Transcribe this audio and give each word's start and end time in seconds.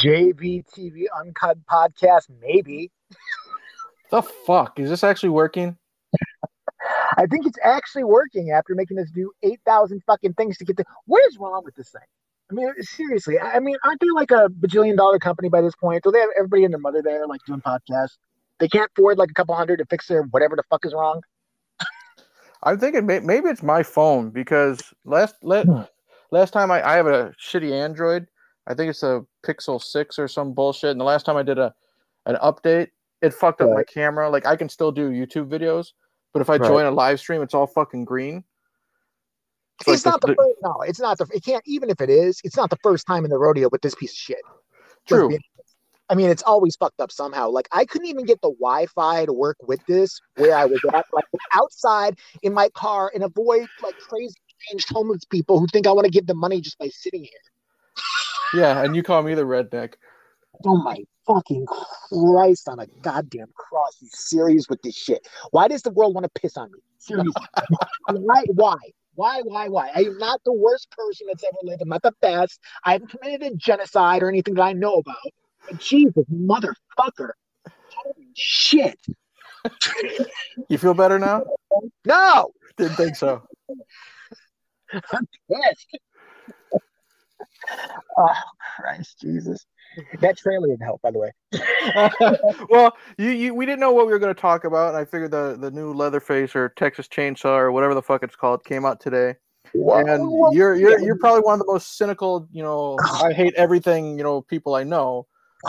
JVTV 0.00 1.04
Uncut 1.18 1.58
podcast, 1.66 2.28
maybe. 2.40 2.90
The 4.10 4.22
fuck 4.22 4.78
is 4.78 4.90
this 4.90 5.04
actually 5.04 5.28
working? 5.30 5.76
I 7.16 7.26
think 7.26 7.46
it's 7.46 7.58
actually 7.62 8.04
working 8.04 8.50
after 8.50 8.74
making 8.74 8.98
us 8.98 9.10
do 9.10 9.30
eight 9.42 9.60
thousand 9.66 10.02
fucking 10.06 10.34
things 10.34 10.56
to 10.58 10.64
get 10.64 10.76
to. 10.78 10.84
What 11.06 11.22
is 11.28 11.38
wrong 11.38 11.62
with 11.64 11.74
this 11.74 11.90
thing? 11.90 12.00
I 12.50 12.54
mean, 12.54 12.72
seriously. 12.80 13.38
I 13.38 13.60
mean, 13.60 13.76
aren't 13.84 14.00
they 14.00 14.08
like 14.14 14.30
a 14.30 14.48
bajillion 14.48 14.96
dollar 14.96 15.18
company 15.18 15.48
by 15.48 15.60
this 15.60 15.74
point? 15.76 16.02
Do 16.02 16.10
they 16.10 16.18
have 16.20 16.30
everybody 16.36 16.64
and 16.64 16.72
their 16.72 16.80
mother 16.80 17.02
there, 17.02 17.26
like 17.26 17.40
doing 17.46 17.60
podcasts? 17.60 18.16
They 18.58 18.68
can't 18.68 18.90
afford 18.96 19.18
like 19.18 19.30
a 19.30 19.34
couple 19.34 19.54
hundred 19.54 19.76
to 19.78 19.84
fix 19.86 20.08
their 20.08 20.22
whatever 20.24 20.56
the 20.56 20.62
fuck 20.70 20.84
is 20.84 20.92
wrong. 20.94 21.22
I'm 22.62 22.78
thinking 22.78 23.06
may- 23.06 23.20
maybe 23.20 23.48
it's 23.48 23.62
my 23.62 23.82
phone 23.82 24.30
because 24.30 24.82
last 25.04 25.36
let, 25.42 25.66
Hmm. 25.66 25.82
last 26.30 26.52
time 26.52 26.70
I, 26.70 26.86
I 26.86 26.96
have 26.96 27.06
a 27.06 27.32
shitty 27.40 27.72
Android. 27.72 28.26
I 28.70 28.74
think 28.74 28.88
it's 28.88 29.02
a 29.02 29.24
Pixel 29.44 29.82
Six 29.82 30.16
or 30.18 30.28
some 30.28 30.52
bullshit. 30.54 30.90
And 30.92 31.00
the 31.00 31.04
last 31.04 31.26
time 31.26 31.36
I 31.36 31.42
did 31.42 31.58
a 31.58 31.74
an 32.26 32.36
update, 32.36 32.88
it 33.20 33.34
fucked 33.34 33.60
up 33.60 33.70
my 33.70 33.82
camera. 33.82 34.30
Like 34.30 34.46
I 34.46 34.54
can 34.54 34.68
still 34.68 34.92
do 34.92 35.10
YouTube 35.10 35.48
videos, 35.48 35.88
but 36.32 36.40
if 36.40 36.48
I 36.48 36.56
Right. 36.56 36.68
join 36.68 36.86
a 36.86 36.90
live 36.90 37.18
stream, 37.18 37.42
it's 37.42 37.52
all 37.54 37.66
fucking 37.66 38.04
green. 38.04 38.44
So, 39.82 39.92
It's 39.92 40.06
like, 40.06 40.12
not 40.12 40.20
the, 40.20 40.26
the- 40.28 40.34
first. 40.36 40.56
No, 40.62 40.76
it's 40.82 41.00
not 41.00 41.18
the. 41.18 41.26
It 41.32 41.44
can't. 41.44 41.62
Even 41.66 41.90
if 41.90 42.00
it 42.00 42.10
is, 42.10 42.40
it's 42.44 42.56
not 42.56 42.70
the 42.70 42.78
first 42.82 43.06
time 43.06 43.24
in 43.24 43.30
the 43.30 43.38
rodeo 43.38 43.68
with 43.72 43.82
this 43.82 43.94
piece 43.96 44.12
of 44.12 44.16
shit. 44.16 44.42
True. 45.08 45.36
I 46.10 46.14
mean, 46.14 46.28
it's 46.28 46.42
always 46.42 46.76
fucked 46.76 47.00
up 47.00 47.10
somehow. 47.10 47.48
Like 47.50 47.68
I 47.72 47.84
couldn't 47.84 48.08
even 48.08 48.24
get 48.26 48.40
the 48.42 48.50
Wi-Fi 48.60 49.24
to 49.26 49.32
work 49.32 49.56
with 49.66 49.80
this 49.86 50.20
where 50.36 50.54
I 50.54 50.64
was 50.66 50.80
at, 50.92 51.06
like 51.12 51.24
outside 51.52 52.18
in 52.42 52.52
my 52.52 52.68
car, 52.70 53.10
and 53.14 53.24
avoid 53.24 53.66
like 53.82 53.96
crazy, 53.98 54.34
strange 54.60 54.84
homeless 54.90 55.24
people 55.24 55.58
who 55.58 55.66
think 55.72 55.86
I 55.86 55.92
want 55.92 56.04
to 56.04 56.10
give 56.10 56.26
them 56.26 56.38
money 56.38 56.60
just 56.60 56.78
by 56.78 56.88
sitting 56.88 57.22
here. 57.22 57.30
Yeah, 58.54 58.82
and 58.82 58.96
you 58.96 59.02
call 59.02 59.22
me 59.22 59.34
the 59.34 59.42
redneck. 59.42 59.94
Oh 60.64 60.76
my 60.76 61.04
fucking 61.26 61.66
Christ 61.66 62.68
on 62.68 62.80
a 62.80 62.86
goddamn 63.02 63.48
cross! 63.56 63.96
You 64.00 64.08
serious 64.12 64.66
with 64.68 64.82
this 64.82 64.96
shit? 64.96 65.26
Why 65.50 65.68
does 65.68 65.82
the 65.82 65.90
world 65.90 66.14
want 66.14 66.24
to 66.24 66.40
piss 66.40 66.56
on 66.56 66.70
me? 66.72 66.78
Seriously, 66.98 67.32
why? 68.10 68.44
Why? 68.48 68.76
Why? 69.14 69.42
Why? 69.42 69.68
Why? 69.68 69.90
I 69.94 70.00
am 70.00 70.18
not 70.18 70.40
the 70.44 70.52
worst 70.52 70.90
person 70.90 71.26
that's 71.28 71.44
ever 71.44 71.56
lived. 71.62 71.82
I'm 71.82 71.88
not 71.88 72.02
the 72.02 72.12
best. 72.20 72.60
I 72.84 72.92
haven't 72.92 73.10
committed 73.10 73.52
a 73.52 73.54
genocide 73.56 74.22
or 74.22 74.28
anything 74.28 74.54
that 74.54 74.62
I 74.62 74.72
know 74.72 74.94
about. 74.94 75.16
But 75.68 75.78
Jesus, 75.78 76.24
motherfucker! 76.32 77.30
Holy 77.94 78.28
shit! 78.34 78.98
You 80.68 80.78
feel 80.78 80.94
better 80.94 81.18
now? 81.18 81.44
No, 82.04 82.52
Didn't 82.76 82.96
think 82.96 83.16
so. 83.16 83.42
I'm 84.92 85.28
pissed. 85.48 85.98
Oh 88.18 88.34
Christ, 88.76 89.20
Jesus! 89.20 89.66
That 90.20 90.38
trailer 90.38 90.68
didn't 90.68 90.82
help, 90.82 91.02
by 91.02 91.10
the 91.10 91.18
way. 91.18 91.32
well, 92.70 92.96
you, 93.18 93.30
you 93.30 93.54
we 93.54 93.66
didn't 93.66 93.80
know 93.80 93.92
what 93.92 94.06
we 94.06 94.12
were 94.12 94.18
going 94.18 94.34
to 94.34 94.40
talk 94.40 94.64
about, 94.64 94.88
and 94.88 94.96
I 94.96 95.04
figured 95.04 95.30
the 95.30 95.56
the 95.58 95.70
new 95.70 95.92
Leatherface 95.92 96.54
or 96.54 96.70
Texas 96.70 97.08
Chainsaw 97.08 97.56
or 97.56 97.72
whatever 97.72 97.94
the 97.94 98.02
fuck 98.02 98.22
it's 98.22 98.36
called 98.36 98.64
came 98.64 98.84
out 98.84 99.00
today. 99.00 99.34
and 99.74 100.54
you're 100.54 100.74
you're 100.76 100.98
you're 101.00 101.18
probably 101.18 101.42
one 101.42 101.54
of 101.54 101.66
the 101.66 101.72
most 101.72 101.96
cynical, 101.96 102.48
you 102.52 102.62
know, 102.62 102.98
I 103.22 103.32
hate 103.32 103.54
everything, 103.54 104.16
you 104.16 104.22
know, 104.24 104.42
people 104.42 104.74
I 104.74 104.84
know. 104.84 105.26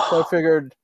So 0.10 0.22
I 0.22 0.24
figured 0.30 0.76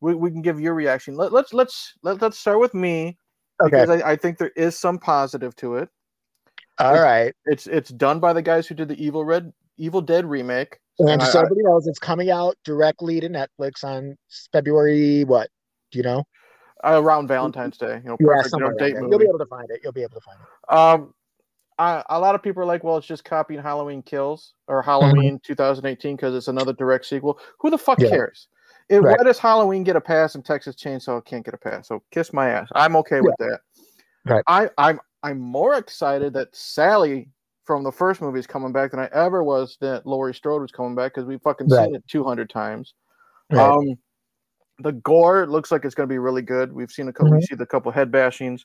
we, 0.00 0.14
we 0.14 0.30
can 0.30 0.42
give 0.42 0.60
your 0.60 0.74
reaction. 0.74 1.16
Let, 1.16 1.32
let's 1.32 1.52
let's 1.52 1.94
let, 2.02 2.20
let's 2.22 2.38
start 2.38 2.60
with 2.60 2.74
me 2.74 3.18
Okay. 3.62 3.70
because 3.70 3.90
I, 3.90 4.12
I 4.12 4.16
think 4.16 4.38
there 4.38 4.52
is 4.56 4.78
some 4.78 4.98
positive 4.98 5.56
to 5.56 5.76
it. 5.76 5.88
All 6.78 7.00
right. 7.00 7.34
It's 7.46 7.66
it's 7.66 7.90
done 7.90 8.20
by 8.20 8.32
the 8.32 8.42
guys 8.42 8.66
who 8.66 8.74
did 8.74 8.88
the 8.88 9.02
Evil 9.02 9.24
Red 9.24 9.52
Evil 9.78 10.00
Dead 10.00 10.24
remake. 10.26 10.78
And 10.98 11.08
And 11.10 11.20
just 11.20 11.30
I- 11.30 11.32
so 11.34 11.38
everybody 11.40 11.62
knows, 11.64 11.86
it's 11.86 11.98
coming 11.98 12.30
out 12.30 12.56
directly 12.64 13.20
to 13.20 13.28
Netflix 13.28 13.84
on 13.84 14.16
February. 14.52 15.24
What? 15.24 15.50
Do 15.92 15.98
you 15.98 16.02
know? 16.04 16.24
around 16.84 17.26
Valentine's 17.26 17.78
Day, 17.78 18.00
You 18.04 18.10
know, 18.10 18.16
perfect, 18.18 18.54
yeah, 18.58 18.58
you 18.58 18.70
know, 18.70 18.78
date 18.78 18.94
right. 18.94 19.02
movie. 19.02 19.10
You'll 19.10 19.18
be 19.18 19.24
able 19.24 19.38
to 19.38 19.46
find 19.46 19.68
it. 19.70 19.80
You'll 19.82 19.92
be 19.92 20.02
able 20.02 20.14
to 20.14 20.20
find 20.20 20.38
it. 20.38 20.72
Um, 20.72 21.14
I, 21.78 22.04
a 22.10 22.20
lot 22.20 22.34
of 22.34 22.42
people 22.42 22.62
are 22.62 22.66
like, 22.66 22.84
well, 22.84 22.96
it's 22.96 23.06
just 23.06 23.24
copying 23.24 23.60
Halloween 23.60 24.02
Kills 24.02 24.54
or 24.68 24.82
Halloween 24.82 25.40
2018 25.42 26.16
because 26.16 26.34
it's 26.34 26.48
another 26.48 26.72
direct 26.74 27.06
sequel. 27.06 27.40
Who 27.60 27.70
the 27.70 27.78
fuck 27.78 27.98
Yeah. 27.98 28.10
cares? 28.10 28.48
It, 28.88 29.00
Right. 29.02 29.18
Why 29.18 29.24
does 29.24 29.38
Halloween 29.38 29.82
get 29.82 29.96
a 29.96 30.00
pass 30.00 30.36
and 30.36 30.44
Texas 30.44 30.76
Chainsaw 30.76 31.24
can't 31.24 31.44
get 31.44 31.54
a 31.54 31.58
pass? 31.58 31.88
So 31.88 32.02
kiss 32.12 32.32
my 32.32 32.50
ass. 32.50 32.68
I'm 32.72 32.94
okay 32.96 33.20
with 33.20 33.34
that. 33.40 33.60
Right. 34.24 34.44
I, 34.46 34.70
I'm 34.78 35.00
I'm 35.22 35.40
more 35.40 35.74
excited 35.74 36.34
that 36.34 36.54
Sally 36.54 37.30
from 37.66 37.82
the 37.82 37.92
first 37.92 38.20
movie 38.20 38.38
is 38.38 38.46
coming 38.46 38.72
back 38.72 38.92
than 38.92 39.00
I 39.00 39.08
ever 39.12 39.42
was 39.42 39.76
that 39.80 40.06
Laurie 40.06 40.34
Strode 40.34 40.62
was 40.62 40.70
coming 40.70 40.94
back 40.94 41.12
because 41.14 41.26
we 41.26 41.36
fucking 41.38 41.68
Right. 41.68 41.86
seen 41.86 41.94
it 41.96 42.04
200 42.08 42.48
times. 42.48 42.94
Right. 43.50 43.68
Um, 43.68 43.98
the 44.78 44.92
gore 44.92 45.46
looks 45.46 45.72
like 45.72 45.84
it's 45.84 45.94
going 45.94 46.08
to 46.08 46.12
be 46.12 46.18
really 46.18 46.42
good. 46.42 46.72
We've 46.72 46.90
seen 46.90 47.08
a 47.08 47.12
couple. 47.12 47.32
We 47.32 47.38
Mhm. 47.38 47.44
see 47.44 47.54
the 47.56 47.66
couple 47.66 47.90
head 47.90 48.10
bashings. 48.10 48.64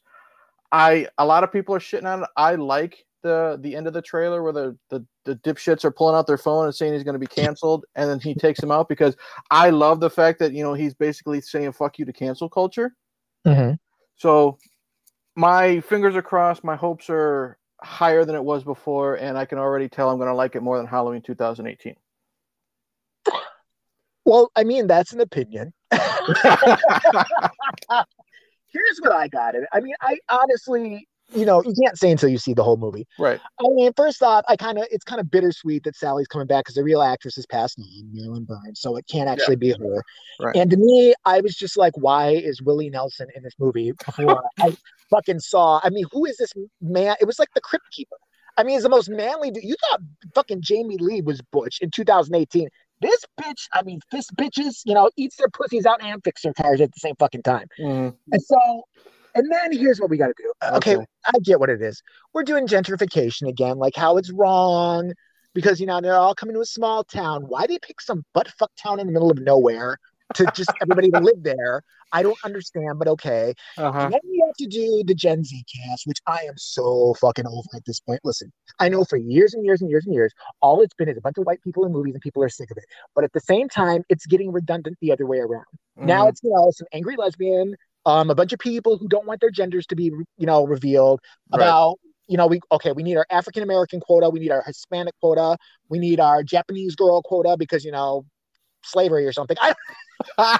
I 0.71 1.07
a 1.17 1.25
lot 1.25 1.43
of 1.43 1.51
people 1.51 1.75
are 1.75 1.79
shitting 1.79 2.05
on 2.05 2.23
it. 2.23 2.29
I 2.37 2.55
like 2.55 3.05
the 3.23 3.57
the 3.61 3.75
end 3.75 3.87
of 3.87 3.93
the 3.93 4.01
trailer 4.01 4.41
where 4.43 4.53
the 4.53 4.77
the, 4.89 5.05
the 5.25 5.35
dipshits 5.37 5.83
are 5.83 5.91
pulling 5.91 6.15
out 6.15 6.27
their 6.27 6.37
phone 6.37 6.65
and 6.65 6.73
saying 6.75 6.93
he's 6.93 7.03
going 7.03 7.13
to 7.13 7.19
be 7.19 7.27
canceled, 7.27 7.85
and 7.95 8.09
then 8.09 8.19
he 8.19 8.33
takes 8.33 8.59
them 8.59 8.71
out 8.71 8.87
because 8.89 9.15
I 9.49 9.69
love 9.69 9.99
the 9.99 10.09
fact 10.09 10.39
that 10.39 10.53
you 10.53 10.63
know 10.63 10.73
he's 10.73 10.93
basically 10.93 11.41
saying 11.41 11.71
"fuck 11.73 11.97
you" 11.99 12.05
to 12.05 12.13
cancel 12.13 12.49
culture. 12.49 12.95
Mhm. 13.45 13.77
So 14.15 14.57
my 15.35 15.79
fingers 15.81 16.15
are 16.15 16.21
crossed. 16.21 16.63
My 16.63 16.75
hopes 16.75 17.09
are 17.09 17.57
higher 17.83 18.25
than 18.25 18.35
it 18.35 18.43
was 18.43 18.63
before, 18.63 19.15
and 19.15 19.37
I 19.37 19.45
can 19.45 19.57
already 19.57 19.89
tell 19.89 20.09
I'm 20.09 20.17
going 20.17 20.29
to 20.29 20.35
like 20.35 20.55
it 20.55 20.61
more 20.61 20.77
than 20.77 20.87
Halloween 20.87 21.21
2018. 21.21 21.95
Well, 24.25 24.51
I 24.55 24.63
mean, 24.63 24.87
that's 24.87 25.13
an 25.13 25.21
opinion. 25.21 25.73
Here's 25.91 26.05
what 29.01 29.11
I 29.11 29.27
got 29.27 29.55
it. 29.55 29.63
I 29.73 29.79
mean, 29.79 29.95
I 29.99 30.17
honestly, 30.29 31.07
you 31.33 31.45
know, 31.45 31.63
you 31.63 31.73
can't 31.81 31.97
say 31.97 32.11
until 32.11 32.29
you 32.29 32.37
see 32.37 32.53
the 32.53 32.63
whole 32.63 32.77
movie. 32.77 33.07
right. 33.17 33.39
I 33.59 33.63
mean, 33.69 33.91
first 33.97 34.21
off, 34.21 34.45
I 34.47 34.55
kind 34.55 34.77
of 34.77 34.85
it's 34.91 35.03
kind 35.03 35.19
of 35.19 35.31
bittersweet 35.31 35.83
that 35.83 35.95
Sally's 35.95 36.27
coming 36.27 36.47
back 36.47 36.65
because 36.65 36.75
the 36.75 36.83
real 36.83 37.01
actress 37.01 37.35
has 37.35 37.45
passed 37.47 37.79
on, 37.79 38.09
Marilyn 38.13 38.45
Burns, 38.45 38.79
so 38.79 38.95
it 38.95 39.05
can't 39.07 39.27
actually 39.27 39.55
be 39.55 39.71
her. 39.71 40.03
Right. 40.39 40.55
And 40.55 40.69
to 40.71 40.77
me, 40.77 41.13
I 41.25 41.41
was 41.41 41.55
just 41.55 41.77
like, 41.77 41.93
why 41.97 42.29
is 42.29 42.61
Willie 42.61 42.89
Nelson 42.89 43.27
in 43.35 43.43
this 43.43 43.55
movie? 43.59 43.91
Before 44.05 44.43
I 44.59 44.77
fucking 45.11 45.39
saw, 45.39 45.79
I 45.83 45.89
mean, 45.91 46.05
who 46.11 46.25
is 46.25 46.37
this 46.37 46.51
man? 46.81 47.15
It 47.21 47.25
was 47.25 47.37
like 47.37 47.49
the 47.53 47.61
Crypt 47.61 47.85
Keeper. 47.91 48.15
I 48.57 48.63
mean, 48.63 48.75
he's 48.75 48.83
the 48.83 48.89
most 48.89 49.09
manly. 49.09 49.51
dude. 49.51 49.63
You 49.63 49.75
thought 49.89 50.01
fucking 50.35 50.61
Jamie 50.61 50.97
Lee 50.97 51.21
was 51.21 51.41
Butch 51.51 51.79
in 51.81 51.89
2018. 51.91 52.67
This 53.01 53.23
bitch, 53.39 53.67
I 53.73 53.81
mean, 53.83 53.99
this 54.11 54.27
bitches, 54.31 54.81
you 54.85 54.93
know, 54.93 55.09
eats 55.17 55.35
their 55.37 55.47
pussies 55.49 55.85
out 55.85 56.03
and 56.03 56.21
fix 56.23 56.41
their 56.43 56.53
cars 56.53 56.81
at 56.81 56.89
the 56.91 56.99
same 56.99 57.15
fucking 57.17 57.43
time. 57.43 57.67
Mhm. 57.79 58.15
And 58.31 58.41
so, 58.43 58.83
and 59.33 59.51
then 59.51 59.71
here's 59.71 59.99
what 59.99 60.09
we 60.09 60.17
got 60.17 60.27
to 60.27 60.33
do. 60.37 60.51
Okay, 60.75 60.97
Okay. 60.97 61.05
I 61.25 61.39
get 61.43 61.59
what 61.59 61.69
it 61.69 61.81
is. 61.81 62.03
We're 62.33 62.43
doing 62.43 62.67
gentrification 62.67 63.47
again, 63.47 63.77
like 63.77 63.95
how 63.95 64.17
it's 64.17 64.31
wrong 64.31 65.13
because 65.53 65.79
you 65.79 65.85
know 65.87 65.99
they're 66.01 66.13
all 66.15 66.35
coming 66.35 66.53
to 66.55 66.61
a 66.61 66.65
small 66.65 67.03
town. 67.03 67.43
Why 67.47 67.65
do 67.65 67.73
they 67.73 67.79
pick 67.81 68.01
some 68.01 68.23
butt 68.33 68.49
fuck 68.49 68.71
town 68.77 68.99
in 68.99 69.07
the 69.07 69.13
middle 69.13 69.31
of 69.31 69.39
nowhere 69.39 69.97
to 70.35 70.51
just 70.55 70.71
everybody 70.81 71.09
to 71.11 71.19
live 71.19 71.43
there? 71.43 71.83
I 72.11 72.23
don't 72.23 72.37
understand, 72.43 72.99
but 72.99 73.07
okay. 73.07 73.53
Uh-huh. 73.77 74.09
Then 74.09 74.19
we 74.29 74.43
have 74.45 74.55
to 74.57 74.67
do 74.67 75.03
the 75.05 75.15
Gen 75.15 75.43
Z 75.43 75.63
cast, 75.73 76.05
which 76.05 76.19
I 76.27 76.39
am 76.47 76.55
so 76.57 77.15
fucking 77.21 77.47
over 77.47 77.67
at 77.75 77.85
this 77.85 77.99
point. 77.99 78.19
Listen, 78.23 78.51
I 78.79 78.89
know 78.89 79.05
for 79.05 79.17
years 79.17 79.53
and 79.53 79.63
years 79.63 79.81
and 79.81 79.89
years 79.89 80.05
and 80.05 80.13
years, 80.13 80.33
all 80.61 80.81
it's 80.81 80.93
been 80.93 81.07
is 81.09 81.17
a 81.17 81.21
bunch 81.21 81.37
of 81.37 81.45
white 81.45 81.61
people 81.61 81.85
in 81.85 81.91
movies 81.91 82.13
and 82.13 82.21
people 82.21 82.43
are 82.43 82.49
sick 82.49 82.69
of 82.71 82.77
it. 82.77 82.85
But 83.15 83.23
at 83.23 83.33
the 83.33 83.39
same 83.39 83.69
time, 83.69 84.03
it's 84.09 84.25
getting 84.25 84.51
redundant 84.51 84.97
the 85.01 85.11
other 85.11 85.25
way 85.25 85.39
around. 85.39 85.65
Now 85.97 86.25
Mhm. 86.25 86.29
it's 86.29 86.43
you 86.43 86.49
know 86.51 86.71
some 86.71 86.87
angry 86.93 87.15
lesbian, 87.15 87.75
um, 88.05 88.29
a 88.29 88.35
bunch 88.35 88.53
of 88.53 88.59
people 88.59 88.97
who 88.97 89.07
don't 89.07 89.25
want 89.25 89.39
their 89.39 89.51
genders 89.51 89.85
to 89.87 89.95
be 89.95 90.05
you 90.05 90.45
know 90.45 90.65
revealed. 90.65 91.21
Right. 91.51 91.61
About 91.61 91.99
you 92.27 92.37
know 92.37 92.47
we 92.47 92.59
okay 92.71 92.91
we 92.91 93.03
need 93.03 93.17
our 93.17 93.25
African 93.29 93.63
American 93.63 93.99
quota, 93.99 94.29
we 94.29 94.39
need 94.39 94.51
our 94.51 94.63
Hispanic 94.65 95.13
quota, 95.21 95.57
we 95.89 95.99
need 95.99 96.19
our 96.19 96.43
Japanese 96.43 96.95
girl 96.95 97.21
quota 97.21 97.55
because 97.57 97.85
you 97.85 97.91
know 97.91 98.25
slavery 98.83 99.25
or 99.27 99.31
something. 99.31 99.57
I, 99.61 99.75
I 100.37 100.59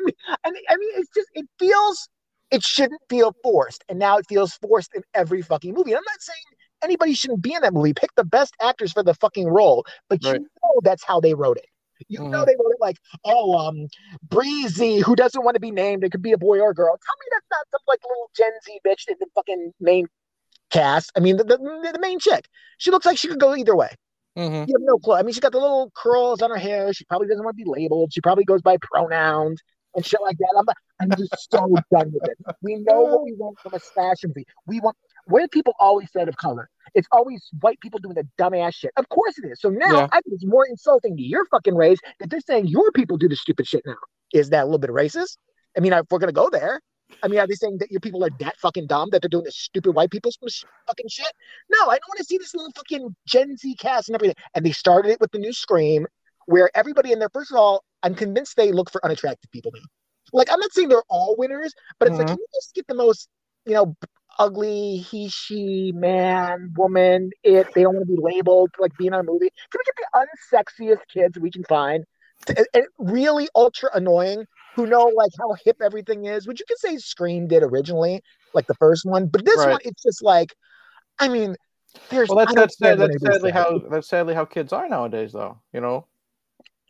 mean, 0.00 0.14
I 0.44 0.50
mean, 0.50 0.62
I 0.68 0.76
mean, 0.76 0.90
it's 0.96 1.10
just 1.14 1.28
it 1.34 1.46
feels 1.58 2.08
it 2.50 2.62
shouldn't 2.62 3.00
feel 3.08 3.34
forced, 3.42 3.84
and 3.88 3.98
now 3.98 4.18
it 4.18 4.26
feels 4.28 4.54
forced 4.54 4.94
in 4.94 5.02
every 5.14 5.42
fucking 5.42 5.72
movie. 5.72 5.92
And 5.92 5.98
I'm 5.98 6.04
not 6.06 6.20
saying 6.20 6.38
anybody 6.82 7.14
shouldn't 7.14 7.42
be 7.42 7.54
in 7.54 7.62
that 7.62 7.72
movie. 7.72 7.94
Pick 7.94 8.14
the 8.16 8.24
best 8.24 8.54
actors 8.60 8.92
for 8.92 9.02
the 9.02 9.14
fucking 9.14 9.48
role, 9.48 9.84
but 10.08 10.22
Right. 10.24 10.34
you 10.34 10.40
know 10.40 10.80
that's 10.82 11.04
how 11.04 11.20
they 11.20 11.34
wrote 11.34 11.56
it. 11.56 11.66
You 12.08 12.18
know 12.20 12.42
Mhm. 12.42 12.46
they 12.46 12.56
wrote 12.58 12.72
it 12.72 12.80
like, 12.80 12.96
oh, 13.24 13.56
um, 13.56 13.86
Breezy, 14.28 14.98
who 14.98 15.14
doesn't 15.14 15.44
want 15.44 15.54
to 15.54 15.60
be 15.60 15.70
named, 15.70 16.02
it 16.04 16.10
could 16.10 16.22
be 16.22 16.32
a 16.32 16.38
boy 16.38 16.58
or 16.60 16.70
a 16.70 16.74
girl. 16.74 16.96
Tell 16.96 17.14
me 17.20 17.26
that's 17.30 17.46
not 17.50 17.66
some 17.70 17.80
like 17.86 18.00
little 18.08 18.30
Gen 18.36 18.52
Z 18.64 18.80
bitch 18.86 19.08
in 19.08 19.16
the 19.20 19.26
fucking 19.34 19.72
main 19.80 20.06
cast. 20.70 21.12
I 21.16 21.20
mean, 21.20 21.36
the, 21.36 21.44
the, 21.44 21.58
the 21.58 21.98
main 22.00 22.18
chick. 22.18 22.48
She 22.78 22.90
looks 22.90 23.06
like 23.06 23.18
she 23.18 23.28
could 23.28 23.40
go 23.40 23.54
either 23.54 23.76
way. 23.76 23.90
Mhm. 24.36 24.66
You 24.68 24.74
have 24.74 24.82
no 24.82 24.98
clue. 24.98 25.14
I 25.14 25.22
mean, 25.22 25.32
she's 25.32 25.40
got 25.40 25.52
the 25.52 25.58
little 25.58 25.90
curls 25.94 26.40
on 26.42 26.50
her 26.50 26.56
hair. 26.56 26.92
She 26.92 27.04
probably 27.04 27.28
doesn't 27.28 27.44
want 27.44 27.56
to 27.56 27.64
be 27.64 27.68
labeled. 27.70 28.12
She 28.12 28.20
probably 28.20 28.44
goes 28.44 28.62
by 28.62 28.76
pronouns 28.80 29.60
and 29.94 30.04
shit 30.04 30.20
like 30.22 30.38
that. 30.38 30.54
I'm, 30.58 30.64
I'm 31.00 31.18
just 31.18 31.50
so 31.50 31.58
done 31.92 32.12
with 32.12 32.28
it. 32.28 32.38
We 32.62 32.76
know 32.76 33.02
what 33.02 33.24
we 33.24 33.34
want 33.34 33.58
from 33.60 33.74
a 33.74 33.78
fashion 33.78 34.30
movie. 34.34 34.46
We 34.66 34.80
want 34.80 34.96
have 35.38 35.50
people 35.50 35.74
always 35.78 36.10
said 36.12 36.28
of 36.28 36.36
color? 36.36 36.68
It's 36.94 37.08
always 37.12 37.48
white 37.60 37.80
people 37.80 38.00
doing 38.00 38.14
the 38.14 38.26
dumbass 38.38 38.74
shit. 38.74 38.92
Of 38.96 39.08
course 39.08 39.38
it 39.38 39.46
is. 39.50 39.60
So 39.60 39.68
now 39.68 39.92
Yeah. 39.92 40.08
I 40.12 40.20
think 40.20 40.34
it's 40.34 40.46
more 40.46 40.66
insulting 40.66 41.16
to 41.16 41.22
your 41.22 41.46
fucking 41.46 41.74
race 41.74 41.98
that 42.20 42.30
they're 42.30 42.40
saying 42.40 42.66
your 42.66 42.90
people 42.92 43.16
do 43.16 43.28
the 43.28 43.36
stupid 43.36 43.66
shit 43.66 43.82
now. 43.86 43.96
Is 44.32 44.50
that 44.50 44.62
a 44.62 44.64
little 44.64 44.78
bit 44.78 44.90
racist? 44.90 45.36
I 45.76 45.80
mean, 45.80 45.92
if 45.92 46.06
we're 46.10 46.18
gonna 46.18 46.32
go 46.32 46.50
there, 46.50 46.80
I 47.22 47.28
mean, 47.28 47.40
are 47.40 47.46
they 47.46 47.54
saying 47.54 47.78
that 47.78 47.90
your 47.90 48.00
people 48.00 48.24
are 48.24 48.30
that 48.40 48.58
fucking 48.58 48.86
dumb 48.86 49.10
that 49.10 49.22
they're 49.22 49.28
doing 49.28 49.44
this 49.44 49.56
stupid 49.56 49.94
white 49.94 50.10
people's 50.10 50.36
fucking 50.86 51.08
shit? 51.08 51.32
No, 51.70 51.78
I 51.82 51.94
don't 51.94 52.08
want 52.08 52.18
to 52.18 52.24
see 52.24 52.38
this 52.38 52.54
little 52.54 52.72
fucking 52.72 53.14
Gen 53.26 53.56
Z 53.56 53.74
cast 53.76 54.08
and 54.08 54.16
everything. 54.16 54.36
And 54.54 54.64
they 54.64 54.72
started 54.72 55.10
it 55.10 55.20
with 55.20 55.30
the 55.30 55.38
new 55.38 55.52
Scream, 55.52 56.06
where 56.46 56.70
everybody 56.74 57.12
in 57.12 57.18
there. 57.18 57.28
First 57.32 57.52
of 57.52 57.56
all, 57.56 57.84
I'm 58.02 58.14
convinced 58.14 58.56
they 58.56 58.72
look 58.72 58.90
for 58.90 59.04
unattractive 59.04 59.50
people 59.52 59.70
now. 59.74 59.82
Like, 60.32 60.50
I'm 60.50 60.58
not 60.58 60.72
saying 60.72 60.88
they're 60.88 61.02
all 61.08 61.36
winners, 61.38 61.74
but 61.98 62.08
it's 62.08 62.18
like, 62.18 62.26
Mhm. 62.26 62.30
can 62.30 62.38
you 62.38 62.46
just 62.54 62.74
get 62.74 62.86
the 62.86 62.94
most, 62.94 63.28
you 63.66 63.74
know, 63.74 63.96
ugly 64.38 64.96
he, 64.96 65.28
she, 65.28 65.92
man, 65.94 66.72
woman, 66.76 67.30
it? 67.42 67.68
They 67.74 67.82
don't 67.82 67.94
want 67.94 68.08
to 68.08 68.16
be 68.16 68.20
labeled 68.20 68.70
like 68.78 68.96
being 68.96 69.12
on 69.12 69.20
a 69.20 69.24
movie. 69.24 69.50
Can 69.70 69.78
we 69.78 69.84
get 69.84 69.96
the 69.96 70.56
unsexiest 70.56 71.06
kids 71.12 71.38
we 71.38 71.50
can 71.50 71.64
find? 71.64 72.04
To, 72.46 72.58
and- 72.58 72.66
and 72.74 72.86
really 72.98 73.48
ultra 73.54 73.90
annoying 73.94 74.46
who 74.74 74.86
know 74.86 75.10
like 75.14 75.30
how 75.38 75.54
hip 75.64 75.76
everything 75.82 76.26
is, 76.26 76.46
which 76.46 76.60
you 76.60 76.66
could 76.66 76.78
say 76.78 76.96
Scream 76.96 77.46
did 77.46 77.62
originally, 77.62 78.22
like 78.54 78.66
the 78.66 78.74
first 78.74 79.04
one. 79.04 79.26
But 79.26 79.44
this 79.44 79.56
Right. 79.58 79.72
one, 79.72 79.80
it's 79.84 80.02
just 80.02 80.22
like, 80.22 80.54
I 81.18 81.28
mean, 81.28 81.56
there's 82.10 82.28
Well, 82.28 82.38
that's 82.38 82.52
I 82.52 82.54
that's 82.54 82.80
what 82.80 82.96
that's 82.98 83.22
sadly 83.22 83.50
how 83.50 83.78
that's 83.90 84.08
sadly 84.08 84.34
how 84.34 84.44
kids 84.44 84.72
are 84.72 84.88
nowadays, 84.88 85.32
though. 85.32 85.58
You 85.72 85.80
know. 85.80 86.06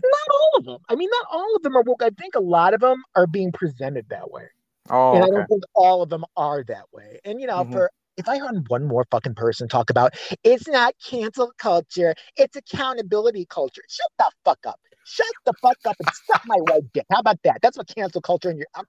not 0.03 0.35
all 0.35 0.59
of 0.59 0.65
them. 0.65 0.79
I 0.89 0.95
mean, 0.95 1.09
not 1.11 1.27
all 1.31 1.57
of 1.57 1.63
them 1.63 1.77
are 1.77 1.83
woke. 1.83 2.03
I 2.03 2.11
think 2.11 2.35
a 2.35 2.41
lot 2.41 2.75
of 2.75 2.81
them 2.81 3.03
are 3.15 3.27
being 3.27 3.53
presented 3.53 4.09
that 4.11 4.31
way, 4.31 4.49
Oh, 4.91 5.15
and 5.15 5.25
I 5.25 5.27
okay. 5.27 5.37
don't 5.37 5.47
think 5.47 5.63
all 5.75 6.03
of 6.03 6.09
them 6.09 6.25
are 6.37 6.65
that 6.65 6.87
way. 6.93 7.21
And 7.25 7.41
you 7.41 7.47
know, 7.47 7.65
Mhm. 7.65 7.73
for 7.73 7.91
if 8.17 8.29
I 8.29 8.39
heard 8.39 8.69
one 8.69 8.85
more 8.85 9.05
fucking 9.11 9.35
person 9.35 9.69
talk 9.69 9.91
about 9.91 10.15
it's 10.45 10.69
not 10.69 10.95
cancel 11.05 11.53
culture, 11.59 12.15
it's 12.37 12.57
accountability 12.57 13.47
culture. 13.47 13.83
Shut 13.89 14.11
the 14.19 14.31
fuck 14.45 14.59
up. 14.67 14.81
Shut 15.05 15.27
the 15.45 15.53
fuck 15.61 15.77
up 15.87 15.97
and 15.99 16.09
suck 16.27 16.43
my 16.47 16.57
white 16.57 16.93
dick. 16.93 17.07
How 17.11 17.21
about 17.21 17.39
that? 17.45 17.59
That's 17.63 17.77
what 17.77 17.89
cancel 17.95 18.21
culture 18.21 18.51
in 18.51 18.59
your 18.59 18.67
um, 18.75 18.85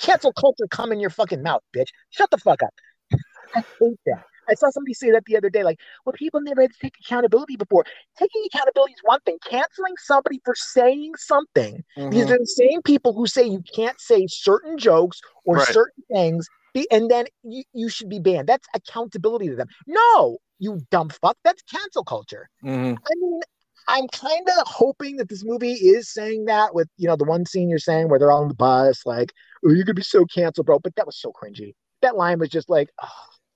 cancel 0.00 0.32
culture 0.32 0.66
come 0.70 0.92
in 0.92 1.00
your 1.00 1.10
fucking 1.10 1.42
mouth, 1.42 1.62
bitch. 1.76 1.88
Shut 2.10 2.30
the 2.30 2.38
fuck 2.38 2.62
up. 2.62 2.74
I 3.54 3.62
hate 3.80 3.98
that. 4.06 4.22
I 4.50 4.54
saw 4.54 4.70
somebody 4.70 4.94
say 4.94 5.10
that 5.10 5.24
the 5.26 5.36
other 5.36 5.50
day, 5.50 5.62
like, 5.62 5.78
well, 6.06 6.14
people 6.14 6.40
never 6.40 6.62
had 6.62 6.72
to 6.72 6.78
take 6.80 6.94
accountability 7.04 7.56
before. 7.56 7.84
Taking 8.18 8.42
accountability 8.46 8.94
is 8.94 9.00
one 9.02 9.20
thing. 9.20 9.36
Canceling 9.44 9.94
somebody 9.98 10.40
for 10.44 10.54
saying 10.56 11.12
something. 11.16 11.84
These 11.96 12.26
Mhm. 12.26 12.30
are 12.30 12.38
the 12.38 12.46
same 12.46 12.80
people 12.82 13.12
who 13.12 13.26
say 13.26 13.46
you 13.46 13.62
can't 13.74 14.00
say 14.00 14.26
certain 14.26 14.78
jokes 14.78 15.20
or 15.44 15.56
Right. 15.56 15.66
certain 15.66 16.02
things, 16.10 16.48
and 16.90 17.10
then 17.10 17.26
you, 17.42 17.64
you 17.74 17.88
should 17.90 18.08
be 18.08 18.20
banned. 18.20 18.48
That's 18.48 18.66
accountability 18.74 19.48
to 19.48 19.56
them. 19.56 19.68
No, 19.86 20.38
you 20.58 20.80
dumb 20.90 21.10
fuck. 21.10 21.36
That's 21.44 21.62
cancel 21.62 22.04
culture. 22.04 22.48
Mhm. 22.64 22.96
I 22.96 23.14
mean, 23.16 23.40
I'm 23.86 24.08
kind 24.08 24.46
of 24.58 24.66
hoping 24.66 25.16
that 25.16 25.28
this 25.28 25.44
movie 25.44 25.72
is 25.72 26.12
saying 26.12 26.46
that 26.46 26.74
with, 26.74 26.88
you 26.96 27.08
know, 27.08 27.16
the 27.16 27.24
one 27.24 27.46
scene 27.46 27.68
you're 27.70 27.78
saying 27.78 28.08
where 28.08 28.18
they're 28.18 28.30
all 28.32 28.42
on 28.42 28.48
the 28.48 28.54
bus, 28.54 29.06
like, 29.06 29.32
oh, 29.64 29.68
you're 29.70 29.84
going 29.84 29.86
to 29.86 29.94
be 29.94 30.02
so 30.02 30.24
canceled, 30.26 30.66
bro. 30.66 30.78
But 30.78 30.94
that 30.96 31.06
was 31.06 31.18
so 31.20 31.32
cringy. 31.32 31.74
That 32.02 32.16
line 32.16 32.38
was 32.38 32.48
just 32.50 32.68
like, 32.68 32.90
oh, 33.02 33.08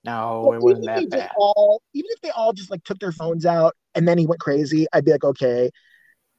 No, 0.03 0.41
well, 0.41 0.53
it 0.53 0.61
wasn't 0.61 0.85
even 0.85 0.89
if 0.89 1.09
that 1.09 1.09
they 1.09 1.21
bad. 1.21 1.31
all, 1.35 1.81
even 1.93 2.09
if 2.11 2.21
they 2.21 2.31
all 2.31 2.53
just 2.53 2.71
like 2.71 2.83
took 2.83 2.99
their 2.99 3.11
phones 3.11 3.45
out 3.45 3.75
and 3.95 4.07
then 4.07 4.17
he 4.17 4.25
went 4.25 4.41
crazy, 4.41 4.87
I'd 4.93 5.05
be 5.05 5.11
like, 5.11 5.23
okay. 5.23 5.69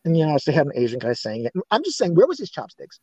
And 0.05 0.17
you 0.17 0.27
know, 0.27 0.35
if 0.37 0.45
they 0.45 0.53
had 0.53 0.67
an 0.67 0.73
Asian 0.75 0.99
guy 0.99 1.13
saying 1.15 1.47
it, 1.47 1.53
I'm 1.71 1.83
just 1.85 1.97
saying, 1.99 2.15
where 2.15 2.27
was 2.27 2.39
his 2.39 2.51
chopsticks? 2.51 3.01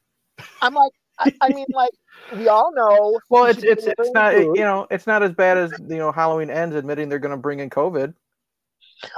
I'm 0.61 0.73
like, 0.73 0.91
I, 1.19 1.33
I 1.41 1.49
mean, 1.49 1.65
like, 1.73 1.91
we 2.35 2.47
all 2.47 2.71
know. 2.73 3.19
Well, 3.29 3.45
it's 3.45 3.63
it's 3.63 3.87
it's 3.87 4.11
not 4.11 4.33
food. 4.33 4.55
you 4.57 4.63
know 4.63 4.87
it's 4.91 5.07
not 5.07 5.23
as 5.23 5.33
bad 5.33 5.57
as 5.57 5.73
you 5.79 5.97
know 5.97 6.11
Halloween 6.11 6.49
ends 6.49 6.75
admitting 6.75 7.09
they're 7.09 7.19
going 7.19 7.31
to 7.35 7.37
bring 7.37 7.59
in 7.59 7.69
COVID. 7.69 8.13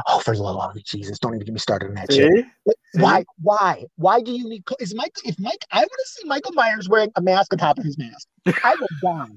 Oh, 0.07 0.19
for 0.19 0.35
the 0.35 0.41
love 0.41 0.75
of 0.75 0.83
Jesus! 0.83 1.19
Don't 1.19 1.33
even 1.33 1.45
get 1.45 1.53
me 1.53 1.59
started 1.59 1.89
on 1.89 1.95
that 1.95 2.11
shit. 2.11 2.31
See? 2.33 2.73
Why? 2.93 3.25
Why? 3.41 3.85
Why 3.95 4.21
do 4.21 4.31
you 4.31 4.47
need? 4.47 4.63
Is 4.79 4.95
Mike? 4.95 5.13
If 5.25 5.39
Mike, 5.39 5.65
I 5.71 5.79
want 5.79 5.89
to 5.89 6.07
see 6.07 6.27
Michael 6.27 6.53
Myers 6.53 6.87
wearing 6.89 7.11
a 7.15 7.21
mask 7.21 7.53
on 7.53 7.59
top 7.59 7.77
of 7.77 7.83
his 7.83 7.97
mask. 7.97 8.27
I 8.63 8.75
will 8.79 8.87
die. 9.01 9.31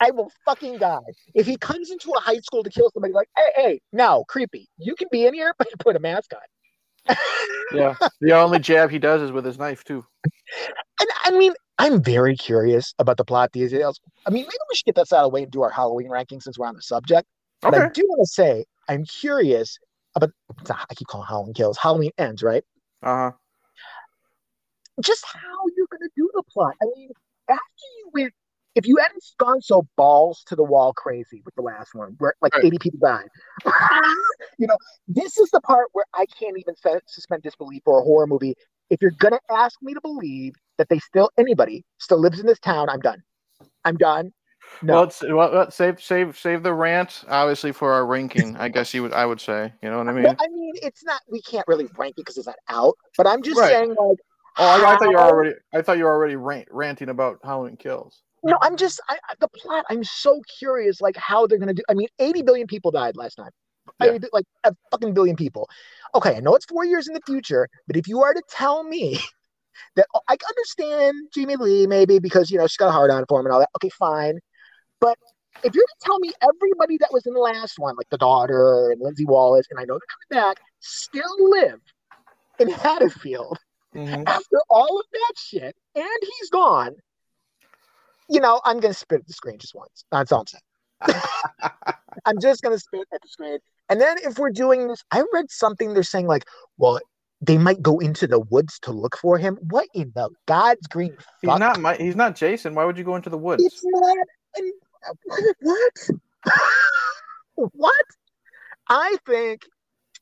I 0.00 0.10
will 0.10 0.30
fucking 0.44 0.78
die 0.78 1.00
if 1.34 1.46
he 1.46 1.56
comes 1.56 1.90
into 1.90 2.10
a 2.12 2.20
high 2.20 2.38
school 2.38 2.62
to 2.62 2.70
kill 2.70 2.90
somebody. 2.90 3.12
Like, 3.12 3.28
hey, 3.36 3.50
hey, 3.56 3.80
no, 3.92 4.24
creepy. 4.28 4.68
You 4.78 4.94
can 4.94 5.08
be 5.10 5.26
in 5.26 5.34
here, 5.34 5.54
but 5.58 5.68
you 5.70 5.76
put 5.78 5.96
a 5.96 6.00
mask 6.00 6.32
on. 6.34 7.16
Yeah. 7.74 7.94
The 8.22 8.32
only 8.32 8.60
jab 8.60 8.90
he 8.90 8.98
does 8.98 9.20
is 9.20 9.30
with 9.30 9.44
his 9.44 9.58
knife 9.58 9.84
too. 9.84 10.02
And 11.00 11.08
I 11.24 11.32
mean, 11.32 11.52
I'm 11.78 12.02
very 12.02 12.34
curious 12.34 12.94
about 12.98 13.18
the 13.18 13.26
plot 13.26 13.52
details. 13.52 14.00
I 14.26 14.30
mean, 14.30 14.44
maybe 14.44 14.56
we 14.70 14.74
should 14.74 14.86
get 14.86 14.94
this 14.94 15.12
out 15.12 15.18
of 15.18 15.24
the 15.24 15.34
way 15.34 15.42
and 15.42 15.52
do 15.52 15.60
our 15.60 15.68
Halloween 15.70 16.08
ranking 16.08 16.40
since 16.40 16.58
we're 16.58 16.66
on 16.66 16.74
the 16.74 16.82
subject. 16.82 17.28
But 17.60 17.74
I 17.74 17.88
do 17.90 18.02
want 18.08 18.20
to 18.20 18.26
say 18.26 18.64
I'm 18.88 19.04
curious 19.04 19.78
about. 20.22 20.86
I 20.90 20.94
keep 20.94 21.08
calling 21.08 21.26
Halloween 21.28 21.54
kills. 21.54 21.78
Halloween 21.78 22.10
ends, 22.18 22.42
right? 22.42 22.64
Uh 23.02 23.30
huh. 23.30 23.32
just 25.02 25.24
how 25.26 25.64
you're 25.76 25.86
going 25.90 26.02
to 26.02 26.10
do 26.16 26.28
the 26.34 26.42
plot. 26.52 26.74
I 26.82 26.86
mean, 26.96 27.10
after 27.48 27.62
you 27.98 28.10
went, 28.12 28.32
if 28.74 28.86
you 28.86 28.96
hadn't 28.96 29.24
gone 29.38 29.60
so 29.60 29.86
balls 29.96 30.42
to 30.46 30.56
the 30.56 30.62
wall 30.62 30.92
crazy 30.92 31.42
with 31.44 31.54
the 31.54 31.62
last 31.62 31.94
one, 31.94 32.14
where 32.18 32.34
like 32.40 32.54
Right. 32.54 32.66
80 32.66 32.78
people 32.78 33.00
died, 33.00 33.28
you 34.58 34.66
know, 34.66 34.76
this 35.06 35.38
is 35.38 35.50
the 35.50 35.60
part 35.60 35.88
where 35.92 36.04
I 36.14 36.26
can't 36.26 36.58
even 36.58 36.74
suspend 37.06 37.42
disbelief 37.42 37.82
for 37.84 38.00
a 38.00 38.02
horror 38.04 38.26
movie. 38.26 38.54
If 38.90 39.02
you're 39.02 39.12
going 39.18 39.34
to 39.34 39.40
ask 39.54 39.80
me 39.82 39.94
to 39.94 40.00
believe 40.00 40.54
that 40.78 40.88
they 40.88 40.98
still, 40.98 41.30
anybody 41.36 41.84
still 41.98 42.18
lives 42.18 42.40
in 42.40 42.46
this 42.46 42.58
town, 42.58 42.88
I'm 42.88 43.00
done. 43.00 43.22
I'm 43.84 43.96
done. 43.96 44.32
No. 44.82 44.94
Well, 44.94 45.02
it's, 45.04 45.22
well, 45.22 45.52
well, 45.52 45.70
save 45.70 46.00
save 46.02 46.38
save 46.38 46.62
the 46.62 46.72
rant 46.72 47.24
obviously 47.28 47.72
for 47.72 47.92
our 47.92 48.06
ranking. 48.06 48.56
I 48.56 48.68
guess 48.68 48.94
you 48.94 49.02
would 49.02 49.12
I 49.12 49.26
would 49.26 49.40
say. 49.40 49.72
You 49.82 49.90
know 49.90 49.98
what 49.98 50.08
I 50.08 50.12
mean? 50.12 50.24
Well, 50.24 50.36
I 50.38 50.48
mean, 50.48 50.72
it's 50.82 51.02
not, 51.04 51.20
we 51.30 51.40
can't 51.42 51.66
really 51.66 51.86
rank 51.96 52.14
it 52.18 52.22
because 52.22 52.36
it's 52.36 52.46
not 52.46 52.56
out, 52.68 52.94
but 53.16 53.26
I'm 53.26 53.42
just 53.42 53.58
Right. 53.58 53.70
saying, 53.70 53.90
like, 53.90 53.98
oh, 53.98 54.16
I, 54.58 54.76
I 54.94 54.96
thought 54.96 55.02
you 55.10 55.16
were 55.16 55.18
already 55.18 55.52
I 55.74 55.82
thought 55.82 55.98
you 55.98 56.04
were 56.04 56.12
already 56.12 56.36
rant, 56.36 56.68
ranting 56.70 57.08
about 57.08 57.38
Halloween 57.42 57.76
kills. 57.76 58.22
No, 58.44 58.56
I'm 58.62 58.76
just 58.76 59.00
I, 59.08 59.18
I- 59.28 59.34
the 59.40 59.48
plot. 59.48 59.84
I'm 59.90 60.04
so 60.04 60.40
curious, 60.58 61.00
like 61.00 61.16
how 61.16 61.46
they're 61.46 61.58
gonna 61.58 61.74
do. 61.74 61.82
I 61.88 61.94
mean, 61.94 62.08
80 62.18 62.42
billion 62.42 62.66
people 62.66 62.90
died 62.90 63.16
last 63.16 63.38
night. 63.38 63.52
Yeah. 64.00 64.10
80 64.10 64.18
bi- 64.20 64.28
like 64.32 64.44
a 64.64 64.74
fucking 64.92 65.12
billion 65.14 65.34
people. 65.34 65.68
Okay, 66.14 66.36
I 66.36 66.40
know 66.40 66.54
it's 66.54 66.66
four 66.66 66.84
years 66.84 67.08
in 67.08 67.14
the 67.14 67.20
future, 67.26 67.68
but 67.86 67.96
if 67.96 68.06
you 68.06 68.22
are 68.22 68.32
to 68.34 68.42
tell 68.48 68.84
me 68.84 69.18
that 69.96 70.06
oh, 70.14 70.20
I 70.28 70.36
can 70.36 70.46
understand 70.48 71.28
Jamie 71.34 71.56
Lee 71.56 71.86
maybe 71.86 72.18
because 72.20 72.50
you 72.50 72.58
know 72.58 72.66
she's 72.68 72.76
got 72.76 72.88
a 72.88 72.92
hard 72.92 73.10
on 73.10 73.24
for 73.28 73.40
him 73.40 73.46
and 73.46 73.52
all 73.52 73.60
that. 73.60 73.70
Okay, 73.76 73.88
fine. 73.90 74.38
But 75.00 75.16
if 75.64 75.74
you're 75.74 75.84
to 75.84 75.94
tell 76.00 76.18
me 76.18 76.32
everybody 76.42 76.96
that 76.98 77.08
was 77.12 77.26
in 77.26 77.34
the 77.34 77.40
last 77.40 77.78
one, 77.78 77.96
like 77.96 78.08
the 78.10 78.18
daughter 78.18 78.90
and 78.90 79.00
Lindsay 79.00 79.24
Wallace, 79.24 79.66
and 79.70 79.78
I 79.78 79.84
know 79.84 79.94
they're 79.98 80.38
coming 80.38 80.48
back, 80.48 80.56
still 80.80 81.50
live 81.50 81.80
in 82.58 82.68
Haddonfield 82.68 83.58
Mhm. 83.94 84.28
after 84.28 84.60
all 84.68 84.98
of 84.98 85.06
that 85.12 85.32
shit, 85.36 85.76
and 85.94 86.06
he's 86.22 86.50
gone. 86.50 86.96
You 88.28 88.40
know, 88.40 88.60
I'm 88.64 88.78
gonna 88.80 88.94
spit 88.94 89.20
at 89.20 89.26
the 89.26 89.32
screen 89.32 89.58
just 89.58 89.74
once. 89.74 90.04
That's 90.12 90.32
all 90.32 90.40
I'm 90.40 90.46
saying. 90.46 90.62
I'm 92.26 92.40
just 92.40 92.62
gonna 92.62 92.78
spit 92.78 93.06
at 93.12 93.22
the 93.22 93.28
screen. 93.28 93.58
And 93.88 94.00
then 94.00 94.18
if 94.18 94.38
we're 94.38 94.50
doing 94.50 94.88
this, 94.88 95.02
I 95.10 95.24
read 95.32 95.50
something 95.50 95.94
they're 95.94 96.02
saying 96.02 96.26
like, 96.26 96.44
well, 96.76 97.00
they 97.40 97.56
might 97.56 97.80
go 97.80 98.00
into 98.00 98.26
the 98.26 98.40
woods 98.40 98.78
to 98.80 98.92
look 98.92 99.16
for 99.16 99.38
him. 99.38 99.56
What 99.70 99.86
in 99.94 100.12
the 100.14 100.28
God's 100.46 100.86
green 100.88 101.16
He's 101.40 101.58
not 101.58 101.80
my, 101.80 101.94
he's 101.96 102.16
not 102.16 102.36
Jason. 102.36 102.74
Why 102.74 102.84
would 102.84 102.98
you 102.98 103.04
go 103.04 103.16
into 103.16 103.30
the 103.30 103.38
woods? 103.38 103.64
It's 103.64 103.80
not. 103.84 104.18
an- 104.56 104.72
What? 105.60 105.92
what? 107.54 108.04
I 108.88 109.16
think. 109.26 109.62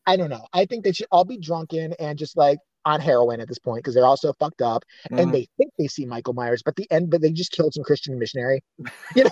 I 0.07 0.17
don't 0.17 0.31
know. 0.31 0.47
I 0.53 0.67
think 0.67 0.85
they 0.85 0.93
should 0.93 1.09
all 1.11 1.25
be 1.25 1.39
drunken 1.39 1.93
and 1.99 2.19
just 2.19 2.37
like 2.37 2.59
on 2.85 3.01
heroin 3.01 3.41
at 3.41 3.49
this 3.49 3.59
point 3.59 3.83
because 3.83 3.95
they're 3.95 4.05
all 4.07 4.17
so 4.17 4.33
fucked 4.39 4.63
up 4.63 4.85
Mhm. 5.11 5.21
and 5.21 5.35
they 5.35 5.49
think 5.57 5.73
they 5.77 5.89
see 5.89 6.07
Michael 6.07 6.35
Myers, 6.35 6.63
but 6.65 6.77
the 6.77 6.87
end, 6.93 7.11
but 7.11 7.21
they 7.21 7.33
just 7.33 7.51
killed 7.51 7.75
some 7.75 7.83
Christian 7.85 8.19
missionary. 8.19 8.63
You 9.17 9.25
know, 9.25 9.31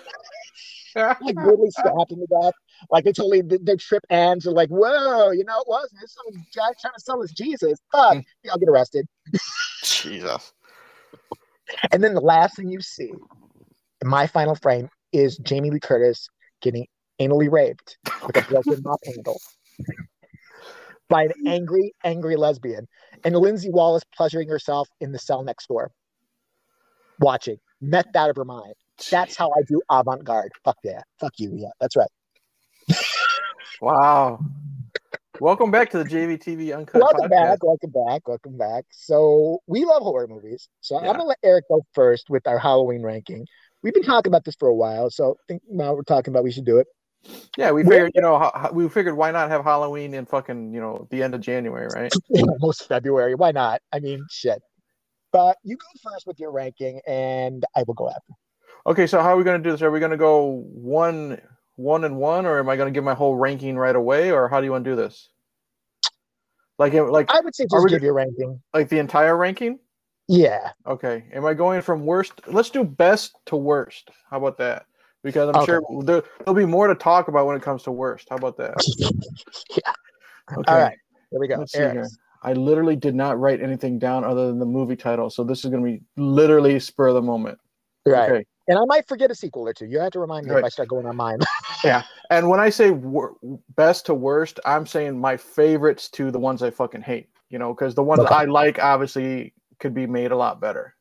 like 1.21 1.35
literally 1.37 1.71
stabbed 1.71 2.13
him 2.13 2.21
to 2.21 2.27
death. 2.43 2.55
Like 2.91 3.05
they 3.05 3.13
totally 3.13 3.43
th- 3.43 3.61
their 3.65 3.77
trip 3.77 4.03
ends. 4.11 4.45
They're 4.45 4.55
like, 4.55 4.69
whoa, 4.69 5.31
you 5.31 5.45
know, 5.45 5.59
it 5.61 5.67
wasn't. 5.69 6.01
It's 6.03 6.15
some 6.15 6.33
guy 6.57 6.73
trying 6.81 6.95
to 6.95 7.01
sell 7.01 7.23
us 7.23 7.33
Jesus. 7.33 7.79
Fuck, 7.93 8.19
I'll 8.51 8.59
get 8.59 8.69
arrested. 8.69 9.07
Jesus. 9.83 10.53
And 11.91 12.03
then 12.03 12.15
the 12.15 12.21
last 12.21 12.57
thing 12.57 12.71
you 12.71 12.81
see 12.81 13.13
in 14.01 14.09
my 14.09 14.27
final 14.27 14.55
frame 14.55 14.89
is 15.15 15.39
Jamie 15.39 15.71
Lee 15.71 15.79
Curtis 15.81 16.29
getting 16.61 16.87
anally 17.21 17.51
raped 17.51 17.97
with 18.27 18.37
a 18.37 18.43
broken 18.43 18.83
mop 18.83 18.99
handle 19.05 19.41
by 21.09 21.23
an 21.25 21.33
angry, 21.47 21.95
angry 22.03 22.35
lesbian, 22.35 22.89
and 23.23 23.37
Lindsay 23.37 23.71
Wallace 23.71 24.03
pleasuring 24.17 24.49
herself 24.49 24.89
in 25.01 25.13
the 25.13 25.19
cell 25.19 25.45
next 25.45 25.69
door, 25.69 25.93
watching, 27.21 27.59
met 27.81 28.07
out 28.17 28.29
of 28.29 28.37
her 28.37 28.45
mind. 28.45 28.75
That's 29.11 29.37
how 29.37 29.51
I 29.53 29.63
do 29.69 29.81
avant 29.89 30.25
garde. 30.25 30.51
Fuck 30.65 30.79
yeah. 30.83 31.03
Fuck 31.21 31.35
you. 31.39 31.53
Yeah, 31.55 31.69
that's 31.81 31.97
right. 31.97 32.11
Wow. 33.81 34.41
Welcome 35.41 35.71
back 35.71 35.91
to 35.91 35.99
the 35.99 36.05
JVTV 36.05 36.77
Uncut 36.77 37.01
welcome 37.01 37.27
podcast. 37.27 37.31
back. 37.31 37.63
Welcome 37.63 37.91
back. 37.91 38.29
Welcome 38.29 38.57
back. 38.57 38.85
So 38.91 39.61
we 39.67 39.85
love 39.85 40.03
horror 40.03 40.27
movies. 40.29 40.69
So 40.81 40.95
Yeah. 41.01 41.09
I'm 41.11 41.17
gonna 41.17 41.25
let 41.29 41.39
Eric 41.45 41.67
go 41.69 41.83
first 41.93 42.31
with 42.31 42.47
our 42.49 42.59
Halloween 42.59 43.03
ranking. 43.03 43.47
We've 43.85 43.93
been 43.93 44.03
talking 44.03 44.31
about 44.31 44.45
this 44.45 44.57
for 44.59 44.67
a 44.67 44.75
while, 44.75 45.11
so 45.11 45.37
I 45.39 45.45
think 45.47 45.63
now 45.71 45.93
we're 45.93 46.05
talking 46.05 46.33
about 46.33 46.43
we 46.43 46.51
should 46.51 46.65
do 46.65 46.79
it. 46.79 46.87
Yeah, 47.59 47.71
we 47.71 47.83
figured, 47.83 48.13
you 48.15 48.23
know, 48.23 48.51
we 48.73 48.89
figured 48.89 49.15
why 49.15 49.31
not 49.31 49.51
have 49.51 49.63
Halloween 49.63 50.15
in 50.15 50.25
fucking, 50.25 50.73
you 50.73 50.81
know, 50.81 51.07
the 51.11 51.23
end 51.23 51.35
of 51.35 51.43
January, 51.43 51.89
right? 51.95 52.11
Almost 52.35 52.89
February. 52.89 53.35
Why 53.35 53.53
not? 53.53 53.83
I 53.93 54.01
mean, 54.01 54.25
shit. 54.31 54.63
But 55.33 55.59
you 55.65 55.77
go 55.77 56.11
first 56.11 56.27
with 56.27 56.41
your 56.41 56.51
ranking, 56.51 57.03
and 57.07 57.63
I 57.77 57.85
will 57.87 57.93
go 57.93 58.09
after. 58.09 58.33
Okay, 58.87 59.07
so 59.07 59.21
how 59.21 59.35
are 59.35 59.37
we 59.37 59.45
going 59.45 59.63
to 59.63 59.69
do 59.69 59.73
this? 59.73 59.83
Are 59.83 59.91
we 59.91 60.01
going 60.01 60.13
to 60.13 60.17
go 60.17 60.65
one, 60.73 61.43
one 61.77 62.05
and 62.05 62.17
one, 62.17 62.47
or 62.47 62.59
am 62.59 62.71
I 62.71 62.77
going 62.77 62.91
to 62.91 62.97
give 62.97 63.05
my 63.05 63.15
whole 63.15 63.37
ranking 63.37 63.77
right 63.77 63.97
away, 63.97 64.33
or 64.33 64.49
how 64.49 64.61
do 64.61 64.65
you 64.65 64.73
want 64.73 64.85
to 64.87 64.91
do 64.93 64.97
this? 64.97 65.29
Like, 66.79 66.95
like, 66.95 67.31
I 67.31 67.41
would 67.41 67.55
say 67.55 67.67
just 67.71 67.89
give 67.89 68.03
your 68.03 68.15
ranking. 68.15 68.63
like 68.73 68.89
the 68.89 68.99
entire 68.99 69.37
ranking? 69.37 69.79
Yeah. 70.29 70.71
Okay. 70.87 71.25
Am 71.33 71.45
I 71.45 71.55
going 71.55 71.83
from 71.83 72.07
worst? 72.07 72.41
Let's 72.47 72.71
do 72.71 72.85
best 72.85 73.37
to 73.47 73.57
worst. 73.57 74.11
How 74.31 74.39
about 74.39 74.59
that? 74.59 74.87
Because 75.23 75.49
I'm 75.51 75.57
Okay. 75.63 75.67
sure 75.73 75.83
there, 76.03 76.23
there'll 76.39 76.55
be 76.55 76.67
more 76.67 76.87
to 76.87 76.95
talk 76.95 77.29
about 77.29 77.47
when 77.47 77.57
it 77.57 77.63
comes 77.63 77.83
to 77.85 77.91
worst. 77.93 78.29
How 78.31 78.37
about 78.37 78.57
that? 78.59 78.75
yeah. 79.71 79.93
Okay. 80.59 80.73
All 80.73 80.79
right. 80.79 80.97
Here 81.31 81.41
we 81.41 81.49
go. 81.49 81.57
Let's 81.57 81.73
see 81.73 81.79
here. 81.79 82.09
I 82.43 82.53
literally 82.53 82.97
did 82.97 83.15
not 83.15 83.41
write 83.41 83.63
anything 83.63 83.99
down 83.99 84.23
other 84.23 84.47
than 84.47 84.59
the 84.59 84.67
movie 84.67 84.97
title, 84.97 85.31
so 85.31 85.45
this 85.45 85.65
is 85.65 85.71
going 85.71 85.83
to 85.83 85.91
be 85.91 86.03
literally 86.17 86.79
spur 86.79 87.09
of 87.09 87.15
the 87.15 87.23
moment. 87.23 87.59
Right. 88.05 88.31
Okay. 88.31 88.47
And 88.69 88.79
I 88.79 88.85
might 88.87 89.09
forget 89.09 89.31
a 89.31 89.35
sequel 89.35 89.67
or 89.67 89.73
two. 89.73 89.87
You 89.87 89.99
have 90.01 90.13
to 90.13 90.21
remind 90.21 90.47
me 90.47 90.55
if 90.55 90.65
I 90.65 90.69
start 90.69 90.89
going 90.89 91.07
on 91.07 91.17
mine. 91.17 91.39
Yeah. 91.83 92.03
And 92.31 92.49
when 92.49 92.61
I 92.61 92.71
say 92.71 92.93
wor- 92.93 93.37
best 93.77 94.07
to 94.07 94.15
worst, 94.15 94.59
I'm 94.65 94.87
saying 94.87 95.19
my 95.21 95.37
favorites 95.37 96.09
to 96.13 96.31
the 96.31 96.39
ones 96.39 96.63
I 96.63 96.71
fucking 96.71 97.03
hate. 97.03 97.29
You 97.51 97.59
know, 97.59 97.75
because 97.75 97.95
the 97.95 98.03
ones 98.03 98.21
Okay. 98.21 98.35
I 98.35 98.45
like 98.47 98.79
obviously 98.79 99.53
could 99.85 99.93
be 99.93 100.07
made 100.07 100.33
a 100.33 100.37
lot 100.37 100.63
better. 100.63 100.97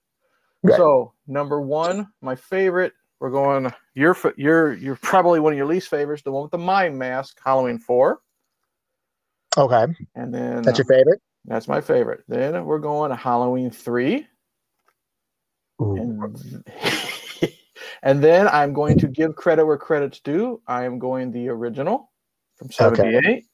Right. 0.62 0.76
So 0.76 1.14
number 1.26 1.62
one, 1.62 2.10
my 2.22 2.36
favorite. 2.36 2.92
We're 3.22 3.30
going. 3.30 3.72
You're 3.96 4.18
you're 4.36 4.74
you're 4.74 4.98
probably 4.98 5.40
one 5.40 5.54
of 5.54 5.58
your 5.58 5.68
least 5.68 5.88
favorites. 5.88 6.22
The 6.22 6.34
one 6.34 6.42
with 6.42 6.52
the 6.52 6.58
mime 6.58 6.98
mask, 6.98 7.40
Halloween 7.42 7.80
four, 7.80 8.20
okay. 9.58 9.86
and 10.16 10.34
then 10.34 10.64
That's 10.64 10.78
your 10.78 10.86
favorite? 10.86 11.22
that's 11.46 11.70
my 11.70 11.80
favorite. 11.80 12.26
Then 12.28 12.66
we're 12.66 12.80
going 12.80 13.12
to 13.12 13.16
Halloween 13.16 13.72
three, 13.72 14.28
and 15.80 16.44
and 18.04 18.22
then 18.22 18.50
I'm 18.50 18.74
going 18.74 19.00
to 19.00 19.08
give 19.08 19.38
credit 19.38 19.66
where 19.66 19.78
credit's 19.78 20.20
due. 20.20 20.62
I 20.68 20.84
am 20.84 21.00
going 21.00 21.32
the 21.32 21.48
original 21.48 22.12
from 22.58 22.70
'78. 22.70 23.46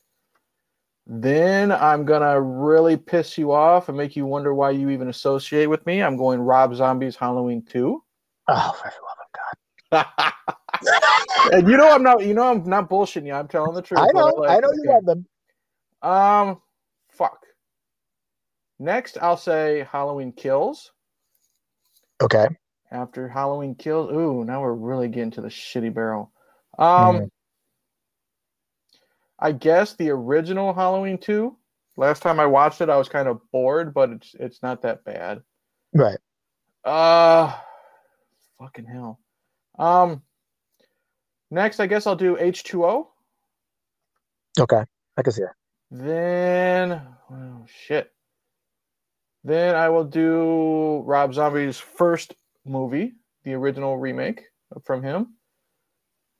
Then 1.11 1.71
I'm 1.71 2.05
gonna 2.05 2.39
really 2.39 2.95
piss 2.95 3.35
you 3.35 3.51
off 3.51 3.89
and 3.89 3.97
make 3.97 4.15
you 4.15 4.27
wonder 4.27 4.53
why 4.53 4.69
you 4.69 4.91
even 4.91 5.09
associate 5.09 5.65
with 5.65 5.83
me. 5.87 6.03
I'm 6.03 6.15
going 6.15 6.39
Rob 6.39 6.75
Zombie's 6.75 7.15
Halloween 7.15 7.63
two. 7.63 8.03
Oh, 8.47 8.75
for 8.79 8.91
the 8.91 10.03
love 10.03 10.05
of 10.05 10.05
God. 10.21 11.53
and 11.53 11.67
you 11.67 11.77
know 11.77 11.91
I'm 11.91 12.03
not. 12.03 12.23
You 12.23 12.35
know 12.35 12.51
I'm 12.51 12.63
not 12.63 12.91
bullshitting 12.91 13.25
you. 13.25 13.33
I'm 13.33 13.47
telling 13.47 13.73
the 13.73 13.81
truth. 13.81 14.01
I 14.01 14.11
know. 14.13 14.27
like. 14.37 14.51
I 14.51 14.59
know 14.59 14.71
you 14.71 14.83
love 14.85 15.05
them. 15.05 15.25
Um, 16.03 16.61
fuck. 17.09 17.43
Next, 18.77 19.17
I'll 19.19 19.35
say 19.35 19.87
Halloween 19.91 20.31
Kills. 20.31 20.91
Okay. 22.21 22.47
After 22.91 23.27
Halloween 23.27 23.73
Kills, 23.73 24.11
ooh, 24.11 24.43
now 24.45 24.61
we're 24.61 24.73
really 24.73 25.07
getting 25.07 25.31
to 25.31 25.41
the 25.41 25.47
shitty 25.47 25.91
barrel. 25.91 26.31
Um, 26.77 27.17
Mhm. 27.17 27.29
I 29.39 29.51
guess 29.53 29.93
the 29.93 30.09
original 30.09 30.73
Halloween 30.73 31.17
two. 31.17 31.55
Last 31.97 32.21
time 32.21 32.39
I 32.39 32.45
watched 32.45 32.81
it, 32.81 32.89
I 32.89 32.97
was 32.97 33.09
kind 33.09 33.27
of 33.27 33.41
bored, 33.51 33.93
but 33.93 34.09
it's 34.09 34.35
it's 34.39 34.63
not 34.63 34.81
that 34.83 35.03
bad. 35.03 35.41
Right. 35.93 36.17
Uh, 36.83 37.53
fucking 38.57 38.85
hell. 38.85 39.19
Um, 39.77 40.21
next, 41.51 41.79
I 41.79 41.87
guess 41.87 42.07
I'll 42.07 42.15
do 42.15 42.37
H 42.37 42.63
two 42.63 42.85
O. 42.85 43.11
Okay. 44.59 44.83
I 45.17 45.21
can 45.21 45.33
see 45.33 45.43
it. 45.43 45.49
Then, 45.91 47.01
oh 47.31 47.65
shit. 47.65 48.11
Then 49.43 49.75
I 49.75 49.89
will 49.89 50.03
do 50.03 51.01
Rob 51.05 51.33
Zombie's 51.33 51.77
first 51.77 52.35
movie, 52.65 53.13
the 53.43 53.53
original 53.53 53.97
remake 53.97 54.43
from 54.83 55.01
him. 55.01 55.35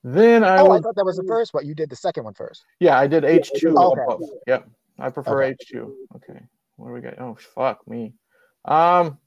Then 0.02 0.44
I 0.44 0.58
Oh, 0.60 0.64
will, 0.64 0.72
I 0.72 0.80
thought 0.80 0.96
that 0.96 1.04
was 1.04 1.16
the 1.16 1.24
first. 1.24 1.52
What 1.52 1.66
you 1.66 1.74
did 1.74 1.90
the 1.90 1.96
second 1.96 2.24
one 2.24 2.34
first. 2.34 2.64
yeah, 2.80 2.98
I 2.98 3.06
did 3.06 3.24
H 3.24 3.50
two. 3.56 3.76
Okay. 3.76 4.24
Yep, 4.46 4.68
I 4.98 5.10
prefer 5.10 5.42
Okay. 5.42 5.50
H 5.60 5.68
two. 5.70 5.94
Okay, 6.16 6.40
what 6.76 6.88
do 6.88 6.92
we 6.94 7.00
got? 7.00 7.18
Oh 7.20 7.36
fuck 7.54 7.86
me. 7.86 8.14
Um, 8.64 9.18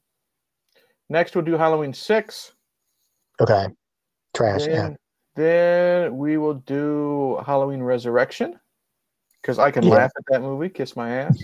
next 1.09 1.35
we'll 1.35 1.45
do 1.45 1.53
Halloween 1.57 1.93
six. 1.93 2.53
Okay. 3.39 3.67
Trash. 4.33 4.61
Yeah. 4.65 4.89
Then, 4.89 4.97
then 5.35 6.17
we 6.17 6.37
will 6.37 6.55
do 6.55 7.39
Halloween 7.45 7.81
Resurrection 7.83 8.59
because 9.41 9.59
I 9.59 9.69
can 9.69 9.83
Yeah. 9.83 9.93
laugh 9.95 10.11
at 10.17 10.23
that 10.29 10.41
movie, 10.41 10.69
kiss 10.69 10.95
my 10.95 11.09
ass. 11.11 11.43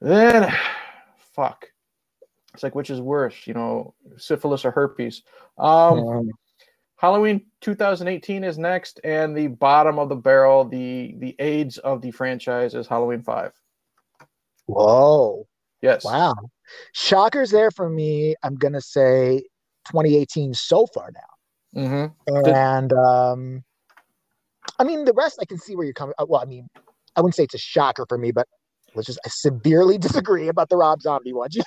then, 0.00 0.50
fuck. 1.34 1.66
It's 2.54 2.62
like 2.62 2.74
which 2.74 2.88
is 2.90 3.00
worse, 3.00 3.46
you 3.46 3.54
know, 3.54 3.94
syphilis 4.16 4.64
or 4.64 4.70
herpes. 4.70 5.22
Um, 5.58 5.98
Um, 6.06 6.30
Halloween 6.98 7.46
2018 7.60 8.42
is 8.44 8.58
next, 8.58 9.00
and 9.04 9.36
the 9.36 9.46
bottom 9.46 9.98
of 9.98 10.08
the 10.08 10.16
barrel, 10.16 10.64
the 10.64 11.14
the 11.18 11.34
AIDS 11.38 11.78
of 11.78 12.02
the 12.02 12.10
franchise 12.10 12.74
is 12.74 12.86
Halloween 12.86 13.22
Five. 13.22 13.52
whoa. 14.66 15.46
Yes. 15.80 16.04
Wow. 16.04 16.34
Shockers 16.92 17.50
there 17.50 17.70
for 17.70 17.88
me. 17.88 18.34
I'm 18.42 18.56
gonna 18.56 18.80
say 18.80 19.42
2018 19.86 20.54
so 20.54 20.86
far 20.86 21.10
now. 21.14 21.80
Mm-hmm. 21.80 22.46
And 22.52 22.92
um 22.92 23.64
I 24.80 24.84
mean 24.84 25.04
the 25.04 25.12
rest 25.12 25.38
I 25.40 25.44
can 25.44 25.58
see 25.58 25.76
where 25.76 25.84
you're 25.84 25.94
coming. 25.94 26.14
uh, 26.18 26.26
Well, 26.28 26.40
I 26.40 26.46
mean, 26.46 26.66
I 27.14 27.20
wouldn't 27.20 27.36
say 27.36 27.44
it's 27.44 27.54
a 27.54 27.58
shocker 27.58 28.06
for 28.08 28.18
me, 28.18 28.32
but 28.32 28.48
let's 28.96 29.06
just 29.06 29.20
I 29.24 29.28
severely 29.28 29.98
disagree 30.08 30.48
about 30.48 30.68
the 30.68 30.76
Rob 30.76 31.00
Zombie 31.00 31.32
one. 31.32 31.50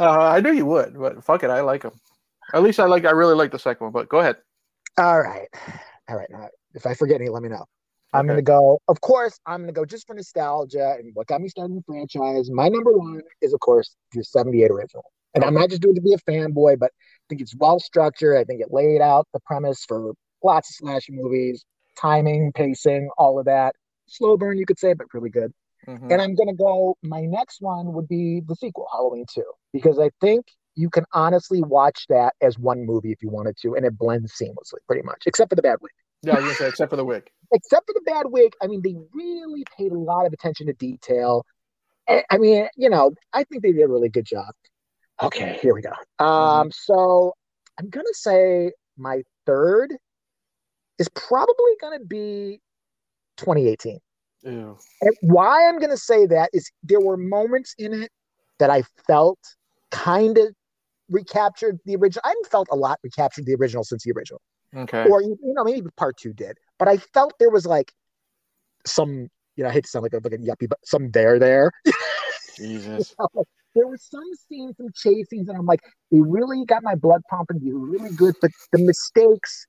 Uh, 0.00 0.10
I 0.18 0.40
knew 0.40 0.52
you 0.52 0.66
would, 0.66 0.98
but 0.98 1.22
fuck 1.22 1.44
it, 1.44 1.50
I 1.50 1.60
like 1.60 1.82
them. 1.82 1.92
At 2.54 2.62
least 2.64 2.80
I 2.80 2.86
like. 2.86 3.04
I 3.04 3.10
really 3.10 3.34
like 3.36 3.52
the 3.52 3.58
second 3.58 3.84
one. 3.84 3.92
But 3.92 4.08
go 4.08 4.18
ahead. 4.18 4.36
All 4.98 5.20
right. 5.20 5.48
All 6.08 6.16
right. 6.16 6.28
Now, 6.30 6.48
if 6.74 6.86
I 6.86 6.94
forget 6.94 7.20
any, 7.20 7.30
let 7.30 7.42
me 7.42 7.48
know. 7.48 7.64
I'm 8.14 8.26
going 8.26 8.36
to 8.36 8.42
go, 8.42 8.78
of 8.88 9.00
course, 9.00 9.38
I'm 9.46 9.60
going 9.60 9.68
to 9.68 9.72
go 9.72 9.86
just 9.86 10.06
for 10.06 10.14
nostalgia 10.14 10.96
and 10.98 11.12
what 11.14 11.26
got 11.28 11.40
me 11.40 11.48
started 11.48 11.70
in 11.70 11.76
the 11.76 11.82
franchise. 11.86 12.50
My 12.50 12.68
number 12.68 12.92
one 12.92 13.22
is, 13.40 13.54
of 13.54 13.60
course, 13.60 13.96
your 14.12 14.22
78 14.22 14.70
original. 14.70 15.04
And 15.34 15.42
I'm 15.42 15.54
not 15.54 15.70
just 15.70 15.80
doing 15.80 15.96
it 15.96 16.00
to 16.00 16.02
be 16.02 16.12
a 16.12 16.30
fanboy, 16.30 16.78
but 16.78 16.90
I 16.92 17.24
think 17.30 17.40
it's 17.40 17.56
well 17.56 17.80
structured. 17.80 18.36
I 18.36 18.44
think 18.44 18.60
it 18.60 18.68
laid 18.70 19.00
out 19.00 19.26
the 19.32 19.40
premise 19.46 19.82
for 19.88 20.12
lots 20.44 20.68
of 20.68 20.74
slasher 20.76 21.12
movies, 21.12 21.64
timing, 21.98 22.52
pacing, 22.54 23.08
all 23.16 23.38
of 23.38 23.46
that. 23.46 23.74
Slow 24.08 24.36
burn, 24.36 24.58
you 24.58 24.66
could 24.66 24.78
say, 24.78 24.92
but 24.92 25.06
really 25.14 25.30
good. 25.30 25.52
Mhm. 25.88 26.12
And 26.12 26.20
I'm 26.20 26.34
going 26.34 26.48
to 26.48 26.54
go, 26.54 26.98
my 27.02 27.22
next 27.22 27.62
one 27.62 27.94
would 27.94 28.08
be 28.08 28.42
the 28.46 28.54
sequel, 28.56 28.86
Halloween 28.92 29.24
2, 29.32 29.42
because 29.72 29.98
I 29.98 30.10
think 30.20 30.44
you 30.74 30.90
can 30.90 31.04
honestly 31.12 31.62
watch 31.62 32.06
that 32.08 32.34
as 32.40 32.58
one 32.58 32.84
movie 32.84 33.12
if 33.12 33.22
you 33.22 33.28
wanted 33.28 33.56
to, 33.62 33.74
and 33.74 33.84
it 33.84 33.96
blends 33.96 34.32
seamlessly, 34.32 34.78
pretty 34.86 35.02
much, 35.02 35.24
except 35.26 35.50
for 35.50 35.56
the 35.56 35.62
bad 35.62 35.78
wig. 35.80 35.92
Yeah, 36.22 36.36
I 36.36 36.40
was 36.40 36.56
say, 36.56 36.68
except 36.68 36.90
for 36.90 36.96
the 36.96 37.04
wig. 37.04 37.28
Except 37.54 37.84
for 37.86 37.92
the 37.92 38.00
bad 38.10 38.24
wig, 38.30 38.54
I 38.62 38.66
mean, 38.66 38.80
they 38.82 38.96
really 39.12 39.62
paid 39.76 39.92
a 39.92 39.98
lot 39.98 40.24
of 40.24 40.32
attention 40.32 40.68
to 40.68 40.72
detail. 40.72 41.44
I 42.08 42.38
mean, 42.38 42.66
you 42.78 42.88
know, 42.88 43.12
I 43.34 43.44
think 43.44 43.62
they 43.62 43.72
did 43.72 43.82
a 43.82 43.88
really 43.88 44.08
good 44.08 44.24
job. 44.24 44.54
Okay, 45.20 45.58
here 45.60 45.74
we 45.74 45.82
go. 45.82 46.24
Um, 46.24 46.70
so 46.72 47.34
I'm 47.78 47.90
gonna 47.90 48.06
say 48.12 48.72
my 48.96 49.22
third 49.44 49.94
is 50.98 51.10
probably 51.10 51.76
gonna 51.78 52.00
be 52.00 52.60
2018. 53.36 53.98
Ew. 54.44 54.78
And 55.00 55.16
why 55.20 55.68
I'm 55.68 55.78
going 55.78 55.90
to 55.90 55.96
say 55.96 56.26
that 56.26 56.50
is 56.52 56.70
there 56.82 57.00
were 57.00 57.16
moments 57.16 57.74
in 57.78 57.92
it 57.92 58.10
that 58.58 58.70
I 58.70 58.82
felt 59.06 59.38
kind 59.90 60.38
of 60.38 60.54
recaptured 61.12 61.78
the 61.84 61.96
original. 61.96 62.22
I 62.24 62.28
haven't 62.28 62.46
felt 62.50 62.68
a 62.70 62.76
lot 62.76 62.98
recaptured 63.02 63.46
the 63.46 63.54
original 63.54 63.84
since 63.84 64.04
the 64.04 64.12
original, 64.12 64.40
Okay. 64.76 65.06
or 65.08 65.22
you 65.22 65.38
know, 65.42 65.64
maybe 65.64 65.88
part 65.96 66.16
two 66.16 66.32
did. 66.32 66.58
But 66.78 66.88
I 66.88 66.96
felt 66.96 67.34
there 67.38 67.50
was 67.50 67.66
like 67.66 67.92
some, 68.86 69.28
you 69.56 69.62
know, 69.64 69.68
I 69.68 69.72
hate 69.72 69.84
to 69.84 69.90
sound 69.90 70.02
like 70.02 70.14
a 70.14 70.20
like 70.22 70.32
a 70.32 70.38
yuppie, 70.38 70.68
but 70.68 70.78
some 70.84 71.10
there 71.10 71.38
there. 71.38 71.70
Jesus. 72.56 73.14
there 73.74 73.86
was 73.86 74.02
some 74.02 74.24
scenes, 74.48 74.76
some 74.76 74.88
chase 74.94 75.28
scenes, 75.30 75.48
and 75.48 75.56
I'm 75.56 75.66
like, 75.66 75.80
they 76.10 76.20
really 76.20 76.64
got 76.64 76.82
my 76.82 76.94
blood 76.94 77.22
pumping. 77.30 77.60
They 77.64 77.72
were 77.72 77.86
really 77.86 78.14
good, 78.14 78.34
but 78.40 78.50
the 78.72 78.78
mistakes. 78.78 79.66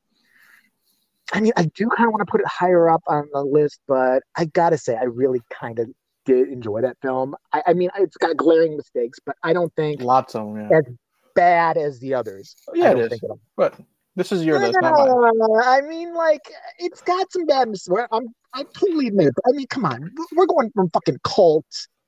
I 1.32 1.40
mean, 1.40 1.54
I 1.56 1.64
do 1.64 1.88
kind 1.90 2.08
of 2.08 2.12
want 2.12 2.20
to 2.28 2.30
put 2.30 2.42
it 2.42 2.48
higher 2.48 2.90
up 2.90 3.02
on 3.08 3.28
the 3.34 3.42
list, 3.44 3.80
but 3.88 4.22
I 4.38 4.46
gotta 4.46 4.78
say, 4.78 4.96
I 4.96 5.06
really 5.06 5.42
kind 5.50 5.80
of 5.80 5.90
did 6.26 6.50
enjoy 6.50 6.82
that 6.82 6.98
film. 7.02 7.36
I, 7.54 7.64
I 7.68 7.74
mean, 7.74 7.90
it's 7.98 8.18
got 8.18 8.38
glaring 8.38 8.78
mistakes, 8.78 9.20
but 9.26 9.36
I 9.44 9.54
don't 9.54 9.74
think 9.76 10.02
Lots 10.02 10.36
of 10.36 10.54
them. 10.54 10.70
Yeah. 10.70 10.80
Bad 11.36 11.78
as 11.78 12.00
the 12.00 12.14
others. 12.14 12.56
Yeah, 12.74 12.92
I 12.92 13.00
it 13.00 13.14
is. 13.14 13.22
But 13.56 13.80
this 14.16 14.32
is 14.32 14.46
your 14.46 14.60
list. 14.60 14.78
Uh, 14.82 14.90
I 15.64 15.82
mean, 15.82 16.14
like, 16.14 16.42
it's 16.80 17.02
got 17.02 17.32
some 17.32 17.46
bad 17.46 17.70
mistakes. 17.70 18.08
I'm, 18.12 18.28
I 18.54 18.64
totally 18.64 19.08
admit 19.08 19.28
it. 19.28 19.34
But, 19.36 19.46
I 19.50 19.58
mean, 19.58 19.68
come 19.68 19.86
on, 19.86 20.12
we're 20.36 20.46
going 20.46 20.72
from 20.76 20.90
fucking 20.92 21.20
cult, 21.24 21.66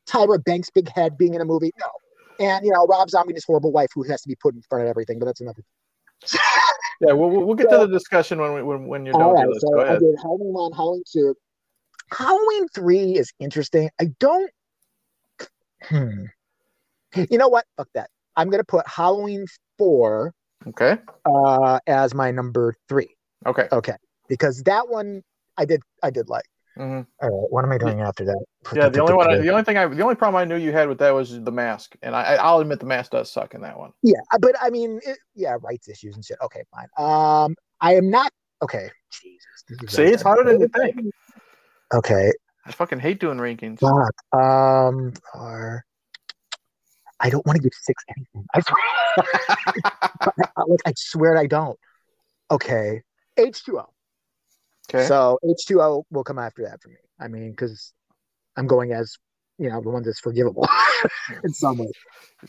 Tyra 0.07 0.43
Banks' 0.43 0.69
big 0.69 0.89
head 0.89 1.17
being 1.17 1.33
in 1.33 1.41
a 1.41 1.45
movie, 1.45 1.71
no, 1.79 2.45
and 2.45 2.65
you 2.65 2.71
know 2.71 2.85
Rob 2.85 3.09
Zombie 3.09 3.31
and 3.31 3.37
his 3.37 3.45
horrible 3.45 3.71
wife 3.71 3.89
who 3.93 4.03
has 4.03 4.21
to 4.21 4.27
be 4.27 4.35
put 4.35 4.53
in 4.53 4.61
front 4.69 4.83
of 4.83 4.89
everything. 4.89 5.19
But 5.19 5.25
that's 5.25 5.41
another. 5.41 5.63
Yeah, 7.01 7.11
we'll, 7.11 7.29
we'll 7.29 7.55
get 7.55 7.69
to 7.71 7.79
the 7.79 7.87
discussion 7.87 8.39
when 8.39 8.53
we, 8.53 8.63
when 8.63 8.87
when 8.87 9.05
you're 9.05 9.13
done 9.13 9.21
All 9.21 9.47
with 9.47 9.59
so 9.59 9.69
Go 9.71 9.81
I 9.81 9.99
did 9.99 10.15
Halloween 10.21 10.53
one, 10.53 10.71
Halloween 10.71 11.03
two. 11.11 11.35
Halloween 12.11 12.67
three 12.73 13.17
is 13.17 13.33
interesting. 13.39 13.89
I 13.99 14.11
don't. 14.19 14.49
Hmm. 15.83 16.25
You 17.29 17.37
know 17.37 17.49
what? 17.49 17.65
Fuck 17.75 17.89
that. 17.95 18.09
I'm 18.37 18.49
gonna 18.49 18.63
put 18.63 18.87
Halloween 18.87 19.45
four 19.77 20.33
Okay. 20.67 20.97
uh, 21.25 21.79
as 21.87 22.13
my 22.13 22.31
number 22.31 22.75
three. 22.89 23.15
Okay. 23.45 23.67
Okay, 23.71 23.95
because 24.27 24.63
that 24.63 24.89
one 24.89 25.21
I 25.57 25.65
did 25.65 25.81
I 26.03 26.09
did 26.09 26.29
like. 26.29 26.45
hmm 26.75 27.01
All 27.21 27.29
right, 27.29 27.47
what 27.49 27.63
am 27.65 27.71
I 27.71 27.77
doing 27.77 28.01
after 28.01 28.25
that? 28.25 28.45
Yeah. 28.75 28.89
The 28.89 28.99
only 28.99 29.13
one, 29.13 29.29
I, 29.31 29.37
the 29.37 29.49
only 29.49 29.63
thing 29.63 29.77
I, 29.77 29.85
the 29.85 30.01
only 30.01 30.15
problem 30.15 30.41
I 30.41 30.45
knew 30.45 30.55
you 30.55 30.71
had 30.71 30.89
with 30.89 30.97
that 30.99 31.11
was 31.11 31.39
the 31.41 31.51
mask, 31.51 31.95
and 32.01 32.15
I, 32.15 32.35
I'll 32.35 32.59
admit 32.59 32.79
the 32.79 32.85
mask 32.85 33.11
does 33.11 33.31
suck 33.31 33.53
in 33.53 33.61
that 33.61 33.77
one. 33.77 33.91
Yeah, 34.01 34.21
but 34.41 34.55
I 34.61 34.69
mean, 34.69 34.99
it, 35.05 35.17
yeah, 35.35 35.57
rights 35.61 35.87
issues 35.87 36.15
and 36.15 36.25
shit. 36.25 36.37
Okay, 36.41 36.63
fine. 36.71 36.87
Um, 36.97 37.55
I 37.79 37.95
am 37.95 38.09
not 38.09 38.31
okay. 38.61 38.89
Jesus, 39.11 39.95
See, 39.95 40.03
it's 40.03 40.23
harder 40.23 40.43
than 40.51 40.61
you 40.61 40.67
think. 40.67 40.95
Okay, 41.93 42.31
I 42.65 42.71
fucking 42.71 42.99
hate 42.99 43.19
doing 43.19 43.37
rankings. 43.37 43.79
fuck. 43.79 44.39
Um, 44.41 45.13
or 45.33 45.85
I 47.19 47.29
don't 47.29 47.45
want 47.45 47.57
to 47.57 47.63
give 47.63 47.71
six 47.73 48.03
anything. 48.15 48.45
I 48.53 48.59
swear, 48.61 48.77
I- 50.57 50.63
like 50.67 50.79
I 50.85 50.93
swear 50.95 51.37
I 51.37 51.47
don't. 51.47 51.79
Okay, 52.51 53.01
H 53.37 53.63
two 53.63 53.79
O. 53.79 53.89
Okay. 54.89 55.07
So 55.07 55.39
H 55.49 55.65
two 55.65 55.81
O 55.81 56.05
will 56.11 56.23
come 56.23 56.39
after 56.39 56.63
that 56.63 56.81
for 56.81 56.89
me. 56.89 56.97
I 57.19 57.27
mean, 57.27 57.51
because 57.51 57.93
I'm 58.57 58.67
going 58.67 58.91
as 58.91 59.17
you 59.57 59.69
know 59.69 59.81
the 59.81 59.89
one 59.89 60.03
that's 60.03 60.19
forgivable 60.19 60.67
in 61.43 61.53
some 61.53 61.77
way. 61.77 61.91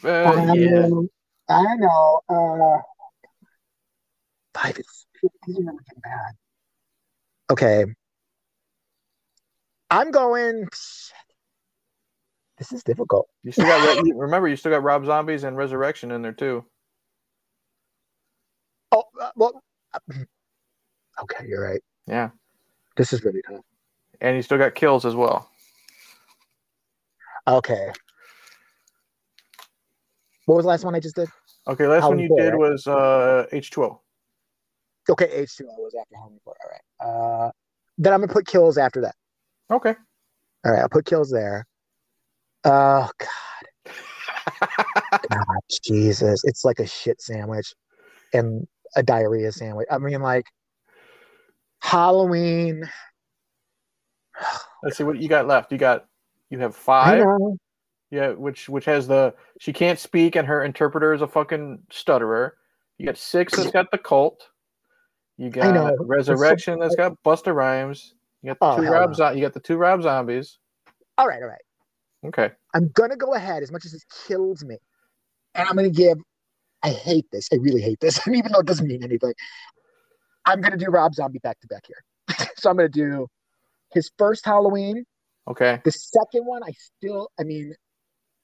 Uh, 0.05 0.53
yeah. 0.55 0.85
Um, 0.85 1.09
I 1.49 1.77
know. 1.77 2.21
Uh, 2.29 2.83
five 4.55 4.79
is 4.79 5.07
these 5.47 5.57
are 5.59 5.63
getting 5.63 6.01
bad. 6.03 6.33
Okay. 7.51 7.85
I'm 9.91 10.11
going. 10.11 10.67
This 12.59 12.73
is 12.73 12.83
difficult. 12.83 13.29
You 13.43 13.53
still 13.53 13.67
got 13.67 14.05
remember 14.15 14.49
you 14.49 14.57
still 14.57 14.73
got 14.73 14.83
Rob 14.83 15.05
Zombies 15.05 15.45
and 15.45 15.57
Resurrection 15.57 16.11
in 16.11 16.23
there 16.23 16.33
too. 16.33 16.65
Oh 18.93 19.05
uh, 19.21 19.31
well. 19.37 19.63
Okay, 21.23 21.47
you're 21.49 21.63
right. 21.63 21.81
Yeah. 22.07 22.29
This 22.99 23.15
is 23.15 23.25
really 23.25 23.41
tough. 23.49 23.65
And 24.21 24.37
you 24.37 24.43
still 24.43 24.59
got 24.59 24.75
Kills 24.75 25.07
as 25.07 25.15
well. 25.15 25.51
Okay. 27.49 27.91
What 30.47 30.57
was 30.57 30.65
the 30.65 30.69
last 30.69 30.85
one 30.85 30.95
I 30.95 31.01
just 31.01 31.17
did? 31.17 31.29
Okay, 31.69 31.87
last 31.87 32.05
one 32.05 32.19
you 32.19 32.29
four, 32.29 32.39
did 32.39 32.51
right? 32.51 32.59
was 32.59 32.87
uh 32.87 33.47
H2O. 33.53 33.99
Okay, 35.09 35.31
H 35.31 35.57
two 35.57 35.69
O 35.69 35.83
was 35.83 35.95
after 35.99 36.17
Halloween 36.17 36.41
four. 36.45 36.55
All 36.63 36.71
right. 36.71 37.47
Uh, 37.47 37.51
then 37.99 38.13
I'm 38.13 38.21
gonna 38.21 38.33
put 38.33 38.47
kills 38.47 38.77
after 38.79 39.01
that. 39.01 39.15
Okay. 39.71 39.95
All 40.65 40.73
right, 40.73 40.83
I'll 40.83 40.89
put 40.89 41.07
kills 41.07 41.31
there. 41.31 41.67
Oh 42.67 43.09
God. 43.19 43.93
God, 45.31 45.61
Jesus, 45.85 46.43
it's 46.45 46.65
like 46.65 46.81
a 46.81 46.87
shit 46.87 47.21
sandwich 47.21 47.75
and 48.33 48.67
a 48.97 49.03
diarrhea 49.03 49.53
sandwich. 49.53 49.87
I 49.91 49.99
mean, 49.99 50.21
like 50.21 50.47
Halloween. 51.81 52.91
Let's 54.83 54.99
see 54.99 55.05
what 55.05 55.21
you 55.21 55.29
got 55.29 55.47
left. 55.47 55.71
You 55.71 55.79
got 55.79 56.07
you 56.51 56.59
have 56.59 56.75
five. 56.75 57.25
Yeah, 58.11 58.31
which 58.31 58.69
which 58.69 58.85
has 58.85 59.07
the 59.07 59.35
she 59.61 59.73
can't 59.73 59.99
speak 59.99 60.37
and 60.37 60.47
her 60.47 60.65
interpreter 60.65 61.15
is 61.15 61.23
a 61.23 61.29
fucking 61.29 61.81
stutterer. 61.91 62.57
You 62.99 63.07
got 63.07 63.17
six 63.17 63.55
that's 63.55 63.71
got 63.71 63.91
the 63.93 63.99
cult. 63.99 64.49
You 65.39 65.51
got. 65.51 65.95
Resurrection 66.01 66.79
that's 66.81 66.97
got 66.97 67.13
Busta 67.25 67.55
Rhymes. 67.55 68.15
You 68.43 68.55
got 68.55 68.61
the 68.61 68.67
Oh, 68.67 68.85
two 68.85 68.91
Rob 68.91 69.11
no. 69.11 69.15
Zo- 69.15 69.31
you 69.31 69.43
got 69.43 69.55
the 69.55 69.61
two 69.61 69.77
Rob 69.77 70.03
zombies. 70.03 70.59
All 71.17 71.29
right, 71.29 71.43
all 71.43 71.49
right. 71.49 71.66
Okay. 72.25 72.51
I'm 72.75 72.89
gonna 72.95 73.17
go 73.17 73.35
ahead 73.35 73.63
as 73.63 73.71
much 73.73 73.85
as 73.85 73.93
this 73.93 74.05
kills 74.27 74.65
me, 74.65 74.79
and 75.55 75.69
I'm 75.69 75.77
gonna 75.77 75.91
give. 75.91 76.19
I 76.83 76.91
hate 76.91 77.27
this. 77.33 77.49
I 77.53 77.57
really 77.57 77.81
hate 77.81 78.01
this, 78.01 78.19
and 78.27 78.37
even 78.37 78.53
though 78.53 78.61
it 78.61 78.67
doesn't 78.67 78.87
mean 78.87 79.03
anything, 79.03 79.35
I'm 80.45 80.61
gonna 80.61 80.77
do 80.77 80.87
Rob 80.87 81.15
Zombie 81.15 81.39
back 81.41 81.61
to 81.61 81.67
back 81.69 81.85
here. 81.87 82.49
so 82.57 82.71
I'm 82.71 82.77
gonna 82.77 82.89
do 82.89 83.27
his 83.93 84.11
first 84.19 84.45
Halloween. 84.45 85.05
Okay. 85.49 85.81
The 85.85 85.93
second 85.93 86.45
one, 86.45 86.63
I 86.65 86.73
still, 86.73 87.31
I 87.39 87.45
mean, 87.45 87.75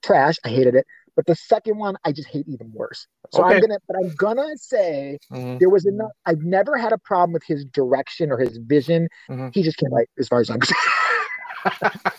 trash. 0.02 0.36
I 0.44 0.48
hated 0.48 0.74
it. 0.74 0.86
But 1.14 1.26
the 1.26 1.34
second 1.34 1.78
one, 1.78 1.96
I 2.04 2.12
just 2.12 2.28
hate 2.28 2.46
even 2.48 2.72
worse. 2.72 3.06
So 3.32 3.44
Okay. 3.44 3.56
I'm 3.56 3.60
gonna, 3.60 3.78
but 3.86 3.96
I'm 3.96 4.14
gonna 4.16 4.56
say 4.56 5.18
Mhm. 5.30 5.58
there 5.58 5.68
was 5.68 5.84
enough. 5.84 6.12
I've 6.24 6.42
never 6.42 6.78
had 6.78 6.92
a 6.92 6.98
problem 6.98 7.32
with 7.32 7.42
his 7.44 7.64
direction 7.66 8.30
or 8.30 8.38
his 8.38 8.56
vision. 8.56 9.08
Mhm. 9.28 9.54
He 9.54 9.62
just 9.62 9.76
can't 9.76 9.92
write, 9.92 10.08
as 10.18 10.28
far 10.28 10.40
as 10.40 10.48
I'm 10.48 10.60
concerned. 10.60 10.78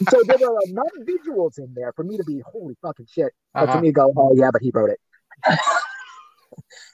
so 0.09 0.21
there 0.25 0.37
were 0.39 0.59
enough 0.65 0.87
visuals 1.01 1.57
in 1.57 1.73
there 1.75 1.93
for 1.93 2.03
me 2.03 2.17
to 2.17 2.23
be 2.23 2.41
holy 2.45 2.75
fucking 2.81 3.07
shit. 3.09 3.33
But 3.53 3.63
Uh-huh. 3.63 3.73
for 3.73 3.81
me 3.81 3.87
to 3.89 3.93
go, 3.93 4.13
oh 4.15 4.33
yeah, 4.35 4.49
but 4.51 4.61
he 4.61 4.71
wrote 4.73 4.89
it. 4.91 4.99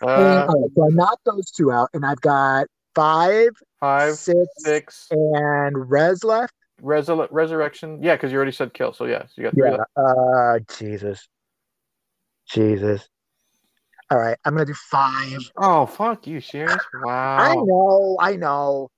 Uh, 0.01 0.45
all 0.47 0.61
right, 0.61 0.71
so 0.75 0.85
I 0.85 0.89
knocked 0.91 1.25
those 1.25 1.51
two 1.51 1.71
out, 1.71 1.89
and 1.93 2.05
I've 2.05 2.21
got 2.21 2.67
five, 2.95 3.49
five, 3.79 4.15
six, 4.15 4.37
six, 4.57 5.07
and 5.11 5.89
res 5.89 6.23
left. 6.23 6.53
Resur- 6.81 7.27
Resurrection. 7.31 8.01
Yeah, 8.01 8.15
because 8.15 8.31
you 8.31 8.37
already 8.37 8.53
said 8.53 8.73
kill. 8.73 8.93
So 8.93 9.05
yes, 9.05 9.33
you 9.35 9.43
got 9.43 9.53
three 9.53 9.71
Yeah. 9.71 9.77
left. 9.77 9.91
Uh, 9.95 10.59
Jesus. 10.77 11.27
Jesus. 12.49 13.07
All 14.09 14.17
right, 14.17 14.37
I'm 14.45 14.53
gonna 14.53 14.65
do 14.65 14.73
five. 14.73 15.39
Oh 15.57 15.85
fuck 15.85 16.25
you, 16.25 16.41
serious? 16.41 16.81
Wow. 16.93 17.37
I 17.37 17.55
know, 17.55 18.17
I 18.19 18.35
know, 18.37 18.89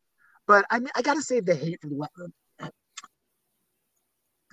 but 0.48 0.66
I 0.70 0.80
mean, 0.80 0.90
I 0.96 1.02
gotta 1.02 1.22
save 1.22 1.46
the 1.46 1.56
hate 1.56 1.82
for 1.82 1.88
the. 1.88 2.32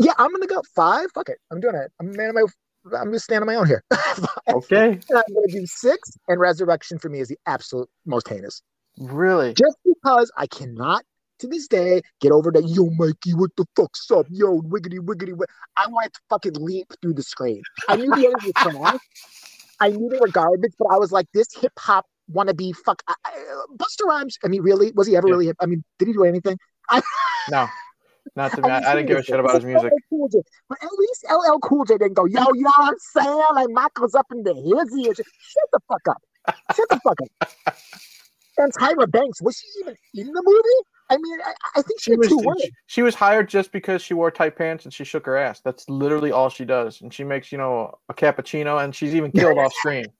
Yeah, 0.00 0.12
I'm 0.18 0.30
gonna 0.32 0.46
go 0.46 0.62
five. 0.74 1.10
Fuck 1.14 1.28
it, 1.28 1.38
I'm 1.50 1.60
doing 1.60 1.74
it. 1.74 1.90
I'm 2.00 2.12
man 2.12 2.30
of 2.30 2.34
my. 2.36 2.98
I'm 2.98 3.12
just 3.12 3.24
standing 3.26 3.42
on 3.48 3.54
my 3.54 3.60
own 3.60 3.66
here. 3.66 3.82
Okay. 4.48 4.92
And 4.92 5.04
I'm 5.10 5.34
gonna 5.34 5.46
do 5.48 5.66
six, 5.66 6.10
and 6.28 6.40
resurrection 6.40 6.98
for 6.98 7.08
me 7.10 7.20
is 7.20 7.28
the 7.28 7.38
absolute 7.46 7.88
most 8.06 8.26
heinous. 8.28 8.62
Really? 8.98 9.52
Just 9.54 9.76
because 9.84 10.32
I 10.36 10.46
cannot 10.46 11.04
to 11.40 11.46
this 11.46 11.68
day 11.68 12.00
get 12.20 12.32
over 12.32 12.50
that. 12.50 12.64
Yo, 12.66 12.86
Mikey, 12.96 13.34
what 13.34 13.50
the 13.56 13.64
fuck's 13.76 14.10
up? 14.10 14.26
Yo, 14.30 14.60
wiggity 14.62 14.98
wiggity. 14.98 15.30
wi-" 15.36 15.44
I 15.76 15.86
wanted 15.88 16.14
to 16.14 16.20
fucking 16.30 16.54
leap 16.54 16.92
through 17.02 17.12
the 17.14 17.22
screen. 17.22 17.62
I 17.88 17.96
knew 17.96 18.06
the 18.10 18.26
others 18.26 18.44
were 18.46 18.72
trash. 18.72 19.00
I 19.80 19.90
knew 19.90 20.08
they 20.08 20.18
were 20.18 20.28
garbage, 20.28 20.72
but 20.78 20.86
I 20.90 20.96
was 20.96 21.12
like, 21.12 21.26
this 21.34 21.46
hip 21.54 21.72
hop 21.78 22.06
wannabe 22.32 22.74
fuck. 22.84 23.02
I, 23.06 23.14
I, 23.26 23.30
uh, 23.30 23.76
Busta 23.76 24.04
Rhymes. 24.06 24.36
I 24.44 24.48
mean, 24.48 24.62
really? 24.62 24.90
Was 24.92 25.06
he 25.06 25.16
ever 25.16 25.28
Yeah. 25.28 25.32
really? 25.32 25.46
hip- 25.46 25.56
I 25.60 25.66
mean, 25.66 25.84
did 25.98 26.08
he 26.08 26.14
do 26.14 26.24
anything? 26.24 26.58
No. 27.50 27.66
Not 28.36 28.52
to 28.52 28.62
me. 28.62 28.70
I, 28.70 28.92
I 28.92 28.94
didn't 28.94 29.08
give 29.08 29.18
a 29.18 29.22
shit 29.22 29.40
about 29.40 29.54
his 29.56 29.64
music. 29.64 29.92
Cool 30.10 30.28
But 30.68 30.78
at 30.82 30.90
least 30.98 31.26
LL 31.30 31.58
Cool 31.58 31.84
J 31.84 31.98
didn't 31.98 32.14
go, 32.14 32.26
yo, 32.26 32.44
you 32.54 32.62
know 32.62 32.72
what 32.76 32.88
I'm 32.88 32.98
saying? 32.98 33.42
Like 33.54 33.70
Michael's 33.70 34.14
up 34.14 34.26
in 34.32 34.42
the 34.42 34.54
hizzy. 34.54 35.04
Shut 35.04 35.68
the 35.72 35.80
fuck 35.88 36.08
up. 36.08 36.22
Shut 36.74 36.88
the 36.88 37.00
fuck 37.00 37.18
up. 37.40 37.76
And 38.60 38.74
Tyra 38.74 39.08
Banks, 39.08 39.40
was 39.40 39.56
she 39.56 39.68
even 39.80 39.94
in 40.14 40.32
the 40.32 40.42
movie? 40.44 40.88
I 41.10 41.16
mean, 41.16 41.38
I, 41.46 41.52
I 41.76 41.82
think 41.82 42.00
she, 42.00 42.06
She 42.06 42.10
had 42.10 42.18
was 42.18 42.28
two 42.28 42.38
words. 42.38 42.60
she, 42.60 42.70
she 42.88 43.02
was 43.02 43.14
hired 43.14 43.48
just 43.48 43.70
because 43.70 44.02
she 44.02 44.14
wore 44.14 44.32
tight 44.32 44.56
pants 44.56 44.84
and 44.84 44.92
she 44.92 45.04
shook 45.04 45.26
her 45.26 45.36
ass. 45.36 45.60
That's 45.60 45.88
literally 45.88 46.32
all 46.32 46.48
she 46.50 46.64
does. 46.64 47.00
And 47.00 47.14
she 47.14 47.22
makes, 47.22 47.52
you 47.52 47.58
know, 47.58 47.96
a 48.08 48.14
cappuccino 48.14 48.82
and 48.82 48.92
she's 48.94 49.14
even 49.14 49.30
killed 49.30 49.58
off 49.58 49.72
screen. 49.74 50.06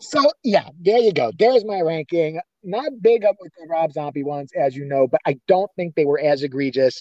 So 0.00 0.28
yeah, 0.42 0.68
there 0.80 0.98
you 0.98 1.12
go. 1.12 1.30
There's 1.38 1.64
my 1.64 1.80
ranking. 1.80 2.40
Not 2.62 2.92
big 3.00 3.24
up 3.24 3.36
with 3.40 3.52
the 3.58 3.66
Rob 3.66 3.92
Zombie 3.92 4.22
ones, 4.22 4.50
as 4.58 4.76
you 4.76 4.84
know, 4.84 5.06
but 5.06 5.20
I 5.26 5.38
don't 5.48 5.70
think 5.76 5.94
they 5.94 6.04
were 6.04 6.20
as 6.20 6.42
egregious 6.42 7.00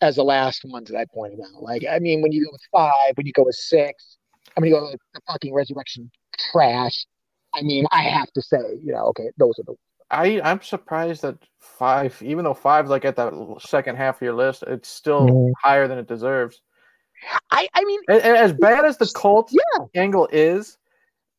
as 0.00 0.16
the 0.16 0.24
last 0.24 0.64
ones 0.64 0.88
that 0.90 0.98
I 0.98 1.06
pointed 1.12 1.40
out. 1.40 1.62
Like, 1.62 1.84
I 1.90 1.98
mean, 1.98 2.22
when 2.22 2.32
you 2.32 2.44
go 2.44 2.50
with 2.52 2.62
five, 2.72 3.16
when 3.16 3.26
you 3.26 3.32
go 3.32 3.44
with 3.44 3.54
six, 3.54 4.18
I 4.56 4.60
mean, 4.60 4.72
you 4.72 4.78
go 4.78 4.90
with 4.90 5.00
the 5.14 5.20
fucking 5.26 5.54
Resurrection 5.54 6.10
trash. 6.52 7.06
I 7.54 7.62
mean, 7.62 7.86
I 7.90 8.02
have 8.02 8.30
to 8.32 8.42
say, 8.42 8.58
you 8.82 8.92
know, 8.92 9.06
okay, 9.06 9.30
those 9.36 9.58
are 9.58 9.64
the 9.64 9.74
I 10.10 10.40
I'm 10.42 10.60
surprised 10.60 11.22
that 11.22 11.36
five, 11.60 12.20
even 12.22 12.44
though 12.44 12.54
five's 12.54 12.90
like 12.90 13.04
at 13.04 13.16
the 13.16 13.56
second 13.60 13.96
half 13.96 14.16
of 14.16 14.22
your 14.22 14.34
list, 14.34 14.64
it's 14.66 14.88
still 14.88 15.26
Mhm. 15.28 15.52
higher 15.62 15.86
than 15.86 15.98
it 15.98 16.08
deserves. 16.08 16.60
I 17.50 17.68
I 17.74 17.84
mean, 17.84 18.00
As 18.08 18.52
bad 18.52 18.84
as 18.84 18.96
the 18.96 19.10
cult 19.14 19.52
Yeah. 19.52 19.84
angle 19.94 20.28
is, 20.32 20.78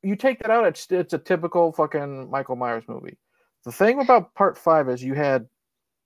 you 0.04 0.16
take 0.16 0.40
that 0.40 0.52
out, 0.52 0.66
it's 0.66 0.90
it's 0.92 1.14
a 1.14 1.18
typical 1.18 1.72
fucking 1.74 2.30
Michael 2.30 2.56
Myers 2.56 2.84
movie. 2.88 3.18
The 3.66 3.72
thing 3.72 4.00
about 4.00 4.34
part 4.36 4.58
five 4.58 4.90
is 4.90 5.04
you 5.04 5.14
had 5.14 5.48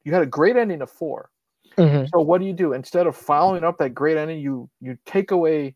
you 0.04 0.14
had 0.14 0.22
a 0.24 0.28
great 0.28 0.56
ending 0.56 0.82
of 0.82 0.90
four. 0.92 1.30
mhm. 1.78 2.10
So 2.10 2.20
what 2.22 2.40
do 2.40 2.46
you 2.46 2.54
do 2.54 2.74
instead 2.74 3.08
of 3.08 3.16
following 3.16 3.64
up 3.64 3.78
that 3.80 3.92
great 3.94 4.18
ending? 4.18 4.40
You 4.40 4.70
you 4.82 4.98
take 5.06 5.32
away 5.32 5.76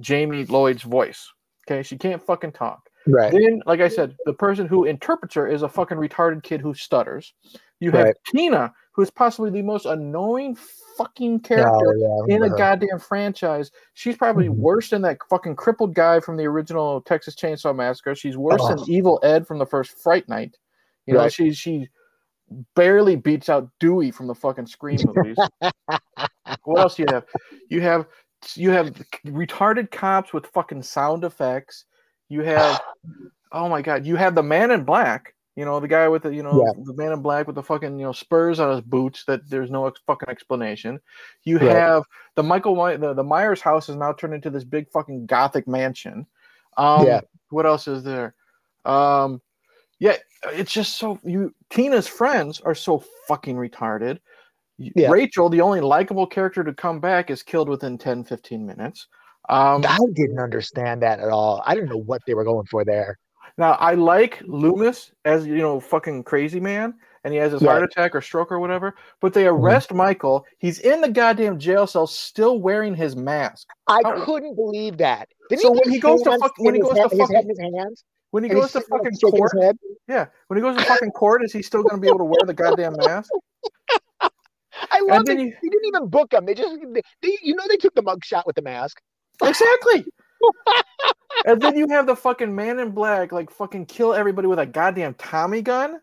Jamie 0.00 0.44
Lloyd's 0.46 0.82
voice. 0.82 1.30
Okay, 1.68 1.82
she 1.82 1.96
can't 1.96 2.22
fucking 2.22 2.52
talk. 2.52 2.88
right. 3.06 3.32
Then, 3.32 3.62
like 3.66 3.80
I 3.80 3.88
said, 3.88 4.16
the 4.24 4.32
person 4.32 4.66
who 4.66 4.84
interprets 4.84 5.34
her 5.34 5.46
is 5.46 5.62
a 5.62 5.68
fucking 5.68 5.98
retarded 5.98 6.42
kid 6.42 6.60
who 6.60 6.74
stutters. 6.74 7.32
You 7.78 7.90
have 7.92 8.06
Right. 8.06 8.16
Tina, 8.26 8.72
who 8.92 9.02
is 9.02 9.10
possibly 9.10 9.50
the 9.50 9.62
most 9.62 9.86
annoying 9.86 10.56
fucking 10.96 11.40
character 11.40 11.94
Oh, 11.94 12.26
yeah, 12.28 12.34
in 12.34 12.42
a 12.42 12.50
goddamn 12.50 12.98
franchise. 12.98 13.70
She's 13.94 14.16
probably 14.16 14.48
Mhm. 14.48 14.56
worse 14.56 14.90
than 14.90 15.02
that 15.02 15.18
fucking 15.28 15.56
crippled 15.56 15.94
guy 15.94 16.18
from 16.20 16.36
the 16.36 16.44
original 16.46 17.00
Texas 17.02 17.34
Chainsaw 17.36 17.74
Massacre. 17.74 18.14
She's 18.14 18.36
worse 18.36 18.60
than 18.68 18.78
Evil 18.90 19.20
Ed 19.22 19.46
from 19.46 19.58
the 19.58 19.66
first 19.66 19.96
Fright 19.98 20.28
Night. 20.28 20.56
You 21.06 21.14
know, 21.14 21.20
Right. 21.20 21.32
she 21.32 21.52
she 21.52 21.88
barely 22.74 23.16
beats 23.16 23.48
out 23.48 23.68
Dewey 23.78 24.10
from 24.10 24.26
the 24.26 24.34
fucking 24.34 24.66
Scream 24.66 24.98
movies. 25.14 25.36
what 26.64 26.80
else 26.80 26.96
do 26.96 27.02
you 27.02 27.08
have? 27.12 27.24
You 27.68 27.80
have 27.80 28.06
you 28.56 28.70
have 28.70 28.88
retarded 29.26 29.90
cops 29.90 30.32
with 30.32 30.46
fucking 30.46 30.82
sound 30.82 31.24
effects. 31.24 31.84
You 32.28 32.42
have 32.42 32.80
oh 33.52 33.68
my 33.68 33.82
god, 33.82 34.06
you 34.06 34.16
have 34.16 34.34
the 34.34 34.42
man 34.42 34.70
in 34.70 34.84
black. 34.84 35.34
You 35.56 35.64
know, 35.66 35.78
the 35.80 35.88
guy 35.88 36.08
with 36.08 36.22
the 36.22 36.34
you 36.34 36.42
know 36.42 36.64
Yeah. 36.64 36.82
the 36.84 36.94
man 36.94 37.12
in 37.12 37.20
black 37.22 37.46
with 37.46 37.56
the 37.56 37.62
fucking 37.62 37.98
you 37.98 38.06
know 38.06 38.12
spurs 38.12 38.60
on 38.60 38.70
his 38.70 38.80
boots 38.80 39.24
that 39.26 39.48
there's 39.50 39.70
no 39.70 39.86
ex- 39.86 40.00
fucking 40.06 40.28
explanation. 40.28 41.00
You 41.44 41.58
Right. 41.58 41.70
have 41.70 42.04
the 42.36 42.42
Michael 42.42 42.76
My- 42.76 42.96
the, 42.96 43.12
the 43.14 43.24
Myers 43.24 43.60
house 43.60 43.88
is 43.88 43.96
now 43.96 44.12
turned 44.12 44.34
into 44.34 44.48
this 44.50 44.64
big 44.64 44.88
fucking 44.90 45.26
gothic 45.26 45.66
mansion. 45.68 46.26
Um 46.76 47.06
Yeah. 47.06 47.20
what 47.50 47.66
else 47.66 47.88
is 47.88 48.02
there? 48.04 48.34
Um 48.84 49.42
yeah, 50.00 50.16
it's 50.46 50.72
just 50.72 50.98
so 50.98 51.18
you 51.22 51.54
Tina's 51.70 52.08
friends 52.08 52.60
are 52.60 52.74
so 52.74 53.04
fucking 53.28 53.56
retarded. 53.56 54.18
Yeah. 54.78 55.10
Rachel, 55.10 55.48
the 55.50 55.60
only 55.60 55.80
likable 55.80 56.26
character 56.26 56.64
to 56.64 56.72
come 56.72 57.00
back, 57.00 57.30
is 57.30 57.42
killed 57.42 57.68
within 57.68 57.98
10 57.98 58.24
15 58.24 58.66
minutes. 58.66 59.06
Um, 59.48 59.84
I 59.86 59.98
didn't 60.14 60.38
understand 60.38 61.02
that 61.02 61.20
at 61.20 61.28
all. 61.28 61.62
I 61.66 61.74
didn't 61.74 61.90
know 61.90 61.98
what 62.00 62.22
they 62.26 62.34
were 62.34 62.44
going 62.44 62.66
for 62.66 62.84
there. 62.84 63.18
now 63.58 63.72
I 63.72 63.94
like 63.94 64.40
Loomis 64.46 65.12
as 65.24 65.46
you 65.46 65.56
know, 65.58 65.80
fucking 65.80 66.22
crazy 66.24 66.60
man, 66.60 66.94
and 67.24 67.34
he 67.34 67.38
has 67.40 67.52
his 67.52 67.60
Yeah. 67.60 67.70
heart 67.72 67.82
attack 67.82 68.14
or 68.14 68.22
stroke 68.22 68.50
or 68.52 68.58
whatever. 68.58 68.94
But 69.20 69.34
they 69.34 69.46
arrest 69.46 69.92
Michael. 69.92 70.46
He's 70.58 70.78
in 70.80 71.00
the 71.02 71.10
goddamn 71.10 71.58
jail 71.58 71.86
cell, 71.86 72.06
still 72.06 72.58
wearing 72.60 72.94
his 72.94 73.16
mask. 73.16 73.66
I 73.86 74.00
couldn't 74.24 74.54
believe 74.54 74.96
that. 74.98 75.28
Didn't 75.50 75.62
So 75.62 75.74
put 75.74 75.84
when 75.84 75.92
he 75.92 76.00
goes 76.00 76.22
to 76.22 76.38
fuck- 76.38 76.54
when 76.58 76.74
he 76.74 76.80
goes 76.80 76.94
to 76.94 77.00
head- 77.02 77.10
his 77.10 77.20
fucking- 77.20 77.48
his 77.48 77.58
hands, 77.58 78.04
When 78.30 78.44
he 78.44 78.50
and 78.50 78.60
goes 78.60 78.72
to 78.72 78.80
fucking 78.82 79.16
court, 79.16 79.52
head. 79.60 79.76
yeah, 80.06 80.26
when 80.46 80.56
he 80.56 80.62
goes 80.62 80.76
to 80.76 80.84
fucking 80.84 81.10
court, 81.12 81.44
is 81.44 81.52
he 81.52 81.62
still 81.62 81.82
going 81.82 81.96
to 81.96 82.00
be 82.00 82.06
able 82.06 82.18
to 82.18 82.24
wear 82.24 82.40
the 82.46 82.54
goddamn 82.54 82.94
mask? 82.96 83.30
I 84.22 85.00
love 85.00 85.28
it. 85.28 85.38
you- 85.38 85.52
They 85.62 85.68
didn't 85.68 85.86
even 85.86 86.08
book 86.08 86.32
him. 86.32 86.46
They 86.46 86.54
just, 86.54 86.76
they, 86.92 87.02
they, 87.22 87.38
you 87.42 87.54
know, 87.56 87.64
they 87.68 87.76
took 87.76 87.94
the 87.94 88.02
mug 88.02 88.24
shot 88.24 88.46
with 88.46 88.56
the 88.56 88.62
mask. 88.62 89.00
Exactly. 89.42 90.04
and 91.44 91.60
then 91.60 91.76
you 91.76 91.88
have 91.88 92.06
the 92.06 92.14
fucking 92.16 92.54
man 92.54 92.78
in 92.78 92.90
black, 92.92 93.32
like 93.32 93.50
fucking 93.50 93.86
kill 93.86 94.14
everybody 94.14 94.46
with 94.46 94.58
a 94.58 94.66
goddamn 94.66 95.14
Tommy 95.14 95.62
gun. 95.62 96.00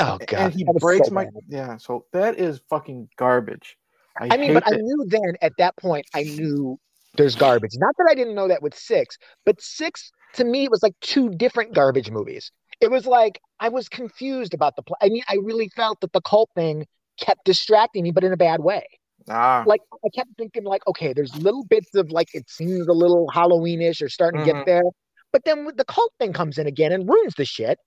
Oh 0.00 0.18
god, 0.26 0.32
and 0.32 0.54
he 0.54 0.64
breaks 0.80 1.08
so 1.08 1.14
my 1.14 1.24
bad. 1.24 1.32
yeah. 1.48 1.76
So 1.76 2.06
that 2.12 2.38
is 2.38 2.60
fucking 2.70 3.08
garbage. 3.16 3.76
I, 4.18 4.28
I 4.32 4.36
mean, 4.36 4.54
but 4.54 4.66
I 4.66 4.76
knew 4.76 5.04
then 5.06 5.34
at 5.42 5.52
that 5.58 5.76
point, 5.76 6.06
I 6.14 6.22
knew 6.22 6.78
there's 7.16 7.36
garbage. 7.36 7.72
Not 7.76 7.94
that 7.98 8.08
I 8.10 8.14
didn't 8.14 8.34
know 8.34 8.48
that 8.48 8.62
with 8.62 8.74
six, 8.76 9.18
but 9.44 9.60
six 9.60 10.10
to 10.34 10.44
me 10.44 10.64
it 10.64 10.70
was 10.70 10.82
like 10.82 10.94
two 11.00 11.30
different 11.30 11.74
garbage 11.74 12.10
movies. 12.10 12.50
It 12.80 12.90
was 12.90 13.06
like 13.06 13.40
I 13.60 13.68
was 13.68 13.88
confused 13.88 14.54
about 14.54 14.76
the. 14.76 14.82
plot. 14.82 14.98
I 15.02 15.08
mean, 15.08 15.22
I 15.28 15.36
really 15.42 15.68
felt 15.68 16.00
that 16.00 16.12
the 16.12 16.20
cult 16.20 16.50
thing 16.54 16.86
kept 17.20 17.44
distracting 17.44 18.02
me, 18.02 18.10
but 18.10 18.24
in 18.24 18.32
a 18.32 18.36
bad 18.36 18.60
way. 18.60 18.84
ah, 19.28 19.62
Like 19.66 19.80
I 20.04 20.08
kept 20.14 20.30
thinking, 20.36 20.64
like, 20.64 20.86
okay, 20.88 21.12
there's 21.12 21.36
little 21.36 21.64
bits 21.64 21.94
of 21.94 22.10
like 22.10 22.34
it 22.34 22.48
seems 22.50 22.88
a 22.88 22.92
little 22.92 23.28
Halloweenish 23.32 24.02
or 24.02 24.08
starting 24.08 24.44
to 24.44 24.50
Mhm. 24.50 24.54
get 24.56 24.66
there, 24.66 24.82
but 25.32 25.44
then 25.44 25.68
the 25.76 25.84
cult 25.84 26.12
thing 26.18 26.32
comes 26.32 26.58
in 26.58 26.66
again 26.66 26.90
and 26.92 27.08
ruins 27.08 27.34
the 27.36 27.44
shit. 27.44 27.78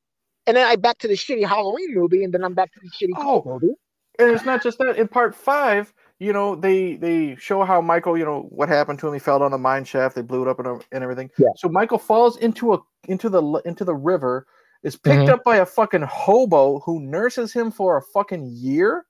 And 0.47 0.55
then 0.55 0.65
I 0.67 0.75
back 0.75 0.99
to 0.99 1.07
the 1.07 1.15
shitty 1.15 1.45
Halloween 1.45 1.93
movie, 1.95 2.23
and 2.23 2.33
then 2.33 2.43
I'm 2.43 2.53
back 2.53 2.71
to 2.73 2.79
the 2.81 2.89
shitty 2.89 3.15
cult 3.19 3.45
Oh. 3.45 3.49
movie. 3.49 3.73
and 4.17 4.29
it's 4.31 4.45
not 4.45 4.63
just 4.63 4.77
that. 4.77 4.97
In 4.97 5.07
part 5.09 5.35
five, 5.35 5.93
you 6.19 6.31
know, 6.33 6.55
they 6.55 6.95
they 6.95 7.35
show 7.35 7.63
how 7.63 7.81
Michael, 7.81 8.17
you 8.17 8.25
know, 8.25 8.43
what 8.49 8.69
happened 8.69 8.99
to 8.99 9.07
him. 9.07 9.13
He 9.13 9.19
fell 9.19 9.39
down 9.39 9.51
the 9.51 9.57
mine 9.57 9.83
shaft. 9.83 10.15
They 10.15 10.21
blew 10.21 10.41
it 10.41 10.47
up 10.47 10.59
and, 10.59 10.83
and 10.91 11.03
everything. 11.03 11.29
Yeah. 11.37 11.49
So 11.57 11.67
Michael 11.69 11.97
falls 11.97 12.37
into 12.37 12.73
a 12.73 12.79
into 13.07 13.29
the 13.29 13.41
into 13.65 13.83
the 13.83 13.95
river. 13.95 14.47
Is 14.83 14.95
picked 14.95 15.23
Mhm. 15.23 15.29
up 15.29 15.43
by 15.43 15.57
a 15.57 15.65
fucking 15.65 16.03
hobo 16.03 16.79
who 16.81 16.99
nurses 16.99 17.51
him 17.51 17.71
for 17.71 17.97
a 17.97 18.01
fucking 18.01 18.45
year. 18.45 19.07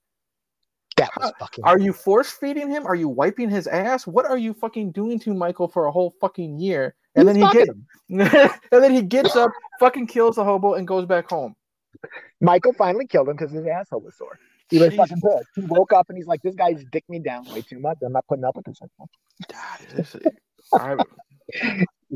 That 0.95 1.09
was 1.17 1.33
fucking. 1.37 1.65
Are 1.65 1.77
you 1.77 1.91
force 1.91 2.31
feeding 2.31 2.69
him? 2.69 2.85
Are 2.85 2.95
you 2.95 3.09
wiping 3.09 3.49
his 3.49 3.67
ass? 3.67 4.07
What 4.07 4.25
are 4.25 4.37
you 4.37 4.53
fucking 4.53 4.93
doing 4.93 5.19
to 5.19 5.33
Michael 5.33 5.67
for 5.67 5.87
a 5.87 5.91
whole 5.91 6.15
fucking 6.21 6.57
year? 6.57 6.95
And 7.15 7.27
then 7.27 7.35
he 7.35 7.41
gets 7.51 7.69
him. 7.69 7.85
and 8.09 8.83
then 8.83 8.93
he 8.93 9.01
gets 9.01 9.35
up, 9.35 9.51
fucking 9.81 10.07
kills 10.07 10.37
the 10.37 10.45
hobo, 10.45 10.75
and 10.75 10.87
goes 10.87 11.05
back 11.05 11.29
home. 11.29 11.55
Michael 12.39 12.71
finally 12.73 13.05
killed 13.05 13.27
him 13.27 13.35
because 13.35 13.51
his 13.51 13.65
asshole 13.65 13.99
was 13.99 14.15
sore. 14.15 14.39
He 14.69 14.79
was 14.79 14.95
fucking 14.95 15.21
pissed. 15.21 15.49
He 15.55 15.61
woke 15.61 15.93
up 15.93 16.07
and 16.09 16.17
he's 16.17 16.27
like, 16.27 16.41
"This 16.41 16.55
guy's 16.55 16.83
dicked 16.91 17.09
me 17.09 17.19
down 17.19 17.45
way 17.45 17.61
too 17.61 17.79
much. 17.79 17.97
I'm 18.03 18.13
not 18.13 18.25
putting 18.27 18.43
up 18.43 18.55
with 18.55 18.65
this." 18.65 18.79
anymore." 18.81 19.07
God, 19.51 19.95
this- 19.95 20.15
I, 20.73 20.97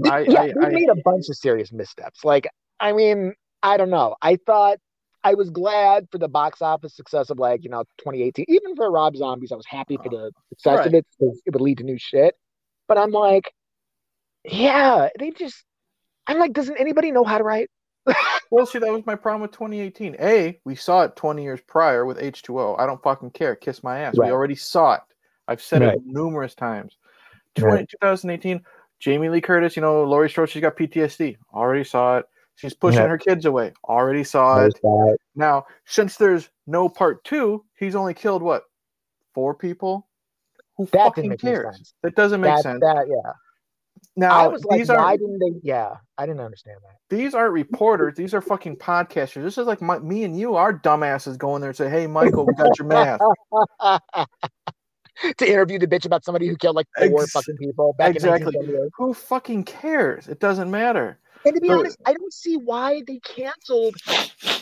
I, 0.10 0.20
yeah, 0.28 0.42
I, 0.42 0.54
I, 0.66 0.70
made 0.70 0.90
a 0.90 0.96
bunch 1.06 1.30
of 1.30 1.36
serious 1.36 1.72
missteps. 1.72 2.24
Like, 2.24 2.48
I 2.80 2.94
mean, 2.94 3.34
I 3.62 3.78
don't 3.78 3.90
know. 3.90 4.16
I 4.22 4.38
thought 4.46 4.80
I 5.24 5.36
was 5.36 5.50
glad 5.50 6.08
for 6.12 6.18
the 6.18 6.28
box 6.28 6.62
office 6.62 6.96
success 6.96 7.30
of 7.30 7.40
like 7.40 7.64
you 7.64 7.70
know 7.70 7.84
2018. 8.00 8.46
Even 8.48 8.76
for 8.76 8.90
Rob 8.90 9.16
Zombies, 9.16 9.52
I 9.52 9.56
was 9.56 9.66
happy 9.68 9.98
for 9.98 10.08
uh, 10.08 10.10
the 10.10 10.32
success 10.50 10.78
Right. 10.78 10.88
of 10.88 10.94
it 10.94 11.06
because 11.20 11.42
it 11.46 11.54
would 11.54 11.62
lead 11.62 11.80
to 11.80 11.84
new 11.84 11.98
shit. 12.00 12.36
But 12.88 12.98
I'm 12.98 13.12
like, 13.12 13.52
yeah, 14.44 15.10
they 15.20 15.32
just. 15.32 15.64
I'm 16.26 16.40
like, 16.40 16.54
doesn't 16.54 16.78
anybody 16.78 17.12
know 17.12 17.24
how 17.24 17.38
to 17.38 17.44
write? 17.44 17.70
Well, 18.52 18.66
see, 18.66 18.80
that 18.80 18.92
was 18.92 19.06
my 19.06 19.16
problem 19.16 19.42
with 19.42 19.52
2018. 19.52 20.16
A, 20.20 20.60
we 20.66 20.76
saw 20.76 21.04
it 21.04 21.16
20 21.16 21.44
years 21.44 21.60
prior 21.68 22.06
with 22.06 22.18
H2O. 22.20 22.80
I 22.80 22.86
don't 22.86 23.02
fucking 23.04 23.32
care. 23.32 23.56
Kiss 23.56 23.84
my 23.84 24.00
ass. 24.00 24.18
Right. 24.18 24.28
We 24.28 24.32
already 24.32 24.56
saw 24.56 24.94
it. 24.94 25.02
I've 25.48 25.62
said 25.62 25.82
Right. 25.82 25.96
it 25.96 26.02
numerous 26.06 26.56
times. 26.56 26.98
20, 27.56 27.76
Right. 27.76 27.90
2018, 27.90 28.62
Jamie 29.00 29.30
Lee 29.30 29.42
Curtis, 29.42 29.76
you 29.76 29.82
know, 29.82 30.04
Laurie 30.04 30.30
Strode, 30.30 30.50
she's 30.50 30.62
got 30.62 30.76
PTSD. 30.76 31.38
Already 31.54 31.84
saw 31.84 32.18
it. 32.18 32.26
She's 32.56 32.74
pushing 32.74 33.02
her 33.08 33.18
kids 33.18 33.46
away. 33.46 33.74
Already 33.86 34.24
saw 34.24 34.66
it. 34.66 34.74
That- 34.84 35.18
Now, 35.36 35.66
since 35.86 36.18
there's 36.18 36.50
no 36.68 36.90
part 36.90 37.24
two, 37.24 37.64
he's 37.78 37.96
only 37.96 38.14
killed 38.14 38.44
what? 38.44 38.64
Four 39.34 39.54
people? 39.56 40.08
Who 40.76 40.86
That 40.88 41.06
fucking 41.16 41.38
cares? 41.38 41.94
That 42.04 42.16
doesn't 42.16 42.42
make 42.42 42.54
that, 42.56 42.64
sense. 42.64 42.82
that, 42.82 43.08
yeah. 43.08 43.32
Now, 44.20 44.38
I 44.38 44.48
was 44.48 44.66
like, 44.66 44.80
these 44.80 44.90
why 44.90 44.96
aren't 44.96 45.22
didn't 45.22 45.40
they? 45.40 45.60
Yeah, 45.64 45.96
I 46.18 46.26
didn't 46.26 46.42
understand 46.42 46.78
that. 46.84 47.16
these 47.16 47.34
aren't 47.34 47.54
reporters. 47.54 48.16
These 48.18 48.34
are 48.34 48.42
fucking 48.42 48.76
podcasters. 48.76 49.44
This 49.44 49.58
is 49.58 49.66
like 49.66 49.82
my, 49.82 49.98
me 50.00 50.26
and 50.26 50.38
you. 50.38 50.56
Our 50.56 50.78
dumbasses 50.78 51.38
go 51.38 51.56
in 51.56 51.62
there 51.62 51.70
and 51.70 51.78
say, 51.78 51.90
"Hey, 51.90 52.06
Michael, 52.06 52.46
we 52.46 52.54
got 52.56 52.78
your 52.78 52.88
mask." 52.88 53.24
to 55.38 55.50
interview 55.50 55.80
the 55.80 55.88
bitch 55.88 56.06
about 56.06 56.26
somebody 56.26 56.48
who 56.48 56.58
killed 56.58 56.76
like 56.76 56.88
four 56.98 57.24
Ex- 57.24 57.32
fucking 57.32 57.56
people 57.58 57.94
back 57.98 58.14
exactly. 58.16 58.54
in 58.56 58.74
1978. 58.74 58.92
Who 58.98 59.14
fucking 59.14 59.64
cares? 59.64 60.28
It 60.28 60.42
doesn't 60.42 60.70
matter. 60.70 61.18
And 61.46 61.56
to 61.56 61.62
be 61.62 61.70
honest, 61.72 61.98
I 62.06 62.14
don't 62.14 62.34
see 62.34 62.58
why 62.58 63.02
they 63.08 63.20
canceled 63.20 63.96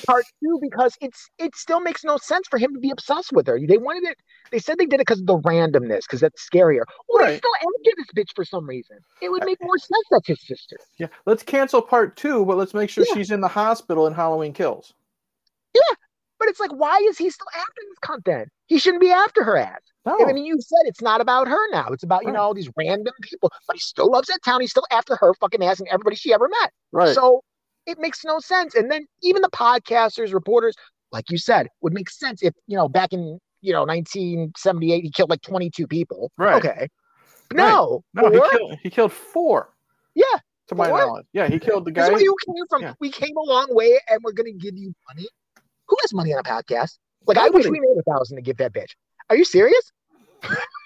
part 0.06 0.24
two 0.42 0.60
because 0.62 0.96
it's 1.02 1.28
it 1.40 1.56
still 1.56 1.80
makes 1.80 2.04
no 2.04 2.18
sense 2.18 2.48
for 2.50 2.60
him 2.60 2.74
to 2.74 2.80
be 2.80 2.92
obsessed 2.92 3.32
with 3.34 3.48
her. 3.48 3.60
They 3.66 3.78
wanted 3.78 4.04
it. 4.04 4.18
They 4.52 4.60
said 4.60 4.78
they 4.78 4.86
did 4.86 4.96
it 5.02 5.08
because 5.08 5.20
of 5.20 5.26
the 5.26 5.40
randomness, 5.40 6.02
because 6.02 6.22
that's 6.22 6.48
scarier. 6.48 6.84
They 7.18 7.24
Right. 7.26 7.38
still 7.38 7.52
after 7.56 7.92
this 7.98 8.08
bitch 8.16 8.30
for 8.36 8.46
some 8.46 8.68
reason. 8.68 8.98
It 9.22 9.30
would 9.30 9.44
make 9.44 9.58
more 9.62 9.78
sense 9.78 10.04
that's 10.12 10.28
his 10.28 10.42
sister. 10.46 10.78
Yeah, 10.98 11.08
let's 11.26 11.44
cancel 11.44 11.82
part 11.82 12.16
two, 12.16 12.46
but 12.46 12.58
let's 12.58 12.74
make 12.74 12.90
sure 12.90 13.06
Yeah. 13.08 13.16
she's 13.16 13.32
in 13.32 13.42
the 13.42 13.48
hospital 13.48 14.08
in 14.08 14.14
Halloween 14.14 14.54
Kills. 14.54 14.94
But 16.40 16.50
it's 16.50 16.60
like, 16.60 16.72
why 16.72 16.98
is 17.10 17.18
he 17.18 17.30
still 17.30 17.48
after 17.56 17.82
this 17.90 17.98
content? 18.02 18.50
He 18.68 18.78
shouldn't 18.78 19.02
be 19.02 19.12
after 19.12 19.44
her 19.44 19.58
ass. 19.58 19.80
No, 20.06 20.18
I 20.26 20.32
mean, 20.32 20.46
you 20.46 20.56
said 20.62 20.80
it's 20.86 21.02
not 21.02 21.20
about 21.20 21.48
her 21.48 21.70
now. 21.72 21.88
It's 21.92 22.04
about, 22.04 22.22
you 22.22 22.28
Right. 22.28 22.36
know, 22.36 22.42
all 22.42 22.54
these 22.54 22.70
random 22.78 23.14
people. 23.22 23.52
But 23.68 23.76
he 23.76 23.80
still 23.80 24.10
loves 24.10 24.28
that 24.30 24.40
town. 24.46 24.62
He's 24.62 24.72
still 24.72 24.86
after 24.92 25.16
her 25.18 25.34
fucking 25.34 25.64
ass 25.64 25.80
and 25.80 25.88
everybody 25.90 26.16
she 26.16 26.34
ever 26.34 26.48
met. 26.48 26.72
right? 26.94 27.14
So 27.14 27.44
it 27.86 28.00
makes 28.00 28.24
no 28.24 28.40
sense. 28.40 28.76
And 28.76 28.90
then 28.92 29.06
even 29.24 29.42
the 29.42 29.50
podcasters, 29.50 30.34
reporters, 30.34 30.76
like 31.12 31.30
you 31.30 31.38
said, 31.38 31.68
would 31.82 31.94
make 31.94 32.10
sense 32.10 32.42
if, 32.44 32.54
you 32.68 32.78
know, 32.78 32.88
back 32.88 33.12
in, 33.14 33.40
you 33.62 33.74
know, 33.74 33.84
1978, 33.86 35.04
he 35.04 35.12
killed 35.12 35.30
like 35.30 35.42
22 35.42 35.88
people. 35.88 36.32
Right. 36.38 36.56
Okay. 36.64 36.88
No. 37.54 38.04
no, 38.14 38.30
he 38.30 38.40
killed. 38.58 38.78
He 38.84 38.90
killed 38.90 39.12
four. 39.12 39.74
Yeah. 40.16 40.24
to 40.68 40.76
my 40.76 40.90
knowledge. 40.90 41.26
Yeah, 41.34 41.48
he 41.48 41.60
killed 41.60 41.86
the 41.86 41.92
guy. 41.92 42.10
where 42.10 42.22
you 42.22 42.36
came 42.46 42.66
from. 42.70 42.82
Yeah. 42.82 42.94
We 43.00 43.10
came 43.10 43.36
a 43.38 43.42
long 43.42 43.68
way 43.70 44.00
and 44.10 44.20
we're 44.24 44.34
going 44.34 44.52
to 44.52 44.58
give 44.58 44.76
you 44.78 44.94
money. 45.08 45.28
Who 45.88 45.98
has 46.02 46.14
money 46.14 46.34
on 46.34 46.40
a 46.40 46.44
podcast? 46.44 46.98
Like, 47.26 47.38
I 47.38 47.50
wish 47.50 47.66
we 47.66 47.80
made 47.80 47.98
a 48.00 48.04
thousand 48.04 48.38
to 48.38 48.42
give 48.42 48.58
that 48.58 48.74
bitch. 48.74 48.92
Are 49.30 49.36
you 49.36 49.44
serious? 49.46 49.92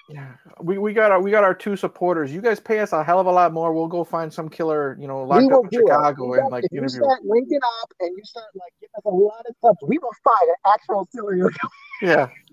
Yeah, 0.08 0.32
we, 0.60 0.78
we 0.78 0.92
got 0.92 1.10
our 1.10 1.22
we 1.22 1.30
got 1.30 1.44
our 1.44 1.54
two 1.54 1.76
supporters. 1.76 2.32
You 2.32 2.40
guys 2.40 2.58
pay 2.58 2.80
us 2.80 2.92
a 2.92 3.02
hell 3.02 3.20
of 3.20 3.26
a 3.26 3.32
lot 3.32 3.52
more. 3.52 3.72
We'll 3.72 3.86
go 3.86 4.04
find 4.04 4.32
some 4.32 4.48
killer, 4.48 4.96
you 5.00 5.06
know, 5.06 5.22
locked 5.22 5.50
up 5.52 5.64
in. 5.70 5.78
Chicago 5.80 6.34
and 6.34 6.50
like 6.50 6.64
if 6.64 6.72
you 6.72 6.88
start 6.88 7.24
linking 7.24 7.60
up 7.80 7.92
and 8.00 8.16
you 8.16 8.24
start 8.24 8.46
like 8.54 8.72
giving 8.80 8.90
us 8.96 9.04
a 9.04 9.08
lot 9.08 9.44
of 9.48 9.54
stuff, 9.56 9.76
we 9.86 9.98
will 9.98 10.10
find 10.24 10.50
an 10.50 10.72
actual 10.74 11.08
serial 11.14 11.48
killer. 11.48 11.70
Yeah, 12.02 12.28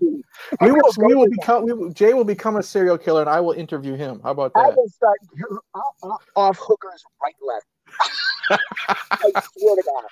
we 0.60 0.72
will. 0.72 0.92
We 0.98 1.14
will 1.14 1.28
become. 1.28 1.64
We 1.64 1.72
will, 1.72 1.90
Jay 1.90 2.14
will 2.14 2.24
become 2.24 2.56
a 2.56 2.62
serial 2.62 2.96
killer, 2.96 3.20
and 3.20 3.30
I 3.30 3.40
will 3.40 3.52
interview 3.52 3.94
him. 3.94 4.20
How 4.22 4.30
about 4.30 4.54
that? 4.54 4.60
I 4.60 4.68
will 4.68 4.88
start 4.88 5.18
off, 5.74 6.22
off 6.36 6.58
hookers 6.58 7.04
right 7.22 7.34
left. 7.42 7.66
I 9.10 9.42
swear 9.52 9.76
to 9.76 9.82
God. 9.82 10.04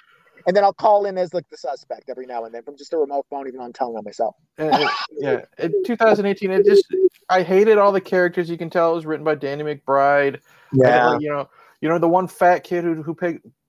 And 0.48 0.56
then 0.56 0.64
I'll 0.64 0.72
call 0.72 1.04
in 1.04 1.18
as 1.18 1.34
like 1.34 1.46
the 1.50 1.58
suspect 1.58 2.08
every 2.08 2.24
now 2.24 2.44
and 2.46 2.54
then 2.54 2.62
from 2.62 2.74
just 2.76 2.94
a 2.94 2.96
remote 2.96 3.26
phone, 3.28 3.46
even 3.46 3.58
though 3.58 3.66
I'm 3.66 3.72
telling 3.74 3.96
on 3.96 4.02
myself. 4.04 4.34
And 4.56 4.88
yeah, 5.18 5.42
in 5.58 5.72
2018, 5.84 6.50
it 6.50 6.64
just 6.64 6.86
I 7.28 7.42
hated 7.42 7.76
all 7.76 7.92
the 7.92 8.00
characters. 8.00 8.48
You 8.48 8.56
can 8.56 8.70
tell 8.70 8.92
it 8.92 8.96
was 8.96 9.04
written 9.06 9.24
by 9.24 9.34
Danny 9.34 9.62
McBride. 9.62 10.40
And, 10.72 10.80
like, 10.80 11.20
you 11.20 11.28
know, 11.28 11.48
you 11.82 11.88
know 11.90 11.98
the 11.98 12.08
one 12.08 12.26
fat 12.28 12.64
kid 12.64 12.82
who 12.84 13.02
who 13.02 13.14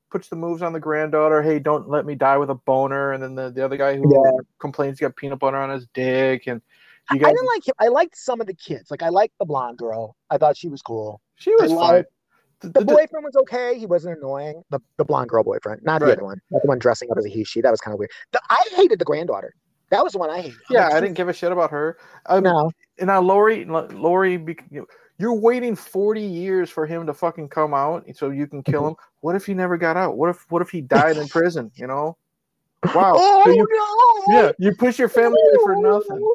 puts 0.09 0.29
the 0.29 0.37
moves 0.37 0.61
on 0.61 0.71
the 0.71 0.79
granddaughter. 0.79 1.41
Hey, 1.43 1.59
don't 1.59 1.89
let 1.89 2.05
me 2.05 2.15
die 2.15 2.37
with 2.37 2.49
a 2.49 2.55
boner. 2.55 3.11
And 3.11 3.21
then 3.21 3.35
the, 3.35 3.51
the 3.51 3.63
other 3.63 3.75
guy 3.77 3.97
who 3.97 4.03
Yeah. 4.09 4.31
complains 4.59 4.99
he 4.99 5.03
got 5.03 5.17
peanut 5.17 5.39
butter 5.39 5.57
on 5.57 5.69
his 5.69 5.85
dick. 5.93 6.47
And 6.47 6.61
I 7.09 7.15
you 7.15 7.19
guys, 7.19 7.33
didn't 7.33 7.47
like 7.47 7.67
him. 7.67 7.73
I 7.77 7.89
liked 7.89 8.15
some 8.17 8.39
of 8.39 8.47
the 8.47 8.53
kids. 8.53 8.89
Like 8.89 9.03
I 9.03 9.09
liked 9.09 9.33
the 9.37 9.45
blonde 9.45 9.77
girl. 9.77 10.15
I 10.29 10.37
thought 10.37 10.55
she 10.55 10.69
was 10.69 10.81
cool. 10.81 11.19
she 11.35 11.53
was 11.55 11.71
I 11.71 11.75
liked- 11.75 12.09
The- 12.61 12.69
The 12.69 12.79
the- 12.79 12.85
boyfriend 12.85 13.23
was 13.23 13.35
okay. 13.37 13.77
He 13.77 13.85
wasn't 13.85 14.17
annoying. 14.17 14.63
The 14.69 14.79
the 14.97 15.05
blonde 15.05 15.29
girl 15.29 15.43
boyfriend, 15.43 15.81
not 15.83 16.01
the 16.01 16.11
other 16.11 16.23
one. 16.23 16.41
Not 16.51 16.61
the 16.61 16.67
one 16.67 16.79
dressing 16.79 17.09
up 17.11 17.17
as 17.17 17.25
a 17.25 17.29
he 17.29 17.43
she. 17.43 17.61
That 17.61 17.71
was 17.71 17.81
kind 17.81 17.93
of 17.93 17.99
weird. 17.99 18.11
The, 18.31 18.41
I 18.49 18.63
hated 18.75 18.99
the 18.99 19.05
granddaughter. 19.05 19.53
That 19.89 20.03
was 20.03 20.13
the 20.13 20.19
one 20.19 20.29
I 20.29 20.41
hated. 20.41 20.57
I'm 20.69 20.75
yeah, 20.75 20.85
like, 20.85 20.93
I 20.93 20.99
didn't 21.01 21.15
give 21.15 21.29
a 21.29 21.33
shit 21.33 21.51
about 21.51 21.71
her. 21.71 21.97
Um, 22.27 22.43
No, 22.43 22.71
And 22.99 23.07
now 23.07 23.21
Laurie, 23.21 23.65
Laurie, 23.65 24.57
you're 25.17 25.33
waiting 25.33 25.75
40 25.75 26.21
years 26.21 26.69
for 26.69 26.85
him 26.85 27.05
to 27.07 27.13
fucking 27.13 27.49
come 27.49 27.73
out 27.73 28.05
so 28.15 28.29
you 28.29 28.45
can 28.47 28.63
kill 28.63 28.87
him. 28.87 28.95
What 29.21 29.35
if 29.35 29.45
he 29.45 29.53
never 29.53 29.77
got 29.77 29.97
out? 29.97 30.15
What 30.15 30.29
if 30.29 30.45
what 30.49 30.61
if 30.61 30.69
he 30.69 30.79
died 30.79 31.17
in 31.17 31.27
prison? 31.27 31.71
You 31.75 31.87
know? 31.87 32.15
Wow. 32.95 33.15
Oh 33.17 33.41
So 33.43 33.51
you, 33.51 33.67
no! 34.29 34.41
yeah, 34.41 34.51
you 34.57 34.73
push 34.73 34.97
your 34.97 35.09
family 35.09 35.37
away 35.41 35.57
for 35.61 35.75
nothing. 35.81 36.33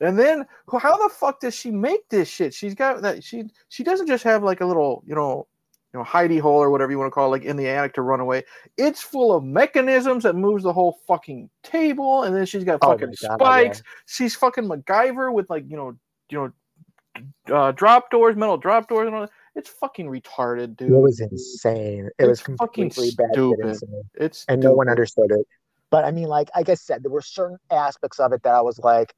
And 0.00 0.18
then 0.18 0.44
how 0.80 0.96
the 0.96 1.14
fuck 1.14 1.38
does 1.38 1.54
she 1.54 1.70
make 1.70 2.08
this 2.08 2.28
shit? 2.28 2.52
She's 2.52 2.74
got 2.74 3.02
that 3.02 3.22
she 3.22 3.44
she 3.68 3.84
doesn't 3.84 4.08
just 4.08 4.24
have 4.24 4.42
like 4.42 4.62
a 4.62 4.66
little, 4.66 5.04
you 5.06 5.14
know, 5.14 5.46
you 5.94 6.00
know, 6.00 6.04
hidey 6.04 6.40
hole 6.40 6.60
or 6.60 6.70
whatever 6.70 6.90
you 6.90 6.98
want 6.98 7.06
to 7.06 7.14
call 7.14 7.28
it, 7.28 7.38
like 7.38 7.44
in 7.44 7.56
the 7.56 7.68
attic 7.68 7.94
to 7.94 8.02
run 8.02 8.18
away. 8.18 8.42
It's 8.76 9.00
full 9.00 9.32
of 9.32 9.44
mechanisms 9.44 10.24
that 10.24 10.34
moves 10.34 10.64
the 10.64 10.72
whole 10.72 10.98
fucking 11.06 11.48
table, 11.62 12.24
and 12.24 12.34
then 12.34 12.46
she's 12.46 12.64
got 12.64 12.80
Oh 12.82 12.90
fucking 12.92 13.14
God, 13.22 13.38
spikes. 13.38 13.82
She's 14.06 14.34
fucking 14.34 14.64
MacGyver 14.64 15.32
with 15.32 15.48
like, 15.48 15.64
you 15.68 15.76
know, 15.76 15.96
you 16.30 16.52
know, 17.48 17.56
uh, 17.56 17.70
drop 17.72 18.10
doors, 18.10 18.34
metal 18.34 18.56
drop 18.56 18.88
doors, 18.88 19.06
and 19.06 19.14
all 19.14 19.20
that. 19.22 19.30
It's 19.54 19.70
fucking 19.70 20.08
retarded, 20.08 20.76
dude. 20.76 20.90
It 20.90 20.96
was 20.96 21.20
insane. 21.20 22.10
It 22.18 22.26
was 22.26 22.40
It's 22.40 22.58
fucking 22.58 22.90
completely 22.90 23.14
bad 23.16 23.36
shit 23.36 23.76
stupid. 23.76 24.06
it's 24.14 24.44
and 24.48 24.60
no 24.60 24.72
one 24.72 24.88
understood 24.88 25.30
it. 25.30 25.46
But 25.90 26.04
I 26.04 26.10
mean, 26.10 26.26
like, 26.26 26.50
like 26.56 26.68
I 26.68 26.74
said, 26.74 27.04
there 27.04 27.12
were 27.12 27.22
certain 27.22 27.58
aspects 27.70 28.18
of 28.18 28.32
it 28.32 28.42
that 28.42 28.52
I 28.52 28.62
was 28.62 28.80
like, 28.80 29.14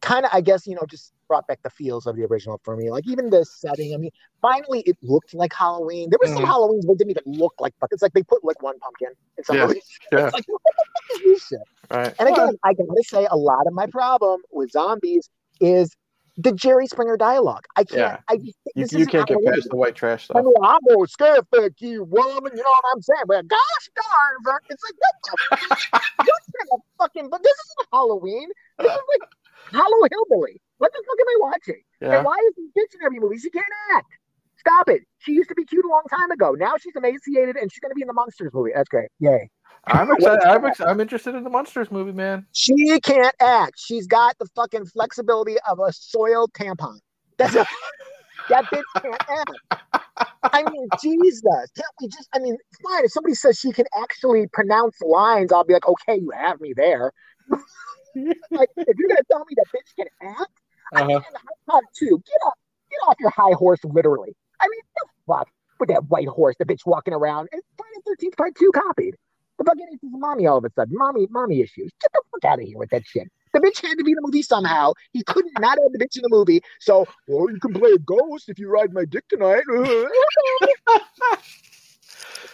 kind 0.00 0.24
of, 0.24 0.30
I 0.32 0.42
guess, 0.42 0.64
you 0.64 0.76
know, 0.76 0.86
just 0.88 1.12
brought 1.34 1.48
back 1.48 1.60
the 1.64 1.70
feels 1.70 2.06
of 2.06 2.14
the 2.14 2.22
original 2.24 2.60
for 2.62 2.76
me. 2.76 2.90
Like 2.92 3.08
even 3.08 3.28
the 3.28 3.44
setting. 3.44 3.92
I 3.92 3.96
mean, 3.96 4.12
finally, 4.40 4.80
it 4.86 4.96
looked 5.02 5.34
like 5.34 5.52
Halloween. 5.52 6.08
There 6.10 6.18
were 6.22 6.28
some 6.32 6.44
Mhm. 6.44 6.48
Halloweens 6.48 6.82
that 6.82 6.96
didn't 6.96 7.10
even 7.10 7.24
look 7.26 7.54
like. 7.58 7.74
It's 7.90 8.02
like 8.02 8.12
they 8.12 8.22
put 8.22 8.44
like 8.44 8.62
one 8.62 8.78
pumpkin 8.78 9.08
in 9.36 9.42
some 9.42 9.56
Yeah. 9.56 9.66
movies. 9.66 9.82
Yeah. 10.12 10.26
It's 10.26 10.34
like 10.34 10.44
what 10.48 10.62
the 10.64 10.72
fuck 10.76 11.16
is 11.16 11.22
this 11.24 11.46
shit? 11.48 11.58
Right. 11.90 12.14
And 12.20 12.28
again, 12.28 12.54
I 12.62 12.72
gotta 12.72 13.02
say, 13.04 13.26
a 13.28 13.36
lot 13.36 13.66
of 13.66 13.72
my 13.72 13.86
problem 13.86 14.42
with 14.52 14.70
zombies 14.70 15.28
is 15.60 15.90
the 16.36 16.52
Jerry 16.52 16.86
Springer 16.86 17.16
dialogue. 17.16 17.64
I 17.74 17.82
can't. 17.82 17.98
Yeah. 17.98 18.18
I 18.28 18.36
just, 18.36 18.92
you, 18.92 18.98
you 19.00 19.06
can't 19.06 19.26
get 19.26 19.38
past 19.44 19.68
the 19.70 19.76
white 19.76 19.96
trash 19.96 20.22
I 20.30 20.34
stuff. 20.34 20.44
mean, 20.44 20.54
I'm 20.62 20.78
gonna 20.88 21.06
scare 21.08 21.38
fuck 21.50 21.72
you, 21.80 22.04
woman. 22.04 22.52
You 22.56 22.62
know 22.62 22.74
what 22.82 22.84
I'm 22.92 23.02
saying? 23.02 23.24
But 23.26 23.48
gosh 23.48 23.90
darn, 23.96 24.60
it's 24.70 24.82
like 24.84 24.94
what 24.98 25.14
the 25.50 26.24
to 26.70 26.78
fucking. 26.98 27.28
But 27.28 27.42
this 27.42 27.52
isn't 27.52 27.88
Halloween. 27.92 28.48
This 28.78 28.86
is 28.92 28.98
like 29.20 29.28
Halloween 29.72 30.08
Hillbilly. 30.10 30.60
What 30.84 30.92
the 30.92 31.02
fuck 31.06 31.18
am 31.18 31.26
I 31.28 31.36
watching? 31.40 31.82
Yeah. 32.02 32.16
And 32.16 32.24
why 32.26 32.36
is 32.46 32.52
he 32.56 32.68
bitch 32.78 32.94
in 32.94 33.06
every 33.06 33.18
movie? 33.18 33.38
She 33.38 33.48
can't 33.48 33.64
act. 33.96 34.12
Stop 34.58 34.90
it. 34.90 35.00
She 35.18 35.32
used 35.32 35.48
to 35.48 35.54
be 35.54 35.64
cute 35.64 35.82
a 35.82 35.88
long 35.88 36.02
time 36.10 36.30
ago. 36.30 36.52
Now 36.52 36.74
she's 36.78 36.92
emaciated 36.94 37.56
and 37.56 37.72
she's 37.72 37.80
gonna 37.80 37.94
be 37.94 38.02
in 38.02 38.06
the 38.06 38.12
Monsters 38.12 38.52
movie. 38.52 38.72
That's 38.74 38.88
great. 38.90 39.08
Yay. 39.18 39.48
I'm 39.86 40.10
excited. 40.10 40.44
I'm, 40.46 40.64
ex- 40.66 40.80
I'm 40.80 41.00
interested 41.00 41.34
in 41.34 41.42
the 41.42 41.50
monsters 41.50 41.90
movie, 41.90 42.12
man. 42.12 42.46
She 42.52 43.00
can't 43.00 43.34
act. 43.40 43.74
She's 43.76 44.06
got 44.06 44.36
the 44.38 44.46
fucking 44.54 44.86
flexibility 44.86 45.56
of 45.68 45.78
a 45.78 45.92
soiled 45.92 46.52
tampon. 46.52 46.98
That's 47.36 47.54
it. 47.54 47.66
that 48.48 48.64
bitch 48.66 49.02
can't 49.02 49.22
act. 49.28 50.02
I 50.42 50.62
mean, 50.62 50.88
Jesus. 51.02 51.70
Can't 51.76 51.88
we 52.00 52.08
just, 52.08 52.28
I 52.34 52.38
mean, 52.38 52.56
fine. 52.82 53.04
If 53.04 53.12
somebody 53.12 53.34
says 53.34 53.58
she 53.58 53.72
can 53.72 53.86
actually 54.02 54.46
pronounce 54.52 55.00
lines, 55.02 55.52
I'll 55.52 55.64
be 55.64 55.74
like, 55.74 55.86
okay, 55.86 56.18
you 56.18 56.30
have 56.30 56.60
me 56.60 56.72
there. 56.74 57.12
like, 57.50 58.70
if 58.76 58.98
you're 58.98 59.08
going 59.08 59.18
to 59.18 59.24
tell 59.30 59.40
me 59.40 59.54
that 59.56 59.66
bitch 59.74 59.96
can 59.96 60.06
act, 60.22 60.52
I 60.94 61.06
mean, 61.06 61.16
Uh-huh. 61.16 61.38
Hot 61.68 61.80
Tub 61.80 61.84
too. 61.96 62.22
Get 62.26 62.46
off, 62.46 62.54
get 62.90 62.98
off 63.08 63.16
your 63.20 63.30
high 63.30 63.52
horse, 63.52 63.80
literally. 63.84 64.34
I 64.60 64.68
mean, 64.68 64.80
the 64.96 65.06
fuck 65.26 65.48
with 65.80 65.88
that 65.88 66.04
white 66.08 66.28
horse, 66.28 66.56
the 66.58 66.64
bitch 66.64 66.86
walking 66.86 67.14
around. 67.14 67.48
And 67.52 67.62
Friday 67.76 68.00
the 68.04 68.16
13th 68.26 68.36
Part 68.36 68.54
2 68.56 68.70
copied. 68.74 69.16
The 69.58 69.64
fucking 69.64 69.86
is 69.92 69.98
mommy 70.02 70.46
all 70.46 70.58
of 70.58 70.64
a 70.64 70.70
sudden. 70.70 70.96
Mommy, 70.96 71.26
mommy 71.30 71.60
issues. 71.60 71.92
Get 72.00 72.10
the 72.12 72.22
fuck 72.32 72.44
out 72.44 72.60
of 72.60 72.66
here 72.66 72.76
with 72.78 72.90
that 72.90 73.04
shit. 73.06 73.28
The 73.52 73.60
bitch 73.60 73.80
had 73.86 73.96
to 73.98 74.04
be 74.04 74.10
in 74.10 74.16
the 74.16 74.22
movie 74.22 74.42
somehow. 74.42 74.94
He 75.12 75.22
couldn't 75.22 75.52
not 75.60 75.78
have 75.80 75.92
the 75.92 75.98
bitch 75.98 76.16
in 76.16 76.22
the 76.22 76.28
movie. 76.28 76.60
So, 76.80 77.06
well, 77.28 77.48
you 77.48 77.60
can 77.60 77.72
play 77.72 77.92
a 77.92 77.98
ghost 77.98 78.48
if 78.48 78.58
you 78.58 78.68
ride 78.68 78.92
my 78.92 79.04
dick 79.04 79.28
tonight. 79.28 79.62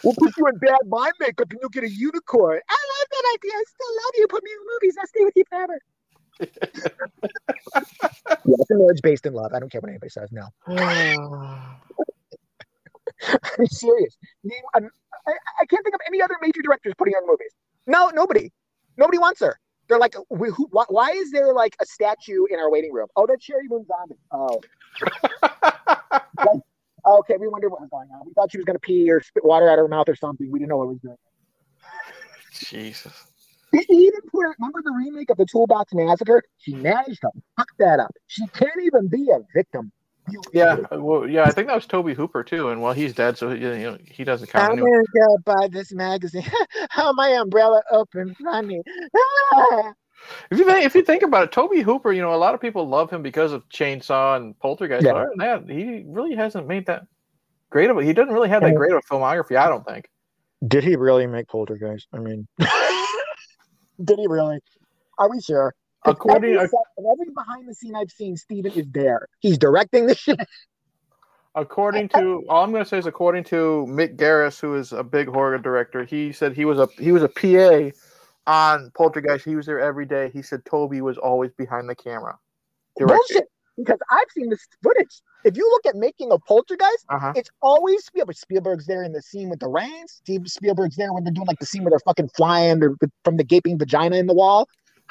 we'll 0.05 0.15
put 0.15 0.37
you 0.37 0.47
in 0.47 0.59
bad 0.59 0.81
mind 0.89 1.15
makeup 1.21 1.51
and 1.51 1.59
you'll 1.61 1.71
get 1.71 1.85
a 1.85 1.91
unicorn. 1.91 2.61
I 2.69 2.77
love 2.99 3.09
that 3.11 3.39
idea. 3.39 3.53
I 3.55 3.65
still 3.67 3.95
love 3.97 4.13
you. 4.19 4.27
Put 4.29 4.45
me 4.45 4.51
in 4.51 4.59
the 4.59 4.73
movies. 4.75 4.97
I'll 5.01 5.07
stay 5.07 5.25
with 5.25 5.37
you 5.37 5.45
forever. 5.49 5.81
Yeah, 8.47 8.57
it's 8.59 8.71
a 8.71 8.75
marriage 8.77 9.01
based 9.03 9.27
in 9.27 9.35
love. 9.35 9.53
I 9.55 9.61
don't 9.61 9.71
care 9.71 9.81
what 9.81 9.91
anybody 9.91 10.11
says. 10.11 10.31
No. 10.33 10.47
I'm 13.59 13.67
serious. 13.67 14.17
I'm- 14.75 14.91
I, 15.29 15.33
I 15.61 15.67
can't 15.67 15.85
think 15.85 15.95
of 15.95 16.01
any 16.09 16.23
other 16.23 16.37
major 16.43 16.63
directors 16.63 16.95
putting 16.99 17.15
on 17.15 17.27
movies. 17.27 17.53
No, 17.87 18.11
nobody. 18.15 18.51
Nobody 18.97 19.19
wants 19.19 19.41
her. 19.41 19.59
They're 19.89 19.99
like, 19.99 20.15
we, 20.31 20.51
who, 20.51 20.69
why, 20.71 20.85
why 20.89 21.11
is 21.11 21.31
there 21.33 21.53
like 21.53 21.77
a 21.81 21.87
statue 21.87 22.47
in 22.51 22.59
our 22.59 22.71
waiting 22.71 22.93
room? 22.93 23.09
Oh, 23.17 23.27
that's 23.27 23.47
Sheri 23.47 23.69
Moon 23.69 23.87
Zombie. 23.87 24.17
Oh. 24.33 24.61
oh, 27.05 27.19
okay. 27.21 27.37
We 27.39 27.49
wondered 27.49 27.71
what 27.71 27.81
was 27.83 27.91
going 27.91 28.09
on. 28.15 28.27
We 28.27 28.33
thought 28.35 28.51
she 28.53 28.59
was 28.59 28.65
going 28.65 28.77
to 28.77 28.81
pee 28.81 29.11
or 29.11 29.21
spit 29.23 29.45
water 29.45 29.69
out 29.69 29.79
of 29.79 29.85
her 29.85 29.89
mouth 29.89 30.09
or 30.09 30.17
something. 30.17 30.51
We 30.51 30.59
didn't 30.59 30.71
know 30.71 30.79
what 30.79 30.89
was 30.89 30.99
going 31.01 31.13
on. 31.13 31.19
Jesus. 32.53 33.30
He 33.73 33.79
even 33.89 34.21
put 34.31 34.43
her, 34.43 34.55
remember 34.59 34.83
the 34.83 34.93
remake 34.93 35.31
of 35.31 35.37
the 35.37 35.47
Toolbox 35.47 35.95
Massacre? 35.95 36.43
She 36.59 36.75
managed 36.75 37.21
to 37.21 37.31
fuck 37.57 37.69
that 37.79 38.01
up. 38.01 38.13
She 38.27 38.47
can't 38.49 38.81
even 38.83 39.09
be 39.09 39.29
a 39.31 39.41
victim. 39.55 39.93
Yeah, 40.53 40.77
well, 40.93 41.29
yeah, 41.29 41.45
I 41.45 41.51
think 41.51 41.67
that 41.69 41.75
was 41.75 41.87
Tobe 41.87 42.15
Hooper 42.15 42.45
too, 42.45 42.71
and 42.71 42.81
well, 42.81 42.93
he's 42.93 43.13
dead, 43.15 43.37
so 43.37 43.51
you 43.51 43.69
know 43.71 43.99
he 44.05 44.23
doesn't 44.23 44.49
count. 44.49 44.65
I'm 44.65 44.73
Anyway. 44.79 44.91
gonna 44.91 45.27
go 45.27 45.39
buy 45.45 45.69
this 45.69 45.93
magazine. 45.93 46.45
How 46.91 47.13
my 47.13 47.31
umbrella 47.31 47.83
open 47.91 48.35
funny. 48.43 48.83
If 50.51 50.59
you 50.59 50.67
think, 50.67 50.85
if 50.85 50.95
you 50.95 51.03
think 51.03 51.23
about 51.23 51.45
it, 51.45 51.53
Tobe 51.53 51.79
Hooper, 51.79 52.13
you 52.13 52.21
know, 52.21 52.35
a 52.35 52.37
lot 52.37 52.55
of 52.55 52.61
people 52.61 52.87
love 52.87 53.11
him 53.11 53.23
because 53.23 53.53
of 53.53 53.67
Chainsaw 53.71 54.37
and 54.37 54.57
Poltergeist. 54.59 55.03
Yeah. 55.05 55.13
But 55.13 55.19
other 55.23 55.31
than 55.31 55.67
that, 55.67 55.75
he 55.75 56.05
really 56.07 56.35
hasn't 56.35 56.67
made 56.67 56.85
that 56.87 57.07
great 57.71 57.89
of 57.89 57.97
a. 57.97 58.05
He 58.05 58.13
doesn't 58.13 58.33
really 58.33 58.51
have 58.51 58.63
that 58.63 58.75
great 58.75 58.93
of 58.93 58.99
a 58.99 59.15
filmography, 59.15 59.57
I 59.57 59.69
don't 59.69 59.85
think. 59.87 60.11
Did 60.69 60.85
he 60.85 60.97
really 60.97 61.27
make 61.27 61.49
Poltergeist? 61.49 62.09
I 62.13 62.19
mean, 62.19 62.47
did 64.03 64.19
he 64.19 64.27
really? 64.27 64.61
Are 65.19 65.31
we 65.31 65.41
sure? 65.41 65.75
According- 66.05 66.55
every, 66.55 66.69
every 66.99 67.35
behind 67.35 67.69
the 67.69 67.75
scene 67.75 67.95
I've 67.95 68.11
seen, 68.11 68.37
Steven 68.37 68.73
is 68.73 68.87
there. 68.91 69.29
He's 69.41 69.59
directing 69.59 70.07
the 70.07 70.15
shit. 70.15 70.41
According 71.57 72.09
to 72.11 72.45
all 72.49 72.63
I'm 72.63 72.71
going 72.71 72.85
to 72.85 72.89
say 72.89 72.99
is 72.99 73.07
according 73.07 73.43
to 73.45 73.85
Mick 73.89 74.17
Garris, 74.17 74.61
who 74.61 74.77
is 74.77 74.93
a 74.93 75.03
big 75.03 75.27
horror 75.27 75.59
director, 75.59 76.05
he 76.05 76.31
said 76.31 76.55
he 76.55 76.65
was 76.65 76.79
a 76.79 76.89
he 76.97 77.11
was 77.11 77.25
a 77.25 77.29
PA 77.29 77.91
on 78.47 78.93
Poltergeist. 78.97 79.45
He 79.45 79.57
was 79.57 79.67
there 79.67 79.81
every 79.81 80.07
day. 80.07 80.31
He 80.33 80.43
said 80.43 80.65
Tobe 80.65 80.95
was 81.01 81.19
always 81.19 81.51
behind 81.51 81.89
the 81.89 81.97
camera. 81.97 82.39
directing. 82.97 83.17
Bullshit. 83.17 83.50
Because 83.85 83.99
I've 84.11 84.31
seen 84.35 84.51
this 84.51 84.67
footage. 84.83 85.23
If 85.45 85.57
you 85.57 85.67
look 85.71 85.87
at 85.87 85.99
making 85.99 86.33
a 86.33 86.39
Poltergeist, 86.39 87.07
Uh-huh. 87.09 87.33
it's 87.35 87.49
always 87.63 88.05
Spielberg. 88.05 88.37
Spielberg's 88.37 88.87
there 88.87 89.03
in 89.05 89.13
the 89.13 89.23
scene 89.23 89.49
with 89.49 89.61
the 89.61 89.69
rains. 89.69 90.13
Steve 90.23 90.43
Spielberg's 90.47 90.97
there 90.97 91.13
when 91.13 91.25
they're 91.25 91.33
doing 91.33 91.47
like 91.47 91.59
the 91.59 91.67
scene 91.67 91.83
where 91.83 91.91
they're 91.91 91.99
fucking 92.05 92.29
flying 92.37 92.83
or 92.83 92.95
from 93.25 93.37
the 93.39 93.45
gaping 93.45 93.79
vagina 93.79 94.17
in 94.17 94.27
the 94.27 94.35
wall. 94.35 94.69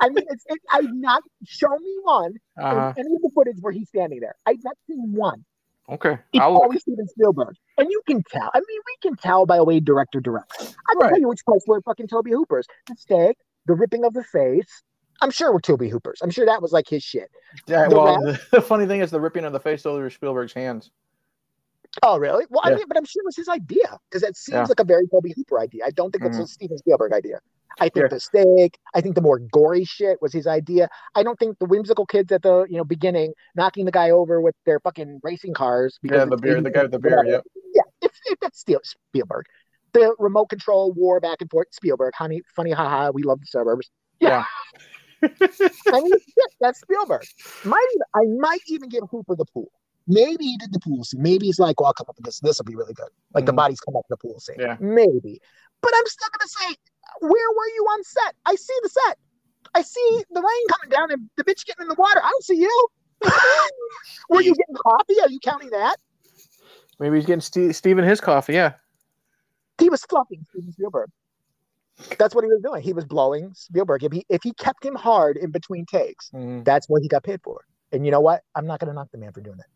I 0.00 0.08
mean, 0.08 0.24
it's 0.30 0.44
it, 0.46 0.58
I've 0.70 0.92
not 0.94 1.22
show 1.44 1.68
me 1.68 1.96
one 2.02 2.34
Uh-huh. 2.58 2.92
any 2.96 3.14
of 3.16 3.22
the 3.22 3.30
footage 3.34 3.56
where 3.60 3.72
he's 3.72 3.88
standing 3.88 4.20
there. 4.20 4.34
I've 4.46 4.62
not 4.64 4.76
seen 4.86 5.12
one. 5.12 5.44
Okay. 5.88 6.18
It's 6.32 6.40
I'll 6.42 6.52
look. 6.54 6.62
always 6.62 6.80
Steven 6.82 7.06
Spielberg, 7.08 7.54
and 7.78 7.88
you 7.90 8.00
can 8.06 8.22
tell. 8.30 8.50
I 8.54 8.58
mean, 8.58 8.80
we 8.86 8.96
can 9.08 9.16
tell 9.16 9.46
by 9.46 9.56
the 9.56 9.64
way 9.64 9.78
director 9.80 10.20
directs. 10.20 10.56
I 10.60 10.92
can 10.92 10.98
Right. 11.00 11.08
tell 11.10 11.20
you 11.20 11.28
which 11.28 11.44
parts 11.44 11.64
were 11.66 11.80
fucking 11.82 12.08
Tobe 12.08 12.28
Hooper's. 12.28 12.66
The 12.88 12.96
steak, 12.96 13.36
the 13.66 13.74
ripping 13.74 14.04
of 14.04 14.12
the 14.14 14.24
face. 14.24 14.82
I'm 15.20 15.30
sure 15.30 15.52
were 15.52 15.60
Tobe 15.60 15.88
Hooper's. 15.88 16.20
I'm 16.22 16.30
sure 16.30 16.46
that 16.46 16.60
was 16.60 16.72
like 16.72 16.88
his 16.88 17.02
shit. 17.02 17.30
Yeah, 17.66 17.88
the 17.88 17.96
well, 17.96 18.20
the, 18.20 18.40
the 18.52 18.62
funny 18.62 18.86
thing 18.86 19.00
is 19.00 19.10
the 19.10 19.20
ripping 19.20 19.44
of 19.44 19.52
the 19.52 19.60
face 19.60 19.86
over 19.86 20.08
Spielberg's 20.10 20.52
hands. 20.52 20.90
Oh, 22.02 22.18
really? 22.18 22.44
Well, 22.50 22.60
I 22.64 22.74
mean, 22.74 22.84
but 22.88 22.96
I'm 22.96 23.04
sure 23.04 23.22
it 23.22 23.26
was 23.26 23.36
his 23.36 23.48
idea 23.48 23.98
because 24.10 24.22
it 24.22 24.36
seems 24.36 24.54
Yeah. 24.54 24.64
like 24.64 24.80
a 24.80 24.84
very 24.84 25.06
Toby 25.08 25.32
Hooper 25.34 25.58
idea. 25.58 25.84
I 25.86 25.90
don't 25.90 26.10
think 26.10 26.24
it's 26.24 26.36
mm-hmm. 26.36 26.44
a. 26.44 26.48
Steven 26.48 26.78
Spielberg 26.78 27.12
idea. 27.12 27.40
I 27.78 27.88
think 27.88 28.04
Yeah. 28.04 28.08
the 28.08 28.20
steak, 28.20 28.78
I 28.94 29.00
think 29.00 29.14
the 29.14 29.20
more 29.20 29.38
gory 29.38 29.84
shit 29.84 30.20
was 30.22 30.32
his 30.32 30.46
idea. 30.46 30.88
I 31.14 31.22
don't 31.22 31.38
think 31.38 31.58
the 31.58 31.66
whimsical 31.66 32.06
kids 32.06 32.32
at 32.32 32.42
the 32.42 32.66
you 32.68 32.76
know 32.76 32.84
beginning 32.84 33.34
knocking 33.54 33.84
the 33.84 33.92
guy 33.92 34.10
over 34.10 34.40
with 34.40 34.54
their 34.64 34.80
fucking 34.80 35.20
racing 35.22 35.54
cars. 35.54 35.98
Yeah, 36.02 36.24
the 36.24 36.36
beer, 36.36 36.60
the 36.60 36.70
guy 36.70 36.82
with 36.82 36.92
the 36.92 36.98
beer. 36.98 37.22
yeah. 37.26 37.40
Yeah, 37.74 37.82
it's 38.00 38.18
it, 38.26 38.38
that's 38.40 38.64
Spielberg. 39.10 39.44
the 39.92 40.14
remote 40.18 40.46
control 40.46 40.92
war 40.92 41.20
back 41.20 41.40
and 41.40 41.50
forth. 41.50 41.68
Spielberg, 41.72 42.14
honey, 42.14 42.42
funny, 42.54 42.72
haha. 42.72 43.10
We 43.12 43.22
love 43.22 43.40
the 43.40 43.46
suburbs. 43.46 43.90
Yeah. 44.20 44.44
I 45.22 46.00
mean, 46.00 46.12
shit, 46.12 46.52
that's 46.60 46.80
Spielberg. 46.80 47.24
Might 47.64 47.86
I 48.14 48.20
might 48.38 48.60
even 48.68 48.88
give 48.88 49.02
Hooper 49.10 49.34
the 49.36 49.44
pool. 49.46 49.70
Maybe 50.06 50.44
he 50.44 50.56
did 50.56 50.72
the 50.72 50.78
pool 50.80 51.02
scene. 51.04 51.22
Maybe 51.22 51.46
he's 51.46 51.58
like, 51.58 51.80
well, 51.80 51.88
I'll 51.88 51.94
come 51.94 52.06
up 52.08 52.16
with 52.16 52.24
this. 52.26 52.38
This 52.40 52.58
will 52.58 52.64
be 52.64 52.76
really 52.76 52.94
good. 52.94 53.08
Like 53.34 53.44
the 53.46 53.52
Mhm. 53.52 53.56
bodies 53.56 53.80
come 53.80 53.96
up 53.96 54.04
in 54.08 54.14
the 54.14 54.16
pool 54.18 54.38
scene. 54.38 54.56
Yeah. 54.58 54.76
Maybe. 54.78 55.40
But 55.80 55.92
I'm 55.96 56.06
still 56.06 56.28
gonna 56.38 56.48
say, 56.48 56.76
where 57.20 57.30
were 57.50 57.68
you 57.74 57.84
on 57.92 58.04
set? 58.04 58.34
I 58.44 58.54
see 58.54 58.74
the 58.82 58.88
set. 58.88 59.18
I 59.74 59.82
see 59.82 60.22
the 60.30 60.40
rain 60.40 60.66
coming 60.68 60.90
down 60.90 61.10
and 61.10 61.28
the 61.36 61.44
bitch 61.44 61.64
getting 61.66 61.82
in 61.82 61.88
the 61.88 61.94
water. 61.98 62.20
I 62.22 62.30
don't 62.30 62.44
see 62.44 62.56
you. 62.60 62.88
were 64.30 64.42
you 64.42 64.54
getting 64.54 64.76
coffee? 64.76 65.20
Are 65.22 65.28
you 65.28 65.40
counting 65.40 65.70
that? 65.70 65.96
Maybe 66.98 67.16
he's 67.16 67.26
getting 67.26 67.40
Steve, 67.40 67.74
Steven 67.74 68.04
his 68.04 68.20
coffee. 68.20 68.54
Yeah. 68.54 68.74
He 69.78 69.90
was 69.90 70.02
fluffing 70.04 70.46
Steven 70.50 70.72
Spielberg. 70.72 71.10
That's 72.18 72.34
what 72.34 72.44
he 72.44 72.48
was 72.50 72.60
doing. 72.62 72.82
He 72.82 72.92
was 72.92 73.04
blowing 73.04 73.52
Spielberg. 73.54 74.04
If 74.04 74.12
he 74.12 74.24
if 74.28 74.42
he 74.42 74.52
kept 74.52 74.84
him 74.84 74.94
hard 74.94 75.36
in 75.36 75.50
between 75.50 75.86
takes, 75.86 76.30
Mhm. 76.30 76.64
that's 76.64 76.88
what 76.88 77.02
he 77.02 77.08
got 77.08 77.22
paid 77.24 77.40
for. 77.42 77.62
And 77.92 78.04
you 78.04 78.10
know 78.10 78.20
what? 78.20 78.42
I'm 78.54 78.66
not 78.66 78.80
going 78.80 78.88
to 78.88 78.94
knock 78.94 79.08
the 79.12 79.18
man 79.18 79.32
for 79.32 79.40
doing 79.40 79.58
it. 79.58 79.66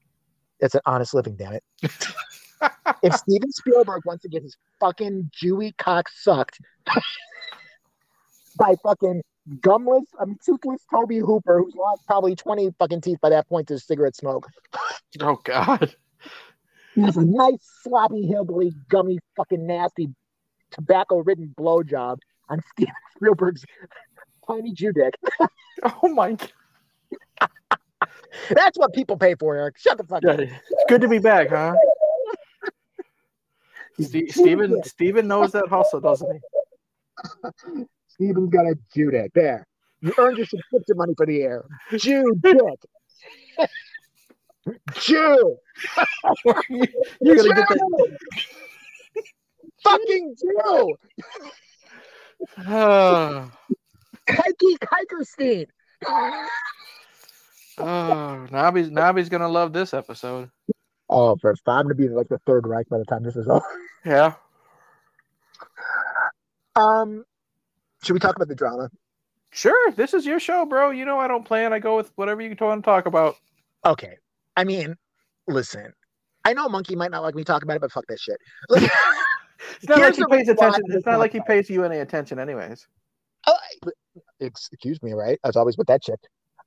It's 0.59 0.75
an 0.75 0.83
honest 0.85 1.15
living, 1.15 1.37
damn 1.37 1.55
it. 1.55 1.65
if 3.03 3.15
Steven 3.15 3.51
Spielberg 3.53 4.05
wants 4.05 4.23
to 4.23 4.29
get 4.29 4.43
his 4.43 4.57
fucking 4.81 5.31
Jewy 5.43 5.75
cock 5.79 6.09
sucked 6.11 6.59
by 8.59 8.75
fucking 8.83 9.23
gumless, 9.61 10.05
I'm 10.21 10.37
toothless 10.45 10.85
Tobe 10.91 11.13
Hooper, 11.25 11.61
who's 11.63 11.75
lost 11.75 12.03
probably 12.07 12.37
20 12.37 12.71
fucking 12.79 13.01
teeth 13.01 13.19
by 13.23 13.31
that 13.31 13.49
point 13.49 13.69
to 13.69 13.79
cigarette 13.79 14.17
smoke. 14.17 14.47
Oh 15.21 15.41
God. 15.43 15.93
He 16.95 17.01
has 17.01 17.17
a 17.17 17.25
nice, 17.25 17.59
sloppy, 17.83 18.27
hillbilly, 18.27 18.73
gummy, 18.89 19.19
fucking 19.37 19.67
nasty, 19.67 20.09
tobacco 20.71 21.19
ridden 21.19 21.55
blowjob 21.59 22.19
on 22.49 22.61
Steven 22.73 22.95
Spielberg's 23.17 23.65
tiny 24.47 24.73
Jew 24.73 24.93
dick. 24.93 25.15
Oh 26.03 26.09
my 26.09 26.33
God. 26.33 26.53
That's 28.51 28.77
what 28.77 28.93
people 28.93 29.17
pay 29.17 29.35
for, 29.35 29.57
Eric. 29.57 29.79
Shut 29.79 29.97
the 29.97 30.05
fuck 30.05 30.23
Yeah, 30.23 30.33
up. 30.33 30.41
It's 30.41 30.85
good 30.89 31.01
to 31.01 31.09
be 31.09 31.19
back, 31.19 31.49
huh? 31.49 31.75
Ste- 33.99 34.31
Steven 34.31 34.83
Steven 34.85 35.27
knows 35.27 35.53
that 35.53 35.69
hustle, 35.69 36.01
doesn't 36.01 36.31
he? 36.31 37.85
Steven's 38.09 38.51
got 38.51 38.67
a 38.67 38.75
Jew 38.95 39.11
dick. 39.11 39.33
There. 39.35 39.67
You 40.03 40.13
earned 40.19 40.37
your 40.37 40.47
subscription 40.47 40.97
money 40.99 41.15
for 41.17 41.25
the 41.25 41.41
air. 41.41 41.65
Jew 41.97 42.35
dick. 42.43 42.57
Jew. 44.95 45.57
You're 46.69 47.37
gonna 47.37 47.55
get 47.55 47.69
that. 47.69 47.79
Jew. 47.99 48.17
Fucking 49.83 50.37
Jew. 50.41 50.97
Oh, 52.67 53.51
Kike 54.29 54.79
Kikerstein. 54.79 55.67
oh, 57.79 58.47
Nobby's 58.51 58.91
Nobby's 58.91 59.29
gonna 59.29 59.49
love 59.49 59.73
this 59.73 59.95
episode. 59.95 60.51
Oh, 61.09 61.37
for 61.37 61.55
I'm 61.67 61.85
gonna 61.85 61.95
be 61.95 62.09
like 62.09 62.29
the 62.29 62.39
third 62.47 62.67
Reich 62.67 62.89
by 62.89 62.99
the 62.99 63.05
time 63.05 63.23
this 63.23 63.37
is 63.37 63.49
over. 63.49 63.65
Yeah. 64.05 64.35
Um, 66.77 67.25
should 68.03 68.15
we 68.15 68.21
talk 68.21 68.37
about 68.37 68.49
the 68.49 68.55
drama? 68.55 68.91
Sure. 69.51 69.91
This 69.93 70.15
is 70.15 70.25
your 70.25 70.41
show, 70.41 70.65
bro. 70.65 70.91
You 70.91 71.05
know 71.05 71.19
I 71.19 71.29
don't 71.29 71.45
plan. 71.45 71.73
I 71.73 71.81
go 71.81 71.97
with 71.97 72.13
whatever 72.15 72.41
you 72.41 72.55
want 72.61 72.83
to 72.83 72.89
talk 72.89 73.07
about. 73.07 73.37
Okay. 73.85 74.17
I 74.57 74.65
mean, 74.65 74.97
listen. 75.49 75.93
I 76.45 76.55
know 76.55 76.69
Monkey 76.69 76.97
might 76.97 77.11
not 77.11 77.23
like 77.23 77.35
me 77.35 77.45
talking 77.45 77.67
about 77.67 77.77
it, 77.77 77.81
but 77.81 77.93
fuck 77.93 78.07
that 78.07 78.21
shit. 78.21 78.39
It's 79.77 79.89
not 79.89 79.99
Here's 79.99 80.19
like 80.19 80.29
he 80.31 80.37
pays 80.37 80.49
attention. 80.49 80.83
It's 80.89 81.07
not 81.07 81.19
like 81.19 81.33
he 81.33 81.41
pays 81.47 81.71
you 81.71 81.85
any 81.85 81.99
attention, 81.99 82.39
anyways. 82.39 82.87
Oh, 83.47 83.57
excuse 84.41 85.03
me, 85.03 85.13
right? 85.13 85.39
As 85.45 85.57
always 85.57 85.79
with 85.79 85.87
that 85.89 86.03
chick. 86.03 86.21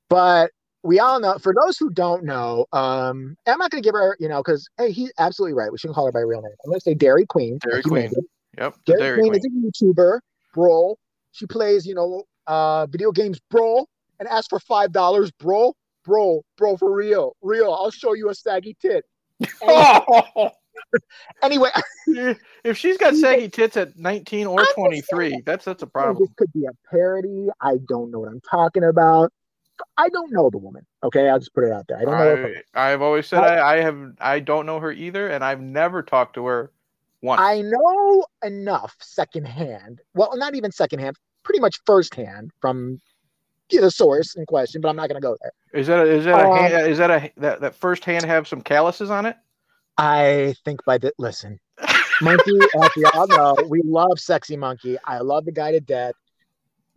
But 0.08 0.50
we 0.82 0.98
all 0.98 1.18
know, 1.18 1.38
for 1.38 1.54
those 1.54 1.78
who 1.78 1.90
don't 1.90 2.24
know, 2.24 2.66
um, 2.72 3.36
I'm 3.46 3.58
not 3.58 3.70
going 3.70 3.82
to 3.82 3.86
give 3.86 3.94
her, 3.94 4.16
you 4.20 4.28
know, 4.28 4.42
because, 4.42 4.68
hey, 4.78 4.92
he's 4.92 5.12
absolutely 5.18 5.54
right. 5.54 5.72
We 5.72 5.78
shouldn't 5.78 5.94
call 5.94 6.06
her 6.06 6.12
by 6.12 6.20
real 6.20 6.42
name. 6.42 6.52
I'm 6.64 6.70
going 6.70 6.78
to 6.78 6.84
say 6.84 6.94
Dairy 6.94 7.26
Queen. 7.26 7.58
Dairy 7.62 7.76
like 7.76 7.84
Queen. 7.84 8.10
Yep. 8.58 8.76
Dairy, 8.84 9.00
Dairy 9.00 9.18
Queen, 9.20 9.30
Queen. 9.32 9.72
is 9.72 9.80
a 9.80 9.84
YouTuber, 9.84 10.20
bro. 10.52 10.96
She 11.32 11.46
plays, 11.46 11.86
you 11.86 11.94
know, 11.94 12.24
uh, 12.46 12.86
video 12.86 13.12
games, 13.12 13.40
bro, 13.50 13.86
and 14.20 14.28
asks 14.28 14.48
for 14.48 14.58
$5, 14.58 15.30
bro. 15.38 15.72
Bro, 16.04 16.42
bro, 16.58 16.76
for 16.76 16.94
real. 16.94 17.34
Real. 17.40 17.72
I'll 17.72 17.90
show 17.90 18.12
you 18.12 18.28
a 18.28 18.34
saggy 18.34 18.76
tit. 18.80 19.04
Oh! 19.62 20.50
Anyway, 21.42 21.70
if 22.64 22.78
she's 22.78 22.96
got 22.96 23.14
saggy 23.14 23.48
tits 23.48 23.76
at 23.76 23.98
19 23.98 24.46
or 24.46 24.60
I'm 24.60 24.66
23, 24.74 25.42
that's 25.44 25.64
that's 25.64 25.82
a 25.82 25.86
problem. 25.86 26.16
this 26.20 26.32
could 26.36 26.52
be 26.52 26.64
a 26.64 26.70
parody. 26.90 27.48
I 27.60 27.76
don't 27.88 28.10
know 28.10 28.20
what 28.20 28.28
I'm 28.28 28.40
talking 28.40 28.84
about. 28.84 29.32
I 29.98 30.08
don't 30.08 30.32
know 30.32 30.50
the 30.50 30.58
woman. 30.58 30.86
Okay, 31.02 31.28
I'll 31.28 31.38
just 31.38 31.52
put 31.52 31.64
it 31.64 31.72
out 31.72 31.86
there. 31.88 31.98
I 31.98 32.04
don't 32.04 32.12
know. 32.12 32.54
I, 32.74 32.92
I've 32.92 33.02
always 33.02 33.26
said 33.26 33.40
I, 33.40 33.74
I 33.74 33.80
have 33.80 34.12
I 34.20 34.40
don't 34.40 34.66
know 34.66 34.78
her 34.80 34.92
either, 34.92 35.28
and 35.28 35.44
I've 35.44 35.60
never 35.60 36.02
talked 36.02 36.34
to 36.34 36.46
her 36.46 36.70
once. 37.22 37.40
I 37.40 37.60
know 37.62 38.24
enough 38.44 38.94
secondhand. 39.00 40.00
Well, 40.14 40.36
not 40.36 40.54
even 40.54 40.70
secondhand, 40.70 41.16
pretty 41.42 41.60
much 41.60 41.80
firsthand 41.84 42.52
from 42.60 43.00
the 43.70 43.90
source 43.90 44.36
in 44.36 44.46
question, 44.46 44.80
but 44.80 44.88
I'm 44.88 44.96
not 44.96 45.08
going 45.08 45.20
to 45.20 45.26
go 45.26 45.36
there. 45.42 45.52
is 45.80 45.86
that 45.88 46.06
a, 46.06 46.10
is 46.10 46.24
that 46.26 46.40
a 46.40 46.48
Um, 46.48 46.56
hand, 46.56 46.86
is 46.88 46.98
that 46.98 47.10
a 47.10 47.30
that, 47.38 47.60
that 47.60 47.74
first 47.74 48.04
hand 48.04 48.24
have 48.24 48.46
some 48.46 48.60
calluses 48.60 49.10
on 49.10 49.26
it? 49.26 49.36
I 49.98 50.54
think 50.64 50.84
by 50.84 50.98
the 50.98 51.12
listen, 51.18 51.60
Monkey, 52.22 52.58
as 52.82 52.90
we 52.96 53.04
all 53.14 53.26
know, 53.28 53.56
we 53.68 53.80
love 53.84 54.18
Sexy 54.18 54.56
Monkey. 54.56 54.96
I 55.04 55.18
love 55.18 55.44
the 55.44 55.52
guy 55.52 55.72
to 55.72 55.80
death. 55.80 56.14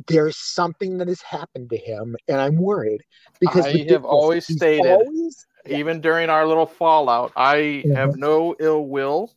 There's 0.08 0.38
something 0.38 0.98
that 1.00 1.08
has 1.08 1.22
happened 1.22 1.70
to 1.72 1.78
him, 1.78 2.16
and 2.28 2.40
I'm 2.40 2.58
worried 2.58 3.02
because 3.40 3.66
I 3.66 3.86
have 3.90 4.06
always 4.06 4.46
stated- 4.46 4.86
always- 4.92 5.46
Even 5.66 6.00
during 6.02 6.30
our 6.30 6.46
little 6.48 6.66
fallout, 6.66 7.34
I 7.36 7.84
have 7.94 8.16
no 8.16 8.56
ill 8.60 8.86
will 8.86 9.34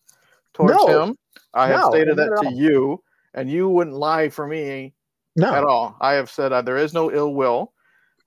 towards 0.55 0.75
Mm-hmm. 0.75 0.93
No. 0.93 1.03
him. 1.07 1.19
I 1.55 1.67
have 1.69 1.85
stated 1.87 2.17
that 2.17 2.39
to 2.43 2.55
you, 2.55 3.03
and 3.35 3.51
you 3.51 3.69
wouldn't 3.69 3.97
lie 3.97 4.29
for 4.29 4.47
me 4.47 4.95
no, 5.35 5.53
at 5.53 5.65
all. 5.65 5.97
I 6.01 6.13
have 6.13 6.31
said 6.31 6.53
uh, 6.53 6.63
there 6.63 6.77
is 6.77 6.95
no 6.95 7.11
ill 7.11 7.35
will. 7.35 7.73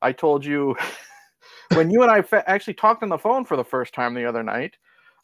I 0.01 0.11
told 0.11 0.43
you 0.43 0.75
when 1.75 1.89
you 1.91 2.01
and 2.01 2.11
I 2.11 2.21
fa- 2.23 2.43
actually 2.49 2.73
talked 2.73 3.03
on 3.03 3.09
the 3.09 3.17
phone 3.17 3.45
for 3.45 3.55
the 3.55 3.63
first 3.63 3.93
time 3.93 4.13
the 4.13 4.25
other 4.25 4.43
night. 4.43 4.75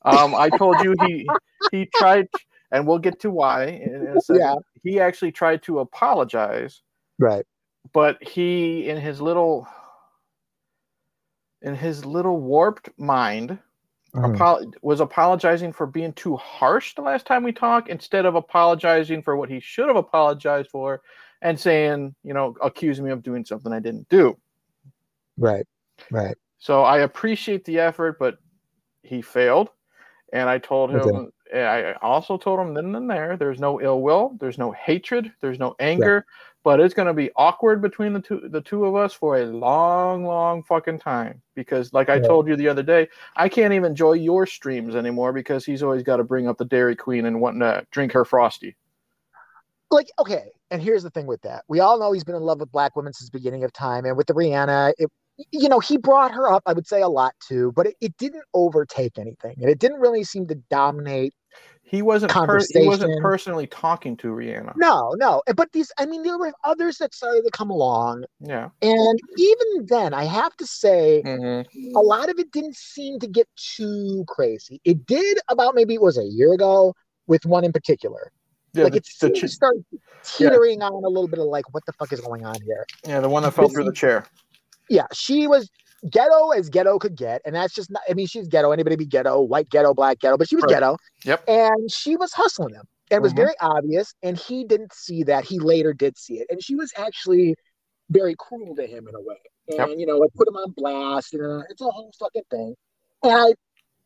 Um, 0.04 0.34
I 0.36 0.50
told 0.50 0.80
you 0.82 0.96
he 1.06 1.28
he 1.72 1.90
tried, 1.96 2.28
and 2.72 2.88
we'll 2.88 3.00
get 3.00 3.20
to 3.22 3.32
why 3.32 3.66
in, 3.66 3.96
in 3.96 4.18
a. 4.18 4.38
Yeah. 4.38 4.56
He 4.84 5.00
actually 5.00 5.32
tried 5.32 5.62
to 5.64 5.80
apologize, 5.80 6.82
right. 7.18 7.46
but 7.92 8.22
he, 8.24 8.88
in 8.88 8.98
his 8.98 9.20
little, 9.20 9.68
in 11.62 11.76
his 11.76 12.06
little 12.06 12.40
warped 12.40 12.90
mind, 12.98 13.60
Mhm. 14.16 14.36
apo- 14.36 14.72
was 14.82 15.02
apologizing 15.02 15.72
for 15.72 15.86
being 15.86 16.14
too 16.14 16.36
harsh 16.38 16.96
the 16.96 17.02
last 17.02 17.28
time 17.28 17.44
we 17.44 17.52
talked 17.52 17.90
instead 17.90 18.26
of 18.26 18.34
apologizing 18.36 19.22
for 19.22 19.36
what 19.36 19.50
he 19.50 19.60
should 19.60 19.88
have 19.88 19.98
apologized 19.98 20.70
for 20.72 21.02
and 21.44 21.60
saying, 21.60 22.16
you 22.24 22.34
know, 22.34 22.56
accusing 22.62 23.06
me 23.06 23.12
of 23.12 23.22
doing 23.22 23.46
something 23.46 23.72
I 23.72 23.80
didn't 23.80 24.10
do. 24.10 24.36
Right. 25.38 25.66
Right. 26.10 26.36
So 26.58 26.82
I 26.84 27.00
appreciate 27.00 27.66
the 27.66 27.80
effort, 27.80 28.18
but 28.18 28.38
he 29.04 29.22
failed. 29.22 29.70
And 30.34 30.48
I 30.50 30.58
told 30.60 30.92
him, 30.92 31.32
eh, 31.52 31.60
Okay. 31.64 31.92
I 31.92 31.94
also 32.06 32.38
told 32.38 32.60
him 32.60 32.74
then 32.74 32.96
and 32.96 33.10
there, 33.10 33.36
there's 33.38 33.60
no 33.60 33.82
ill 33.82 34.02
will, 34.02 34.38
there's 34.40 34.58
no 34.58 34.72
hatred, 34.72 35.32
there's 35.42 35.58
no 35.60 35.76
anger, 35.80 36.26
but 36.64 36.80
it's 36.80 36.94
going 36.94 37.08
to 37.08 37.14
be 37.14 37.32
awkward 37.36 37.82
between 37.82 38.14
the 38.14 38.20
two 38.22 38.48
the 38.50 38.62
two 38.62 38.86
of 38.86 38.96
us 38.96 39.14
for 39.14 39.38
a 39.38 39.46
long, 39.46 40.24
long 40.26 40.62
fucking 40.64 41.00
time. 41.00 41.42
Because, 41.56 41.94
like 41.94 42.10
I 42.10 42.20
Yeah. 42.20 42.28
told 42.28 42.48
you 42.48 42.56
the 42.56 42.68
other 42.68 42.84
day, 42.84 43.08
I 43.36 43.50
can't 43.50 43.74
even 43.74 43.92
enjoy 43.92 44.14
your 44.14 44.46
streams 44.46 44.96
anymore 44.96 45.34
because 45.34 45.66
he's 45.66 45.82
always 45.84 46.04
got 46.04 46.18
to 46.18 46.24
bring 46.24 46.48
up 46.48 46.58
the 46.58 46.66
Dairy 46.66 46.96
Queen 46.96 47.26
and 47.26 47.42
wanting 47.42 47.62
to 47.62 47.86
drink 47.92 48.12
her 48.14 48.26
frosty. 48.26 48.76
like 49.92 50.12
okay 50.20 50.52
and 50.72 50.82
here's 50.82 51.04
the 51.04 51.10
thing 51.10 51.26
with 51.26 51.42
that 51.42 51.64
we 51.68 51.80
all 51.80 51.98
know 52.00 52.12
he's 52.12 52.24
been 52.24 52.36
in 52.36 52.44
love 52.44 52.60
with 52.60 52.72
black 52.72 52.96
women 52.96 53.12
since 53.14 53.30
the 53.30 53.38
beginning 53.38 53.64
of 53.64 53.74
time 53.74 54.06
and 54.06 54.16
with 54.16 54.28
the 54.28 54.34
rihanna 54.34 54.94
it 55.00 55.10
you 55.52 55.70
know 55.70 55.80
he 55.80 55.98
brought 55.98 56.32
her 56.32 56.52
up 56.52 56.64
i 56.66 56.74
would 56.74 56.88
say 56.88 57.02
a 57.02 57.08
lot 57.08 57.34
too 57.48 57.72
but 57.76 57.88
it, 57.88 57.96
it 58.02 58.18
didn't 58.18 58.44
overtake 58.54 59.18
anything 59.18 59.56
and 59.62 59.70
it 59.70 59.80
didn't 59.80 60.00
really 60.00 60.24
seem 60.24 60.46
to 60.48 60.56
dominate 60.70 61.34
He 61.84 62.02
wasn't 62.02 62.32
per- 62.32 62.60
he 62.74 62.86
wasn't 62.86 63.20
personally 63.22 63.68
talking 63.68 64.18
to 64.18 64.28
Rihanna. 64.28 64.74
no 64.76 65.14
no 65.18 65.42
but 65.56 65.72
these 65.72 65.92
i 65.98 66.06
mean 66.06 66.24
there 66.24 66.38
were 66.38 66.52
others 66.64 66.98
that 66.98 67.14
started 67.14 67.44
to 67.46 67.52
come 67.52 67.70
along 67.70 68.26
Yeah. 68.40 68.70
and 68.82 69.20
even 69.38 69.86
then 69.88 70.14
i 70.14 70.24
have 70.26 70.56
to 70.58 70.66
say 70.66 71.24
Mhm. 71.26 71.66
a 71.96 72.00
lot 72.00 72.30
of 72.30 72.38
it 72.40 72.52
didn't 72.52 72.76
seem 72.76 73.20
to 73.20 73.28
get 73.28 73.48
too 73.56 74.26
crazy 74.28 74.82
it 74.84 75.06
did 75.06 75.38
about 75.50 75.76
maybe 75.76 75.94
it 75.94 76.02
was 76.02 76.18
a 76.18 76.26
year 76.26 76.54
ago 76.54 76.94
with 77.28 77.46
one 77.46 77.64
in 77.64 77.72
particular 77.72 78.32
Yeah, 78.74 78.84
like 78.84 78.94
the, 78.94 78.98
it 79.00 79.08
the 79.22 79.30
to 79.40 79.48
start 79.48 79.76
teetering 80.24 80.82
on 80.82 80.92
a 80.92 81.08
little 81.08 81.28
bit 81.28 81.40
of 81.40 81.46
like 81.46 81.74
what 81.74 81.86
the 81.86 81.94
fuck 81.94 82.12
is 82.12 82.20
going 82.20 82.46
on 82.46 82.56
here 82.66 82.86
yeah, 83.08 83.20
the 83.22 83.30
one 83.30 83.44
that 83.44 83.54
fell 83.54 83.70
through 83.70 83.86
the 83.86 83.94
chair. 83.94 84.26
Yeah, 84.90 85.08
she 85.14 85.48
was 85.48 85.70
ghetto 86.10 86.52
as 86.52 86.70
ghetto 86.70 86.98
could 86.98 87.16
get, 87.16 87.42
and 87.46 87.56
that's 87.56 87.74
just 87.74 87.92
not. 87.92 88.02
I 88.10 88.14
mean, 88.14 88.28
she's 88.28 88.48
ghetto. 88.48 88.72
Anybody 88.72 88.96
be 88.96 89.06
ghetto, 89.06 89.42
white 89.42 89.70
ghetto, 89.70 89.94
black 89.94 90.20
ghetto, 90.20 90.38
but 90.38 90.48
she 90.48 90.56
was 90.56 90.64
Right. 90.64 90.72
ghetto. 90.72 90.98
Yep. 91.26 91.50
And 91.50 91.92
she 91.92 92.16
was 92.16 92.32
hustling 92.34 92.74
him. 92.74 92.84
And 93.12 93.18
it 93.18 93.22
was 93.24 93.34
Mhm. 93.34 93.38
very 93.38 93.56
obvious, 93.60 94.14
and 94.22 94.38
he 94.38 94.64
didn't 94.64 94.94
see 94.94 95.24
that. 95.24 95.44
He 95.44 95.60
later 95.60 95.94
did 95.94 96.18
see 96.18 96.40
it. 96.40 96.48
And 96.50 96.64
she 96.64 96.76
was 96.76 96.92
actually 96.96 97.56
very 98.10 98.36
cruel 98.38 98.76
to 98.76 98.86
him 98.86 99.08
in 99.08 99.16
a 99.16 99.22
way. 99.22 99.42
And, 99.68 99.78
Yep. 99.78 100.00
you 100.00 100.06
know, 100.06 100.18
like 100.18 100.34
put 100.36 100.48
him 100.48 100.56
on 100.56 100.72
blast, 100.72 101.34
and 101.34 101.44
uh, 101.44 101.64
it's 101.70 101.82
a 101.82 101.90
whole 101.90 102.12
fucking 102.20 102.44
thing. 102.52 102.76
And 103.24 103.34
I, 103.34 103.54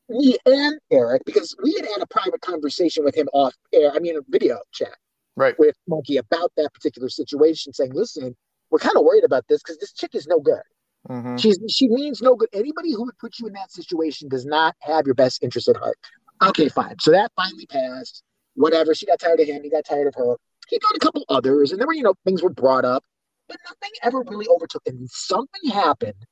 me 0.10 0.38
and 0.46 0.80
Eric, 0.92 1.24
because 1.26 1.56
we 1.64 1.74
had 1.74 1.86
had 1.86 2.02
a 2.02 2.08
private 2.08 2.42
conversation 2.42 3.04
with 3.04 3.16
him 3.16 3.28
off 3.34 3.54
air, 3.72 3.92
I 3.94 4.00
mean, 4.00 4.18
a 4.18 4.22
video 4.30 4.60
chat 4.72 4.96
Right. 5.36 5.58
with 5.60 5.76
Monkey 5.88 6.18
about 6.18 6.52
that 6.58 6.74
particular 6.74 7.10
situation, 7.10 7.74
saying, 7.74 7.94
listen, 7.94 8.36
we're 8.70 8.80
kind 8.80 8.98
of 8.98 9.04
worried 9.04 9.24
about 9.24 9.48
this 9.48 9.62
because 9.62 9.78
this 9.78 9.94
chick 9.94 10.16
is 10.16 10.28
no 10.28 10.40
good. 10.40 10.62
Mhm. 11.10 11.40
She's 11.40 11.60
she 11.70 11.88
means 11.88 12.22
no 12.22 12.36
good. 12.36 12.50
Anybody 12.54 12.94
who 12.94 13.04
would 13.06 13.18
put 13.18 13.40
you 13.40 13.48
in 13.48 13.54
that 13.54 13.72
situation 13.72 14.30
does 14.30 14.46
not 14.46 14.76
have 14.80 15.06
your 15.06 15.16
best 15.16 15.44
interest 15.44 15.68
at 15.68 15.78
heart. 15.78 15.98
Okay, 16.42 16.70
fine. 16.70 16.96
So 17.00 17.12
that 17.12 17.32
finally 17.36 17.66
passed. 17.66 18.24
Whatever. 18.56 18.96
She 18.96 19.06
got 19.06 19.20
tired 19.20 19.40
of 19.40 19.48
him. 19.48 19.64
He 19.64 19.70
got 19.70 19.86
tired 19.86 20.08
of 20.08 20.16
her. 20.16 20.36
He 20.70 20.80
got 20.80 20.96
a 20.96 21.00
couple 21.00 21.26
others, 21.30 21.72
and 21.72 21.80
there 21.80 21.88
were 21.88 21.94
you 21.94 22.04
know 22.04 22.16
things 22.24 22.42
were 22.42 22.50
brought 22.50 22.86
up, 22.86 23.04
but 23.48 23.58
nothing 23.66 23.92
ever 24.02 24.22
really 24.22 24.48
overtook. 24.48 24.84
And 24.86 25.10
something 25.10 25.70
happened. 25.72 26.26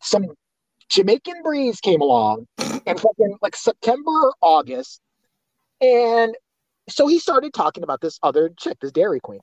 Some 0.00 0.26
Jamaican 0.88 1.42
breeze 1.42 1.80
came 1.80 2.00
along, 2.00 2.46
and 2.58 2.98
fucking 2.98 3.38
like 3.42 3.56
September 3.56 4.10
or 4.10 4.34
August, 4.40 5.00
and 5.80 6.34
so 6.88 7.06
he 7.06 7.18
started 7.18 7.52
talking 7.52 7.82
about 7.82 8.00
this 8.00 8.18
other 8.22 8.50
chick, 8.56 8.78
this 8.80 8.92
Dairy 8.92 9.20
Queen. 9.20 9.40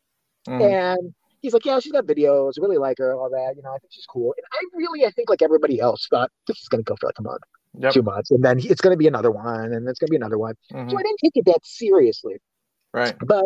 Mhm. 0.48 0.96
And 0.98 1.14
he's 1.46 1.54
like, 1.54 1.66
yeah, 1.66 1.80
she's 1.80 1.92
got 1.92 2.06
videos. 2.06 2.54
I 2.58 2.62
really 2.62 2.78
like 2.80 2.98
her, 2.98 3.14
all 3.16 3.30
that. 3.30 3.54
You 3.56 3.62
know, 3.62 3.70
I 3.70 3.78
think 3.78 3.92
she's 3.92 4.06
cool. 4.08 4.34
And 4.36 4.46
I 4.52 4.78
really, 4.78 5.06
I 5.06 5.12
think 5.12 5.30
like 5.30 5.42
everybody 5.44 5.80
else 5.80 6.08
thought 6.10 6.32
this 6.48 6.58
is 6.58 6.68
going 6.68 6.84
to 6.84 6.90
go 6.90 6.96
for 7.00 7.06
like 7.08 7.20
a 7.20 7.24
month, 7.24 7.44
Yep. 7.78 7.94
two 7.94 8.02
months, 8.02 8.32
and 8.32 8.44
then 8.44 8.60
it's 8.60 8.82
going 8.82 8.94
to 8.94 8.98
be 8.98 9.08
another 9.08 9.32
one, 9.32 9.74
and 9.74 9.88
it's 9.88 10.00
going 10.00 10.08
to 10.08 10.12
be 10.12 10.16
another 10.16 10.40
one. 10.40 10.56
Mhm. 10.74 10.90
So 10.90 10.98
I 10.98 11.04
didn't 11.04 11.20
take 11.24 11.34
it 11.36 11.46
that 11.46 11.60
seriously. 11.64 12.38
Right. 12.94 13.16
But 13.26 13.46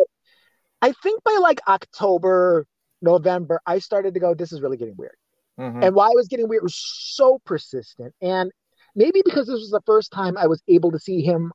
I 0.80 0.92
think 1.02 1.22
by 1.24 1.36
like 1.40 1.60
October, 1.68 2.66
November, 3.02 3.60
I 3.66 3.78
started 3.80 4.14
to 4.14 4.20
go, 4.20 4.34
this 4.34 4.52
is 4.52 4.62
really 4.62 4.76
getting 4.78 4.96
weird. 4.96 5.16
Mhm. 5.58 5.84
And 5.84 5.94
why 5.94 6.06
it 6.08 6.16
was 6.16 6.28
getting 6.28 6.48
weird 6.48 6.62
was 6.62 6.74
so 6.76 7.38
persistent. 7.44 8.14
And 8.22 8.50
maybe 8.94 9.20
because 9.24 9.46
this 9.46 9.60
was 9.60 9.70
the 9.70 9.82
first 9.84 10.10
time 10.10 10.38
I 10.38 10.46
was 10.46 10.62
able 10.68 10.90
to 10.92 10.98
see 10.98 11.20
him 11.20 11.52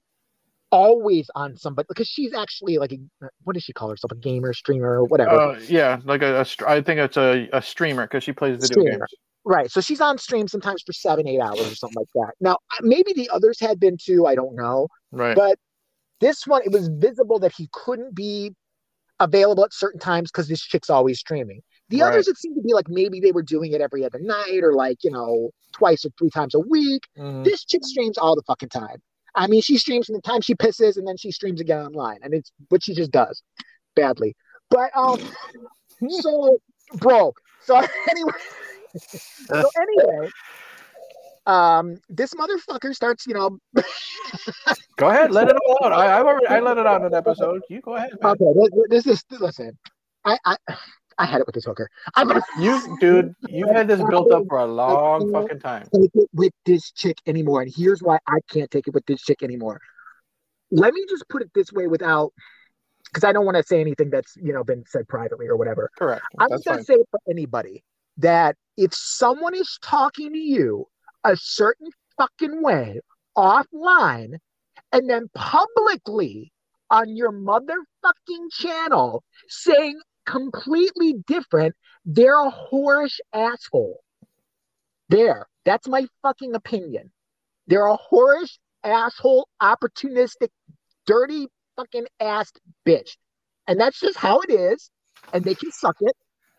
always 0.76 1.30
on 1.36 1.56
somebody 1.56 1.86
because 1.88 2.08
she's 2.08 2.34
actually 2.34 2.78
like 2.78 2.92
a 2.92 2.98
what 3.44 3.54
does 3.54 3.64
she 3.64 3.72
call 3.72 3.90
herself 3.90 4.12
a 4.12 4.16
gamer 4.16 4.52
streamer 4.54 5.00
or 5.02 5.06
whatever 5.06 5.32
Uh, 5.32 5.60
yeah, 5.70 6.02
like 6.04 6.22
a, 6.22 6.42
a 6.42 6.46
str- 6.46 6.68
I 6.68 6.82
think 6.82 7.00
it's 7.00 7.16
a, 7.18 7.48
a 7.54 7.62
streamer 7.62 8.04
because 8.04 8.24
she 8.24 8.34
plays 8.34 8.56
video 8.58 8.68
Streamer. 8.84 8.98
games. 9.00 9.14
Right. 9.46 9.72
So 9.72 9.80
she's 9.80 10.02
on 10.02 10.18
stream 10.18 10.48
sometimes 10.48 10.82
for 10.86 10.92
seven, 10.92 11.28
eight 11.28 11.40
hours 11.40 11.62
or 11.72 11.76
something 11.76 11.96
like 12.04 12.08
that. 12.16 12.34
Now, 12.42 12.58
maybe 12.82 13.14
the 13.14 13.30
others 13.32 13.58
had 13.60 13.80
been 13.80 13.96
too. 13.96 14.26
I 14.26 14.34
don't 14.36 14.56
know. 14.56 14.88
Right. 15.12 15.36
But 15.36 15.58
this 16.20 16.46
one, 16.48 16.64
it 16.66 16.72
was 16.72 16.88
visible 16.90 17.38
that 17.40 17.54
he 17.56 17.70
couldn't 17.72 18.16
be 18.16 18.54
available 19.20 19.64
at 19.64 19.72
certain 19.74 20.00
times 20.00 20.32
because 20.32 20.48
this 20.48 20.62
chick's 20.62 20.90
always 20.90 21.20
streaming. 21.20 21.62
The 21.90 22.02
Right. 22.02 22.10
others, 22.10 22.28
it 22.28 22.38
seemed 22.38 22.56
to 22.56 22.64
be 22.64 22.74
like 22.74 22.90
maybe 22.90 23.20
they 23.20 23.32
were 23.32 23.44
doing 23.44 23.72
it 23.72 23.82
every 23.82 24.04
other 24.04 24.20
night 24.20 24.62
or 24.64 24.74
like, 24.74 24.98
you 25.04 25.12
know, 25.12 25.52
twice 25.74 26.04
or 26.06 26.10
three 26.18 26.32
times 26.32 26.56
a 26.56 26.60
week. 26.60 27.04
Mhm. 27.18 27.44
This 27.46 27.64
chick 27.64 27.86
streams 27.86 28.18
all 28.18 28.36
the 28.36 28.44
fucking 28.48 28.70
time. 28.70 28.98
I 29.36 29.48
mean, 29.48 29.62
she 29.62 29.78
streams 29.78 30.08
from 30.08 30.16
the 30.16 30.22
time 30.22 30.42
she 30.42 30.56
pisses 30.56 30.98
and 30.98 31.08
then 31.08 31.18
she 31.18 31.32
streams 31.32 31.62
again 31.62 31.86
online. 31.86 32.20
And 32.22 32.34
it's 32.34 32.52
what 32.70 32.84
she 32.84 32.94
just 32.94 33.12
does 33.12 33.44
badly. 33.96 34.36
But, 34.70 34.92
um, 34.96 35.20
so, 36.10 36.58
bro, 36.96 37.34
so 37.62 37.76
anyway, 38.10 38.32
so 38.98 39.70
anyway, 39.82 40.30
um, 41.46 42.00
this 42.10 42.34
motherfucker 42.34 42.94
starts, 42.94 43.28
you 43.28 43.34
know, 43.34 43.58
Go 44.98 45.10
ahead, 45.10 45.32
let 45.32 45.50
it 45.50 45.58
all 45.68 45.78
out. 45.84 45.92
I, 45.92 46.20
I've 46.20 46.26
already 46.26 46.48
I 46.48 46.60
let 46.60 46.78
it 46.78 46.88
out 46.88 47.02
in 47.02 47.08
an 47.08 47.14
episode. 47.14 47.62
You 47.70 47.82
go 47.82 47.96
ahead. 47.96 48.12
man. 48.22 48.32
okay, 48.32 48.60
this, 48.90 49.04
this 49.04 49.08
is 49.08 49.42
listen, 49.42 49.78
I, 50.24 50.38
I, 50.46 50.56
I 51.18 51.26
had 51.26 51.42
it 51.42 51.48
with 51.48 51.56
this 51.56 51.66
hooker. 51.66 51.90
I'm 52.16 52.28
gonna 52.28 52.42
You, 52.60 52.98
dude, 53.00 53.36
you've 53.48 53.70
had 53.70 53.88
this 53.88 54.02
built 54.10 54.32
up 54.32 54.44
for 54.48 54.60
a 54.60 54.66
long 54.66 55.32
fucking 55.32 55.60
time. 55.60 55.88
take 55.94 56.12
it 56.14 56.30
with 56.34 56.54
this 56.66 56.92
chick 56.92 57.18
anymore, 57.26 57.62
and 57.62 57.72
here's 57.74 58.02
why 58.02 58.18
I 58.28 58.40
can't 58.52 58.70
take 58.70 58.88
it 58.88 58.94
with 58.94 59.06
this 59.06 59.22
chick 59.22 59.42
anymore. 59.44 59.80
Let 60.72 60.94
me 60.94 61.06
just 61.10 61.28
put 61.30 61.42
it 61.42 61.52
this 61.54 61.72
way, 61.72 61.88
without, 61.88 62.34
because 63.06 63.24
I 63.24 63.32
don't 63.32 63.46
want 63.46 63.56
to 63.58 63.64
say 63.64 63.80
anything 63.80 64.10
that's 64.10 64.36
you 64.36 64.54
know 64.54 64.64
been 64.64 64.84
said 64.88 65.08
privately 65.08 65.48
or 65.48 65.56
whatever. 65.56 65.90
Correct. 65.98 66.24
I'm 66.40 66.50
That's 66.50 66.64
just 66.64 66.66
gonna 66.66 66.78
fine. 66.78 66.86
say 66.86 66.94
it 66.96 67.08
for 67.12 67.20
anybody 67.30 67.84
that 68.18 68.56
if 68.78 68.94
someone 68.94 69.56
is 69.56 69.78
talking 69.82 70.34
to 70.34 70.40
you 70.40 70.86
a 71.24 71.36
certain 71.38 71.88
fucking 72.18 72.62
way 72.62 73.00
offline 73.38 74.36
and 74.92 75.10
then 75.10 75.28
publicly 75.34 76.52
on 76.90 77.16
your 77.16 77.32
motherfucking 77.32 78.52
channel 78.52 79.24
saying 79.48 80.00
completely 80.26 81.14
different, 81.28 81.76
they're 82.06 82.40
a 82.40 82.52
whorish 82.72 83.20
asshole. 83.34 84.02
There. 85.10 85.48
That's 85.66 85.88
my 85.88 86.08
fucking 86.22 86.54
opinion. 86.56 87.12
They're 87.68 87.88
a 87.88 87.98
whorish 88.12 88.58
asshole, 88.84 89.48
opportunistic, 89.62 90.50
dirty 91.06 91.48
fucking 91.76 92.06
ass 92.20 92.52
bitch. 92.86 93.18
And 93.68 93.80
that's 93.80 94.00
just 94.00 94.18
how 94.18 94.40
it 94.42 94.52
is. 94.52 94.90
And 95.34 95.44
they 95.44 95.56
can 95.56 95.72
suck 95.72 95.96
it. 96.02 96.16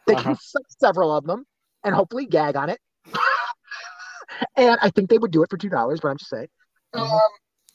They 0.07 0.15
Uh-huh. 0.15 0.23
can 0.23 0.37
suck 0.37 0.63
several 0.81 1.17
of 1.17 1.25
them 1.25 1.45
and 1.85 1.95
hopefully 1.95 2.27
gag 2.27 2.57
on 2.57 2.69
it. 2.71 2.81
and 4.57 4.79
I 4.83 4.91
think 4.91 5.11
they 5.11 5.19
would 5.19 5.31
do 5.31 5.43
it 5.43 5.51
for 5.51 5.57
two 5.57 5.69
dollars, 5.69 6.01
but 6.01 6.09
I'm 6.09 6.19
just 6.19 6.31
saying. 6.31 6.49
Mhm. 6.95 7.01
Um, 7.01 7.31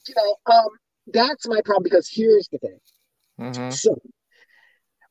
you 0.07 0.13
know, 0.15 0.35
um, 0.53 0.67
that's 1.07 1.47
my 1.47 1.61
problem 1.61 1.83
because 1.83 2.09
here's 2.11 2.47
the 2.49 2.57
thing. 2.59 2.79
Mhm. 3.39 3.73
So 3.73 4.01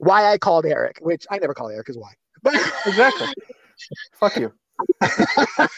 why 0.00 0.30
I 0.32 0.38
called 0.38 0.66
Eric, 0.66 0.98
which 1.00 1.26
I 1.30 1.38
never 1.38 1.54
call 1.54 1.68
Eric 1.68 1.88
is 1.90 1.96
why. 1.98 2.10
But 2.42 2.54
Exactly. 2.86 3.28
Fuck 4.14 4.36
you. 4.36 4.52
Well, 5.00 5.06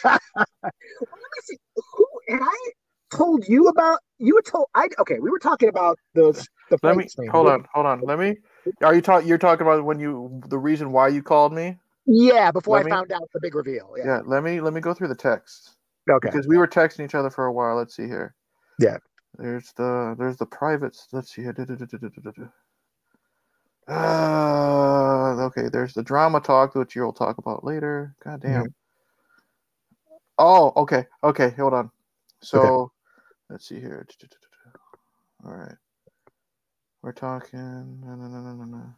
let 0.03 1.31
me 1.35 1.41
see. 1.43 1.57
Who 1.75 2.07
had 2.29 2.39
I 2.41 2.71
told 3.15 3.47
you 3.47 3.67
about? 3.67 3.99
You 4.19 4.35
had 4.35 4.45
told 4.45 4.67
I 4.75 4.87
okay. 4.99 5.19
We 5.19 5.29
were 5.29 5.39
talking 5.39 5.69
about 5.69 5.99
those. 6.15 6.47
The 6.69 6.77
Let 6.81 6.95
me 6.95 7.05
thing. 7.05 7.27
hold 7.27 7.47
on, 7.47 7.65
hold 7.73 7.85
on. 7.85 8.01
Let 8.01 8.17
me. 8.19 8.37
Are 8.81 8.95
you 8.95 9.01
talking? 9.01 9.27
You're 9.27 9.37
talking 9.37 9.65
about 9.67 9.83
when 9.83 9.99
you 9.99 10.41
the 10.47 10.57
reason 10.57 10.91
why 10.91 11.09
you 11.09 11.21
called 11.21 11.53
me? 11.53 11.77
Yeah, 12.05 12.51
before 12.51 12.77
Let 12.77 12.83
I 12.83 12.85
me- 12.85 12.91
found 12.91 13.11
out 13.11 13.29
the 13.33 13.39
big 13.41 13.55
reveal. 13.55 13.93
Yeah. 13.97 14.05
Yeah. 14.05 14.21
Let 14.25 14.43
me 14.43 14.61
let 14.61 14.73
me 14.73 14.79
go 14.81 14.93
through 14.93 15.09
the 15.09 15.15
text 15.15 15.75
Okay. 16.09 16.29
because 16.29 16.47
we 16.47 16.57
were 16.57 16.67
texting 16.67 17.03
each 17.05 17.15
other 17.15 17.29
for 17.29 17.45
a 17.45 17.53
while. 17.53 17.75
Let's 17.75 17.95
see 17.95 18.07
here. 18.07 18.35
Yeah. 18.79 18.97
There's 19.37 19.71
the 19.73 20.15
there's 20.17 20.37
the 20.37 20.45
privates. 20.45 21.07
Let's 21.11 21.33
see 21.33 21.41
here. 21.43 21.53
Uh, 23.87 25.35
okay. 25.45 25.69
There's 25.71 25.93
the 25.93 26.03
drama 26.03 26.39
talk, 26.39 26.75
which 26.75 26.95
you'll 26.95 27.13
talk 27.13 27.37
about 27.37 27.63
later. 27.63 28.15
God 28.23 28.41
damn. 28.41 28.63
Mm-hmm. 28.63 28.67
Oh, 30.37 30.73
okay. 30.77 31.05
Okay. 31.23 31.51
Hold 31.51 31.73
on. 31.73 31.91
So, 32.41 32.91
let's 33.49 33.67
see 33.67 33.79
here. 33.79 34.05
All 35.45 35.53
right. 35.53 35.75
We're 37.01 37.11
talking. 37.11 37.99
No, 38.01 38.15
no, 38.15 38.27
no, 38.27 38.53
no, 38.53 38.63
no. 38.63 38.93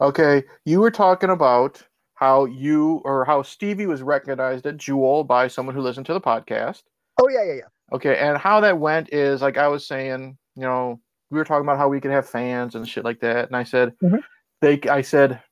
Okay. 0.00 0.42
You 0.64 0.80
were 0.80 0.90
talking 0.90 1.30
about 1.30 1.82
how 2.14 2.44
you 2.44 3.02
or 3.04 3.24
how 3.24 3.42
Stevie 3.42 3.86
was 3.86 4.02
recognized 4.02 4.66
at 4.66 4.76
Jewel 4.76 5.24
by 5.24 5.48
someone 5.48 5.74
who 5.74 5.82
listened 5.82 6.06
to 6.06 6.14
the 6.14 6.20
podcast. 6.20 6.82
Oh 7.20 7.28
yeah, 7.28 7.44
yeah, 7.44 7.54
yeah. 7.54 7.68
Okay, 7.92 8.16
and 8.16 8.38
how 8.38 8.60
that 8.60 8.78
went 8.78 9.12
is 9.12 9.42
like 9.42 9.58
I 9.58 9.68
was 9.68 9.86
saying, 9.86 10.38
you 10.56 10.62
know, 10.62 11.00
we 11.34 11.38
were 11.40 11.44
talking 11.44 11.64
about 11.66 11.78
how 11.78 11.88
we 11.88 12.00
could 12.00 12.12
have 12.12 12.28
fans 12.28 12.76
and 12.76 12.88
shit 12.88 13.04
like 13.04 13.20
that, 13.20 13.46
and 13.48 13.56
I 13.56 13.64
said, 13.64 13.92
Mhm. 14.02 14.22
they, 14.60 14.80
I 14.88 15.02
said, 15.02 15.42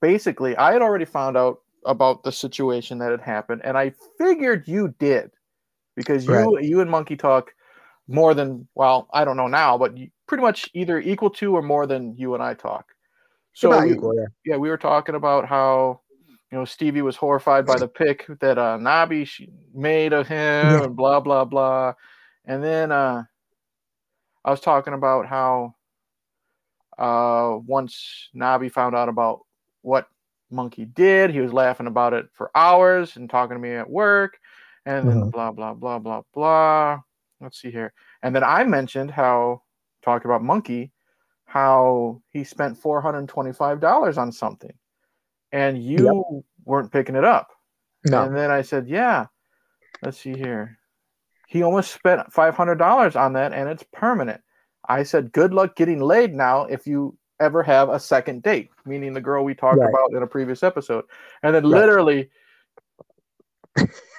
basically, 0.00 0.56
I 0.56 0.72
had 0.72 0.82
already 0.82 1.04
found 1.04 1.36
out 1.36 1.60
about 1.86 2.22
the 2.24 2.32
situation 2.32 2.98
that 2.98 3.10
had 3.10 3.20
happened, 3.20 3.62
and 3.64 3.78
I 3.78 3.92
figured 4.18 4.66
you 4.66 4.94
did 4.98 5.30
because 5.96 6.26
you, 6.26 6.34
Right. 6.34 6.64
you 6.64 6.80
and 6.80 6.90
Monkey 6.90 7.16
talk 7.16 7.54
more 8.08 8.34
than 8.34 8.68
well, 8.74 9.08
I 9.12 9.24
don't 9.24 9.36
know 9.36 9.46
now, 9.46 9.78
but 9.78 9.94
pretty 10.26 10.42
much 10.42 10.68
either 10.74 10.98
equal 10.98 11.30
to 11.30 11.56
or 11.56 11.62
more 11.62 11.86
than 11.86 12.16
you 12.16 12.34
and 12.34 12.42
I 12.42 12.54
talk. 12.54 12.86
So 13.54 13.80
we- 13.80 13.92
equal, 13.92 14.14
yeah. 14.16 14.26
yeah, 14.44 14.56
we 14.56 14.68
were 14.68 14.76
talking 14.76 15.14
about 15.14 15.46
how 15.46 16.00
you 16.50 16.58
know 16.58 16.64
Stevie 16.64 17.00
was 17.02 17.16
horrified 17.16 17.64
by 17.64 17.76
the 17.76 17.88
pick 17.88 18.26
that 18.40 18.58
uh, 18.58 18.76
Nabi 18.78 19.26
made 19.72 20.12
of 20.12 20.26
him 20.26 20.36
Yeah. 20.72 20.82
and 20.84 20.96
blah 20.96 21.20
blah 21.20 21.44
blah, 21.44 21.94
and 22.44 22.62
then 22.62 22.90
uh, 22.92 23.24
I 24.44 24.50
was 24.50 24.60
talking 24.60 24.94
about 24.94 25.26
how 25.26 25.74
uh, 26.98 27.58
once 27.66 28.28
Nabi 28.34 28.70
found 28.70 28.94
out 28.94 29.08
about 29.08 29.40
what 29.82 30.08
Monkey 30.50 30.84
did, 30.84 31.30
he 31.30 31.40
was 31.40 31.52
laughing 31.52 31.86
about 31.86 32.12
it 32.12 32.26
for 32.32 32.50
hours 32.54 33.16
and 33.16 33.28
talking 33.28 33.56
to 33.56 33.60
me 33.60 33.72
at 33.72 33.88
work, 33.88 34.38
and 34.86 35.08
then 35.08 35.16
Mhm. 35.16 35.32
blah 35.32 35.50
blah 35.50 35.74
blah 35.74 35.98
blah 35.98 36.22
blah. 36.32 37.00
Let's 37.40 37.60
see 37.60 37.70
here, 37.70 37.92
and 38.22 38.34
then 38.34 38.44
I 38.44 38.64
mentioned 38.64 39.10
how 39.10 39.62
talking 40.02 40.30
about 40.30 40.42
Monkey 40.42 40.92
how 41.46 42.20
he 42.28 42.42
spent 42.44 42.76
four 42.78 43.00
hundred 43.00 43.28
twenty-five 43.28 43.80
dollars 43.80 44.18
on 44.18 44.32
something, 44.32 44.76
and 45.52 45.82
you 45.82 46.44
weren't 46.64 46.92
picking 46.92 47.16
it 47.16 47.24
up. 47.24 47.48
No. 48.04 48.22
And 48.24 48.36
then 48.36 48.50
I 48.50 48.62
said, 48.62 48.88
"Yeah, 48.88 49.26
let's 50.02 50.18
see 50.18 50.36
here. 50.36 50.78
He 51.54 51.62
almost 51.62 51.92
spent 51.94 52.32
five 52.32 52.56
hundred 52.56 52.78
dollars 52.78 53.14
on 53.14 53.32
that, 53.34 53.52
and 53.52 53.68
it's 53.68 53.84
permanent." 53.92 54.40
I 54.88 55.04
said, 55.04 55.32
good 55.32 55.54
luck 55.54 55.76
getting 55.76 56.00
laid 56.00 56.34
now 56.34 56.64
if 56.64 56.84
you 56.84 57.16
ever 57.40 57.62
have 57.62 57.88
a 57.88 57.98
second 58.00 58.42
date, 58.42 58.70
meaning 58.84 59.14
the 59.14 59.20
girl 59.20 59.44
we 59.44 59.54
talked 59.54 59.78
Right. 59.78 59.88
about 59.88 60.10
in 60.10 60.22
a 60.22 60.26
previous 60.26 60.62
episode. 60.64 61.04
And 61.44 61.54
then 61.54 61.62
Right. 61.62 61.78
literally, 61.80 62.30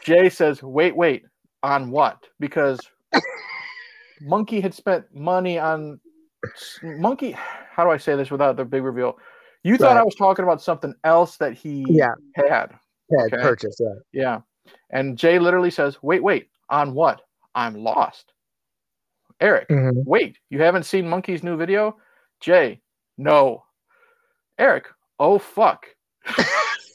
Jay 0.03 0.29
says, 0.29 0.63
wait, 0.63 0.95
wait, 0.95 1.25
on 1.61 1.91
what? 1.91 2.25
Because 2.39 2.79
Monkey 4.21 4.61
had 4.61 4.73
spent 4.73 5.13
money 5.13 5.59
on 5.59 5.99
Monkey. 6.81 7.31
How 7.31 7.83
do 7.83 7.91
I 7.91 7.97
say 7.97 8.15
this 8.15 8.31
without 8.31 8.55
the 8.55 8.65
big 8.65 8.83
reveal? 8.83 9.19
You 9.63 9.77
thought 9.77 9.95
Right. 9.95 10.01
I 10.01 10.03
was 10.03 10.15
talking 10.15 10.43
about 10.43 10.61
something 10.61 10.95
else 11.03 11.37
that 11.37 11.53
he 11.53 11.85
Yeah. 11.89 12.15
had. 12.35 12.73
Yeah, 13.09 13.25
Okay. 13.25 13.37
purchase. 13.37 13.77
Yeah. 13.79 13.95
Yeah. 14.13 14.41
And 14.89 15.17
Jay 15.17 15.37
literally 15.37 15.69
says, 15.69 16.01
wait, 16.01 16.23
wait, 16.23 16.49
on 16.69 16.93
what? 16.95 17.21
I'm 17.55 17.75
lost. 17.75 18.33
Eric, 19.39 19.69
Mhm. 19.69 20.03
wait, 20.05 20.37
you 20.49 20.61
haven't 20.61 20.83
seen 20.83 21.09
Monkey's 21.09 21.43
new 21.43 21.57
video? 21.57 21.97
Jay, 22.39 22.81
no. 23.17 23.65
Eric, 24.57 24.87
oh 25.19 25.39
fuck. 25.39 25.87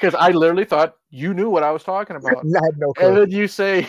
Because 0.00 0.14
I 0.14 0.30
literally 0.30 0.64
thought 0.64 0.96
you 1.10 1.34
knew 1.34 1.50
what 1.50 1.62
I 1.62 1.70
was 1.70 1.84
talking 1.84 2.16
about. 2.16 2.38
I 2.38 2.64
had 2.64 2.78
no 2.78 2.94
clue. 2.94 3.08
And 3.08 3.16
then 3.18 3.30
you 3.30 3.46
say, 3.46 3.86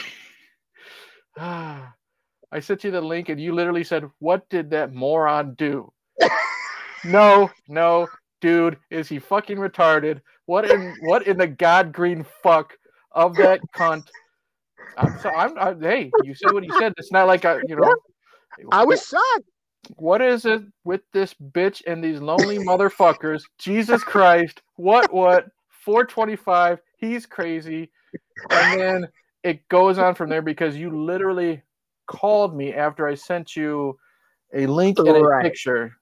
ah, 1.38 1.94
I 2.52 2.60
sent 2.60 2.84
you 2.84 2.92
the 2.92 3.00
link 3.00 3.30
and 3.30 3.40
you 3.40 3.54
literally 3.54 3.86
said, 3.86 4.10
What 4.20 4.48
did 4.50 4.70
that 4.72 4.94
moron 4.94 5.54
do? 5.56 5.92
no, 7.06 7.50
no, 7.70 8.10
dude, 8.42 8.78
is 8.90 9.08
he 9.08 9.20
fucking 9.20 9.58
retarded? 9.58 10.20
What 10.48 10.70
in 10.70 10.96
what 11.02 11.28
in 11.28 11.38
the 11.38 11.48
god 11.48 11.94
green 11.94 12.26
fuck 12.44 12.78
of 13.14 13.38
that 13.38 13.62
cunt? 13.74 14.08
I'm 14.98 15.18
so 15.18 15.30
I'm 15.32 15.58
I, 15.58 15.74
hey, 15.80 16.14
you 16.22 16.36
said 16.36 16.54
what 16.54 16.66
you 16.66 16.72
said. 16.72 16.94
It's 16.98 17.12
not 17.12 17.28
like 17.28 17.46
I 17.46 17.60
you 17.68 17.76
know 17.76 17.96
I 18.72 18.84
was 18.84 19.06
shocked. 19.06 19.46
what 19.96 20.22
is 20.22 20.46
it 20.46 20.62
with 20.84 21.02
this 21.14 21.34
bitch 21.34 21.82
and 21.88 22.04
these 22.04 22.20
lonely 22.22 22.58
motherfuckers? 22.60 23.44
Jesus 23.58 24.04
Christ. 24.04 24.62
What 24.76 25.14
what? 25.14 25.48
425. 25.86 26.80
He's 26.98 27.26
crazy. 27.26 27.92
And 28.50 28.74
then 28.74 29.08
it 29.44 29.68
goes 29.70 29.98
on 29.98 30.16
from 30.16 30.30
there 30.30 30.42
because 30.42 30.76
you 30.76 31.04
literally 31.04 31.62
called 32.08 32.56
me 32.56 32.74
after 32.74 33.08
I 33.08 33.16
sent 33.16 33.56
you 33.56 33.98
a 34.54 34.68
link 34.68 34.98
and 35.00 35.08
a 35.10 35.24
Right. 35.24 35.44
picture. 35.44 35.94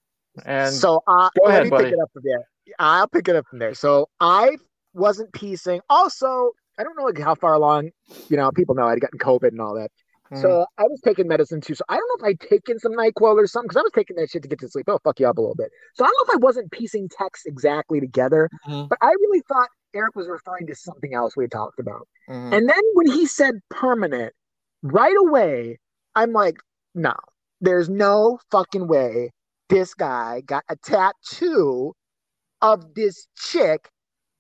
And 0.45 0.73
so 0.73 1.01
uh, 1.07 1.29
Go 1.39 1.47
let 1.47 1.51
ahead, 1.51 1.63
me 1.65 1.69
buddy. 1.69 1.85
pick 1.85 1.93
it 1.93 1.99
up 2.01 2.09
from 2.13 2.23
there. 2.25 2.43
I'll 2.79 3.07
pick 3.07 3.27
it 3.27 3.35
up 3.35 3.45
from 3.49 3.59
there. 3.59 3.73
So 3.73 4.09
I 4.19 4.57
wasn't 4.93 5.31
piecing. 5.33 5.81
Also, 5.89 6.51
I 6.79 6.83
don't 6.83 6.97
know 6.97 7.03
like 7.05 7.19
how 7.19 7.35
far 7.35 7.53
along. 7.53 7.91
You 8.29 8.37
know, 8.37 8.51
people 8.51 8.75
know 8.75 8.87
I'd 8.87 9.01
gotten 9.01 9.19
COVID 9.19 9.49
and 9.49 9.61
all 9.61 9.75
that. 9.75 9.91
mm, 10.31 10.41
So 10.41 10.65
I 10.77 10.83
was 10.83 11.01
taking 11.01 11.27
medicine 11.27 11.61
too. 11.61 11.75
So 11.75 11.83
I 11.89 11.97
don't 11.97 12.07
know 12.21 12.27
if 12.27 12.31
I'd 12.31 12.39
taken 12.49 12.79
some 12.79 12.93
Nyquil 12.93 13.35
or 13.35 13.47
something 13.47 13.67
because 13.67 13.77
I 13.77 13.83
was 13.83 13.91
taking 13.93 14.15
that 14.17 14.29
shit 14.31 14.41
to 14.43 14.47
get 14.49 14.59
to 14.61 14.69
sleep. 14.69 14.87
It'll 14.87 14.99
fuck 14.99 15.19
you 15.19 15.27
up 15.27 15.37
a 15.37 15.41
little 15.41 15.55
bit. 15.55 15.71
So 15.95 16.05
I 16.05 16.07
don't 16.07 16.27
know 16.27 16.33
if 16.33 16.37
I 16.37 16.43
wasn't 16.43 16.71
piecing 16.71 17.09
texts 17.09 17.45
exactly 17.45 17.99
together, 17.99 18.49
mhm, 18.67 18.87
but 18.89 18.97
I 19.01 19.09
really 19.11 19.41
thought 19.47 19.69
Eric 19.93 20.15
was 20.15 20.27
referring 20.27 20.67
to 20.67 20.75
something 20.75 21.13
else 21.13 21.35
we 21.35 21.43
had 21.45 21.51
talked 21.51 21.79
about. 21.79 22.07
mhm. 22.29 22.53
And 22.55 22.69
then 22.69 22.81
when 22.93 23.07
he 23.07 23.25
said 23.25 23.55
permanent, 23.69 24.33
right 24.83 25.15
away, 25.17 25.79
I'm 26.15 26.31
like, 26.31 26.57
no, 26.95 27.15
there's 27.61 27.89
no 27.89 28.39
fucking 28.51 28.87
way 28.87 29.31
this 29.69 29.93
guy 29.93 30.41
got 30.41 30.63
a 30.69 30.75
tattoo 30.77 31.93
of 32.61 32.93
this 32.95 33.27
chick 33.37 33.89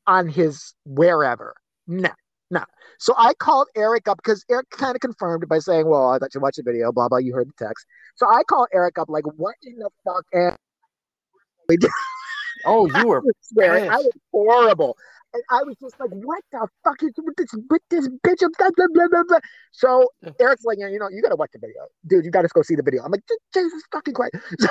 on 0.07 0.27
his 0.27 0.73
wherever. 0.85 1.55
No, 1.87 2.09
no. 2.51 2.63
So 2.99 3.13
I 3.17 3.33
called 3.35 3.67
Eric 3.75 4.07
up 4.07 4.17
because 4.17 4.43
Eric 4.49 4.69
kind 4.71 4.95
of 4.95 5.01
confirmed 5.01 5.47
by 5.47 5.59
saying, 5.59 5.87
well, 5.87 6.09
I 6.09 6.17
thought 6.17 6.33
you 6.33 6.41
watched 6.41 6.57
the 6.57 6.63
video, 6.63 6.91
blah, 6.91 7.07
blah, 7.07 7.19
you 7.19 7.33
heard 7.33 7.47
the 7.47 7.65
text. 7.65 7.85
So 8.15 8.27
I 8.27 8.43
called 8.43 8.67
Eric 8.73 8.97
up, 8.97 9.09
like, 9.09 9.25
what 9.37 9.55
in 9.63 9.77
the 9.77 9.89
fuck? 10.03 10.25
doing?" 10.31 10.55
oh, 12.65 12.87
you 12.87 13.07
were 13.07 13.19
I 13.19 13.31
swear, 13.41 13.91
I 13.91 13.97
was 13.97 14.13
horrible. 14.31 14.97
And 15.33 15.43
I 15.51 15.61
was 15.63 15.75
just 15.79 15.99
like, 15.99 16.09
what 16.09 16.43
the 16.51 16.67
fuck 16.83 17.03
is 17.03 17.11
with 17.17 17.35
this 17.35 17.51
with 17.69 17.83
this 17.91 18.07
bitch 18.25 18.39
blah 18.57 18.69
blah 18.75 18.87
blah 18.91 19.07
blah 19.11 19.23
blah. 19.27 19.39
So 19.71 20.09
Eric's 20.39 20.65
like, 20.65 20.79
yeah, 20.79 20.87
you 20.87 20.97
know, 20.97 21.07
you 21.09 21.21
gotta 21.21 21.35
watch 21.35 21.51
the 21.53 21.59
video. 21.59 21.85
Dude, 22.07 22.25
you 22.25 22.31
gotta 22.31 22.47
go 22.47 22.63
see 22.63 22.73
the 22.75 22.81
video. 22.81 23.03
I'm 23.03 23.11
like, 23.11 23.21
"Je- 23.27 23.61
Jesus 23.61 23.83
fucking 23.91 24.15
Christ. 24.15 24.33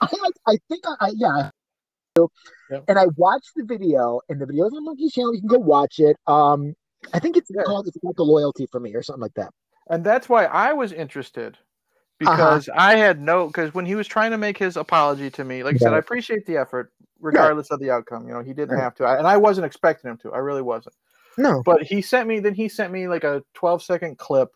I, 0.00 0.30
I 0.48 0.58
think 0.68 0.82
I, 0.84 0.96
I 1.00 1.12
yeah. 1.14 1.50
Yeah. 2.70 2.80
And 2.88 2.98
I 2.98 3.06
watched 3.16 3.50
the 3.56 3.64
video, 3.64 4.20
and 4.28 4.40
the 4.40 4.46
video's 4.46 4.72
on 4.74 4.84
Monkey's 4.84 5.12
channel. 5.12 5.34
You 5.34 5.40
can 5.40 5.48
go 5.48 5.58
watch 5.58 5.98
it. 5.98 6.16
Um, 6.26 6.74
I 7.12 7.18
think 7.18 7.36
it's 7.36 7.50
Yeah. 7.54 7.62
called 7.64 7.86
"It's 7.86 7.96
About 7.96 8.16
the 8.16 8.24
Loyalty 8.24 8.66
for 8.70 8.80
Me" 8.80 8.94
or 8.94 9.02
something 9.02 9.22
like 9.22 9.34
that. 9.34 9.52
and 9.88 10.04
that's 10.04 10.28
why 10.28 10.44
I 10.44 10.72
was 10.72 10.92
interested 10.92 11.58
Uh-huh. 12.20 12.30
because 12.36 12.68
I 12.74 12.94
had 12.96 13.20
no 13.20 13.48
because 13.48 13.74
when 13.74 13.84
he 13.84 13.96
was 13.96 14.06
trying 14.06 14.30
to 14.30 14.38
make 14.38 14.56
his 14.56 14.76
apology 14.76 15.28
to 15.30 15.44
me, 15.44 15.64
like 15.64 15.74
I 15.74 15.78
said, 15.78 15.92
I 15.92 15.98
appreciate 15.98 16.46
the 16.46 16.56
effort 16.56 16.92
regardless 17.20 17.70
of 17.72 17.80
the 17.80 17.90
outcome. 17.90 18.28
You 18.28 18.34
know, 18.34 18.42
he 18.42 18.52
didn't 18.52 18.78
have 18.78 18.94
to, 18.96 19.04
I, 19.04 19.18
and 19.18 19.26
I 19.26 19.36
wasn't 19.38 19.66
expecting 19.66 20.10
him 20.10 20.18
to. 20.18 20.32
I 20.32 20.38
really 20.38 20.62
wasn't. 20.62 20.94
No, 21.36 21.62
But 21.64 21.82
he 21.82 22.00
sent 22.00 22.28
me 22.28 22.38
then 22.38 22.54
he 22.54 22.68
sent 22.68 22.92
me 22.92 23.08
like 23.08 23.24
a 23.24 23.42
12 23.54 23.82
second 23.82 24.18
clip 24.18 24.50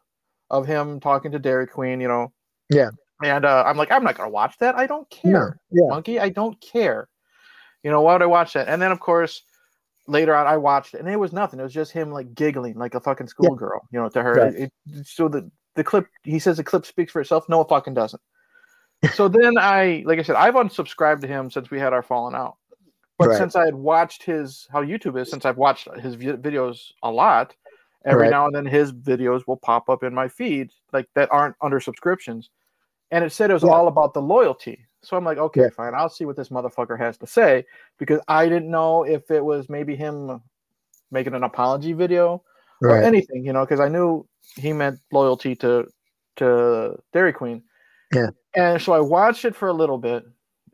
of 0.51 0.65
him 0.67 1.01
talking 1.01 1.33
to 1.33 1.39
Dairy 1.41 1.67
Queen. 1.67 2.01
You 2.01 2.09
know. 2.09 2.33
Yeah. 2.71 2.91
And 3.25 3.45
uh, 3.45 3.65
I'm 3.67 3.77
like, 3.77 3.91
I'm 3.91 4.05
not 4.05 4.17
gonna 4.17 4.31
watch 4.31 4.57
that. 4.59 4.77
I 4.77 4.87
don't 4.87 5.09
care, 5.11 5.33
no, 5.33 5.51
yeah, 5.83 5.89
monkey. 5.89 6.21
I 6.21 6.29
don't 6.29 6.61
care. 6.61 7.09
You 7.87 7.93
know 7.93 8.01
why 8.03 8.15
would 8.15 8.23
I 8.23 8.27
watch 8.27 8.55
that? 8.55 8.67
And 8.69 8.83
then 8.83 8.91
of 8.91 8.99
course. 8.99 9.43
Later 10.09 10.37
on, 10.37 10.47
I 10.47 10.57
watched 10.57 10.95
it, 10.95 11.01
and 11.01 11.09
it 11.09 11.17
was 11.19 11.33
nothing. 11.33 11.59
It 11.59 11.65
was 11.65 11.73
just 11.75 11.91
him 11.91 12.13
like 12.13 12.33
giggling 12.33 12.79
like 12.79 12.95
a 12.95 13.01
fucking 13.01 13.27
schoolgirl, 13.27 13.89
you 13.91 13.99
know, 14.01 14.09
to 14.11 14.23
her. 14.23 14.35
Right. 14.35 14.55
It, 14.55 14.73
it- 14.95 15.05
so 15.07 15.27
the 15.29 15.51
the 15.75 15.83
clip 15.83 16.07
he 16.23 16.39
says 16.39 16.57
the 16.59 16.63
clip 16.65 16.87
speaks 16.87 17.11
for 17.13 17.21
itself 17.21 17.49
no 17.49 17.61
it 17.61 17.69
fucking 17.69 17.93
doesn't 17.95 18.23
so 19.15 19.29
then 19.29 19.59
i 19.59 20.03
like 20.07 20.19
i 20.19 20.23
said 20.23 20.37
i've 20.37 20.55
unsubscribed 20.55 21.21
to 21.21 21.27
him 21.27 21.51
since 21.51 21.71
we 21.71 21.79
had 21.79 21.93
our 21.93 22.03
falling 22.03 22.35
out 22.35 22.57
but 23.19 23.29
Right. 23.29 23.37
since 23.39 23.55
i 23.57 23.65
had 23.67 23.75
watched 23.75 24.23
his 24.23 24.67
how 24.73 24.83
youtube 24.83 25.21
is 25.21 25.29
since 25.29 25.45
i've 25.45 25.59
watched 25.59 25.87
his 26.01 26.15
vi- 26.15 26.33
videos 26.33 26.93
a 27.03 27.11
lot 27.11 27.55
every 28.07 28.23
Right. 28.23 28.31
now 28.31 28.47
and 28.47 28.55
then 28.55 28.65
his 28.65 28.91
videos 28.93 29.43
will 29.47 29.59
pop 29.59 29.91
up 29.91 30.03
in 30.03 30.15
my 30.15 30.29
feed 30.29 30.71
like 30.95 31.09
that 31.15 31.29
aren't 31.31 31.57
under 31.61 31.79
subscriptions 31.79 32.49
and 33.11 33.25
it 33.25 33.33
said 33.33 33.51
it 33.51 33.55
was 33.55 33.63
Yeah. 33.63 33.71
all 33.71 33.89
about 33.89 34.15
the 34.15 34.23
loyalty 34.23 34.79
so 35.03 35.17
i'm 35.17 35.25
like 35.25 35.39
okay 35.39 35.63
Yeah. 35.63 35.71
fine 35.71 35.95
i'll 35.95 36.09
see 36.09 36.25
what 36.25 36.37
this 36.37 36.49
motherfucker 36.49 36.99
has 36.99 37.17
to 37.19 37.27
say 37.27 37.65
because 37.99 38.21
i 38.29 38.49
didn't 38.49 38.71
know 38.71 39.05
if 39.05 39.31
it 39.31 39.45
was 39.45 39.69
maybe 39.69 39.95
him 39.97 40.41
making 41.11 41.35
an 41.35 41.45
apology 41.45 41.93
video 41.93 42.43
or 42.83 43.01
anything, 43.01 43.43
you 43.47 43.55
know, 43.55 43.65
because 43.65 43.81
I 43.81 43.89
knew 43.89 44.27
he 44.57 44.73
meant 44.75 44.99
loyalty 45.11 45.55
to 45.57 45.87
to 46.37 46.97
Dairy 47.15 47.33
Queen. 47.33 47.63
Yeah. 48.13 48.27
And 48.55 48.83
so 48.83 48.93
I 48.93 49.01
watched 49.01 49.47
it 49.47 49.57
for 49.57 49.69
a 49.69 49.73
little 49.73 49.97
bit, 49.97 50.25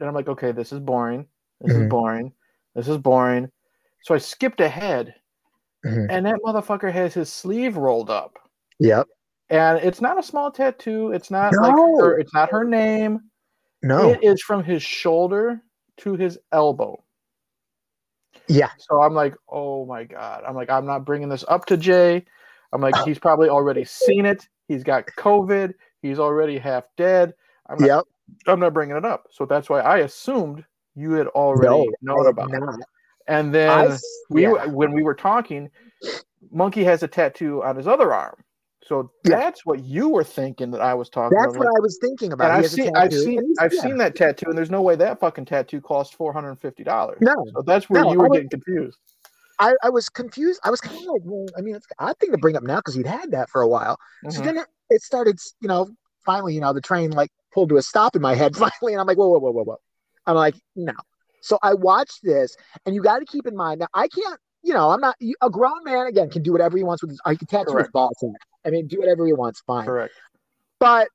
and 0.01 0.09
I'm 0.09 0.15
like, 0.15 0.27
okay, 0.29 0.51
this 0.51 0.73
is 0.73 0.81
boring. 0.81 1.29
This 1.61 1.77
is 1.77 1.83
Mhm. 1.83 1.91
boring. 1.91 2.33
This 2.75 2.89
is 2.89 2.99
boring. 2.99 3.53
So 4.03 4.15
I 4.17 4.19
skipped 4.19 4.61
ahead, 4.61 5.15
Mhm. 5.85 6.07
and 6.11 6.27
that 6.27 6.41
motherfucker 6.45 6.91
has 6.91 7.15
his 7.15 7.31
sleeve 7.33 7.77
rolled 7.77 8.11
up, 8.11 8.37
yep, 8.81 9.07
and 9.53 9.79
it's 9.85 10.01
not 10.01 10.19
a 10.19 10.23
small 10.23 10.51
tattoo. 10.51 11.13
It's 11.13 11.31
not 11.31 11.55
like 11.55 11.75
her, 12.01 12.19
it's 12.19 12.35
not 12.35 12.51
her 12.51 12.65
name. 12.65 13.21
no, 13.83 14.11
It 14.11 14.25
is 14.25 14.43
from 14.43 14.65
his 14.65 14.83
shoulder 14.83 15.61
to 15.99 16.15
his 16.17 16.39
elbow. 16.51 17.03
yeah, 18.49 18.71
So 18.79 19.03
I'm 19.03 19.15
like, 19.15 19.35
oh 19.49 19.85
my 19.87 20.05
god. 20.05 20.45
I'm 20.47 20.55
like, 20.55 20.71
I'm 20.71 20.87
not 20.87 21.05
bringing 21.05 21.29
this 21.29 21.45
up 21.49 21.67
to 21.67 21.77
Jay. 21.77 22.25
I'm 22.73 22.81
like, 22.81 22.95
he's 23.05 23.19
probably 23.19 23.49
already 23.49 23.85
seen 23.85 24.25
it. 24.27 24.49
He's 24.69 24.83
got 24.83 25.07
COVID. 25.19 25.75
He's 26.01 26.19
already 26.19 26.59
half 26.59 26.85
dead. 26.97 27.35
I'm 27.69 27.79
not, 27.79 27.87
yep. 27.87 28.05
I'm 28.47 28.61
not 28.61 28.73
bringing 28.75 28.97
it 28.97 29.05
up. 29.05 29.27
So 29.31 29.45
that's 29.45 29.69
why 29.69 29.81
I 29.81 29.99
assumed 29.99 30.65
you 30.95 31.13
had 31.13 31.27
already 31.29 31.69
No, 31.69 31.93
known 32.03 32.27
I 32.27 32.31
about 32.31 32.51
it. 32.55 32.63
And 33.29 33.55
then 33.55 33.87
s- 33.93 34.21
we 34.31 34.43
yeah. 34.43 34.67
when 34.67 34.93
we 34.93 35.03
were 35.03 35.15
talking, 35.15 35.71
Monkey 36.51 36.85
has 36.85 37.03
a 37.03 37.09
tattoo 37.09 37.63
on 37.63 37.77
his 37.77 37.87
other 37.87 38.13
arm. 38.13 38.37
So 38.87 39.13
Yeah. 39.25 39.37
that's 39.37 39.65
what 39.65 39.85
you 39.85 40.09
were 40.09 40.25
thinking 40.25 40.71
that 40.73 40.81
I 40.81 40.95
was 40.95 41.09
talking 41.09 41.37
about. 41.37 41.45
That's 41.47 41.57
about. 41.57 41.67
what 41.67 41.77
I 41.79 41.81
was 41.81 41.99
thinking 42.01 42.33
about. 42.33 42.51
I've 42.51 42.69
seen, 42.71 42.97
I've 42.97 43.13
seen, 43.13 43.55
I've 43.61 43.73
yeah. 43.73 43.81
seen 43.83 43.97
that 43.99 44.17
tattoo, 44.17 44.47
and 44.49 44.59
there's 44.59 44.71
no 44.71 44.83
way 44.83 44.97
that 44.97 45.21
fucking 45.21 45.45
tattoo 45.45 45.81
costs 45.81 46.15
four 46.15 46.33
hundred 46.33 46.51
and 46.51 46.61
fifty 46.61 46.83
dollars. 46.83 47.19
No, 47.21 47.35
So 47.55 47.63
that's 47.63 47.89
where 47.89 48.03
No, 48.05 48.13
you 48.13 48.19
were 48.19 48.29
was- 48.29 48.37
getting 48.39 48.51
confused. 48.51 48.99
I, 49.59 49.75
I 49.85 49.91
was 49.91 50.09
confused. 50.09 50.61
I 50.65 50.71
was 50.71 50.81
kind 50.81 50.97
of 50.97 51.05
like, 51.13 51.23
well, 51.25 51.47
I 51.57 51.61
mean, 51.61 51.77
it's 51.77 51.87
an 51.91 52.07
odd 52.09 52.19
thing 52.19 52.33
to 52.33 52.39
bring 52.39 52.57
up 52.57 52.65
now 52.65 52.77
because 52.77 52.95
he'd 52.95 53.07
had 53.07 53.31
that 53.31 53.49
for 53.51 53.63
a 53.63 53.69
while. 53.69 53.97
So 54.31 54.41
Mhm. 54.41 54.45
then 54.45 54.57
it, 54.59 54.67
it 54.91 55.03
started, 55.03 55.39
you 55.61 55.69
know, 55.69 55.89
finally, 56.27 56.55
you 56.55 56.61
know, 56.61 56.73
the 56.73 56.81
train 56.81 57.13
like 57.13 57.31
pulled 57.53 57.69
to 57.69 57.77
a 57.77 57.83
stop 57.83 58.17
in 58.17 58.23
my 58.23 58.35
head 58.35 58.57
finally, 58.57 58.93
and 58.95 59.01
I'm 59.01 59.07
like, 59.07 59.19
whoa, 59.19 59.29
whoa, 59.29 59.39
whoa, 59.39 59.53
whoa, 59.53 59.65
whoa. 59.65 59.77
I'm 60.27 60.35
like, 60.35 60.57
no. 60.75 60.95
So 61.43 61.59
I 61.63 61.75
watched 61.75 62.21
this, 62.25 62.57
and 62.87 62.95
you 62.95 63.03
got 63.03 63.21
to 63.21 63.25
keep 63.25 63.47
in 63.47 63.55
mind 63.55 63.81
now, 63.81 63.89
I 63.95 64.09
can't, 64.09 64.41
you 64.63 64.75
know, 64.75 64.91
I'm 64.91 65.01
not 65.01 65.17
a 65.41 65.51
grown 65.51 65.85
man 65.85 66.07
again 66.07 66.31
can 66.31 66.43
do 66.43 66.53
whatever 66.53 66.77
he 66.77 66.83
wants 66.83 67.03
with 67.03 67.11
his. 67.11 67.21
I 67.25 67.35
can 67.35 67.47
tattoo 67.47 67.71
his 67.77 67.89
Correct. 67.89 67.93
ball. 67.93 68.13
I 68.65 68.71
mean, 68.71 68.87
do 68.87 68.99
whatever 69.01 69.27
he 69.27 69.33
wants, 69.33 69.61
fine. 69.67 69.87
Correct. 69.87 70.15
But 70.79 71.09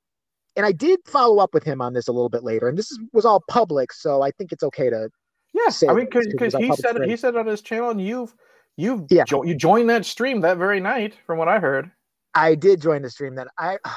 and 0.56 0.66
I 0.66 0.72
did 0.72 1.00
follow 1.06 1.38
up 1.38 1.54
with 1.54 1.64
him 1.64 1.80
on 1.80 1.92
this 1.92 2.08
a 2.08 2.12
little 2.12 2.28
bit 2.28 2.42
later, 2.42 2.68
and 2.68 2.76
this 2.76 2.90
is, 2.90 2.98
was 3.12 3.24
all 3.24 3.42
public, 3.48 3.92
so 3.92 4.22
I 4.22 4.30
think 4.32 4.52
it's 4.52 4.62
okay 4.64 4.90
to 4.90 5.08
Yeah, 5.54 5.68
say 5.70 5.88
I 5.88 5.94
mean, 5.94 6.06
because 6.06 6.26
he 6.54 6.72
said 6.72 6.96
it, 6.96 6.96
stream. 6.96 7.08
he 7.10 7.16
said 7.16 7.36
on 7.36 7.46
his 7.46 7.62
channel, 7.62 7.90
and 7.90 8.00
you've 8.00 8.34
you've 8.76 9.04
Yeah. 9.10 9.24
jo- 9.24 9.44
you 9.44 9.54
joined 9.54 9.88
that 9.90 10.04
stream 10.04 10.40
that 10.42 10.58
very 10.58 10.80
night, 10.80 11.14
from 11.26 11.38
what 11.38 11.48
I 11.48 11.58
heard. 11.58 11.90
I 12.34 12.54
did 12.54 12.80
join 12.80 13.02
the 13.02 13.10
stream. 13.10 13.34
that 13.36 13.48
I, 13.58 13.78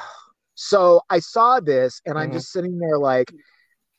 So 0.55 1.01
I 1.09 1.19
saw 1.19 1.59
this 1.59 2.01
and 2.05 2.19
I'm 2.19 2.29
Mhm. 2.29 2.33
just 2.33 2.51
sitting 2.51 2.77
there 2.77 2.99
like, 2.99 3.33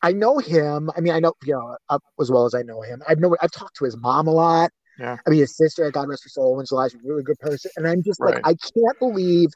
I 0.00 0.12
know 0.12 0.38
him. 0.38 0.90
I 0.96 1.00
mean, 1.00 1.12
I 1.12 1.18
know, 1.18 1.32
you 1.44 1.54
know, 1.54 1.76
as 2.20 2.30
well 2.30 2.44
as 2.44 2.54
I 2.54 2.62
know 2.62 2.82
him. 2.82 3.02
I've 3.08 3.18
know 3.18 3.36
I've 3.40 3.50
talked 3.50 3.76
to 3.78 3.84
his 3.84 3.96
mom 3.96 4.28
a 4.28 4.32
lot. 4.32 4.70
Yeah. 4.98 5.16
I 5.26 5.30
mean, 5.30 5.40
his 5.40 5.56
sister, 5.56 5.90
God 5.90 6.08
rest 6.08 6.24
her 6.24 6.28
soul, 6.28 6.56
when 6.56 6.66
she 6.66 6.74
lies, 6.74 6.94
a 6.94 6.98
really 7.04 7.22
good 7.22 7.38
person. 7.38 7.70
And 7.76 7.86
I'm 7.86 8.02
just 8.02 8.22
like, 8.22 8.36
I 8.44 8.54
can't 8.54 8.98
believe 8.98 9.50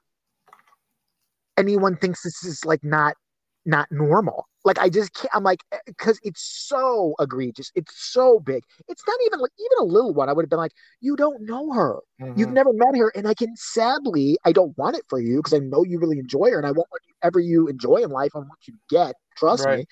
anyone 1.56 1.96
thinks 1.96 2.22
this 2.22 2.44
is 2.44 2.64
like 2.64 2.82
not 2.84 3.14
not 3.64 3.88
normal. 3.90 4.46
Like 4.64 4.78
I 4.78 4.88
just 4.88 5.14
can't. 5.14 5.34
I'm 5.34 5.42
like, 5.42 5.60
because 5.86 6.18
it's 6.22 6.42
so 6.42 7.14
egregious. 7.20 7.70
It's 7.74 7.92
so 8.12 8.40
big. 8.40 8.62
It's 8.88 9.02
not 9.06 9.16
even 9.26 9.40
like 9.40 9.50
even 9.58 9.78
a 9.88 9.92
little 9.92 10.14
one. 10.14 10.28
I 10.28 10.32
would 10.32 10.44
have 10.44 10.50
been 10.50 10.58
like, 10.58 10.72
you 11.00 11.16
don't 11.16 11.42
know 11.44 11.72
her. 11.72 11.98
You've 12.34 12.50
Mhm. 12.50 12.54
never 12.54 12.72
met 12.72 12.96
her, 12.96 13.10
and 13.14 13.26
I 13.26 13.34
can 13.34 13.56
sadly, 13.56 14.38
I 14.44 14.52
don't 14.52 14.76
want 14.76 14.96
it 14.96 15.04
for 15.08 15.18
you 15.20 15.38
because 15.38 15.54
I 15.54 15.58
know 15.58 15.84
you 15.84 15.98
really 15.98 16.18
enjoy 16.18 16.50
her, 16.50 16.58
and 16.58 16.66
I 16.66 16.70
want 16.72 16.88
whatever 16.90 17.40
you 17.40 17.66
enjoy 17.68 17.96
in 17.96 18.10
life, 18.10 18.32
I 18.34 18.38
want 18.38 18.58
you 18.66 18.74
to 18.74 18.80
get. 18.90 19.14
Trust 19.36 19.66
Right. 19.66 19.78
me. 19.80 19.86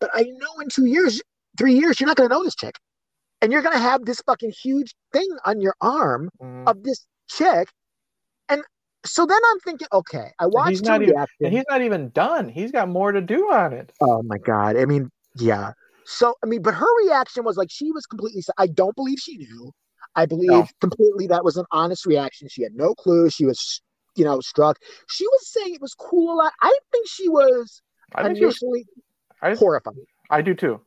But 0.00 0.10
I 0.14 0.22
know 0.22 0.60
in 0.62 0.68
two 0.70 0.86
years, 0.86 1.20
three 1.58 1.74
years, 1.74 2.00
you're 2.00 2.06
not 2.06 2.16
going 2.16 2.28
to 2.28 2.34
know 2.34 2.42
this 2.42 2.54
chick, 2.54 2.76
and 3.42 3.52
you're 3.52 3.62
going 3.62 3.74
to 3.74 3.80
have 3.82 4.04
this 4.04 4.20
fucking 4.22 4.50
huge 4.62 4.94
thing 5.12 5.28
on 5.44 5.60
your 5.60 5.74
arm 5.80 6.30
Mhm. 6.40 6.68
of 6.68 6.82
this 6.82 7.06
chick, 7.28 7.68
and 8.48 8.62
so 9.04 9.24
then 9.26 9.38
I'm 9.50 9.60
thinking, 9.60 9.88
okay, 9.92 10.30
I 10.38 10.46
watched 10.46 10.70
he's 10.70 10.82
not 10.82 11.02
even- 11.02 11.14
and 11.40 11.52
he's 11.52 11.64
not 11.70 11.82
even 11.82 12.10
done. 12.10 12.48
He's 12.48 12.70
got 12.72 12.88
more 12.88 13.12
to 13.12 13.20
do 13.20 13.50
on 13.50 13.72
it. 13.72 13.92
Oh 14.00 14.22
my 14.22 14.38
god! 14.38 14.76
I 14.76 14.84
mean, 14.84 15.10
yeah. 15.36 15.72
So 16.04 16.34
I 16.42 16.46
mean, 16.46 16.62
but 16.62 16.74
her 16.74 16.96
reaction 17.06 17.44
was 17.44 17.56
like 17.56 17.68
she 17.70 17.90
was 17.92 18.04
completely. 18.06 18.42
I 18.58 18.66
don't 18.66 18.94
believe 18.96 19.18
she 19.18 19.36
knew. 19.36 19.70
I 20.16 20.26
believe 20.26 20.50
No. 20.50 20.66
completely 20.80 21.28
that 21.28 21.44
was 21.44 21.56
an 21.56 21.66
honest 21.70 22.04
reaction. 22.04 22.48
She 22.48 22.62
had 22.62 22.74
no 22.74 22.94
clue. 22.96 23.30
She 23.30 23.46
was, 23.46 23.80
you 24.16 24.24
know, 24.24 24.40
struck. 24.40 24.76
She 25.08 25.24
was 25.28 25.48
saying 25.52 25.74
it 25.74 25.80
was 25.80 25.94
cool 25.94 26.34
a 26.34 26.36
lot. 26.36 26.52
I 26.62 26.76
think 26.90 27.06
she 27.08 27.28
was 27.28 27.80
I 28.16 28.22
he 28.24 28.28
was, 28.30 28.38
initially 28.38 28.86
I- 29.40 29.54
horrified. 29.54 29.94
I 30.30 30.42
do 30.42 30.52
too, 30.54 30.80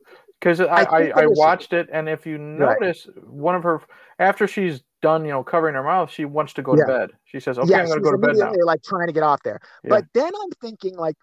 because 0.44 0.60
I, 0.60 0.66
I 0.66 0.82
I, 0.82 1.22
I, 1.22 1.26
watched 1.26 1.72
it, 1.72 1.88
and 1.90 2.06
if 2.06 2.26
you 2.26 2.36
Right. 2.36 2.78
notice, 2.80 3.08
one 3.24 3.54
of 3.54 3.62
her 3.62 3.80
after 4.18 4.46
she's 4.46 4.82
done, 5.00 5.24
you 5.24 5.30
know, 5.30 5.42
covering 5.42 5.74
her 5.74 5.82
mouth, 5.82 6.10
she 6.10 6.26
wants 6.26 6.52
to 6.54 6.62
go 6.62 6.76
Yeah. 6.76 6.84
to 6.84 6.92
bed. 6.92 7.10
She 7.24 7.40
says, 7.40 7.58
"Okay, 7.58 7.70
yeah, 7.70 7.78
I'm 7.78 7.86
going 7.86 7.98
to 7.98 8.04
go 8.04 8.12
to 8.12 8.18
bed 8.18 8.36
now." 8.36 8.52
like 8.64 8.82
trying 8.82 9.06
to 9.06 9.12
get 9.14 9.22
off 9.22 9.40
there. 9.42 9.58
Yeah. 9.82 9.90
But 9.90 10.04
then 10.12 10.26
I'm 10.34 10.50
thinking 10.60 10.96
like, 10.96 11.16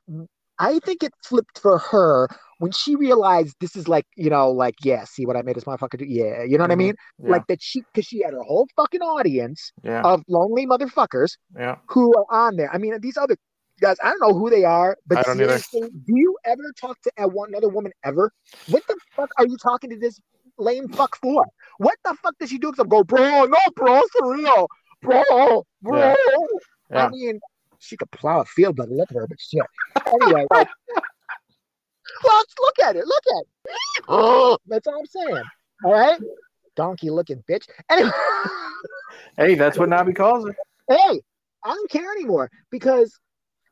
I 0.58 0.80
think 0.80 1.04
it 1.04 1.14
flipped 1.24 1.60
for 1.60 1.78
her 1.78 2.28
when 2.58 2.72
she 2.72 2.96
realized 2.96 3.56
this 3.60 3.76
is 3.76 3.88
like, 3.88 4.06
you 4.16 4.30
know, 4.30 4.50
like 4.52 4.76
yeah, 4.84 5.04
see 5.06 5.26
what 5.28 5.36
I 5.36 5.44
made 5.44 5.56
this 5.56 5.66
motherfucker 5.66 6.00
do? 6.00 6.06
Yeah, 6.06 6.44
you 6.44 6.58
know 6.58 6.64
what 6.64 6.72
I 6.72 6.76
Mhm. 6.76 6.78
mean? 6.78 6.96
Yeah, 7.24 7.32
Like 7.32 7.48
that 7.48 7.62
she 7.62 7.82
because 7.94 8.06
she 8.08 8.24
had 8.24 8.34
her 8.34 8.42
whole 8.44 8.68
fucking 8.76 9.02
audience 9.02 9.72
yeah, 9.84 10.02
of 10.02 10.24
lonely 10.28 10.66
motherfuckers 10.66 11.38
yeah. 11.56 11.78
who 11.90 12.12
are 12.18 12.26
on 12.48 12.56
there. 12.58 12.74
I 12.74 12.80
mean, 12.80 13.00
these 13.02 13.18
other 13.18 13.36
guys, 13.82 13.98
I 14.02 14.10
don't 14.12 14.22
know 14.22 14.38
who 14.38 14.50
they 14.50 14.64
are, 14.64 14.98
but 15.08 15.18
I 15.18 15.24
don't 15.24 15.42
either. 15.42 15.60
do 15.74 15.90
you 16.08 16.38
ever 16.46 16.62
talk 16.80 16.98
to 17.02 17.28
one 17.28 17.50
another 17.50 17.68
woman 17.68 17.92
ever? 18.06 18.32
What 18.68 18.84
the 18.88 18.96
fuck 19.16 19.30
are 19.38 19.48
you 19.48 19.58
talking 19.58 19.90
to 19.90 19.98
this 19.98 20.20
lame 20.58 20.88
fuck 20.90 21.18
for? 21.18 21.46
What 21.80 21.96
the 22.06 22.16
fuck 22.22 22.36
does 22.40 22.50
she 22.50 22.60
do? 22.60 22.70
Except 22.70 22.90
go, 22.90 23.04
bro, 23.04 23.46
no, 23.46 23.58
bro, 23.76 24.02
for 24.18 24.34
real, 24.34 24.68
bro, 25.02 25.66
bro. 25.82 26.16
Yeah. 26.90 27.06
I 27.06 27.10
mean, 27.10 27.40
she 27.80 27.98
could 27.98 28.12
plow 28.12 28.42
a 28.42 28.46
field 28.46 28.76
by 28.76 28.86
the 28.86 28.94
lip 28.94 29.10
of 29.10 29.16
her, 29.16 29.28
but 29.28 29.40
shit. 29.40 29.64
Anyway, 30.06 30.46
like, 30.52 30.68
well, 32.24 32.44
look 32.60 32.80
at 32.84 32.96
it. 32.96 33.06
Look 33.06 33.24
at 33.38 33.44
it. 33.74 34.60
That's 34.68 34.88
all 34.88 35.00
I'm 35.00 35.06
saying. 35.06 35.44
All 35.84 35.92
right, 35.92 36.20
donkey 36.76 37.10
looking 37.10 37.44
bitch. 37.50 37.68
Anyway. 37.90 38.12
Hey, 39.38 39.56
that's 39.56 39.78
what 39.78 39.90
Nabi 39.90 40.16
calls 40.16 40.46
her. 40.46 40.56
hey, 40.90 41.22
I 41.64 41.70
don't 41.70 41.90
care 41.90 42.12
anymore 42.12 42.50
because 42.70 43.18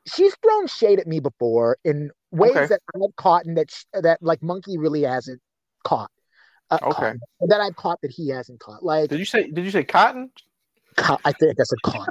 she's 0.08 0.36
thrown 0.44 0.68
shade 0.68 1.00
at 1.00 1.08
me 1.08 1.20
before 1.20 1.78
in 1.84 2.12
ways 2.32 2.52
Okay. 2.56 2.68
that 2.68 2.80
I've 2.96 3.16
caught 3.16 3.46
and 3.46 3.58
that 3.58 3.72
sh- 3.72 3.86
that 3.94 4.22
like 4.22 4.42
Monkey 4.42 4.78
really 4.78 5.04
hasn't 5.04 5.42
caught. 5.84 6.12
Uh, 6.72 6.78
Okay. 6.84 6.92
caught, 6.92 7.50
that 7.50 7.62
I've 7.62 7.76
caught 7.76 8.00
that 8.02 8.12
he 8.12 8.30
hasn't 8.30 8.60
caught. 8.60 8.84
Like, 8.84 9.10
Did 9.10 9.20
you 9.20 9.26
say? 9.26 9.50
Did 9.50 9.66
you 9.66 9.72
say 9.72 9.84
cotton? 9.84 10.32
ca- 10.98 11.18
I 11.26 11.32
think 11.34 11.60
I 11.60 11.64
said 11.64 11.78
caught. 11.84 12.10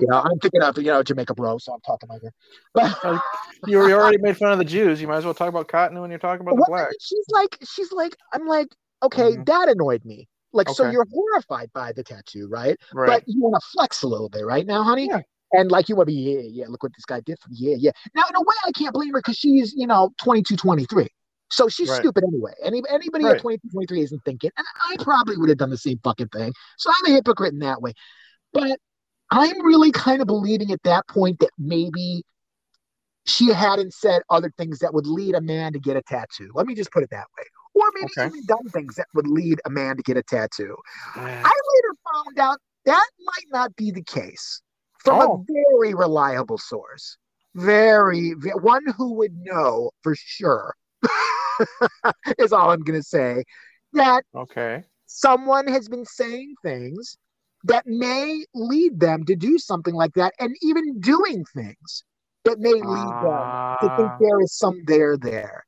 you 0.00 0.06
know, 0.08 0.18
I'm 0.20 0.38
thinking 0.40 0.62
of 0.62 0.76
you 0.78 0.84
know 0.84 1.02
Jamaica 1.02 1.34
bro, 1.34 1.58
so 1.58 1.72
I'm 1.74 1.80
talking 1.80 2.08
like 2.08 2.22
that. 2.22 2.32
But 2.74 3.20
You 3.66 3.80
already- 3.80 4.18
made 4.18 4.36
fun 4.36 4.50
of 4.52 4.58
the 4.58 4.64
Jews. 4.64 5.00
You 5.00 5.06
might 5.08 5.18
as 5.18 5.24
well 5.24 5.34
talk 5.34 5.48
about 5.48 5.68
cotton 5.68 6.00
when 6.00 6.10
you're 6.10 6.18
talking 6.18 6.40
about 6.46 6.56
the 6.56 6.64
black. 6.66 6.88
she's 7.00 7.24
like, 7.30 7.58
she's 7.68 7.92
like, 7.92 8.16
I'm 8.32 8.46
like, 8.46 8.68
okay, 9.02 9.32
Mhm. 9.36 9.46
that 9.46 9.68
annoyed 9.68 10.04
me. 10.04 10.28
Like, 10.54 10.68
so 10.68 10.90
you're 10.90 11.06
horrified 11.12 11.70
by 11.72 11.92
the 11.92 12.02
tattoo, 12.04 12.46
right? 12.48 12.78
Right. 12.92 13.06
But 13.06 13.22
you 13.26 13.40
want 13.40 13.54
to 13.54 13.66
flex 13.72 14.02
a 14.02 14.06
little 14.08 14.28
bit, 14.28 14.44
right 14.44 14.66
now, 14.66 14.82
honey? 14.82 15.06
Yeah. 15.06 15.20
And 15.52 15.70
like 15.70 15.88
you 15.88 15.96
want 15.96 16.08
to 16.08 16.14
be, 16.14 16.20
yeah, 16.20 16.40
yeah, 16.40 16.64
look 16.68 16.82
what 16.82 16.92
this 16.96 17.04
guy 17.04 17.20
did 17.20 17.38
for 17.40 17.50
me. 17.50 17.56
Yeah, 17.58 17.76
yeah. 17.78 17.90
Now, 18.14 18.22
in 18.28 18.36
a 18.36 18.40
way, 18.40 18.54
I 18.64 18.72
can't 18.72 18.94
blame 18.94 19.12
her 19.12 19.18
because 19.20 19.36
she's, 19.36 19.74
you 19.74 19.86
know, 19.86 20.10
22, 20.18 20.56
23. 20.56 21.08
So 21.50 21.68
she's 21.68 21.90
Right. 21.90 21.98
stupid 21.98 22.24
anyway. 22.24 22.52
Any, 22.62 22.82
anybody 22.88 23.24
Right. 23.24 23.36
at 23.36 23.42
22, 23.42 23.68
23 23.70 24.00
isn't 24.02 24.24
thinking. 24.24 24.50
And 24.56 24.66
I 24.88 24.96
probably 25.02 25.36
would 25.36 25.50
have 25.50 25.58
done 25.58 25.68
the 25.68 25.76
same 25.76 25.98
fucking 26.02 26.28
thing. 26.28 26.54
So 26.78 26.90
I'm 26.90 27.12
a 27.12 27.14
hypocrite 27.14 27.52
in 27.52 27.58
that 27.58 27.82
way. 27.82 27.92
But 28.54 28.78
I'm 29.30 29.62
really 29.64 29.92
kind 29.92 30.22
of 30.22 30.26
believing 30.26 30.70
at 30.72 30.82
that 30.84 31.06
point 31.08 31.40
that 31.40 31.50
maybe 31.58 32.24
she 33.26 33.48
hadn't 33.48 33.92
said 33.92 34.22
other 34.30 34.50
things 34.56 34.78
that 34.78 34.94
would 34.94 35.06
lead 35.06 35.34
a 35.34 35.40
man 35.40 35.74
to 35.74 35.78
get 35.78 35.96
a 35.96 36.02
tattoo. 36.02 36.50
Let 36.54 36.66
me 36.66 36.74
just 36.74 36.90
put 36.90 37.02
it 37.02 37.10
that 37.10 37.26
way. 37.38 37.44
Or 37.74 37.84
maybe 37.94 38.10
Okay. 38.18 38.26
even 38.26 38.44
done 38.46 38.68
things 38.70 38.96
that 38.96 39.06
would 39.14 39.26
lead 39.26 39.60
a 39.64 39.70
man 39.70 39.96
to 39.96 40.02
get 40.02 40.16
a 40.16 40.22
tattoo. 40.22 40.76
Yeah. 41.16 41.42
I 41.44 41.52
later 41.74 41.94
found 42.12 42.38
out 42.38 42.58
that 42.84 43.08
might 43.20 43.46
not 43.50 43.76
be 43.76 43.90
the 43.90 44.02
case 44.02 44.62
from 45.04 45.20
Oh. 45.20 45.44
a 45.48 45.52
very 45.52 45.94
reliable 45.94 46.58
source. 46.58 47.16
Very, 47.54 48.34
ve- 48.34 48.50
one 48.60 48.84
who 48.96 49.14
would 49.14 49.36
know 49.44 49.90
for 50.02 50.14
sure 50.16 50.74
is 52.38 52.52
all 52.52 52.70
I'm 52.70 52.82
going 52.82 52.98
to 52.98 53.06
say. 53.06 53.44
That 53.92 54.24
Okay. 54.34 54.84
someone 55.06 55.66
has 55.68 55.88
been 55.88 56.04
saying 56.04 56.54
things 56.62 57.16
that 57.64 57.86
may 57.86 58.44
lead 58.54 58.98
them 59.00 59.24
to 59.26 59.36
do 59.36 59.58
something 59.58 59.94
like 59.94 60.14
that, 60.14 60.32
and 60.40 60.56
even 60.62 61.00
doing 61.00 61.44
things 61.54 62.04
that 62.44 62.58
may 62.58 62.72
lead 62.82 63.18
them 63.20 63.56
to 63.80 63.90
think 63.90 64.12
Ah, 64.12 64.18
there 64.18 64.40
is 64.40 64.56
some 64.56 64.82
there 64.86 65.16
there. 65.16 65.64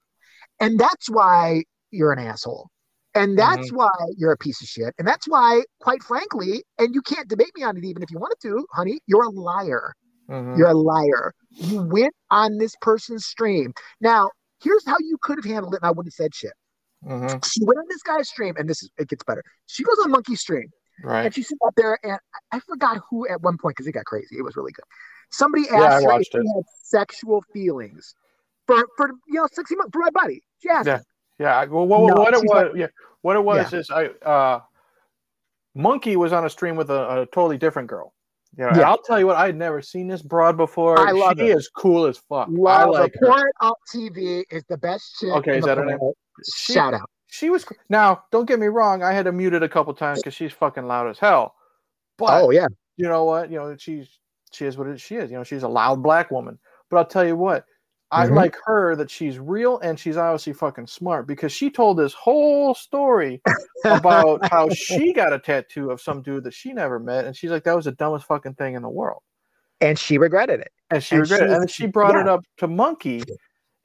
And 0.60 0.78
that's 0.78 1.08
why 1.10 1.64
you're 1.90 2.12
an 2.12 2.18
asshole. 2.18 2.70
And 3.14 3.38
that's 3.38 3.70
Mm-hmm. 3.70 3.76
why 3.76 3.90
you're 4.16 4.32
a 4.32 4.36
piece 4.36 4.60
of 4.62 4.68
shit. 4.68 4.94
And 4.98 5.06
that's 5.06 5.28
why, 5.28 5.62
quite 5.80 6.02
frankly, 6.02 6.64
and 6.78 6.94
you 6.94 7.02
can't 7.02 7.28
debate 7.28 7.52
me 7.56 7.62
on 7.62 7.76
it 7.76 7.84
even 7.84 8.02
if 8.02 8.10
you 8.10 8.18
wanted 8.18 8.38
to, 8.42 8.66
honey, 8.72 9.00
you're 9.06 9.24
a 9.24 9.30
liar. 9.30 9.94
mhm. 10.28 10.58
You're 10.58 10.68
a 10.68 10.74
liar. 10.74 11.32
You 11.58 11.82
went 11.82 12.14
on 12.30 12.58
this 12.58 12.74
person's 12.80 13.26
stream. 13.26 13.72
Now, 14.00 14.30
here's 14.62 14.86
how 14.86 14.96
you 15.00 15.18
could 15.22 15.38
have 15.38 15.44
handled 15.44 15.74
it, 15.74 15.78
and 15.82 15.86
I 15.86 15.90
wouldn't 15.90 16.06
have 16.08 16.14
said 16.14 16.34
shit. 16.34 16.52
Mhm. 17.04 17.44
She 17.44 17.64
went 17.64 17.78
on 17.78 17.84
this 17.88 18.02
guy's 18.02 18.28
stream, 18.28 18.54
and 18.56 18.68
this 18.68 18.82
is 18.82 18.90
it 18.98 19.08
gets 19.08 19.24
better. 19.24 19.42
She 19.66 19.84
goes 19.84 19.98
on 20.00 20.10
Monkey 20.10 20.36
stream, 20.36 20.68
Right. 21.02 21.24
and 21.26 21.34
she's 21.34 21.52
up 21.66 21.74
there, 21.76 21.98
and 22.02 22.18
I 22.52 22.60
forgot 22.60 23.00
who 23.10 23.28
at 23.28 23.40
one 23.42 23.58
point 23.58 23.76
because 23.76 23.86
it 23.86 23.92
got 23.92 24.04
crazy. 24.06 24.36
It 24.38 24.42
was 24.42 24.56
really 24.56 24.72
good. 24.72 24.84
Somebody 25.30 25.64
Yeah, 25.74 25.86
asked 25.86 26.04
her 26.04 26.12
if 26.20 26.26
she 26.32 26.38
had 26.38 26.64
sexual 26.82 27.42
feelings 27.52 28.14
for 28.66 28.86
for 28.96 29.10
you 29.28 29.34
know 29.34 29.48
sexy 29.52 29.76
months 29.76 29.90
for 29.92 30.00
my 30.00 30.10
buddy. 30.10 30.42
She 30.62 30.68
asked. 30.70 30.86
Yeah. 30.86 31.00
Yeah. 31.38 31.56
I- 31.58 31.64
Well, 31.66 31.86
what, 31.86 32.14
No, 32.14 32.20
what 32.22 32.34
it 32.34 32.44
was? 32.44 32.72
yeah. 32.76 32.86
What 33.22 33.36
it 33.36 33.44
was 33.44 33.72
is 33.72 33.90
I 33.90 34.06
uh, 34.26 34.60
Monkey 35.74 36.16
was 36.16 36.32
on 36.32 36.44
a 36.44 36.50
stream 36.50 36.76
with 36.76 36.90
a, 36.90 37.22
a 37.22 37.26
totally 37.26 37.58
different 37.58 37.88
girl. 37.88 38.14
You 38.56 38.64
know, 38.64 38.70
Yeah. 38.76 38.88
I'll 38.90 38.98
tell 39.02 39.18
you 39.18 39.26
what, 39.26 39.36
I 39.36 39.46
had 39.46 39.56
never 39.56 39.82
seen 39.82 40.06
this 40.06 40.22
broad 40.22 40.56
before. 40.56 40.98
I 40.98 41.10
love 41.10 41.34
she 41.38 41.50
her. 41.50 41.58
is 41.58 41.68
cool 41.68 42.06
as 42.06 42.18
fuck. 42.18 42.48
I 42.48 42.50
Love 42.52 42.90
like 42.90 43.14
her. 43.20 43.72
TV 43.92 44.44
is 44.50 44.62
the 44.68 44.76
best 44.76 45.16
shit. 45.18 45.30
Okay, 45.30 45.58
is 45.58 45.64
that 45.64 45.78
her 45.78 45.84
name? 45.84 45.98
She- 46.44 46.72
Shout 46.74 46.94
out. 46.94 47.10
She 47.26 47.50
was 47.50 47.66
now. 47.88 48.22
Don't 48.30 48.46
get 48.46 48.60
me 48.60 48.68
wrong. 48.68 49.02
I 49.02 49.12
had 49.12 49.24
to 49.24 49.32
mute 49.32 49.54
it 49.54 49.62
a 49.64 49.68
couple 49.68 49.92
times 49.92 50.20
because 50.20 50.34
she's 50.34 50.52
fucking 50.52 50.86
loud 50.86 51.08
as 51.08 51.18
hell. 51.18 51.56
But 52.16 52.40
oh 52.44 52.50
yeah, 52.50 52.68
you 52.96 53.08
know 53.08 53.24
what? 53.24 53.50
You 53.50 53.58
know 53.58 53.76
she's 53.76 54.20
she 54.52 54.66
is 54.66 54.78
what 54.78 54.86
it, 54.86 55.00
she 55.00 55.16
is. 55.16 55.32
You 55.32 55.38
know 55.38 55.42
she's 55.42 55.64
a 55.64 55.68
loud 55.68 56.00
black 56.00 56.30
woman. 56.30 56.60
But 56.90 56.98
I'll 56.98 57.06
tell 57.06 57.24
you 57.26 57.34
what, 57.34 57.64
I 58.14 58.26
Mhm. 58.28 58.36
like 58.36 58.56
her 58.64 58.94
that 58.96 59.10
she's 59.10 59.38
real 59.38 59.78
and 59.80 59.98
she's 59.98 60.16
obviously 60.16 60.52
fucking 60.52 60.86
smart 60.86 61.26
because 61.26 61.52
she 61.52 61.70
told 61.70 61.98
this 61.98 62.14
whole 62.14 62.74
story 62.74 63.42
about 63.84 64.40
how 64.52 64.68
she 64.70 65.12
got 65.12 65.32
a 65.32 65.38
tattoo 65.38 65.90
of 65.90 66.00
some 66.00 66.22
dude 66.22 66.44
that 66.44 66.54
she 66.54 66.72
never 66.72 66.98
met, 66.98 67.24
and 67.24 67.36
she's 67.36 67.50
like 67.50 67.64
that 67.64 67.74
was 67.76 67.86
the 67.86 67.92
dumbest 67.92 68.26
fucking 68.26 68.54
thing 68.54 68.74
in 68.74 68.82
the 68.82 68.88
world, 68.88 69.22
and 69.80 69.98
she 69.98 70.16
regretted 70.18 70.60
it. 70.60 70.70
and 70.90 71.02
she 71.02 71.16
And 71.16 71.22
regretted. 71.22 71.50
it. 71.50 71.56
And 71.56 71.70
she 71.70 71.86
brought 71.86 72.14
it 72.14 72.28
up 72.28 72.44
to 72.58 72.68
Monkey. 72.68 73.22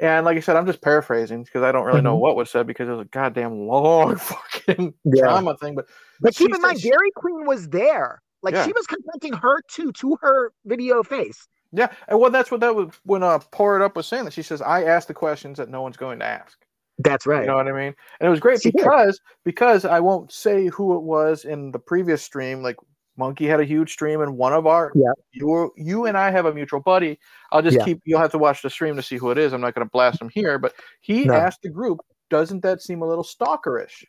And 0.01 0.25
like 0.25 0.37
I 0.37 0.41
said, 0.41 0.55
I'm 0.57 0.65
just 0.65 0.81
paraphrasing 0.81 1.43
because 1.43 1.63
I 1.63 1.71
don't 1.71 1.85
really 1.85 2.01
know 2.01 2.15
Mhm. 2.17 2.21
what 2.21 2.35
was 2.35 2.49
said 2.49 2.67
because 2.67 2.87
it 2.87 2.91
was 2.91 3.01
a 3.01 3.05
goddamn 3.09 3.67
long 3.67 4.15
fucking 4.17 4.93
Yeah. 5.05 5.21
drama 5.23 5.57
thing. 5.57 5.75
But 5.75 5.87
But 6.21 6.35
keep 6.35 6.53
in 6.53 6.61
mind, 6.61 6.79
she- 6.79 6.89
Dairy 6.89 7.11
Queen 7.15 7.45
was 7.45 7.67
there. 7.69 8.21
Like 8.43 8.53
Yeah. 8.53 8.65
she 8.65 8.71
was 8.73 8.85
confronting 8.87 9.33
her 9.33 9.59
too 9.69 9.91
to 9.93 10.17
her 10.21 10.51
video 10.65 11.03
face. 11.03 11.47
Yeah, 11.71 11.91
and 12.07 12.19
well, 12.19 12.31
that's 12.31 12.49
what 12.51 12.61
that 12.61 12.73
was 12.75 12.89
when 13.03 13.21
uh, 13.23 13.39
Pour 13.51 13.75
It 13.79 13.83
Up 13.83 13.95
was 13.95 14.07
saying 14.07 14.25
that. 14.25 14.33
She 14.33 14.41
says, 14.41 14.61
"I 14.61 14.83
ask 14.85 15.07
the 15.07 15.13
questions 15.13 15.57
that 15.57 15.69
no 15.69 15.81
one's 15.81 15.97
going 15.97 16.19
to 16.19 16.25
ask." 16.25 16.57
That's 16.99 17.25
right. 17.25 17.41
You 17.41 17.47
know 17.47 17.55
what 17.55 17.67
I 17.67 17.71
mean? 17.71 17.93
And 18.19 18.27
it 18.27 18.29
was 18.29 18.39
great 18.39 18.61
She 18.61 18.71
did. 18.71 18.83
because 18.83 19.21
because 19.45 19.85
I 19.85 19.99
won't 19.99 20.31
say 20.31 20.67
who 20.67 20.95
it 20.97 21.01
was 21.03 21.45
in 21.45 21.71
the 21.71 21.79
previous 21.79 22.21
stream. 22.23 22.61
Like 22.63 22.75
Monkey 23.17 23.45
had 23.47 23.59
a 23.59 23.65
huge 23.65 23.91
stream, 23.93 24.21
and 24.21 24.35
one 24.37 24.51
of 24.53 24.65
our 24.65 24.91
Yeah. 24.95 25.11
you 25.31 25.71
you 25.77 26.05
and 26.07 26.17
I 26.17 26.31
have 26.31 26.45
a 26.45 26.53
mutual 26.53 26.79
buddy. 26.81 27.19
I'll 27.51 27.61
just 27.61 27.77
Yeah. 27.77 27.85
keep. 27.85 28.01
You'll 28.03 28.19
have 28.19 28.31
to 28.31 28.37
watch 28.39 28.61
the 28.63 28.69
stream 28.69 28.95
to 28.95 29.01
see 29.03 29.17
who 29.17 29.29
it 29.31 29.37
is. 29.37 29.53
I'm 29.53 29.61
not 29.61 29.75
going 29.75 29.85
to 29.85 29.91
blast 29.91 30.21
him 30.21 30.29
here, 30.33 30.57
but 30.57 30.73
he 31.01 31.25
No. 31.25 31.35
asked 31.35 31.61
the 31.61 31.69
group, 31.69 31.99
"Doesn't 32.29 32.61
that 32.63 32.81
seem 32.81 33.01
a 33.03 33.07
little 33.07 33.23
stalkerish?" 33.23 34.03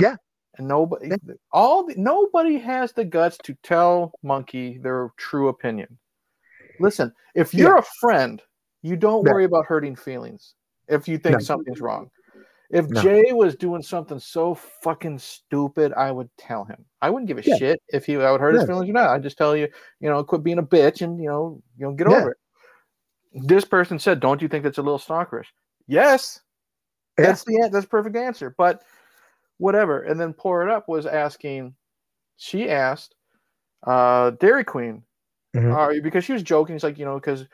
Yeah. 0.00 0.16
And 0.58 0.68
nobody, 0.68 1.08
Yeah. 1.08 1.34
all 1.52 1.86
the, 1.86 1.94
nobody 1.96 2.58
has 2.58 2.92
the 2.92 3.04
guts 3.06 3.38
to 3.44 3.54
tell 3.62 4.12
Monkey 4.22 4.76
their 4.78 5.10
true 5.16 5.48
opinion. 5.48 5.98
Listen, 6.82 7.12
if 7.34 7.54
you're 7.54 7.78
a 7.78 7.82
friend, 8.00 8.42
you 8.82 8.96
don't 8.96 9.24
Yeah. 9.24 9.32
worry 9.32 9.44
about 9.44 9.64
hurting 9.66 9.96
feelings. 9.96 10.54
If 10.88 11.06
you 11.08 11.16
think 11.16 11.34
No. 11.34 11.38
something's 11.38 11.80
wrong, 11.80 12.10
if 12.70 12.88
No. 12.88 13.00
Jay 13.00 13.32
was 13.32 13.54
doing 13.54 13.82
something 13.82 14.18
so 14.18 14.54
fucking 14.54 15.18
stupid, 15.18 15.92
I 15.92 16.10
would 16.10 16.28
tell 16.36 16.64
him. 16.64 16.84
I 17.00 17.08
wouldn't 17.10 17.28
give 17.28 17.38
a 17.38 17.42
Yeah. 17.42 17.56
shit 17.56 17.82
if 17.88 18.04
he 18.04 18.16
I 18.16 18.30
would 18.32 18.40
hurt 18.40 18.54
his 18.54 18.64
feelings 18.66 18.90
or 18.90 18.92
not. 18.92 19.10
I'd 19.10 19.22
just 19.22 19.38
tell 19.38 19.56
you, 19.56 19.68
you 20.00 20.08
know, 20.10 20.22
quit 20.24 20.42
being 20.42 20.58
a 20.58 20.62
bitch 20.62 21.02
and 21.02 21.20
you 21.22 21.28
know, 21.28 21.62
you 21.78 21.86
know, 21.86 21.92
get 21.92 22.10
Yeah. 22.10 22.16
over 22.16 22.30
it. 22.32 22.38
This 23.46 23.64
person 23.64 23.98
said, 23.98 24.20
"Don't 24.20 24.42
you 24.42 24.48
think 24.48 24.64
that's 24.64 24.78
a 24.78 24.82
little 24.82 24.98
stalkerish?" 24.98 25.46
Yes, 25.86 26.40
Yeah. 27.18 27.26
that's 27.26 27.44
the 27.44 27.68
that's 27.72 27.86
perfect 27.86 28.16
answer. 28.16 28.54
But 28.58 28.82
whatever. 29.58 30.02
And 30.02 30.18
then 30.20 30.34
pour 30.34 30.62
it 30.66 30.70
up 30.70 30.88
was 30.88 31.06
asking. 31.06 31.74
She 32.36 32.68
asked, 32.68 33.14
uh, 33.86 34.30
Dairy 34.30 34.64
Queen, 34.64 35.04
Mhm. 35.54 35.74
are 35.74 35.92
you 35.92 36.02
because 36.02 36.24
she 36.24 36.32
was 36.32 36.42
joking. 36.42 36.74
He's 36.74 36.84
like, 36.84 36.98
you 36.98 37.04
know, 37.04 37.16
because 37.16 37.46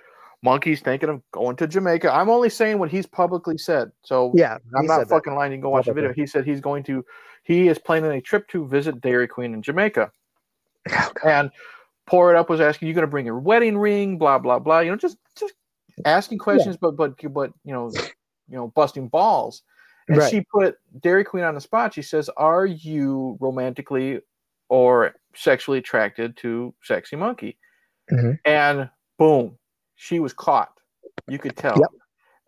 Monkey's 0.43 0.81
thinking 0.81 1.09
of 1.09 1.23
going 1.33 1.57
to 1.57 1.67
Jamaica. 1.67 2.13
I'm 2.15 2.31
only 2.31 2.49
saying 2.49 2.79
what 2.79 2.91
he's 2.91 3.07
publicly 3.07 3.59
said. 3.59 3.91
So 4.05 4.33
Yeah, 4.37 4.59
I'm 4.77 4.87
not 4.87 4.99
said 5.01 5.09
that. 5.09 5.15
fucking 5.15 5.35
lying. 5.35 5.53
You 5.53 5.57
can 5.57 5.63
go 5.63 5.71
watch 5.71 5.87
the 5.87 5.93
video. 5.93 6.13
He 6.13 6.27
said 6.27 6.45
he's 6.45 6.61
going 6.61 6.85
to, 6.85 7.05
he 7.43 7.67
is 7.69 7.79
planning 7.79 8.13
a 8.13 8.21
trip 8.21 8.47
to 8.49 8.67
visit 8.69 9.01
Dairy 9.01 9.27
Queen 9.27 9.53
in 9.55 9.63
Jamaica. 9.63 10.13
Oh, 10.93 11.13
And 11.29 11.51
Pour 12.07 12.33
It 12.33 12.39
Up 12.39 12.49
was 12.49 12.61
asking, 12.61 12.89
you 12.89 12.95
going 12.95 13.03
to 13.03 13.11
bring 13.11 13.27
your 13.27 13.39
wedding 13.41 13.77
ring? 13.77 14.17
Blah 14.17 14.39
blah 14.39 14.59
blah. 14.59 14.79
You 14.81 14.93
know, 14.93 14.97
just 14.97 15.19
just 15.37 15.55
asking 16.07 16.39
questions, 16.39 16.77
but 16.77 16.93
but 16.97 17.15
but 17.33 17.53
you 17.65 17.73
know, 17.75 17.91
you 18.49 18.57
know, 18.57 18.69
busting 18.69 19.09
balls. 19.09 19.63
And 20.09 20.17
Right. 20.17 20.31
she 20.31 20.41
put 20.51 20.77
Dairy 21.01 21.25
Queen 21.25 21.45
on 21.45 21.55
the 21.55 21.61
spot. 21.61 21.93
She 21.93 22.01
says, 22.01 22.31
"Are 22.39 22.65
you 22.65 23.37
romantically 23.41 24.21
or 24.71 25.15
sexually 25.35 25.79
attracted 25.79 26.37
to 26.39 26.73
Sexy 26.83 27.17
Monkey?" 27.17 27.59
Mhm. 28.11 28.39
And 28.45 28.91
boom, 29.19 29.59
she 29.97 30.21
was 30.21 30.33
caught. 30.33 30.73
You 31.27 31.39
could 31.39 31.57
tell. 31.57 31.77
Yep. 31.79 31.91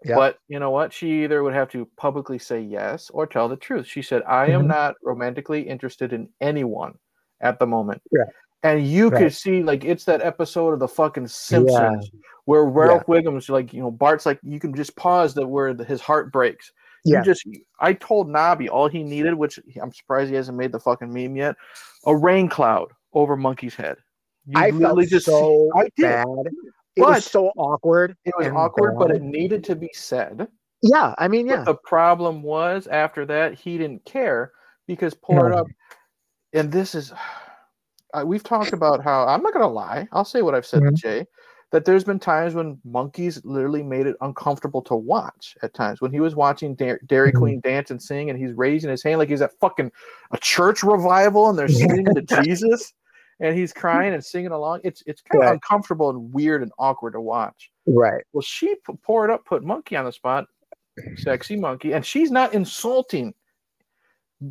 Yep. 0.04 0.16
But 0.16 0.38
you 0.48 0.58
know 0.58 0.70
what? 0.70 0.92
She 0.92 1.24
either 1.24 1.42
would 1.42 1.52
have 1.52 1.68
to 1.70 1.86
publicly 1.96 2.38
say 2.38 2.60
yes 2.60 3.10
or 3.10 3.26
tell 3.26 3.48
the 3.48 3.56
truth. 3.56 3.86
She 3.86 4.00
said, 4.00 4.22
I 4.26 4.46
am 4.46 4.62
Mhm. 4.62 4.68
not 4.68 4.94
romantically 5.02 5.60
interested 5.62 6.12
in 6.14 6.28
anyone 6.40 6.98
at 7.40 7.58
the 7.58 7.66
moment. 7.66 8.00
Yeah. 8.10 8.24
And 8.62 8.86
you 8.86 9.08
Right. 9.08 9.24
could 9.24 9.34
see, 9.34 9.62
like, 9.62 9.84
it's 9.84 10.04
that 10.04 10.22
episode 10.22 10.72
of 10.72 10.78
the 10.80 10.88
fucking 10.88 11.26
Simpsons 11.28 12.10
where 12.44 12.64
Ralph 12.64 13.04
Wiggum's 13.06 13.48
like, 13.50 13.72
you 13.74 13.82
know, 13.82 13.90
Bart's 13.90 14.24
like, 14.26 14.38
you 14.42 14.58
can 14.60 14.74
just 14.74 14.96
pause 14.96 15.34
that 15.34 15.46
where 15.46 15.74
the, 15.74 15.84
his 15.84 16.00
heart 16.00 16.32
breaks. 16.32 16.72
Yeah. 17.04 17.18
You 17.18 17.24
just, 17.24 17.46
I 17.78 17.94
told 17.94 18.28
Nobby 18.28 18.68
all 18.68 18.88
he 18.88 19.02
needed, 19.02 19.34
which 19.34 19.58
I'm 19.80 19.92
surprised 19.92 20.30
he 20.30 20.36
hasn't 20.36 20.58
made 20.58 20.72
the 20.72 20.80
fucking 20.80 21.12
meme 21.12 21.36
yet, 21.36 21.56
a 22.06 22.14
rain 22.16 22.48
cloud 22.48 22.92
over 23.14 23.36
Monkey's 23.36 23.74
head. 23.74 23.96
You 24.46 24.54
I 24.58 24.70
felt 24.70 25.04
so 25.22 25.70
I 25.76 25.82
did. 25.96 26.02
bad. 26.02 26.26
It 26.96 27.00
But- 27.02 27.08
was 27.08 27.24
so 27.24 27.48
awkward. 27.56 28.16
It 28.24 28.34
was 28.36 28.48
awkward, 28.48 28.98
but 28.98 29.10
it 29.10 29.22
needed 29.22 29.62
to 29.64 29.76
be 29.76 29.90
said. 29.94 30.48
Yeah, 30.82 31.14
I 31.18 31.28
mean, 31.28 31.46
yeah, 31.46 31.56
But 31.56 31.64
the 31.66 31.74
problem 31.84 32.42
was 32.42 32.86
after 32.86 33.26
that, 33.26 33.54
he 33.54 33.76
didn't 33.78 34.04
care 34.06 34.52
because 34.86 35.14
pour 35.14 35.48
it 35.48 35.50
No. 35.50 35.58
up. 35.58 35.66
And 36.54 36.72
this 36.72 36.94
is, 36.94 37.12
we've 38.24 38.42
talked 38.42 38.72
about 38.72 39.04
how 39.04 39.26
I'm 39.26 39.42
not 39.42 39.52
going 39.52 39.62
to 39.64 39.68
lie. 39.72 40.08
I'll 40.12 40.24
say 40.24 40.42
what 40.42 40.54
I've 40.54 40.66
said 40.66 40.82
Mhm. 40.82 40.88
to 40.88 40.94
Jay 40.94 41.26
that 41.70 41.84
there's 41.84 42.02
been 42.02 42.18
times 42.18 42.54
when 42.54 42.80
monkeys 42.84 43.40
literally 43.44 43.82
made 43.84 44.06
it 44.06 44.16
uncomfortable 44.22 44.82
to 44.82 44.96
watch 44.96 45.56
at 45.62 45.72
times 45.74 46.00
when 46.00 46.10
he 46.12 46.18
was 46.18 46.34
watching 46.34 46.74
Da- 46.74 46.98
Dairy 47.06 47.30
Mhm. 47.30 47.38
Queen 47.38 47.60
dance 47.60 47.92
and 47.92 48.02
sing 48.02 48.28
and 48.30 48.36
he's 48.38 48.52
raising 48.54 48.90
his 48.90 49.04
hand 49.04 49.18
like 49.20 49.28
he's 49.28 49.42
at 49.42 49.52
fucking 49.60 49.92
a 50.32 50.38
church 50.38 50.82
revival 50.82 51.48
and 51.48 51.56
they're 51.58 51.66
singing 52.02 52.06
to 52.06 52.22
Jesus 52.42 52.92
and 53.40 53.56
he's 53.56 53.72
crying 53.72 54.12
and 54.14 54.24
singing 54.24 54.50
along. 54.52 54.80
It's, 54.84 55.02
it's 55.06 55.22
kind 55.22 55.42
of 55.42 55.46
Right. 55.48 55.54
uncomfortable 55.54 56.10
and 56.10 56.32
weird 56.32 56.62
and 56.62 56.70
awkward 56.78 57.12
to 57.12 57.20
watch. 57.20 57.70
right. 57.86 58.22
Well, 58.32 58.42
she 58.42 58.76
poured 59.02 59.30
up, 59.30 59.44
put 59.44 59.64
monkey 59.64 59.96
on 59.96 60.04
the 60.04 60.12
spot, 60.12 60.46
sexy 61.16 61.56
monkey, 61.56 61.92
and 61.92 62.04
she's 62.04 62.30
not 62.30 62.52
insulting 62.54 63.34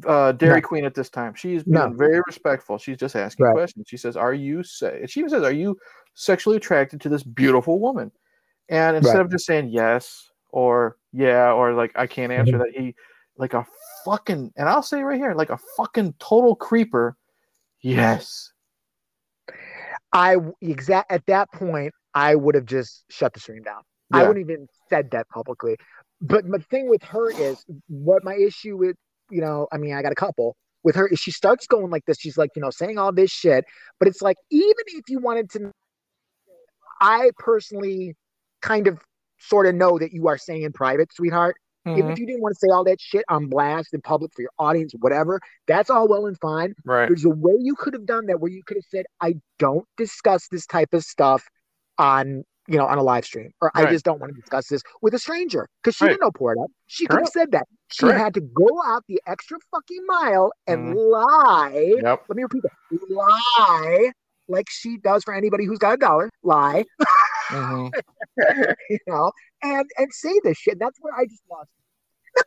uh, 0.06 0.32
Dairy 0.34 0.62
No. 0.62 0.68
Queen 0.68 0.86
at 0.86 0.94
this 0.94 1.10
time. 1.10 1.34
She's 1.34 1.64
being 1.64 1.74
No. 1.74 1.90
very 1.90 2.22
respectful. 2.28 2.78
She's 2.78 2.98
just 2.98 3.16
asking 3.16 3.46
Right. 3.48 3.54
questions. 3.54 3.88
She 3.90 3.98
says, 3.98 4.16
"Are 4.16 4.34
you?" 4.36 4.62
Se-? 4.62 5.04
She 5.08 5.20
even 5.22 5.32
says, 5.32 5.42
"Are 5.44 5.52
you 5.52 5.80
sexually 6.14 6.58
attracted 6.58 7.02
to 7.02 7.10
this 7.10 7.24
beautiful 7.24 7.80
woman?" 7.80 8.12
And 8.70 8.98
instead 8.98 9.16
Right. 9.16 9.22
of 9.26 9.32
just 9.32 9.46
saying 9.48 9.70
yes 9.70 10.30
or 10.52 10.98
yeah 11.12 11.52
or 11.54 11.74
like 11.74 11.92
I 11.96 12.06
can't 12.06 12.32
answer 12.32 12.54
Mhm. 12.54 12.60
that, 12.60 12.72
he 12.80 12.96
like 13.38 13.56
a 13.56 13.66
fucking 14.06 14.54
and 14.58 14.70
I'll 14.70 14.84
say 14.84 15.02
right 15.02 15.18
here, 15.18 15.34
like 15.34 15.50
a 15.50 15.58
fucking 15.76 16.14
total 16.20 16.56
creeper. 16.56 17.18
Yes. 17.82 18.52
I 20.12 20.38
exact 20.62 21.12
at 21.12 21.26
that 21.28 21.52
point, 21.52 21.94
I 22.14 22.36
would 22.36 22.56
have 22.56 22.66
just 22.66 23.04
shut 23.10 23.34
the 23.34 23.40
stream 23.40 23.64
down. 23.64 23.82
I 24.12 24.28
wouldn't 24.28 24.50
even 24.50 24.68
said 24.90 25.12
that 25.12 25.30
publicly. 25.30 25.78
But 26.20 26.46
my 26.46 26.58
thing 26.58 26.90
with 26.90 27.04
her 27.04 27.30
is 27.30 27.64
what 27.88 28.24
my 28.24 28.36
issue 28.36 28.76
with, 28.76 28.96
you 29.30 29.42
know, 29.42 29.68
I 29.72 29.78
mean, 29.78 29.94
I 29.94 30.02
got 30.02 30.12
a 30.12 30.16
couple 30.16 30.56
with 30.84 30.96
her 30.96 31.08
is 31.08 31.20
she 31.20 31.32
starts 31.32 31.68
going 31.68 31.90
like 31.90 32.06
this. 32.06 32.20
She's 32.20 32.38
like, 32.38 32.50
you 32.56 32.62
know, 32.62 32.70
saying 32.70 32.98
all 32.98 33.12
this 33.12 33.32
shit, 33.32 33.66
but 34.00 34.08
it's 34.08 34.22
like 34.22 34.38
even 34.50 34.74
if 34.88 35.10
you 35.10 35.20
wanted 35.20 35.50
to, 35.52 35.72
I 37.02 37.32
personally 37.38 38.16
kind 38.62 38.88
of 38.88 39.00
sort 39.40 39.68
of 39.68 39.76
know 39.76 40.00
that 40.00 40.12
you 40.12 40.28
are 40.28 40.38
saying 40.38 40.64
in 40.64 40.74
private, 40.74 41.14
sweetheart. 41.14 41.56
Mhm. 41.98 42.12
if 42.14 42.20
you 42.20 42.26
didn't 42.26 42.42
want 42.42 42.54
to 42.56 42.60
say 42.60 42.68
all 42.72 42.84
that 42.86 43.00
shit 43.02 43.24
on 43.30 43.48
blast 43.48 43.94
in 43.94 44.02
public 44.02 44.32
for 44.34 44.42
your 44.42 44.52
audience, 44.60 44.94
whatever, 45.00 45.40
that's 45.68 45.90
all 45.90 46.08
well 46.08 46.26
and 46.26 46.38
fine. 46.40 46.74
Right. 46.86 47.08
There's 47.08 47.26
a 47.26 47.30
way 47.30 47.54
you 47.60 47.76
could 47.76 47.94
have 47.94 48.06
done 48.06 48.26
that 48.28 48.40
where 48.40 48.52
you 48.52 48.64
could 48.66 48.78
have 48.78 48.86
said, 48.90 49.06
I 49.22 49.36
don't 49.58 49.88
discuss 49.98 50.48
this 50.50 50.66
type 50.66 50.94
of 50.94 51.04
stuff 51.04 51.48
on 51.98 52.44
you 52.68 52.78
know 52.78 52.86
on 52.86 53.00
a 53.00 53.04
live 53.04 53.26
stream 53.26 53.52
or 53.62 53.72
I 53.74 53.88
just 53.88 54.06
don't 54.06 54.20
want 54.22 54.34
to 54.36 54.40
discuss 54.40 54.68
this 54.68 54.84
with 55.02 55.16
a 55.16 55.20
stranger 55.20 55.68
because 55.82 55.96
she 55.96 56.06
Right. 56.06 56.12
didn't 56.20 56.38
know 56.40 56.64
up. 56.64 56.72
She 56.86 57.08
could 57.08 57.20
have 57.22 57.30
said 57.30 57.52
that. 57.52 57.68
She 57.92 58.06
Correct. 58.06 58.20
had 58.20 58.34
to 58.36 58.42
go 58.42 58.68
out 58.86 59.04
the 59.08 59.20
extra 59.26 59.58
fucking 59.72 60.06
mile 60.06 60.52
and 60.68 60.96
Mhm. 60.96 61.12
lie. 61.12 61.96
Yep. 62.04 62.26
Let 62.30 62.36
me 62.36 62.44
repeat 62.44 62.62
that. 62.62 62.72
Lie 63.10 64.12
like 64.48 64.70
she 64.70 64.98
does 64.98 65.24
for 65.24 65.34
anybody 65.34 65.66
who's 65.66 65.80
got 65.80 65.94
a 65.94 65.98
dollar. 65.98 66.30
Lie. 66.44 66.86
Mhm. 67.50 67.92
you 68.90 69.00
know, 69.08 69.32
and 69.64 69.90
and 69.98 70.14
say 70.14 70.40
this 70.44 70.58
shit. 70.58 70.78
That's 70.80 70.98
where 71.02 71.14
I 71.16 71.26
just 71.26 71.42
lost. 71.50 71.70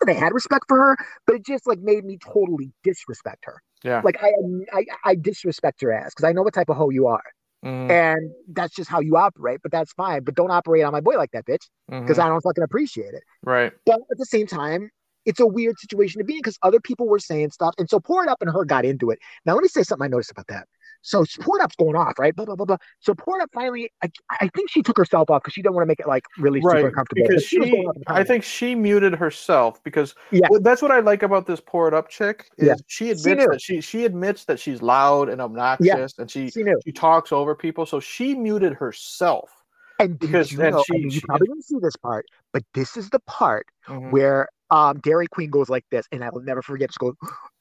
Not 0.01 0.07
that 0.07 0.17
I 0.17 0.19
had 0.19 0.33
respect 0.33 0.65
for 0.69 0.77
her, 0.79 0.97
but 1.27 1.37
it 1.37 1.45
just 1.45 1.67
like 1.67 1.79
made 1.81 2.05
me 2.05 2.19
totally 2.19 2.73
disrespect 2.83 3.45
her. 3.45 3.61
Yeah. 3.85 4.01
Like 4.05 4.17
I 4.23 4.31
I, 4.73 4.85
I 5.05 5.15
disrespect 5.15 5.83
your 5.83 5.93
ass 5.93 6.13
because 6.15 6.25
I 6.25 6.33
know 6.33 6.43
what 6.43 6.55
type 6.55 6.69
of 6.71 6.77
hoe 6.77 6.91
you 6.91 7.07
are, 7.07 7.23
Mhm. 7.65 7.91
and 7.91 8.31
that's 8.49 8.75
just 8.75 8.89
how 8.89 9.01
you 9.01 9.17
operate. 9.17 9.61
But 9.63 9.73
that's 9.73 9.93
fine. 9.93 10.25
But 10.25 10.35
don't 10.35 10.51
operate 10.51 10.85
on 10.85 10.93
my 10.93 11.01
boy 11.01 11.17
like 11.17 11.33
that, 11.33 11.45
bitch, 11.47 11.69
because 11.89 12.19
Mhm. 12.19 12.23
I 12.25 12.29
don't 12.29 12.41
fucking 12.41 12.65
appreciate 12.65 13.13
it. 13.15 13.23
Right. 13.43 13.73
But 13.87 14.01
at 14.11 14.19
the 14.19 14.27
same 14.27 14.47
time. 14.47 14.91
It's 15.25 15.39
a 15.39 15.47
weird 15.47 15.79
situation 15.79 16.19
to 16.19 16.25
be 16.25 16.33
in 16.33 16.41
because 16.41 16.59
other 16.63 16.81
people 16.81 17.07
were 17.07 17.21
saying 17.21 17.51
stuff, 17.53 17.75
and 17.79 17.89
so 17.89 18.01
pour 18.01 18.25
it 18.25 18.29
up 18.29 18.43
and 18.43 18.51
her 18.51 18.65
got 18.65 18.85
into 18.85 19.11
it. 19.11 19.21
Now 19.47 19.55
let 19.55 19.63
me 19.63 19.69
say 19.69 19.85
something 19.85 20.05
I 20.05 20.09
noticed 20.09 20.33
about 20.33 20.49
that. 20.49 20.67
So 21.03 21.25
pour 21.41 21.59
it 21.59 21.63
up's 21.63 21.77
going 21.77 21.97
off, 21.97 22.19
right? 22.19 22.35
Blah 22.35 22.47
blah 22.47 22.57
blah 22.57 22.65
blah. 22.67 22.77
So 23.01 23.15
pour 23.15 23.41
up 23.41 23.51
finally. 23.53 23.91
I, 24.03 24.09
I 24.41 24.49
think 24.55 24.71
she 24.71 24.83
took 24.83 24.97
herself 24.97 25.31
off 25.31 25.43
because 25.43 25.53
she 25.53 25.63
didn't 25.63 25.75
want 25.75 25.83
to 25.85 25.89
make 25.89 26.01
it 26.01 26.09
like 26.09 26.25
really 26.39 26.61
super 26.61 26.75
right 26.75 26.85
uncomfortable. 26.87 27.25
because 27.29 27.43
she 27.45 27.57
she 27.57 27.71
going 27.71 27.87
off 27.89 27.97
in 27.97 28.03
the 28.07 28.13
i 28.13 28.25
think 28.25 28.43
she 28.45 28.75
muted 28.75 29.15
herself 29.15 29.83
because 29.85 30.15
Yeah. 30.31 30.47
well, 30.51 30.61
that's 30.61 30.81
what 30.81 30.91
i 30.91 31.01
like 31.01 31.23
about 31.23 31.47
this 31.47 31.61
pour 31.61 31.89
it 31.89 31.95
up 31.95 32.09
chick 32.09 32.49
is 32.57 32.69
Yeah. 32.69 32.75
she 32.87 33.11
admits 33.11 33.27
knew. 33.45 33.47
that 33.51 33.61
she 33.61 33.81
she 33.81 34.05
admits 34.05 34.45
that 34.47 34.59
she's 34.61 34.81
loud 34.81 35.29
and 35.29 35.41
obnoxious 35.41 36.15
and 36.19 36.31
she 36.31 36.51
she 36.51 36.65
she 36.85 36.93
talks 36.93 37.33
over 37.33 37.55
people 37.55 37.85
so 37.87 38.01
she 38.01 38.35
muted 38.35 38.73
herself 38.75 39.51
And 39.99 40.19
because 40.19 40.53
you 40.53 40.59
then 40.59 40.73
know, 40.73 40.85
she- 40.87 40.99
you 40.99 41.21
probably 41.23 41.49
didn't 41.49 41.65
see 41.65 41.79
this 41.81 41.97
part, 41.97 42.27
but 42.53 42.63
this 42.75 42.97
is 42.97 43.11
the 43.11 43.21
part 43.21 43.67
Mhm. 43.89 44.11
where 44.11 44.49
um 44.71 44.99
Dairy 45.01 45.27
Queen 45.27 45.51
goes 45.51 45.69
like 45.69 45.85
this, 45.91 46.07
and 46.13 46.25
I 46.25 46.31
will 46.31 46.43
never 46.43 46.63
forget. 46.63 46.91
She 46.93 46.99
goes, 46.99 47.15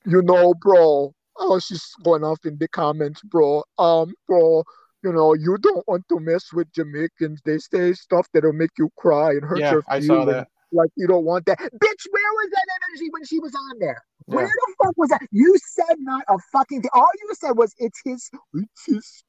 "You 0.05 0.21
know, 0.21 0.53
bro, 0.53 1.13
oh, 1.37 1.59
she's 1.59 1.85
going 2.03 2.23
off 2.23 2.39
in 2.45 2.57
the 2.57 2.67
comments, 2.67 3.21
bro. 3.23 3.63
Um, 3.77 4.13
bro, 4.27 4.63
you 5.03 5.11
know, 5.11 5.33
you 5.33 5.57
don't 5.61 5.87
want 5.87 6.03
to 6.09 6.19
mess 6.19 6.53
with 6.53 6.71
Jamaicans. 6.73 7.41
They 7.45 7.57
say 7.57 7.93
stuff 7.93 8.27
that'll 8.33 8.53
make 8.53 8.71
you 8.77 8.89
cry 8.97 9.31
and 9.31 9.43
hurt 9.43 9.59
yeah 9.59 9.71
your 9.71 9.83
i 9.87 9.99
feelings. 9.99 10.07
saw 10.07 10.25
that 10.25 10.47
Like 10.71 10.89
you 10.95 11.07
don't 11.07 11.25
want 11.25 11.45
that, 11.47 11.57
bitch. 11.59 12.03
Where 12.11 12.31
was 12.39 12.49
that 12.51 12.67
energy 12.89 13.09
when 13.11 13.25
she 13.25 13.39
was 13.39 13.53
on 13.55 13.79
there? 13.79 14.01
Where 14.27 14.45
the 14.45 14.73
fuck 14.81 14.93
was 14.97 15.09
that? 15.09 15.21
You 15.31 15.57
said 15.61 15.95
not 15.99 16.23
a 16.29 16.37
fucking 16.53 16.81
thing. 16.83 16.91
All 16.93 17.09
you 17.21 17.33
said 17.33 17.51
was 17.57 17.73
it's 17.79 17.99
his, 18.05 18.29
it's 18.53 18.85
his. 18.85 19.23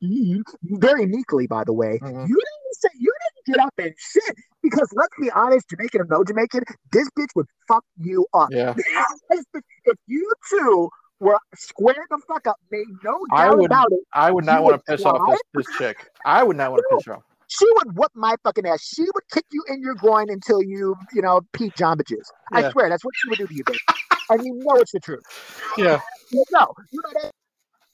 Very 0.62 1.07
meekly, 1.07 1.46
by 1.48 1.64
the 1.64 1.72
way. 1.72 1.98
Mhm. 2.03 2.28
You 2.28 2.36
didn't 2.36 2.74
say 2.74 2.88
you 2.98 3.12
didn't 3.24 3.57
get 3.57 3.64
up 3.66 3.74
and 3.78 3.92
shit 3.98 4.36
because 4.62 4.88
let's 4.94 5.14
be 5.20 5.30
honest, 5.32 5.68
Jamaican 5.70 6.03
or 6.03 6.07
no 6.09 6.22
Jamaican, 6.22 6.62
this 6.92 7.09
bitch 7.18 7.30
would 7.34 7.46
fuck 7.66 7.84
you 7.98 8.26
up. 8.34 8.50
yeah 8.53 8.74
if 9.30 9.96
you 10.07 10.32
two 10.50 10.88
were 11.23 11.39
squared 11.55 11.97
the 12.11 12.18
fuck 12.27 12.47
up, 12.47 12.57
made 12.70 12.87
no 13.05 13.18
I 13.33 13.47
doubt 13.47 13.57
would- 13.59 13.66
about 13.66 13.93
it. 13.93 14.01
I 14.12 14.31
would 14.31 14.45
not 14.45 14.62
want 14.62 14.77
to 14.77 14.83
piss 14.93 15.07
off 15.07 15.20
this, 15.29 15.41
this 15.55 15.66
chick. 15.79 16.11
I 16.27 16.43
would 16.43 16.57
not 16.57 16.73
want 16.73 16.83
to 16.91 16.97
piss 16.97 17.07
her 17.07 17.16
off. 17.16 17.23
She 17.49 17.66
would 17.75 17.97
whoop 17.97 18.11
my 18.14 18.35
fucking 18.45 18.66
ass. 18.66 18.83
She 18.83 19.03
would 19.03 19.29
kick 19.31 19.45
you 19.53 19.62
in 19.68 19.83
your 19.83 19.95
groin 19.95 20.31
until 20.31 20.62
you, 20.62 20.97
you 21.12 21.20
know, 21.23 21.43
pee 21.53 21.70
jamba 21.79 22.05
juice. 22.07 22.31
I 22.53 22.70
swear, 22.70 22.89
that's 22.89 23.05
what 23.05 23.14
she 23.16 23.29
would 23.29 23.39
do 23.39 23.47
to 23.47 23.55
you, 23.55 23.62
bitch. 23.64 23.79
and 24.31 24.45
you 24.45 24.55
know 24.64 24.77
it's 24.77 24.93
the 24.93 25.01
truth. 25.01 25.23
Yeah. 25.77 26.01
You 26.31 26.45
know, 26.51 26.73
you 26.91 27.01
know 27.05 27.20
that. 27.23 27.31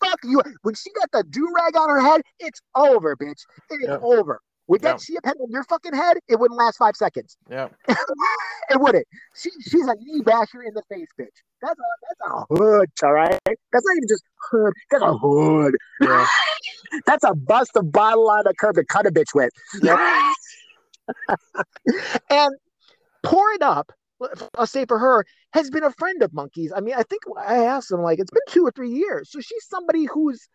Fuck 0.00 0.20
you. 0.22 0.40
When 0.62 0.76
she 0.76 0.90
got 0.92 1.10
the 1.12 1.24
do 1.28 1.52
rag 1.56 1.76
on 1.76 1.88
her 1.90 2.00
head, 2.00 2.22
it's 2.38 2.60
over, 2.76 3.16
bitch. 3.16 3.42
It 3.70 3.82
is 3.82 3.88
Yep. 3.88 4.00
over. 4.00 4.40
With 4.68 4.82
that 4.82 4.88
Yep. 4.88 5.00
shit 5.00 5.22
pen 5.22 5.34
on 5.40 5.50
your 5.50 5.64
fucking 5.64 5.94
head, 5.94 6.18
it 6.28 6.38
wouldn't 6.38 6.58
last 6.58 6.76
five 6.76 6.94
seconds. 6.94 7.38
Yeah. 7.50 7.68
it 7.88 8.78
wouldn't. 8.78 9.06
She, 9.34 9.50
she's 9.62 9.86
a 9.86 9.94
knee 9.94 10.20
basher 10.20 10.62
in 10.62 10.74
the 10.74 10.82
face, 10.90 11.08
bitch. 11.18 11.28
That's 11.62 11.78
a 11.78 11.82
that's 12.06 12.20
a 12.32 12.44
hood, 12.54 12.90
all 13.02 13.14
right. 13.14 13.38
That's 13.46 13.56
not 13.72 13.96
even 13.96 14.08
just 14.08 14.22
hood. 14.50 14.74
That's 14.90 15.02
a 15.02 15.16
hood. 15.16 15.74
Yeah. 16.00 16.26
That's 17.06 17.24
a 17.24 17.34
bust 17.34 17.72
a 17.74 17.82
bottle 17.82 18.30
on 18.30 18.44
the 18.44 18.54
curb 18.54 18.76
to 18.76 18.84
cut 18.84 19.06
a 19.06 19.10
bitch 19.10 19.34
with. 19.34 19.50
and 22.30 22.54
pour 23.22 23.50
it 23.52 23.62
up. 23.62 23.92
I'll 24.56 24.66
say 24.66 24.84
for 24.86 24.98
her 24.98 25.24
has 25.52 25.70
been 25.70 25.84
a 25.84 25.92
friend 25.92 26.22
of 26.22 26.32
Monkey's. 26.32 26.72
I 26.74 26.80
mean, 26.80 26.94
I 26.94 27.02
think 27.02 27.22
I 27.38 27.64
asked 27.64 27.90
him 27.90 28.02
like 28.02 28.18
it's 28.18 28.30
been 28.30 28.40
two 28.48 28.66
or 28.66 28.70
three 28.70 28.90
years, 28.90 29.30
so 29.30 29.40
she's 29.40 29.66
somebody 29.68 30.06
who's 30.06 30.48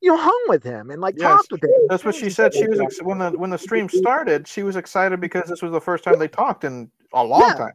you 0.00 0.16
hung 0.16 0.44
with 0.48 0.62
him 0.62 0.90
and 0.90 1.00
like 1.00 1.14
Yes. 1.18 1.28
talked 1.28 1.52
with 1.52 1.62
him. 1.64 1.70
That's 1.88 2.04
what 2.04 2.14
she 2.14 2.30
said. 2.30 2.54
She 2.54 2.68
was 2.68 2.80
ex- 2.80 3.02
when 3.02 3.18
the 3.18 3.30
when 3.32 3.50
the 3.50 3.58
stream 3.58 3.88
started. 3.88 4.46
She 4.46 4.62
was 4.62 4.76
excited 4.76 5.20
because 5.20 5.48
this 5.48 5.62
was 5.62 5.72
the 5.72 5.80
first 5.80 6.04
time 6.04 6.18
they 6.18 6.28
talked 6.28 6.64
in 6.64 6.90
a 7.12 7.24
long 7.24 7.40
Yeah. 7.42 7.54
time. 7.54 7.72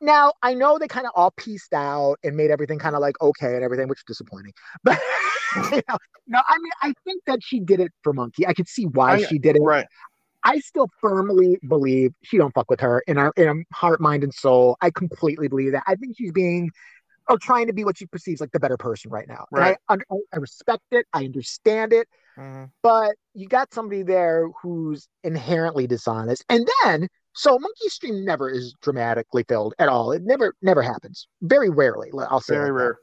Now 0.00 0.32
I 0.42 0.54
know 0.54 0.78
they 0.78 0.86
kind 0.88 1.06
of 1.06 1.12
all 1.16 1.32
pieced 1.32 1.72
out 1.72 2.16
and 2.22 2.36
made 2.36 2.50
everything 2.50 2.78
kind 2.78 2.94
of 2.94 3.00
like 3.00 3.20
okay 3.20 3.54
and 3.54 3.64
everything, 3.64 3.88
which 3.88 3.98
is 4.00 4.04
disappointing. 4.06 4.52
But 4.84 4.98
you 5.72 5.82
know, 5.88 5.96
no, 6.26 6.40
I 6.46 6.58
mean 6.58 6.72
I 6.82 6.92
think 7.04 7.22
that 7.26 7.38
she 7.42 7.60
did 7.60 7.80
it 7.80 7.90
for 8.02 8.12
Monkey. 8.12 8.46
I 8.46 8.52
could 8.52 8.68
see 8.68 8.84
why 8.84 9.14
I- 9.14 9.22
she 9.22 9.38
did 9.38 9.56
it. 9.56 9.62
Right. 9.62 9.86
I 10.44 10.60
still 10.60 10.88
firmly 11.00 11.58
believe 11.66 12.12
she 12.22 12.38
don't 12.38 12.54
fuck 12.54 12.70
with 12.70 12.80
her 12.80 13.02
in 13.08 13.18
our 13.18 13.32
in 13.36 13.46
her 13.48 13.54
heart, 13.72 14.00
mind, 14.00 14.22
and 14.22 14.32
soul. 14.32 14.76
I 14.80 14.90
completely 14.90 15.48
believe 15.48 15.72
that. 15.72 15.82
I 15.86 15.96
think 15.96 16.16
she's 16.16 16.30
being 16.30 16.70
or 17.28 17.38
trying 17.38 17.66
to 17.66 17.72
be 17.72 17.84
what 17.84 17.98
she 17.98 18.06
perceives 18.06 18.40
like 18.40 18.50
the 18.52 18.60
better 18.60 18.76
person 18.76 19.10
right 19.10 19.28
now. 19.28 19.46
And 19.52 19.60
Right. 19.60 19.76
I, 19.88 19.92
under- 19.92 20.04
I 20.32 20.38
respect 20.38 20.82
it. 20.90 21.06
I 21.12 21.24
understand 21.24 21.92
it. 21.92 22.08
Mhm. 22.38 22.70
But 22.82 23.14
you 23.34 23.48
got 23.48 23.72
somebody 23.74 24.02
there 24.02 24.48
who's 24.62 25.08
inherently 25.24 25.86
dishonest. 25.86 26.44
And 26.48 26.66
then, 26.84 27.08
so 27.34 27.58
Monkey 27.58 27.88
Stream 27.88 28.24
never 28.24 28.48
is 28.48 28.74
dramatically 28.80 29.44
filled 29.48 29.74
at 29.78 29.88
all. 29.88 30.12
It 30.12 30.22
never, 30.22 30.54
never 30.62 30.82
happens. 30.82 31.28
Very 31.42 31.68
rarely. 31.68 32.10
I'll 32.30 32.40
say. 32.40 32.54
Very 32.54 32.72
rare. 32.72 32.98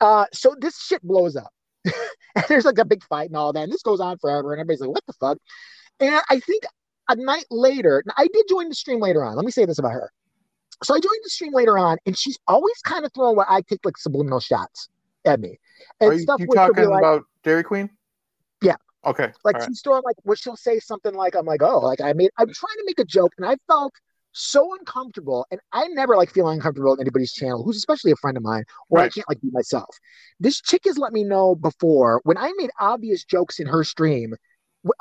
Uh, 0.00 0.26
so 0.32 0.54
this 0.58 0.78
shit 0.80 1.02
blows 1.02 1.36
up. 1.36 1.50
and 1.84 2.44
there's 2.48 2.64
like 2.64 2.78
a 2.78 2.84
big 2.84 3.02
fight 3.04 3.28
and 3.30 3.36
all 3.36 3.52
that. 3.52 3.62
And 3.64 3.72
this 3.72 3.82
goes 3.82 4.00
on 4.00 4.18
forever. 4.18 4.52
And 4.52 4.60
everybody's 4.60 4.80
like, 4.80 4.90
what 4.90 5.06
the 5.06 5.12
fuck? 5.14 5.38
And 6.00 6.20
I 6.28 6.40
think 6.40 6.64
a 7.08 7.16
night 7.16 7.46
later, 7.50 8.02
I 8.16 8.28
did 8.32 8.46
join 8.48 8.68
the 8.68 8.74
stream 8.74 9.00
later 9.00 9.24
on. 9.24 9.36
Let 9.36 9.44
me 9.44 9.50
say 9.50 9.64
this 9.64 9.78
about 9.78 9.92
her. 9.92 10.12
So 10.82 10.94
I 10.94 10.98
joined 10.98 11.20
the 11.24 11.30
stream 11.30 11.52
later 11.54 11.78
on, 11.78 11.98
and 12.06 12.16
she's 12.16 12.38
always 12.46 12.76
kind 12.84 13.04
of 13.04 13.12
throwing 13.14 13.36
what 13.36 13.46
I 13.48 13.62
take 13.62 13.80
like 13.84 13.96
subliminal 13.96 14.40
shots 14.40 14.88
at 15.24 15.40
me. 15.40 15.58
And 16.00 16.10
Are 16.10 16.14
you, 16.14 16.20
stuff 16.20 16.40
you 16.40 16.46
talking 16.48 16.88
like, 16.88 17.00
about 17.00 17.24
Dairy 17.42 17.62
Queen? 17.62 17.90
Yeah. 18.62 18.76
Okay. 19.04 19.32
like 19.44 19.56
right. 19.56 19.64
she's 19.66 19.80
throwing 19.82 20.02
like 20.04 20.16
where 20.24 20.36
she'll 20.36 20.56
say 20.56 20.78
something 20.80 21.14
like, 21.14 21.34
I'm 21.34 21.46
like, 21.46 21.62
oh, 21.62 21.78
like 21.78 22.00
I 22.00 22.12
made 22.12 22.30
I'm 22.38 22.52
trying 22.52 22.76
to 22.76 22.84
make 22.86 22.98
a 22.98 23.04
joke, 23.04 23.32
and 23.38 23.46
I 23.46 23.56
felt 23.66 23.94
so 24.32 24.74
uncomfortable. 24.78 25.46
And 25.50 25.60
I 25.72 25.86
never 25.88 26.16
like 26.16 26.30
feel 26.30 26.48
uncomfortable 26.48 26.92
on 26.92 27.00
anybody's 27.00 27.32
channel, 27.32 27.62
who's 27.62 27.76
especially 27.76 28.12
a 28.12 28.16
friend 28.16 28.36
of 28.36 28.42
mine, 28.42 28.64
or 28.90 29.00
I 29.00 29.08
can't 29.08 29.28
like 29.28 29.40
be 29.40 29.48
myself. 29.50 29.96
This 30.40 30.60
chick 30.60 30.82
has 30.84 30.98
let 30.98 31.12
me 31.12 31.24
know 31.24 31.54
before 31.54 32.20
when 32.24 32.36
I 32.36 32.52
made 32.56 32.70
obvious 32.78 33.24
jokes 33.24 33.58
in 33.58 33.66
her 33.66 33.82
stream. 33.82 34.34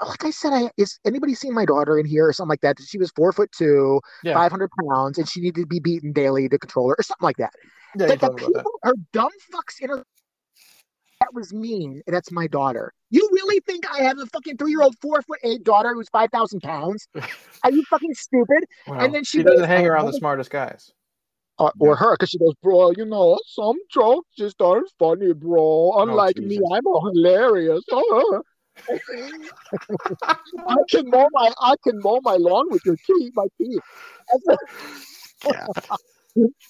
Like 0.04 0.26
I 0.26 0.32
said, 0.32 0.54
I 0.54 0.72
is 0.78 1.00
anybody 1.06 1.36
seen 1.36 1.54
my 1.54 1.66
daughter 1.66 2.00
in 2.00 2.06
here 2.06 2.28
or 2.28 2.34
something 2.34 2.50
like 2.50 2.62
that? 2.62 2.78
That 2.78 2.88
she 2.88 2.98
was 2.98 3.12
four 3.12 3.32
foot 3.32 3.52
two, 3.52 4.02
Yeah. 4.24 4.34
five 4.34 4.52
hundred 4.52 4.72
pounds, 4.90 5.18
and 5.18 5.28
she 5.30 5.42
needed 5.42 5.62
to 5.62 5.68
be 5.68 5.80
beaten 5.80 6.12
daily 6.12 6.50
to 6.50 6.58
control 6.58 6.90
her, 6.90 6.96
or 6.98 7.04
something 7.04 7.26
like 7.26 7.38
that. 7.38 7.54
Yeah, 8.00 8.08
That 8.08 8.20
the 8.20 8.28
told 8.28 8.36
me 8.40 8.46
about 8.46 8.58
people, 8.58 8.72
her 8.84 8.94
dumb 9.14 9.32
fucks 9.54 9.80
in 9.82 9.90
her. 9.90 10.04
That 11.22 11.34
was 11.34 11.54
mean, 11.54 12.02
that's 12.08 12.32
my 12.32 12.48
daughter. 12.48 12.94
You 13.10 13.28
really 13.32 13.62
think 13.62 13.90
I 13.90 14.04
have 14.04 14.20
a 14.20 14.26
fucking 14.28 14.58
three 14.58 14.72
year 14.72 14.82
old, 14.82 14.96
four 15.02 15.22
foot 15.22 15.40
eight 15.44 15.64
daughter 15.64 15.94
who's 15.94 16.10
five 16.10 16.30
thousand 16.32 16.62
pounds? 16.62 17.08
Are 17.64 17.72
you 17.72 17.84
fucking 17.90 18.14
stupid? 18.14 18.66
Well, 18.88 19.00
and 19.00 19.14
then 19.14 19.24
she 19.24 19.40
she 19.40 19.44
doesn't 19.44 19.60
goes, 19.60 19.68
hang 19.68 19.86
"Oh, 19.86 19.90
around 19.90 20.06
the 20.08 20.14
smartest 20.14 20.50
guys. 20.50 20.92
Uh, 21.58 21.70
or, 21.80 21.92
or 21.92 21.96
her, 21.96 22.14
because 22.16 22.30
she 22.30 22.38
goes, 22.38 22.54
bro, 22.62 22.92
you 22.98 23.06
know, 23.06 23.40
some 23.48 23.78
jokes 23.90 24.28
just 24.38 24.62
aren't 24.62 24.92
funny, 25.00 25.32
bro. 25.32 25.94
Oh, 25.96 26.02
Unlike 26.02 26.38
me, 26.40 26.58
I'm 26.58 26.86
a 26.86 27.00
hilarious. 27.02 27.82
Uh-huh. 27.90 28.42
I 30.24 30.76
can 30.90 31.10
mow 31.10 31.28
my 31.32 31.52
I 31.60 31.76
can 31.84 32.00
mow 32.02 32.20
my 32.24 32.36
lawn 32.36 32.66
with 32.70 32.86
your 32.86 32.98
teeth, 32.98 33.34
my 33.36 33.48
teeth. 33.58 33.80
Yeah. 35.46 35.68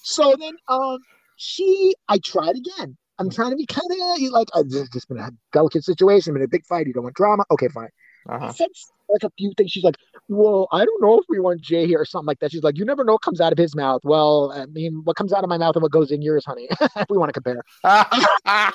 So 0.02 0.34
then, 0.38 0.54
um, 0.68 0.98
she, 1.36 1.94
I 2.08 2.18
tried 2.18 2.56
again. 2.56 2.96
I'm 3.18 3.30
trying 3.30 3.50
to 3.50 3.56
be 3.56 3.66
kind 3.66 3.90
of 3.90 4.32
like, 4.32 4.48
uh, 4.52 4.62
this 4.66 4.88
has 4.92 5.04
been 5.06 5.18
a 5.18 5.30
delicate 5.52 5.84
situation, 5.84 6.34
been 6.34 6.42
a 6.42 6.48
big 6.48 6.66
fight. 6.66 6.86
You 6.86 6.92
don't 6.92 7.04
want 7.04 7.16
drama. 7.16 7.44
Okay, 7.50 7.68
fine. 7.68 7.88
Uh-huh. 8.28 8.52
said 8.52 8.68
like 9.08 9.22
a 9.22 9.30
few 9.38 9.52
things. 9.56 9.70
She's 9.70 9.84
like, 9.84 9.96
well, 10.28 10.66
I 10.72 10.84
don't 10.84 11.00
know 11.02 11.18
if 11.18 11.24
we 11.28 11.38
want 11.38 11.60
Jay 11.60 11.86
here 11.86 12.00
or 12.00 12.04
something 12.04 12.26
like 12.26 12.40
that. 12.40 12.50
She's 12.50 12.62
like, 12.62 12.76
you 12.76 12.84
never 12.84 13.04
know 13.04 13.12
what 13.12 13.22
comes 13.22 13.40
out 13.40 13.52
of 13.52 13.58
his 13.58 13.76
mouth. 13.76 14.00
Well, 14.04 14.52
I 14.54 14.66
mean, 14.66 15.02
what 15.04 15.16
comes 15.16 15.32
out 15.32 15.44
of 15.44 15.48
my 15.48 15.58
mouth 15.58 15.76
and 15.76 15.82
what 15.82 15.92
goes 15.92 16.10
in 16.10 16.22
yours, 16.22 16.44
honey. 16.44 16.68
we 17.10 17.16
want 17.16 17.32
to 17.32 17.40
compare. 17.40 17.62
yeah, 17.84 18.70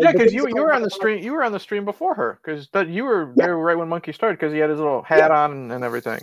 yeah, 0.00 0.12
because 0.12 0.32
you 0.32 0.46
you 0.48 0.62
were 0.62 0.72
on 0.72 0.82
the 0.82 0.90
stream. 0.90 1.22
You 1.22 1.32
were 1.32 1.42
on 1.42 1.52
the 1.52 1.60
stream 1.60 1.84
before 1.84 2.14
her 2.14 2.38
because 2.44 2.68
you 2.88 3.04
were 3.04 3.32
Yeah. 3.36 3.46
there 3.46 3.56
right 3.56 3.76
when 3.76 3.88
Monkey 3.88 4.12
started 4.12 4.38
because 4.38 4.52
he 4.52 4.58
had 4.58 4.70
his 4.70 4.78
little 4.78 5.02
hat 5.02 5.30
on 5.30 5.70
and 5.70 5.84
everything. 5.84 6.20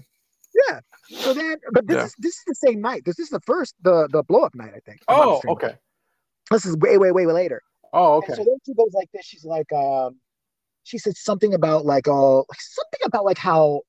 Yeah. 0.69 0.79
So 1.09 1.33
then, 1.33 1.57
but 1.73 1.87
this 1.87 1.97
Yeah. 1.97 2.05
is 2.05 2.15
this 2.19 2.33
is 2.35 2.43
the 2.47 2.55
same 2.55 2.81
night. 2.81 3.03
This 3.05 3.19
is 3.19 3.29
the 3.29 3.39
first 3.41 3.75
the 3.81 4.07
the 4.11 4.23
blow 4.23 4.41
up 4.43 4.55
night, 4.55 4.71
I 4.75 4.79
think. 4.79 5.01
if 5.01 5.09
I'm 5.09 5.17
not 5.17 5.41
Oh, 5.45 5.51
okay. 5.53 5.75
This 6.49 6.65
is 6.65 6.77
way 6.77 6.97
way 6.97 7.11
way 7.11 7.25
later. 7.25 7.61
Oh, 7.93 8.15
And 8.15 8.23
okay. 8.23 8.33
so 8.35 8.43
then 8.45 8.57
she 8.65 8.73
goes 8.73 8.93
like 8.93 9.09
this. 9.13 9.25
She's 9.25 9.43
like, 9.45 9.71
um, 9.73 10.17
she 10.83 10.97
said 10.97 11.15
something 11.17 11.53
about 11.53 11.85
like, 11.85 12.07
oh, 12.07 12.45
something 12.57 12.99
about 13.05 13.25
like 13.25 13.37
how, 13.37 13.81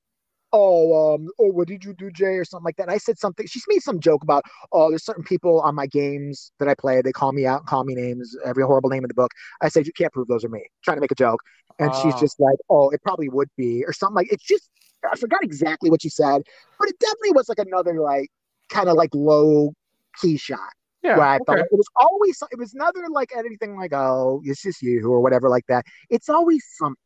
oh, 0.53 1.14
um, 1.14 1.28
oh, 1.38 1.47
what 1.49 1.66
did 1.66 1.84
you 1.84 1.95
do, 1.95 2.11
Jay, 2.11 2.34
or 2.36 2.45
something 2.45 2.64
like 2.64 2.76
that. 2.76 2.84
And 2.84 2.93
I 2.93 2.99
said 2.99 3.18
something. 3.18 3.47
She's 3.47 3.64
made 3.68 3.82
some 3.82 4.01
joke 4.01 4.22
about, 4.22 4.45
oh, 4.72 4.90
there's 4.90 5.05
certain 5.05 5.24
people 5.24 5.61
on 5.62 5.74
my 5.74 5.86
games 5.86 6.53
that 6.59 6.68
I 6.68 6.74
play. 6.74 7.01
They 7.01 7.12
call 7.12 7.32
me 7.32 7.47
out, 7.47 7.64
call 7.66 7.84
me 7.84 7.95
names, 7.95 8.36
every 8.45 8.64
horrible 8.64 8.90
name 8.90 9.05
in 9.05 9.09
the 9.09 9.14
book. 9.14 9.30
I 9.62 9.68
said, 9.68 9.86
you 9.86 9.93
can't 9.95 10.12
prove 10.12 10.28
those 10.28 10.45
are 10.45 10.51
me. 10.51 10.64
Trying 10.84 10.99
to 10.99 11.01
make 11.01 11.12
a 11.12 11.16
joke, 11.16 11.40
and 11.78 11.95
she's 11.95 12.14
Oh. 12.14 12.20
just 12.20 12.38
like, 12.38 12.59
oh, 12.68 12.90
it 12.90 13.03
probably 13.03 13.28
would 13.30 13.49
be, 13.57 13.84
or 13.86 13.93
something 13.93 14.16
like. 14.16 14.32
It's 14.32 14.45
just, 14.45 14.68
I 15.11 15.16
forgot 15.16 15.43
exactly 15.43 15.90
what 15.90 16.03
she 16.03 16.11
said, 16.11 16.43
but 16.78 16.88
it 16.88 16.99
definitely 16.99 17.32
was 17.32 17.49
like 17.49 17.59
another 17.59 18.01
like 18.01 18.28
kind 18.68 18.88
of 18.88 18.97
like 18.97 19.11
low 19.14 19.72
key 20.20 20.36
shot 20.36 20.59
Yeah. 21.03 21.16
where 21.16 21.26
I 21.26 21.38
felt 21.38 21.59
like 21.59 21.66
it 21.72 21.76
was 21.76 21.88
always 21.96 22.42
it 22.53 22.59
was 22.59 22.74
never 22.74 23.09
like 23.11 23.32
anything 23.36 23.76
like 23.76 23.92
oh 23.92 24.40
it's 24.44 24.62
just 24.62 24.82
you 24.82 25.05
or 25.11 25.20
whatever 25.20 25.48
like 25.48 25.66
that. 25.66 25.84
It's 26.11 26.28
always 26.28 26.64
something, 26.78 26.96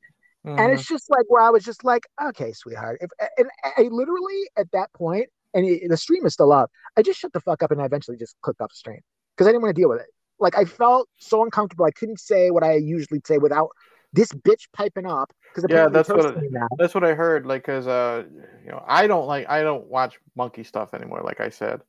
and 0.44 0.58
Mhm. 0.58 0.74
it's 0.74 0.86
just 0.86 1.10
like 1.10 1.24
where 1.28 1.42
I 1.42 1.50
was 1.50 1.64
just 1.64 1.82
like 1.84 2.06
okay, 2.28 2.52
sweetheart. 2.52 2.98
If 3.00 3.10
and 3.38 3.48
I 3.64 3.82
literally 3.90 4.48
at 4.56 4.70
that 4.72 4.92
point, 4.92 5.28
and 5.54 5.64
it, 5.66 5.88
the 5.88 5.96
stream 5.96 6.26
is 6.26 6.34
still 6.34 6.52
up. 6.52 6.70
I 6.96 7.02
just 7.02 7.18
shut 7.18 7.32
the 7.32 7.40
fuck 7.40 7.62
up 7.62 7.70
and 7.70 7.80
I 7.80 7.86
eventually 7.86 8.16
just 8.16 8.36
clicked 8.42 8.60
off 8.60 8.70
the 8.70 8.76
stream 8.76 9.00
because 9.34 9.46
I 9.46 9.50
didn't 9.50 9.62
want 9.62 9.74
to 9.74 9.80
deal 9.80 9.88
with 9.88 10.00
it. 10.00 10.06
Like 10.38 10.56
I 10.56 10.64
felt 10.66 11.08
so 11.18 11.42
uncomfortable. 11.42 11.86
I 11.86 11.90
couldn't 11.90 12.20
say 12.20 12.50
what 12.50 12.62
I 12.62 12.74
usually 12.74 13.20
say 13.24 13.38
without 13.38 13.70
this 14.12 14.28
bitch 14.32 14.68
piping 14.74 15.06
up 15.06 15.32
because 15.54 15.64
Yeah, 15.70 15.88
that's 15.88 16.08
what 16.10 16.24
it- 16.36 16.52
now. 16.52 16.68
That's 16.78 16.94
what 16.94 17.04
I 17.04 17.14
heard. 17.14 17.46
Like, 17.46 17.64
cause 17.64 17.86
uh, 17.86 18.24
you 18.64 18.70
know, 18.70 18.84
I 18.86 19.06
don't 19.06 19.26
like, 19.26 19.48
I 19.48 19.62
don't 19.62 19.86
watch 19.86 20.18
monkey 20.36 20.64
stuff 20.64 20.92
anymore. 20.94 21.22
Like 21.22 21.40
I 21.40 21.48
said, 21.48 21.80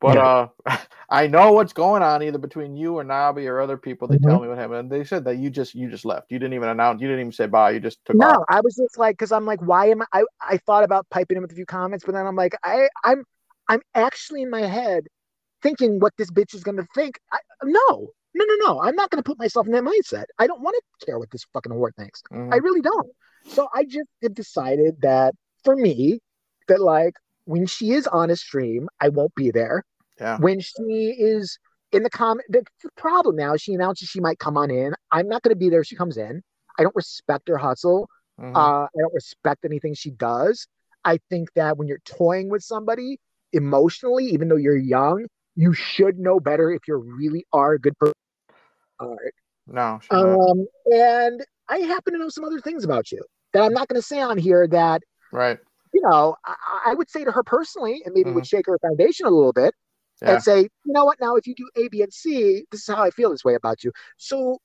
but 0.00 0.18
uh, 0.18 0.48
I 1.10 1.26
know 1.26 1.52
what's 1.52 1.72
going 1.72 2.02
on 2.02 2.22
either 2.22 2.38
between 2.38 2.76
you 2.76 2.96
or 2.98 3.04
Nabi 3.04 3.46
or 3.48 3.60
other 3.60 3.76
people. 3.76 4.08
They 4.08 4.18
Mm-hmm. 4.18 4.18
tell 4.18 4.40
me 4.40 4.48
what 4.48 4.58
happened. 4.58 4.78
And 4.80 4.90
they 4.92 5.04
said 5.04 5.24
that 5.24 5.36
you 5.38 5.50
just, 5.50 5.74
you 5.74 5.90
just 5.90 6.04
left. 6.04 6.30
You 6.30 6.38
didn't 6.38 6.54
even 6.54 6.68
announce. 6.68 7.00
You 7.00 7.08
didn't 7.08 7.20
even 7.20 7.32
say 7.32 7.46
bye. 7.46 7.70
You 7.72 7.80
just 7.80 8.04
took 8.04 8.20
No, 8.20 8.26
off. 8.26 8.44
I 8.48 8.60
was 8.60 8.76
just 8.76 8.98
like, 8.98 9.14
because 9.18 9.32
I'm 9.32 9.44
like, 9.44 9.60
why 9.60 9.86
am 9.88 10.02
I, 10.02 10.06
I? 10.14 10.24
I 10.40 10.56
thought 10.58 10.84
about 10.84 11.08
piping 11.10 11.36
in 11.36 11.42
with 11.42 11.52
a 11.52 11.54
few 11.54 11.66
comments, 11.66 12.04
but 12.04 12.14
then 12.14 12.26
I'm 12.26 12.36
like, 12.36 12.54
I, 12.64 12.88
I'm, 13.04 13.24
I'm 13.68 13.80
actually 13.94 14.42
in 14.42 14.50
my 14.50 14.62
head 14.62 15.04
thinking 15.62 16.00
what 16.00 16.14
this 16.18 16.30
bitch 16.30 16.54
is 16.54 16.64
gonna 16.64 16.86
think. 16.94 17.18
I, 17.32 17.38
no, 17.64 18.10
no, 18.34 18.44
no, 18.46 18.54
no. 18.66 18.82
I'm 18.82 18.96
not 18.96 19.10
gonna 19.10 19.22
put 19.24 19.38
myself 19.38 19.66
in 19.66 19.72
that 19.74 19.84
mindset. 19.84 20.24
I 20.38 20.46
don't 20.46 20.62
want 20.62 20.76
to 21.00 21.06
care 21.06 21.18
what 21.18 21.30
this 21.30 21.46
fucking 21.54 21.72
whore 21.72 21.94
thinks. 21.96 22.22
Mhm. 22.30 22.52
I 22.52 22.58
really 22.58 22.82
don't. 22.82 23.10
So 23.48 23.68
I 23.74 23.84
just 23.84 24.08
have 24.22 24.34
decided 24.34 25.00
that 25.02 25.34
for 25.64 25.76
me, 25.76 26.20
that 26.68 26.80
like 26.80 27.14
when 27.48 27.66
she 27.66 27.92
is 27.92 28.06
on 28.06 28.30
a 28.30 28.36
stream, 28.36 28.88
I 29.00 29.08
won't 29.08 29.34
be 29.34 29.50
there. 29.50 29.82
yeah. 30.20 30.36
When 30.38 30.60
she 30.60 31.14
is 31.18 31.58
in 31.92 32.02
the 32.02 32.10
comment, 32.10 32.46
the, 32.50 32.62
the 32.84 32.90
problem 32.96 33.36
now, 33.36 33.56
she 33.56 33.72
announces 33.72 34.08
she 34.08 34.20
might 34.20 34.38
come 34.38 34.56
on 34.58 34.70
in. 34.70 34.92
I'm 35.10 35.28
not 35.28 35.42
gonna 35.42 35.56
be 35.56 35.70
there. 35.70 35.80
if 35.80 35.86
She 35.86 35.96
comes 35.96 36.16
in. 36.18 36.42
I 36.78 36.82
don't 36.82 36.94
respect 36.94 37.48
her 37.48 37.56
hustle. 37.56 38.08
Mhm. 38.38 38.54
Uh, 38.54 38.84
I 38.84 38.98
don't 38.98 39.14
respect 39.14 39.64
anything 39.64 39.94
she 39.94 40.10
does. 40.10 40.66
I 41.04 41.18
think 41.30 41.48
that 41.54 41.76
when 41.78 41.88
you're 41.88 42.04
toying 42.04 42.48
with 42.50 42.62
somebody 42.62 43.18
emotionally, 43.52 44.26
even 44.26 44.48
though 44.48 44.56
you're 44.66 44.76
young, 44.76 45.26
You 45.56 45.72
should 45.72 46.18
know 46.20 46.38
better 46.38 46.70
if 46.70 46.82
you 46.86 46.94
really 46.96 47.44
are 47.52 47.72
a 47.72 47.80
good 47.80 47.98
person. 47.98 48.14
All 49.00 49.16
right. 49.16 49.34
No. 49.66 49.98
Um, 50.10 50.66
and 50.86 51.44
I 51.68 51.78
happen 51.78 52.12
to 52.12 52.18
know 52.20 52.28
some 52.28 52.44
other 52.44 52.60
things 52.60 52.84
about 52.84 53.10
you 53.10 53.22
that 53.52 53.62
I'm 53.64 53.72
not 53.72 53.88
going 53.88 54.00
to 54.00 54.06
say 54.06 54.20
on 54.20 54.38
here 54.38 54.68
that, 54.68 55.02
right. 55.32 55.58
You 55.98 56.08
know, 56.08 56.36
I, 56.46 56.54
I 56.86 56.94
would 56.94 57.10
say 57.10 57.24
to 57.24 57.32
her 57.32 57.42
personally, 57.42 58.02
and 58.04 58.14
maybe 58.14 58.30
Mhm. 58.30 58.34
would 58.34 58.46
shake 58.46 58.66
her 58.66 58.78
foundation 58.78 59.26
a 59.26 59.30
little 59.30 59.52
bit 59.52 59.74
Yeah. 60.22 60.34
and 60.34 60.42
say, 60.42 60.60
you 60.60 60.92
know 60.92 61.04
what, 61.04 61.20
now 61.20 61.34
if 61.34 61.46
you 61.46 61.54
do 61.56 61.68
A, 61.76 61.88
B, 61.88 62.02
and 62.02 62.12
C, 62.12 62.64
this 62.70 62.88
is 62.88 62.94
how 62.94 63.02
I 63.02 63.10
feel 63.10 63.30
this 63.30 63.44
way 63.44 63.54
about 63.54 63.82
you. 63.82 63.90
So, 64.16 64.58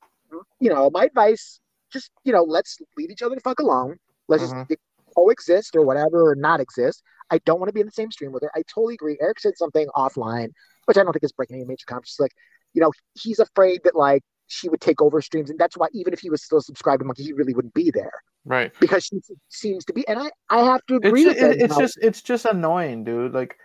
you 0.60 0.70
know, 0.70 0.90
my 0.92 1.06
advice, 1.06 1.60
just, 1.92 2.12
you 2.24 2.32
know, 2.34 2.44
let's 2.44 2.78
leave 2.98 3.10
each 3.10 3.24
other 3.24 3.36
the 3.36 3.42
fuck 3.42 3.60
alone. 3.60 3.98
Let's 4.28 4.44
Mhm. 4.44 4.68
just 4.68 4.80
coexist 5.16 5.76
or 5.76 5.82
whatever, 5.84 6.30
or 6.32 6.36
not 6.36 6.60
exist. 6.60 7.02
I 7.32 7.40
don't 7.40 7.60
want 7.60 7.70
to 7.70 7.74
be 7.74 7.80
in 7.80 7.88
the 7.88 7.92
same 7.92 8.12
stream 8.12 8.32
with 8.32 8.44
her. 8.44 8.52
I 8.56 8.62
totally 8.74 8.94
agree. 8.96 9.18
Eric 9.20 9.40
said 9.40 9.58
something 9.58 9.88
offline, 9.96 10.50
which 10.86 10.98
I 10.98 11.04
don't 11.04 11.14
think 11.14 11.24
is 11.24 11.32
breaking 11.32 11.56
any 11.58 11.66
major 11.66 11.86
conference. 11.88 12.20
Like, 12.20 12.34
you 12.74 12.82
know, 12.82 12.92
he's 13.16 13.40
afraid 13.40 13.82
that 13.86 13.96
like 13.96 14.22
she 14.48 14.70
would 14.70 14.82
take 14.82 15.02
over 15.02 15.22
streams, 15.22 15.50
and 15.50 15.58
that's 15.58 15.78
why 15.78 15.88
even 15.94 16.14
if 16.14 16.20
he 16.20 16.30
was 16.30 16.44
still 16.44 16.62
subscribed 16.62 17.00
to 17.00 17.06
Monkey, 17.06 17.24
he 17.24 17.34
really 17.34 17.54
wouldn't 17.54 17.74
be 17.74 17.92
there 17.92 18.12
Right. 18.46 18.72
because 18.80 19.06
she 19.06 19.20
seems 19.50 19.86
to 19.86 19.94
be. 19.94 20.08
And 20.08 20.20
I, 20.20 20.30
I 20.50 20.64
have 20.64 20.86
to 20.88 20.96
It's 20.96 21.06
agree 21.06 21.26
with 21.26 21.38
it, 21.38 21.62
it's 21.62 21.78
just 21.78 21.98
it's 22.02 22.22
just 22.22 22.46
annoying, 22.46 23.04
dude. 23.04 23.34
Like, 23.34 23.58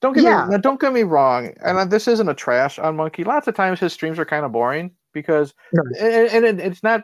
don't 0.00 0.12
get 0.12 0.24
Yeah. 0.24 0.46
me 0.46 0.58
don't 0.58 0.80
get 0.80 0.92
me 0.92 1.04
wrong, 1.04 1.54
and 1.64 1.78
uh, 1.78 1.84
this 1.86 2.06
isn't 2.06 2.28
a 2.28 2.34
trash 2.34 2.78
on 2.78 2.96
Monkey. 2.96 3.24
Lots 3.24 3.48
of 3.48 3.54
times 3.54 3.80
his 3.80 3.92
streams 3.94 4.18
are 4.18 4.26
kind 4.26 4.44
of 4.44 4.52
boring 4.52 4.90
because, 5.12 5.54
No. 5.72 5.82
and, 5.98 6.44
and 6.44 6.60
it's 6.60 6.82
not 6.82 7.02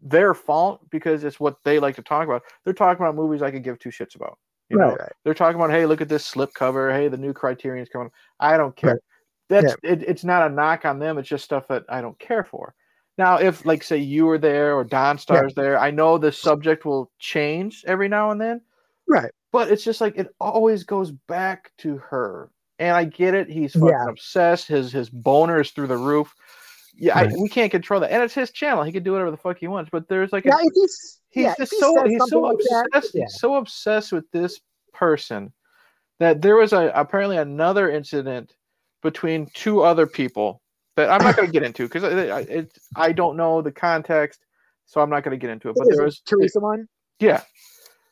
their 0.00 0.34
fault 0.34 0.88
because 0.90 1.24
it's 1.24 1.40
what 1.40 1.56
they 1.64 1.80
like 1.80 1.96
to 1.96 2.02
talk 2.02 2.24
about. 2.26 2.42
They're 2.64 2.74
talking 2.74 3.04
about 3.04 3.16
movies 3.16 3.42
I 3.42 3.50
could 3.50 3.64
give 3.64 3.78
two 3.80 3.88
shits 3.88 4.14
about. 4.14 4.38
You 4.68 4.78
Right, 4.78 4.98
right. 4.98 5.12
they're 5.24 5.34
talking 5.34 5.56
about, 5.56 5.70
hey, 5.70 5.86
look 5.86 6.00
at 6.00 6.08
this 6.08 6.24
slip 6.24 6.52
cover. 6.54 6.92
Hey, 6.92 7.08
the 7.08 7.16
new 7.16 7.32
Criterion's 7.32 7.88
coming. 7.88 8.10
I 8.40 8.56
don't 8.56 8.76
care. 8.76 8.92
Right. 8.92 9.00
That's 9.48 9.76
it, 9.82 10.02
it's 10.02 10.24
not 10.24 10.50
a 10.50 10.52
knock 10.52 10.84
on 10.84 10.98
them. 10.98 11.18
It's 11.18 11.28
just 11.28 11.44
stuff 11.44 11.68
that 11.68 11.84
I 11.88 12.00
don't 12.00 12.18
care 12.18 12.42
for. 12.44 12.74
Now, 13.18 13.38
if 13.38 13.64
like 13.64 13.82
say 13.82 13.96
you 13.96 14.26
were 14.26 14.38
there 14.38 14.74
or 14.74 14.84
Don 14.84 15.18
Star's 15.18 15.54
there, 15.54 15.78
I 15.78 15.90
know 15.90 16.18
the 16.18 16.30
subject 16.32 16.84
will 16.84 17.10
change 17.18 17.82
every 17.86 18.08
now 18.08 18.30
and 18.30 18.40
then, 18.40 18.60
Right. 19.08 19.30
but 19.52 19.70
it's 19.70 19.84
just 19.84 20.00
like 20.00 20.16
it 20.16 20.34
always 20.38 20.84
goes 20.84 21.10
back 21.12 21.72
to 21.78 21.96
her. 21.98 22.50
And 22.78 22.94
I 22.94 23.04
get 23.04 23.34
it. 23.34 23.48
He's 23.48 23.72
fucking 23.72 23.88
Yeah. 23.88 24.08
obsessed. 24.08 24.68
His 24.68 24.92
his 24.92 25.08
boner 25.08 25.60
is 25.60 25.70
through 25.70 25.86
the 25.86 25.96
roof. 25.96 26.34
Yeah, 26.98 27.18
I, 27.18 27.26
we 27.40 27.48
can't 27.48 27.70
control 27.70 28.00
that. 28.00 28.10
And 28.10 28.22
it's 28.22 28.34
his 28.34 28.50
channel. 28.50 28.82
He 28.82 28.92
can 28.92 29.02
do 29.02 29.12
whatever 29.12 29.30
the 29.30 29.36
fuck 29.36 29.58
he 29.58 29.66
wants. 29.66 29.90
But 29.90 30.08
there's 30.08 30.32
like 30.32 30.46
a, 30.46 30.52
he's, 30.74 31.20
he's 31.30 31.44
yeah, 31.44 31.54
just 31.58 31.72
he 31.72 31.78
so 31.78 32.04
he's 32.06 32.22
so 32.28 32.40
like 32.40 32.54
obsessed 32.54 33.14
yeah. 33.14 33.22
he's 33.22 33.38
so 33.38 33.56
obsessed 33.56 34.12
with 34.12 34.30
this 34.30 34.60
person 34.92 35.52
that 36.18 36.42
there 36.42 36.56
was 36.56 36.72
a 36.72 36.90
apparently 36.94 37.36
another 37.38 37.90
incident 37.90 38.54
between 39.02 39.46
two 39.54 39.82
other 39.82 40.06
people 40.06 40.60
that 40.96 41.10
I'm 41.10 41.22
not 41.22 41.36
going 41.36 41.48
to 41.48 41.52
get 41.52 41.62
into 41.62 41.84
because 41.84 42.02
it, 42.02 42.12
it, 42.50 42.78
I 42.96 43.12
don't 43.12 43.36
know 43.36 43.62
the 43.62 43.72
context, 43.72 44.40
so 44.86 45.00
I'm 45.00 45.10
not 45.10 45.22
going 45.22 45.38
to 45.38 45.40
get 45.40 45.50
into 45.50 45.68
it. 45.68 45.76
But 45.78 45.88
there 45.88 46.04
was 46.04 46.20
Teresa 46.20 46.60
one. 46.60 46.88
yeah, 47.20 47.42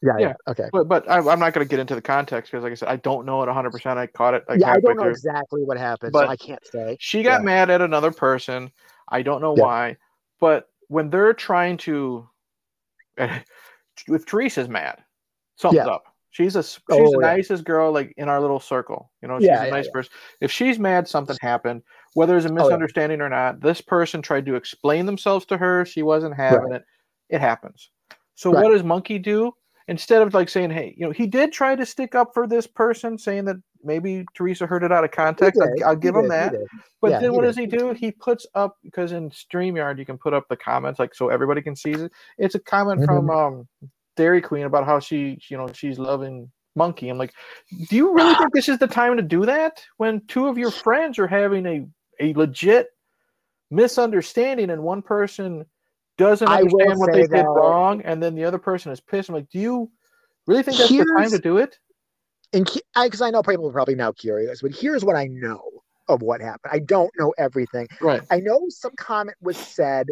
Yeah, 0.03 0.19
Yeah. 0.19 0.27
yeah. 0.29 0.35
Okay. 0.49 0.69
but 0.71 0.89
but 0.89 1.11
I, 1.11 1.19
I'm 1.19 1.39
not 1.39 1.53
going 1.53 1.67
to 1.67 1.71
get 1.71 1.81
into 1.81 1.95
the 1.95 2.03
context 2.03 2.53
because 2.53 2.63
like 2.63 2.73
I 2.73 2.75
said, 2.75 2.89
I 2.89 2.97
don't 2.97 3.27
know 3.27 3.43
it 3.43 3.47
100. 3.47 3.71
percent 3.71 3.99
I 3.99 4.07
caught 4.07 4.35
it. 4.35 4.45
Like 4.49 4.61
yeah, 4.61 4.73
I 4.73 4.81
don't 4.81 4.97
know 4.97 5.03
through. 5.03 5.11
exactly 5.13 5.63
what 5.65 5.79
happened, 5.79 6.13
But 6.13 6.27
so 6.27 6.31
I 6.31 6.37
can't 6.37 6.67
say. 6.67 6.97
She 7.01 7.23
got 7.23 7.41
Yeah. 7.41 7.45
mad 7.45 7.71
at 7.71 7.81
another 7.81 8.13
person. 8.13 8.71
I 9.09 9.23
don't 9.23 9.41
know 9.41 9.55
Yeah. 9.55 9.63
why, 9.65 9.97
but 10.41 10.69
when 10.89 11.11
they're 11.11 11.33
trying 11.35 11.79
to, 11.79 12.29
if 13.17 14.27
Teresa's 14.27 14.69
mad, 14.69 15.03
something's 15.57 15.87
up. 15.87 16.05
She's 16.31 16.57
a 16.57 16.65
she's 16.65 16.81
Oh, 16.91 17.13
the 17.13 17.19
nicest 17.21 17.65
girl 17.65 17.93
like 17.93 18.13
in 18.17 18.29
our 18.29 18.41
little 18.41 18.59
circle. 18.59 19.13
You 19.23 19.29
know, 19.29 19.39
she's 19.39 19.49
a 19.51 19.71
nice 19.71 19.89
person. 19.89 20.13
If 20.41 20.51
she's 20.51 20.81
mad, 20.81 21.07
something 21.07 21.37
happened. 21.41 21.83
Whether 22.15 22.37
it's 22.37 22.47
a 22.47 22.49
Oh, 22.49 22.53
yeah. 22.53 22.65
misunderstanding 22.65 23.21
or 23.21 23.29
not, 23.29 23.61
this 23.61 23.81
person 23.81 24.23
tried 24.23 24.47
to 24.47 24.55
explain 24.55 25.07
themselves 25.07 25.47
to 25.47 25.57
her. 25.57 25.85
She 25.85 26.03
wasn't 26.03 26.35
having 26.37 26.73
it. 26.73 26.85
It 27.29 27.41
happens. 27.41 27.91
So 28.35 28.51
Right. 28.51 28.63
what 28.65 28.73
does 28.73 28.83
Monkey 28.85 29.19
do? 29.19 29.53
Instead 29.87 30.23
of 30.23 30.33
like 30.33 30.49
saying, 30.49 30.71
"Hey, 30.71 30.95
you 30.97 31.05
know," 31.05 31.13
he 31.13 31.27
did 31.27 31.53
try 31.53 31.77
to 31.77 31.85
stick 31.85 32.15
up 32.15 32.31
for 32.33 32.47
this 32.47 32.67
person, 32.67 33.19
saying 33.19 33.45
that 33.45 33.57
maybe 33.83 34.25
Teresa 34.35 34.67
heard 34.67 34.83
it 34.83 34.91
out 34.91 35.05
of 35.05 35.11
context. 35.11 35.61
did, 35.61 35.69
I'll, 35.83 35.89
I'll 35.91 35.95
he 35.95 36.01
give 36.01 36.15
him 36.17 36.23
did, 36.23 36.31
that. 36.31 36.55
But 37.03 37.11
Yeah, 37.11 37.21
then 37.21 37.35
what 37.35 37.43
did. 37.43 37.49
does 37.49 37.57
he 37.59 37.67
do? 37.67 37.93
He 37.93 38.11
puts 38.11 38.47
up 38.55 38.79
because 38.83 39.13
in 39.13 39.29
StreamYard 39.29 39.99
you 39.99 40.07
can 40.07 40.17
put 40.17 40.33
up 40.33 40.47
the 40.49 40.57
comments 40.57 40.99
like 40.99 41.15
so 41.15 41.29
everybody 41.29 41.61
can 41.61 41.77
see 41.77 41.91
it. 41.93 42.11
It's 42.39 42.55
a 42.55 42.61
comment 42.61 43.03
Mm-hmm. 43.03 43.27
from 43.27 43.31
um 43.31 43.69
Dairy 44.17 44.41
Queen 44.41 44.65
about 44.65 44.87
how 44.87 45.01
she 45.01 45.39
you 45.51 45.59
know 45.59 45.67
she's 45.75 45.99
loving 45.99 46.51
Monkey. 46.77 47.11
I'm 47.11 47.19
like, 47.19 47.35
do 47.91 47.97
you 47.97 48.15
really 48.15 48.35
think 48.39 48.55
this 48.55 48.71
is 48.71 48.79
the 48.79 48.87
time 48.87 49.17
to 49.19 49.23
do 49.23 49.45
that 49.45 49.85
when 49.99 50.23
two 50.29 50.47
of 50.49 50.57
your 50.57 50.71
friends 50.71 51.19
are 51.19 51.27
having 51.27 51.67
a 51.67 51.87
a 52.21 52.33
legit 52.35 52.89
misunderstanding 53.71 54.71
and 54.71 54.83
one 54.83 55.03
person 55.03 55.65
doesn't 56.17 56.49
I 56.49 56.59
understand 56.59 56.99
what 56.99 57.13
they 57.13 57.23
did 57.23 57.31
that- 57.31 57.47
wrong 57.47 58.03
and 58.03 58.23
then 58.23 58.35
the 58.35 58.45
other 58.45 58.59
person 58.59 58.93
is 58.93 59.01
pissed? 59.01 59.29
I'm 59.29 59.35
like, 59.35 59.51
do 59.51 59.59
you 59.59 59.91
really 60.47 60.63
think 60.63 60.79
that's 60.79 60.91
the 60.91 61.05
time 61.19 61.31
to 61.31 61.39
do 61.39 61.59
it? 61.59 61.79
And 62.53 62.71
because 62.95 63.21
I 63.21 63.31
know 63.31 63.43
people 63.43 63.69
are 63.69 63.73
probably 63.73 63.97
now 63.97 64.13
curious, 64.13 64.63
but 64.63 64.73
here's 64.73 65.05
what 65.05 65.17
I 65.17 65.27
know 65.27 65.61
of 66.09 66.23
what 66.23 66.41
happened. 66.41 66.73
I 66.73 66.79
don't 66.79 67.11
know 67.19 67.35
everything. 67.37 67.89
Right. 68.01 68.23
I 68.31 68.39
know 68.39 68.67
some 68.69 68.93
comment 68.97 69.37
was 69.41 69.57
said, 69.57 70.09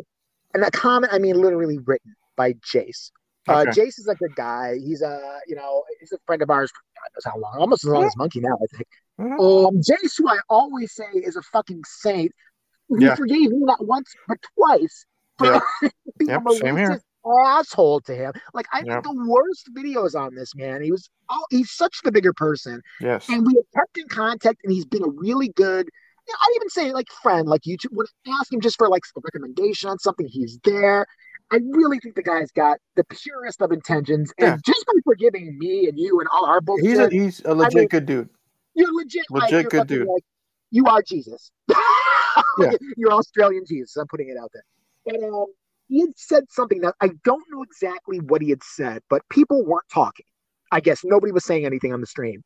and 0.53 0.63
that 0.63 0.73
comment 0.73 1.13
I 1.13 1.19
mean 1.19 1.41
literally 1.41 1.79
written 1.79 2.17
by 2.37 2.55
Jace. 2.55 3.13
Uh, 3.49 3.61
Okay. 3.69 3.71
Jace 3.71 3.99
is 3.99 4.09
a 4.09 4.15
good 4.15 4.35
guy. 4.37 4.77
He's 4.79 5.03
a 5.03 5.41
you 5.47 5.57
know 5.57 5.83
he's 6.01 6.13
a 6.13 6.19
friend 6.27 6.43
of 6.43 6.51
ours. 6.51 6.71
For 6.71 6.81
God 6.97 7.09
knows 7.15 7.33
how 7.33 7.39
long, 7.41 7.61
almost 7.61 7.85
as 7.85 7.91
long 7.91 8.05
as 8.05 8.17
Monkey 8.17 8.41
now. 8.41 8.55
I 8.55 8.77
think. 8.77 8.89
Mhm. 9.19 9.67
Um, 9.69 9.77
Jace, 9.81 10.15
who 10.19 10.29
I 10.29 10.39
always 10.49 10.95
say 10.95 11.05
is 11.15 11.37
a 11.37 11.43
fucking 11.43 11.83
saint, 11.85 12.33
he 12.99 13.05
Yeah. 13.05 13.15
forgave 13.15 13.51
me 13.51 13.59
not 13.59 13.85
once 13.87 14.13
but 14.29 14.39
twice 14.57 15.07
for 15.39 15.47
Yeah. 15.47 15.61
being 16.19 16.31
Yep, 16.31 16.43
a 16.47 16.55
same 16.55 16.75
malicious 16.75 17.03
asshole 17.47 18.01
to 18.03 18.15
him. 18.15 18.33
Like 18.55 18.67
I 18.73 18.79
Yep. 18.79 18.87
think 18.87 19.03
the 19.05 19.25
worst 19.29 19.71
videos 19.77 20.15
on 20.19 20.35
this 20.35 20.55
man. 20.55 20.83
He 20.83 20.91
was 20.93 21.09
oh, 21.29 21.45
he's 21.51 21.71
such 21.73 22.01
the 22.05 22.13
bigger 22.13 22.33
person, 22.33 22.81
Yes. 23.01 23.29
and 23.29 23.47
we 23.47 23.55
have 23.55 23.65
kept 23.75 23.99
in 23.99 24.09
contact, 24.09 24.61
and 24.65 24.73
he's 24.73 24.87
been 24.87 25.03
a 25.05 25.09
really 25.11 25.49
good. 25.49 25.89
You 26.29 26.33
know, 26.35 26.39
I'd 26.41 26.57
even 26.57 26.69
say 26.69 26.93
like 26.93 27.09
friend, 27.23 27.49
like 27.49 27.63
YouTube. 27.63 27.91
When 27.91 28.07
I 28.29 28.31
ask 28.41 28.53
him 28.53 28.61
just 28.61 28.77
for 28.79 28.89
like 28.89 29.03
a 29.17 29.21
recommendation 29.25 29.89
on 29.91 29.99
something, 29.99 30.27
he's 30.29 30.59
there. 30.63 31.05
I 31.53 31.61
really 31.71 31.99
think 32.01 32.15
the 32.17 32.23
guy's 32.23 32.51
got 32.51 32.79
the 32.97 33.05
purest 33.05 33.61
of 33.63 33.71
intentions, 33.73 34.33
and 34.39 34.47
Yeah. 34.49 34.57
just 34.65 34.85
by 34.87 34.93
forgiving 35.05 35.59
me 35.59 35.87
and 35.89 35.99
you 35.99 36.19
and 36.21 36.29
all 36.33 36.47
our 36.47 36.61
bullshit, 36.61 36.87
He's 36.87 36.99
a 36.99 37.09
he's 37.11 37.41
a 37.45 37.55
legit 37.55 37.75
mean- 37.75 37.89
good 37.89 38.07
dude. 38.07 38.29
you're 38.75 38.93
legit, 38.93 39.25
like, 39.31 39.43
Legit 39.53 39.63
you're 39.63 39.71
good 39.83 39.87
dude. 39.89 40.09
Like, 40.09 40.25
you 40.71 40.87
are 40.87 41.03
Jesus. 41.03 41.51
Yeah. 42.59 42.73
You're 42.97 43.13
Australian 43.13 43.65
Jesus. 43.67 43.97
I'm 43.97 44.07
putting 44.07 44.29
it 44.31 44.37
out 44.39 44.51
there. 44.55 44.65
But 45.05 45.23
um, 45.23 45.47
he 45.89 46.01
had 46.01 46.11
said 46.17 46.45
something 46.51 46.81
that 46.81 46.95
I 47.01 47.11
don't 47.25 47.43
know 47.51 47.63
exactly 47.63 48.19
what 48.21 48.41
he 48.43 48.49
had 48.51 48.63
said, 48.63 49.03
but 49.11 49.21
people 49.31 49.65
weren't 49.65 49.89
talking. 49.93 50.25
I 50.71 50.81
guess 50.81 51.01
nobody 51.05 51.33
was 51.33 51.45
saying 51.45 51.67
anything 51.67 51.93
on 51.93 52.01
the 52.01 52.07
stream. 52.07 52.43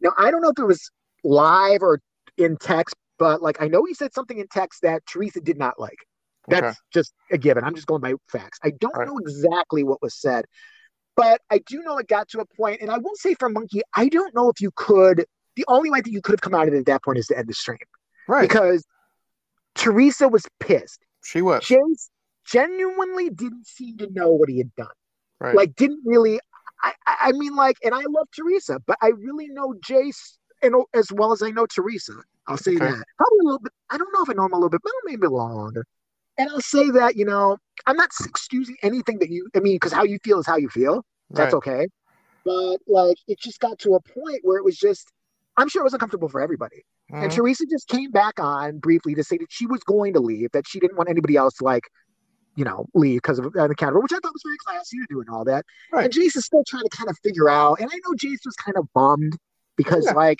Now 0.00 0.12
I 0.18 0.30
don't 0.30 0.40
know 0.42 0.48
if 0.50 0.58
it 0.58 0.64
was 0.66 0.90
live 1.22 1.82
or 1.82 2.00
in 2.38 2.56
text, 2.56 2.94
but 3.18 3.42
like 3.42 3.60
I 3.60 3.68
know 3.68 3.84
he 3.84 3.92
said 3.94 4.14
something 4.14 4.38
in 4.38 4.46
text 4.48 4.80
that 4.82 5.04
Teresa 5.06 5.40
did 5.40 5.58
not 5.58 5.78
like. 5.78 5.98
That's 6.48 6.66
Okay. 6.66 6.74
just 6.92 7.14
a 7.30 7.38
given. 7.38 7.64
I'm 7.64 7.74
just 7.74 7.86
going 7.86 8.00
by 8.00 8.14
facts. 8.28 8.58
I 8.64 8.70
don't 8.70 8.96
Right. 8.96 9.06
know 9.06 9.18
exactly 9.18 9.84
what 9.84 10.02
was 10.02 10.14
said, 10.14 10.44
but 11.16 11.40
I 11.50 11.58
do 11.58 11.82
know 11.82 11.98
it 11.98 12.08
got 12.08 12.28
to 12.30 12.40
a 12.40 12.46
point, 12.56 12.80
and 12.80 12.90
I 12.90 12.98
will 12.98 13.14
say 13.14 13.34
for 13.34 13.48
Monkey, 13.48 13.82
I 13.94 14.08
don't 14.08 14.34
know 14.34 14.48
if 14.48 14.60
you 14.60 14.70
could. 14.74 15.24
The 15.56 15.64
only 15.68 15.90
way 15.90 16.00
that 16.00 16.10
you 16.10 16.22
could 16.22 16.32
have 16.32 16.40
come 16.40 16.54
out 16.54 16.68
of 16.68 16.74
it 16.74 16.78
at 16.78 16.86
that 16.86 17.02
point 17.04 17.18
is 17.18 17.26
to 17.26 17.38
end 17.38 17.48
the 17.48 17.54
stream 17.54 17.78
Right. 18.28 18.42
because 18.48 18.84
Teresa 19.74 20.28
was 20.28 20.46
pissed. 20.60 21.04
she 21.22 21.42
was. 21.42 21.64
Jace 21.64 22.08
genuinely 22.46 23.30
didn't 23.30 23.66
seem 23.66 23.98
to 23.98 24.10
know 24.12 24.30
what 24.30 24.48
he 24.48 24.58
had 24.58 24.74
done. 24.74 24.88
right. 25.40 25.54
Like, 25.54 25.74
didn't 25.76 26.00
really. 26.04 26.40
I, 26.82 26.92
I 27.06 27.32
mean, 27.32 27.54
like, 27.54 27.76
and 27.84 27.94
I 27.94 28.02
love 28.08 28.28
Teresa, 28.34 28.80
but 28.86 28.96
I 29.02 29.08
really 29.08 29.48
know 29.48 29.74
Jace 29.86 30.38
and 30.62 30.74
as 30.94 31.12
well 31.12 31.32
as 31.32 31.42
I 31.42 31.50
know 31.50 31.66
Teresa. 31.66 32.14
I'll 32.46 32.56
say 32.56 32.76
Okay. 32.76 32.86
that. 32.86 33.04
Probably 33.18 33.38
a 33.40 33.44
little 33.44 33.58
bit. 33.58 33.72
I 33.90 33.98
don't 33.98 34.12
know 34.14 34.22
if 34.22 34.30
I 34.30 34.32
know 34.32 34.46
him 34.46 34.52
a 34.52 34.56
little 34.56 34.70
bit, 34.70 34.80
but 34.82 34.92
maybe 35.04 35.26
a 35.26 35.30
little 35.30 35.46
longer. 35.48 35.84
And 36.40 36.50
I'll 36.50 36.60
say 36.60 36.90
that 36.90 37.16
you 37.16 37.24
know 37.24 37.56
I'm 37.86 37.96
not 37.96 38.10
excusing 38.24 38.76
anything 38.82 39.18
that 39.18 39.30
you. 39.30 39.48
I 39.54 39.60
mean, 39.60 39.76
because 39.76 39.92
how 39.92 40.04
you 40.04 40.18
feel 40.24 40.38
is 40.40 40.46
how 40.46 40.56
you 40.56 40.68
feel. 40.68 41.04
That's 41.30 41.52
right. 41.52 41.58
okay. 41.58 41.86
But 42.44 42.78
like, 42.86 43.16
it 43.28 43.38
just 43.38 43.60
got 43.60 43.78
to 43.80 43.94
a 43.94 44.00
point 44.00 44.40
where 44.42 44.56
it 44.58 44.64
was 44.64 44.76
just. 44.76 45.10
I'm 45.56 45.68
sure 45.68 45.82
it 45.82 45.84
was 45.84 45.92
uncomfortable 45.92 46.28
for 46.28 46.40
everybody. 46.40 46.84
And 47.10 47.30
Mhm. 47.30 47.34
Teresa 47.34 47.66
just 47.66 47.88
came 47.88 48.10
back 48.10 48.38
on 48.40 48.78
briefly 48.78 49.14
to 49.16 49.24
say 49.24 49.36
that 49.38 49.48
she 49.50 49.66
was 49.66 49.80
going 49.82 50.12
to 50.14 50.20
leave, 50.20 50.50
that 50.52 50.66
she 50.66 50.78
didn't 50.80 50.96
want 50.96 51.10
anybody 51.10 51.36
else 51.36 51.54
to 51.54 51.64
like, 51.64 51.82
you 52.54 52.64
know, 52.64 52.86
leave 52.94 53.18
because 53.18 53.38
of 53.40 53.46
uh, 53.56 53.66
the 53.66 53.74
counter, 53.74 53.98
which 54.00 54.12
I 54.12 54.18
thought 54.22 54.32
was 54.32 54.42
very 54.44 54.56
classy 54.64 54.96
to 54.98 55.06
do 55.10 55.20
and 55.20 55.28
all 55.28 55.44
that. 55.44 55.66
Right. 55.92 56.04
And 56.04 56.14
Jace 56.14 56.36
is 56.36 56.46
still 56.46 56.62
trying 56.66 56.84
to 56.84 56.96
kind 56.96 57.10
of 57.10 57.16
figure 57.22 57.48
out. 57.50 57.80
And 57.80 57.90
I 57.92 57.96
know 58.06 58.14
Jace 58.16 58.46
was 58.46 58.54
kind 58.64 58.76
of 58.78 58.86
bummed 58.94 59.36
because 59.76 60.06
Yeah. 60.06 60.12
like 60.12 60.38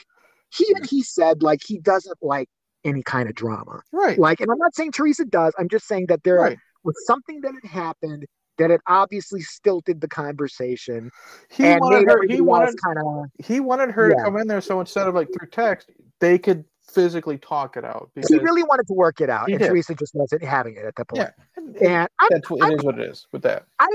he 0.54 0.64
even 0.70 0.84
he 0.84 1.02
said 1.02 1.42
like 1.42 1.60
he 1.66 1.78
doesn't 1.78 2.16
like 2.22 2.48
any 2.84 3.02
kind 3.02 3.28
of 3.28 3.34
drama. 3.34 3.82
Right. 3.92 4.18
Like, 4.18 4.40
and 4.40 4.50
I'm 4.50 4.58
not 4.58 4.74
saying 4.74 4.92
Teresa 4.92 5.24
does. 5.24 5.52
I'm 5.58 5.68
just 5.68 5.86
saying 5.86 6.06
that 6.06 6.22
there 6.24 6.36
Right. 6.36 6.58
was 6.84 6.94
something 7.06 7.40
that 7.42 7.52
had 7.62 7.70
happened 7.70 8.26
that 8.58 8.70
had 8.70 8.80
obviously 8.86 9.40
stilted 9.40 10.00
the 10.00 10.08
conversation 10.08 11.10
He 11.48 11.64
wanted 11.64 12.08
her. 12.08 12.22
He 12.26 12.40
wanted. 12.40 12.74
kind 12.82 12.98
of 12.98 13.26
He 13.44 13.60
wanted 13.60 13.90
her 13.90 14.10
to 14.10 14.16
come 14.22 14.36
in 14.36 14.46
there, 14.46 14.60
so 14.60 14.80
instead 14.80 15.06
of 15.06 15.14
like 15.14 15.28
through 15.32 15.48
text, 15.48 15.90
they 16.20 16.38
could 16.38 16.64
physically 16.92 17.38
talk 17.38 17.76
it 17.76 17.84
out 17.84 18.10
because 18.14 18.30
he 18.30 18.38
really 18.38 18.62
wanted 18.64 18.86
to 18.88 18.92
work 18.94 19.20
it 19.20 19.30
out, 19.30 19.48
and 19.48 19.58
did. 19.58 19.68
Teresa 19.68 19.94
just 19.94 20.14
wasn't 20.14 20.42
having 20.42 20.76
it 20.76 20.84
at 20.84 20.94
that 20.96 21.08
point. 21.08 21.22
yeah, 21.22 21.30
and, 21.56 21.76
And 21.76 22.08
that's 22.30 22.50
what 22.50 22.70
it 22.70 22.74
is. 22.74 22.84
What 22.84 22.98
it 22.98 23.08
is 23.08 23.26
with 23.32 23.42
that. 23.42 23.64
I'm, 23.78 23.88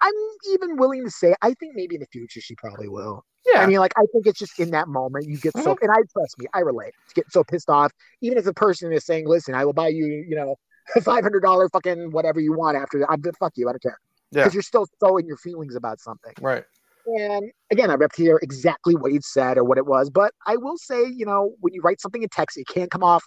I'm 0.00 0.14
even 0.52 0.76
willing 0.76 1.04
to 1.04 1.10
say, 1.10 1.34
I 1.42 1.54
think 1.54 1.74
maybe 1.74 1.96
in 1.96 2.00
the 2.00 2.06
future 2.12 2.40
she 2.40 2.54
probably 2.54 2.88
will. 2.88 3.24
Yeah, 3.56 3.62
I 3.62 3.66
mean, 3.66 3.78
like, 3.78 3.92
I 3.96 4.02
think 4.12 4.26
it's 4.26 4.38
just 4.38 4.58
in 4.58 4.70
that 4.70 4.88
moment 4.88 5.26
you 5.28 5.38
get 5.38 5.56
so, 5.56 5.74
Mhm. 5.74 5.78
and 5.82 5.90
I 5.90 5.96
trust 6.12 6.38
me, 6.38 6.46
I 6.52 6.60
relate. 6.60 6.92
Get 7.14 7.30
so 7.30 7.44
pissed 7.44 7.70
off, 7.70 7.92
even 8.20 8.38
if 8.38 8.44
the 8.44 8.54
person 8.54 8.92
is 8.92 9.04
saying, 9.04 9.26
"Listen, 9.26 9.54
I 9.54 9.64
will 9.64 9.72
buy 9.72 9.88
you, 9.88 10.06
you 10.06 10.36
know, 10.36 10.56
five 11.04 11.22
hundred 11.22 11.40
dollar 11.40 11.68
fucking 11.68 12.10
whatever 12.10 12.40
you 12.40 12.52
want 12.52 12.76
after 12.76 12.98
that." 12.98 13.08
I'm 13.10 13.22
fuck 13.38 13.52
you, 13.56 13.68
I 13.68 13.72
don't 13.72 13.82
care, 13.82 13.98
Yeah. 14.30 14.42
because 14.44 14.54
you're 14.54 14.62
still 14.62 14.86
so 15.00 15.16
in 15.16 15.26
your 15.26 15.36
feelings 15.38 15.74
about 15.74 16.00
something. 16.00 16.32
right. 16.40 16.64
And 17.06 17.52
again, 17.70 17.88
I'm 17.90 18.00
here 18.16 18.38
exactly 18.42 18.96
what 18.96 19.12
he 19.12 19.20
said 19.22 19.58
or 19.58 19.64
what 19.64 19.78
it 19.78 19.86
was, 19.86 20.10
but 20.10 20.32
I 20.44 20.56
will 20.56 20.76
say, 20.76 21.04
you 21.06 21.24
know, 21.24 21.54
when 21.60 21.72
you 21.72 21.80
write 21.80 22.00
something 22.00 22.22
in 22.22 22.28
text, 22.28 22.58
it 22.58 22.66
can't 22.66 22.90
come 22.90 23.04
off 23.04 23.24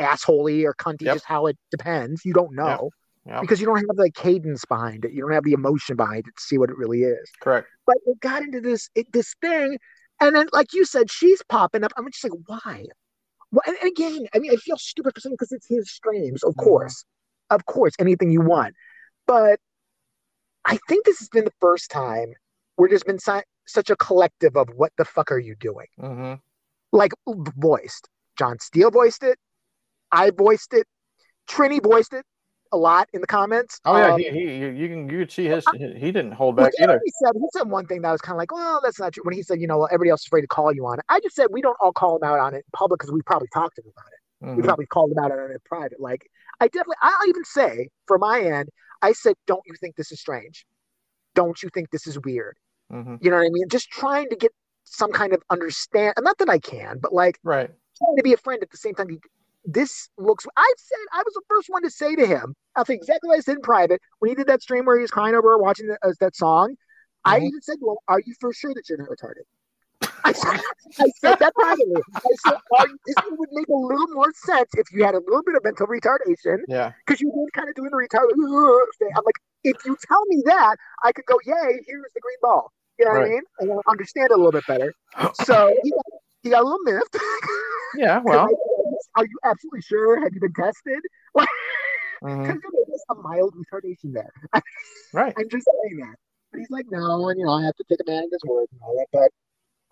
assholey 0.00 0.64
or 0.64 0.74
cunty, 0.74 1.02
Yep. 1.02 1.16
just 1.16 1.26
how 1.26 1.46
it 1.46 1.58
depends. 1.70 2.24
You 2.24 2.32
don't 2.32 2.54
know 2.54 2.90
Yep. 3.28 3.40
because 3.42 3.60
you 3.60 3.66
don't 3.66 3.76
have 3.76 3.96
the 3.96 4.10
cadence 4.10 4.64
behind 4.64 5.04
it. 5.04 5.12
You 5.12 5.20
don't 5.22 5.32
have 5.32 5.44
the 5.44 5.52
emotion 5.52 5.96
behind 5.96 6.26
it 6.26 6.34
to 6.36 6.42
see 6.42 6.56
what 6.56 6.70
it 6.70 6.78
really 6.78 7.02
is. 7.02 7.30
Correct. 7.40 7.68
But 7.86 7.96
it 8.06 8.18
got 8.20 8.42
into 8.42 8.60
this 8.60 8.88
it, 8.94 9.12
this 9.12 9.34
thing, 9.42 9.78
and 10.20 10.34
then 10.34 10.48
like 10.52 10.72
you 10.72 10.84
said, 10.86 11.10
she's 11.10 11.42
popping 11.48 11.84
up. 11.84 11.92
I'm 11.96 12.10
just 12.10 12.24
like, 12.24 12.32
why? 12.46 12.86
Well, 13.52 13.62
and, 13.66 13.76
and 13.82 13.90
again, 13.90 14.26
I 14.34 14.38
mean, 14.38 14.50
I 14.52 14.56
feel 14.56 14.76
stupid 14.78 15.14
for 15.14 15.20
saying 15.20 15.34
because 15.34 15.52
it's 15.52 15.66
his 15.68 15.90
streams, 15.90 16.42
of 16.42 16.54
Mhm. 16.54 16.64
course, 16.64 17.04
of 17.50 17.66
course, 17.66 17.92
anything 17.98 18.30
you 18.30 18.40
want. 18.40 18.74
But 19.26 19.60
I 20.64 20.78
think 20.88 21.04
this 21.04 21.18
has 21.18 21.28
been 21.28 21.44
the 21.44 21.52
first 21.60 21.90
time 21.90 22.32
where 22.76 22.88
there's 22.88 23.04
been 23.04 23.18
si- 23.18 23.42
such 23.66 23.90
a 23.90 23.96
collective 23.96 24.56
of 24.56 24.68
what 24.74 24.92
the 24.96 25.04
fuck 25.04 25.30
are 25.32 25.38
you 25.38 25.54
doing? 25.56 25.86
hmm 25.98 26.34
Like 26.92 27.12
voiced. 27.56 28.08
John 28.38 28.58
Steele 28.60 28.90
voiced 28.90 29.22
it. 29.22 29.38
I 30.12 30.30
voiced 30.30 30.72
it. 30.72 30.86
Trini 31.50 31.82
voiced 31.82 32.12
it 32.14 32.24
a 32.72 32.76
lot 32.76 33.08
in 33.12 33.20
the 33.20 33.26
comments. 33.26 33.80
Oh 33.84 33.96
yeah, 33.96 34.12
Um, 34.12 34.18
he, 34.18 34.30
he 34.30 34.58
you, 34.58 34.88
can 34.88 35.08
you 35.08 35.18
could 35.18 35.32
see 35.32 35.46
his 35.46 35.64
he, 35.72 35.92
he 35.94 36.12
didn't 36.12 36.32
hold 36.32 36.56
back 36.56 36.72
either. 36.80 37.00
he 37.04 37.12
said 37.24 37.32
he 37.34 37.48
said 37.52 37.68
one 37.68 37.86
thing 37.86 38.02
that 38.02 38.12
was 38.12 38.20
kind 38.20 38.34
of 38.34 38.38
like, 38.38 38.52
well, 38.52 38.80
that's 38.82 38.98
not 39.00 39.12
true. 39.12 39.22
When 39.24 39.34
he 39.34 39.42
said, 39.42 39.60
you 39.60 39.66
know, 39.66 39.78
well, 39.78 39.88
everybody 39.90 40.10
else 40.10 40.22
is 40.22 40.26
afraid 40.26 40.42
to 40.42 40.46
call 40.48 40.72
you 40.72 40.86
on 40.86 40.98
it. 40.98 41.04
I 41.08 41.20
just 41.20 41.36
said 41.36 41.46
we 41.50 41.62
don't 41.62 41.76
all 41.80 41.92
call 41.92 42.16
him 42.16 42.24
out 42.24 42.38
on 42.38 42.54
it 42.54 42.58
in 42.58 42.62
public 42.72 42.98
because 43.00 43.12
we 43.12 43.22
probably 43.22 43.48
talked 43.54 43.76
to 43.76 43.82
him 43.82 43.92
about 43.96 44.06
it. 44.12 44.56
We 44.56 44.62
Mhm. 44.62 44.66
probably 44.66 44.86
called 44.86 45.12
him 45.12 45.18
out 45.18 45.30
on 45.32 45.38
it 45.38 45.52
in 45.52 45.58
private. 45.64 46.00
Like 46.00 46.28
I 46.60 46.68
definitely, 46.68 46.96
I'll 47.02 47.28
even 47.28 47.44
say 47.44 47.88
for 48.06 48.18
my 48.18 48.40
end, 48.40 48.68
I 49.02 49.12
said, 49.12 49.34
don't 49.46 49.62
you 49.66 49.74
think 49.80 49.96
this 49.96 50.10
is 50.12 50.20
strange? 50.20 50.66
Don't 51.34 51.62
you 51.62 51.68
think 51.72 51.90
this 51.90 52.06
is 52.06 52.18
weird? 52.20 52.56
Mhm. 52.92 53.18
You 53.22 53.30
know 53.30 53.36
what 53.36 53.46
I 53.46 53.50
mean? 53.50 53.68
Just 53.68 53.90
trying 53.90 54.28
to 54.30 54.36
get 54.36 54.52
some 54.84 55.12
kind 55.12 55.32
of 55.32 55.42
understand. 55.50 56.14
Not 56.20 56.38
that 56.38 56.48
I 56.48 56.58
can, 56.58 56.98
but 56.98 57.12
like 57.12 57.38
Right. 57.42 57.70
trying 57.98 58.16
to 58.16 58.22
be 58.22 58.32
a 58.32 58.36
friend 58.38 58.62
at 58.62 58.70
the 58.70 58.76
same 58.76 58.94
time. 58.94 59.08
This 59.70 60.08
looks. 60.16 60.46
I 60.56 60.72
said 60.78 60.98
I 61.12 61.22
was 61.26 61.34
the 61.34 61.42
first 61.46 61.68
one 61.68 61.82
to 61.82 61.90
say 61.90 62.16
to 62.16 62.26
him. 62.26 62.54
I 62.74 62.84
think 62.84 63.02
exactly 63.02 63.28
what 63.28 63.36
I 63.36 63.40
said 63.40 63.56
in 63.56 63.60
private 63.62 64.00
when 64.18 64.30
he 64.30 64.34
did 64.34 64.46
that 64.46 64.62
stream 64.62 64.86
where 64.86 64.96
he 64.96 65.02
was 65.02 65.10
crying 65.10 65.34
over 65.34 65.58
watching 65.58 65.88
the, 65.88 65.98
uh, 66.02 66.12
that 66.20 66.34
song. 66.34 66.74
I 67.26 67.38
Mhm. 67.38 67.48
even 67.48 67.60
said, 67.60 67.76
"Well, 67.80 67.98
are 68.08 68.20
you 68.20 68.34
for 68.40 68.50
sure 68.54 68.72
that 68.72 68.88
you're 68.88 68.96
not 68.96 69.08
retarded?" 69.10 69.44
I 70.24 70.32
said, 70.32 70.60
I 71.00 71.10
said 71.20 71.38
that 71.38 71.54
privately. 71.54 72.00
I 72.14 72.20
said, 72.46 72.56
this 73.06 73.16
would 73.30 73.48
make 73.52 73.68
a 73.68 73.72
little 73.74 74.08
more 74.08 74.32
sense 74.34 74.70
if 74.74 74.90
you 74.92 75.04
had 75.04 75.14
a 75.14 75.18
little 75.20 75.42
bit 75.42 75.54
of 75.54 75.64
mental 75.64 75.86
retardation 75.86 76.58
Yeah. 76.66 76.92
because 77.06 77.20
you 77.20 77.30
were 77.30 77.46
kind 77.52 77.68
of 77.68 77.74
doing 77.74 77.90
the 77.90 77.96
retard. 77.96 78.28
thing. 78.98 79.10
I'm 79.16 79.24
like, 79.24 79.36
if 79.64 79.76
you 79.84 79.96
tell 80.08 80.24
me 80.26 80.42
that, 80.46 80.76
I 81.04 81.12
could 81.12 81.26
go, 81.26 81.38
"Yay, 81.44 81.82
here's 81.86 82.12
the 82.14 82.20
green 82.20 82.36
ball." 82.40 82.72
You 82.98 83.04
know 83.04 83.12
what 83.12 83.22
I 83.22 83.28
mean? 83.28 83.42
And 83.60 83.72
I'll 83.72 83.82
understand 83.86 84.30
it 84.30 84.32
a 84.32 84.36
little 84.36 84.50
bit 84.52 84.66
better. 84.66 84.94
So 85.44 85.74
he 85.82 85.90
got, 85.90 86.04
he 86.42 86.50
got 86.50 86.62
a 86.62 86.64
little 86.64 86.78
miffed. 86.84 87.16
Yeah. 87.94 88.20
Well. 88.24 88.48
Are 89.18 89.24
you 89.24 89.38
absolutely 89.44 89.82
sure? 89.82 90.22
Have 90.22 90.32
you 90.32 90.40
been 90.40 90.52
tested? 90.54 91.00
Like, 92.20 92.36
because 92.36 92.58
there's 92.88 93.04
a 93.10 93.14
mild 93.14 93.54
retardation 93.54 94.12
there. 94.12 94.32
Right. 95.12 95.32
I'm 95.38 95.48
just 95.48 95.64
saying 95.64 96.00
that. 96.00 96.16
But 96.50 96.58
he's 96.58 96.70
like, 96.70 96.86
no, 96.90 97.28
and 97.28 97.38
you 97.38 97.46
know, 97.46 97.52
I 97.52 97.62
have 97.62 97.76
to 97.76 97.84
take 97.88 98.00
a 98.00 98.10
man 98.10 98.24
at 98.24 98.28
his 98.32 98.40
word 98.44 98.66
and 98.72 98.80
all 98.82 98.94
that. 98.96 99.06
But 99.12 99.30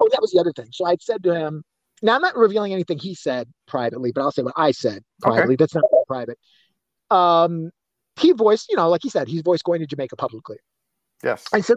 oh, 0.01 0.09
that 0.11 0.21
was 0.21 0.33
the 0.33 0.41
other 0.41 0.53
thing. 0.53 0.67
So 0.73 0.85
I 0.85 0.97
said 1.01 1.23
to 1.23 1.33
him, 1.33 1.63
now 2.03 2.17
I'm 2.17 2.21
not 2.21 2.37
revealing 2.37 2.73
anything 2.73 2.99
he 2.99 3.15
said 3.15 3.49
privately, 3.69 4.11
but 4.13 4.23
I'll 4.23 4.33
say 4.33 4.43
what 4.43 4.55
I 4.57 4.73
said 4.73 5.05
privately. 5.23 5.55
That's 5.55 5.75
not 5.75 5.85
private. 6.09 6.37
Um, 7.11 7.71
he 8.21 8.33
voiced, 8.33 8.69
you 8.69 8.77
know, 8.77 8.89
like 8.89 9.03
he 9.05 9.09
said, 9.09 9.29
he's 9.29 9.43
voiced 9.43 9.63
going 9.63 9.81
to 9.81 9.87
Jamaica 9.87 10.17
publicly. 10.17 10.57
Yes. 11.23 11.45
I 11.53 11.61
said, 11.61 11.77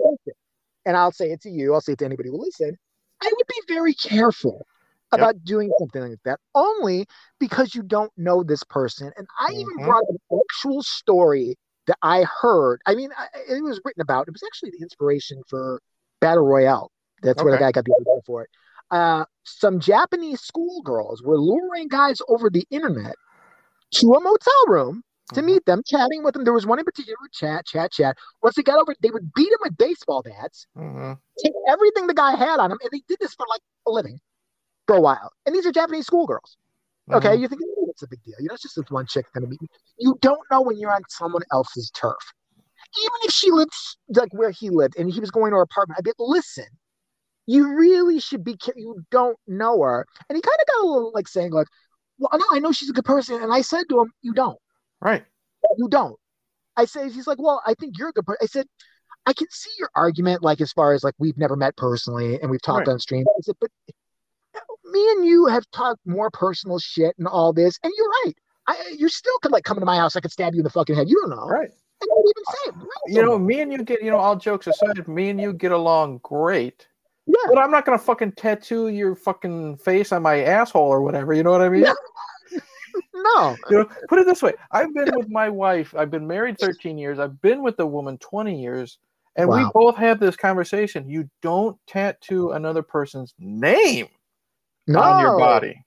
and 0.85 0.97
I'll 0.97 1.11
say 1.11 1.31
it 1.31 1.41
to 1.41 1.49
you, 1.49 1.75
I'll 1.75 1.81
say 1.81 1.93
it 1.93 1.99
to 1.99 2.05
anybody 2.05 2.29
who 2.29 2.37
will 2.37 2.45
listen. 2.45 2.75
I 3.21 3.31
would 3.31 3.47
be 3.47 3.73
very 3.73 3.93
careful 3.93 4.65
Yep. 5.11 5.19
about 5.19 5.43
doing 5.43 5.71
something 5.79 6.09
like 6.09 6.19
that, 6.25 6.39
only 6.53 7.07
because 7.39 7.73
you 7.73 7.81
don't 7.81 8.11
know 8.17 8.43
this 8.43 8.63
person. 8.63 9.11
And 9.17 9.27
I 9.39 9.51
even 9.51 9.77
Mhm. 9.79 9.85
brought 9.85 10.03
an 10.09 10.17
actual 10.31 10.83
story 10.83 11.57
that 11.87 11.97
I 12.03 12.23
heard. 12.23 12.81
I 12.85 12.93
mean, 12.95 13.11
I, 13.17 13.27
it 13.49 13.63
was 13.63 13.81
written 13.83 14.01
about. 14.01 14.27
It 14.27 14.31
was 14.31 14.43
actually 14.43 14.71
the 14.71 14.81
inspiration 14.81 15.41
for 15.47 15.81
Battle 16.21 16.45
Royale. 16.45 16.91
That's 17.23 17.43
where 17.43 17.51
the 17.51 17.57
guy 17.57 17.71
got 17.71 17.85
the 17.85 17.93
idea 17.99 18.21
for 18.25 18.43
it. 18.43 18.49
Uh, 18.91 19.25
some 19.43 19.79
Japanese 19.79 20.41
schoolgirls 20.41 21.23
were 21.23 21.37
luring 21.37 21.87
guys 21.87 22.21
over 22.27 22.49
the 22.49 22.65
internet 22.69 23.15
to 23.91 24.13
a 24.13 24.19
motel 24.21 24.65
room 24.67 25.03
to 25.33 25.41
Mhm. 25.41 25.45
meet 25.45 25.65
them, 25.65 25.81
chatting 25.85 26.23
with 26.23 26.33
them. 26.33 26.43
There 26.43 26.53
was 26.53 26.65
one 26.65 26.79
in 26.79 26.85
particular, 26.85 27.17
chat, 27.31 27.65
chat, 27.65 27.91
chat. 27.91 28.17
Once 28.43 28.55
they 28.55 28.63
got 28.63 28.79
over, 28.79 28.95
they 29.01 29.09
would 29.09 29.33
beat 29.33 29.51
him 29.51 29.59
with 29.61 29.77
baseball 29.77 30.21
bats, 30.21 30.67
Mhm. 30.75 31.19
take 31.43 31.53
everything 31.67 32.07
the 32.07 32.13
guy 32.13 32.35
had 32.35 32.59
on 32.59 32.71
him, 32.71 32.79
and 32.81 32.91
they 32.91 33.01
did 33.07 33.17
this 33.19 33.33
for 33.33 33.45
like 33.49 33.61
a 33.87 33.91
living 33.91 34.19
for 34.89 34.97
a 34.97 35.01
while. 35.01 35.31
And 35.45 35.53
these 35.55 35.65
are 35.67 35.71
Japanese 35.71 36.07
schoolgirls. 36.07 36.57
Okay, 37.11 37.29
Mhm. 37.29 37.39
you 37.41 37.47
think 37.47 37.61
"Oh, 37.77 37.87
it's 37.89 38.01
a 38.03 38.07
big 38.07 38.23
deal? 38.23 38.35
You 38.39 38.47
know, 38.47 38.53
it's 38.55 38.63
just 38.63 38.75
this 38.75 38.89
one 38.89 39.05
chick 39.05 39.25
gonna 39.33 39.47
meet 39.47 39.61
me. 39.61 39.67
You 39.97 40.17
don't 40.21 40.41
know 40.51 40.61
when 40.61 40.77
you're 40.77 40.93
on 40.93 41.01
someone 41.09 41.43
else's 41.51 41.91
turf. 41.91 42.17
Even 42.99 43.19
if 43.23 43.31
she 43.31 43.51
lived 43.51 43.71
like 44.09 44.33
where 44.33 44.49
he 44.51 44.69
lived 44.69 44.95
and 44.97 45.11
he 45.11 45.19
was 45.19 45.29
going 45.31 45.51
to 45.51 45.57
her 45.57 45.61
apartment, 45.61 45.99
I'd 45.99 46.03
be 46.03 46.09
like, 46.11 46.15
listen, 46.37 46.65
you 47.45 47.67
really 47.75 48.19
should 48.19 48.43
be. 48.43 48.57
care- 48.57 48.73
You 48.77 49.03
don't 49.11 49.37
know 49.47 49.81
her, 49.81 50.05
and 50.27 50.35
he 50.35 50.41
kind 50.41 50.57
of 50.59 50.67
got 50.67 50.83
a 50.83 50.87
little 50.87 51.11
like 51.13 51.27
saying 51.27 51.51
like, 51.51 51.67
well, 52.17 52.29
no, 52.33 52.45
I 52.51 52.59
know 52.59 52.71
she's 52.71 52.89
a 52.89 52.93
good 52.93 53.05
person, 53.05 53.41
and 53.41 53.53
I 53.53 53.61
said 53.61 53.83
to 53.89 53.99
him, 54.01 54.11
you 54.21 54.33
don't. 54.33 54.57
Right. 55.01 55.23
You 55.77 55.87
don't. 55.87 56.17
I 56.77 56.85
say 56.85 57.09
he's 57.09 57.27
like, 57.27 57.39
well, 57.39 57.61
I 57.65 57.73
think 57.75 57.97
you're 57.97 58.09
a 58.09 58.13
good 58.13 58.25
person. 58.25 58.39
I 58.41 58.45
said, 58.47 58.67
I 59.25 59.33
can 59.33 59.47
see 59.51 59.71
your 59.77 59.89
argument, 59.95 60.41
like 60.43 60.61
as 60.61 60.71
far 60.71 60.93
as 60.93 61.03
like 61.03 61.13
we've 61.19 61.37
never 61.37 61.55
met 61.55 61.75
personally 61.77 62.39
and 62.41 62.49
we've 62.51 62.61
talked 62.61 62.87
Right. 62.87 62.93
on 62.93 62.99
stream. 62.99 63.25
I 63.27 63.41
said, 63.41 63.55
but 63.59 63.69
me 64.91 65.11
and 65.11 65.25
you 65.25 65.47
have 65.47 65.69
talked 65.71 66.05
more 66.05 66.29
personal 66.31 66.79
shit 66.79 67.15
and 67.17 67.27
all 67.27 67.53
this, 67.53 67.79
and 67.83 67.91
you're 67.95 68.09
right. 68.25 68.33
I, 68.67 68.95
you 68.97 69.09
still 69.09 69.37
could 69.39 69.51
like 69.51 69.63
come 69.63 69.77
into 69.77 69.85
my 69.85 69.97
house. 69.97 70.15
I 70.15 70.19
could 70.19 70.31
stab 70.31 70.53
you 70.53 70.59
in 70.59 70.63
the 70.63 70.69
fucking 70.69 70.95
head. 70.95 71.09
You 71.09 71.19
don't 71.21 71.31
know. 71.31 71.47
Right. 71.47 71.69
I 72.01 72.05
don't 72.05 72.25
even 72.27 72.43
say 72.45 72.69
it. 72.69 72.75
No, 72.75 73.21
You 73.21 73.25
know, 73.25 73.39
me 73.39 73.61
and 73.61 73.73
you 73.73 73.83
get, 73.83 74.01
you 74.03 74.11
know, 74.11 74.17
all 74.17 74.35
jokes 74.35 74.67
aside, 74.67 75.07
me 75.07 75.29
and 75.29 75.41
you 75.41 75.53
get 75.53 75.71
along 75.71 76.19
great. 76.23 76.87
yeah, 77.25 77.33
But 77.47 77.57
I'm 77.57 77.71
not 77.71 77.85
gonna 77.85 77.97
fucking 77.97 78.33
tattoo 78.33 78.89
your 78.89 79.15
fucking 79.15 79.77
face 79.77 80.11
on 80.11 80.21
my 80.21 80.43
asshole 80.43 80.87
or 80.87 81.01
whatever. 81.01 81.33
You 81.33 81.43
know 81.43 81.51
what 81.51 81.61
I 81.61 81.69
mean? 81.69 81.83
Yeah. 81.83 81.93
no. 83.13 83.57
You 83.69 83.77
know, 83.79 83.89
put 84.07 84.19
it 84.19 84.27
this 84.27 84.41
way: 84.41 84.53
I've 84.71 84.93
been 84.93 85.09
with 85.15 85.29
my 85.29 85.49
wife. 85.49 85.93
I've 85.97 86.11
been 86.11 86.27
married 86.27 86.57
13 86.59 86.97
years. 86.97 87.19
I've 87.19 87.41
been 87.41 87.63
with 87.63 87.75
the 87.75 87.87
woman 87.87 88.17
20 88.19 88.61
years, 88.61 88.99
and 89.35 89.49
we 89.49 89.65
both 89.73 89.97
have 89.97 90.19
this 90.19 90.35
conversation. 90.35 91.09
You 91.09 91.29
don't 91.41 91.77
tattoo 91.87 92.51
another 92.51 92.83
person's 92.83 93.33
name 93.39 94.07
No. 94.89 95.01
on 95.01 95.21
your 95.21 95.37
body. 95.37 95.83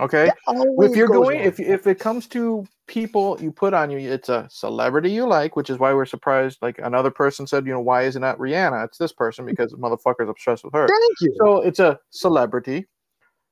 Okay. 0.00 0.30
If 0.48 0.96
you're 0.96 1.08
going 1.08 1.40
if 1.40 1.58
if 1.60 1.86
it 1.86 1.98
comes 1.98 2.26
to 2.28 2.66
people 2.86 3.36
you 3.40 3.50
put 3.50 3.74
on 3.74 3.90
you 3.90 3.98
it's 3.98 4.28
a 4.28 4.46
celebrity 4.48 5.10
you 5.10 5.26
like 5.26 5.56
which 5.56 5.70
is 5.70 5.78
why 5.78 5.92
we're 5.92 6.04
surprised 6.06 6.56
like 6.62 6.78
another 6.78 7.10
person 7.10 7.44
said 7.46 7.66
you 7.66 7.72
know 7.72 7.80
why 7.80 8.02
is 8.02 8.14
it 8.14 8.20
not 8.20 8.38
rihanna 8.38 8.84
it's 8.84 8.96
this 8.98 9.12
person 9.12 9.44
because 9.44 9.72
the 9.72 9.76
motherfucker's 9.76 10.28
obsessed 10.28 10.62
with 10.62 10.72
her 10.72 10.86
thank 10.86 11.12
you. 11.20 11.34
so 11.38 11.62
it's 11.62 11.80
a 11.80 11.98
celebrity 12.10 12.86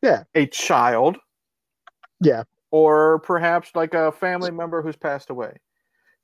Yeah. 0.03 0.23
a 0.37 0.47
child 0.47 1.17
Yeah. 2.21 2.45
or 2.71 3.19
perhaps 3.21 3.71
like 3.75 3.95
a 3.95 4.13
family 4.13 4.53
member 4.53 4.83
who's 4.83 4.95
passed 4.97 5.31
away 5.31 5.57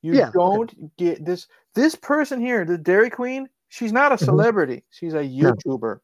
you 0.02 0.14
Yeah, 0.14 0.30
don't 0.32 0.96
get 0.96 1.24
this 1.24 1.48
this 1.74 1.96
person 1.96 2.40
here 2.40 2.64
the 2.64 2.78
dairy 2.78 3.10
queen 3.10 3.48
she's 3.70 3.92
not 3.92 4.12
a 4.12 4.16
Mhm. 4.16 4.24
celebrity 4.24 4.84
she's 4.90 5.14
a 5.14 5.24
youtuber 5.24 5.98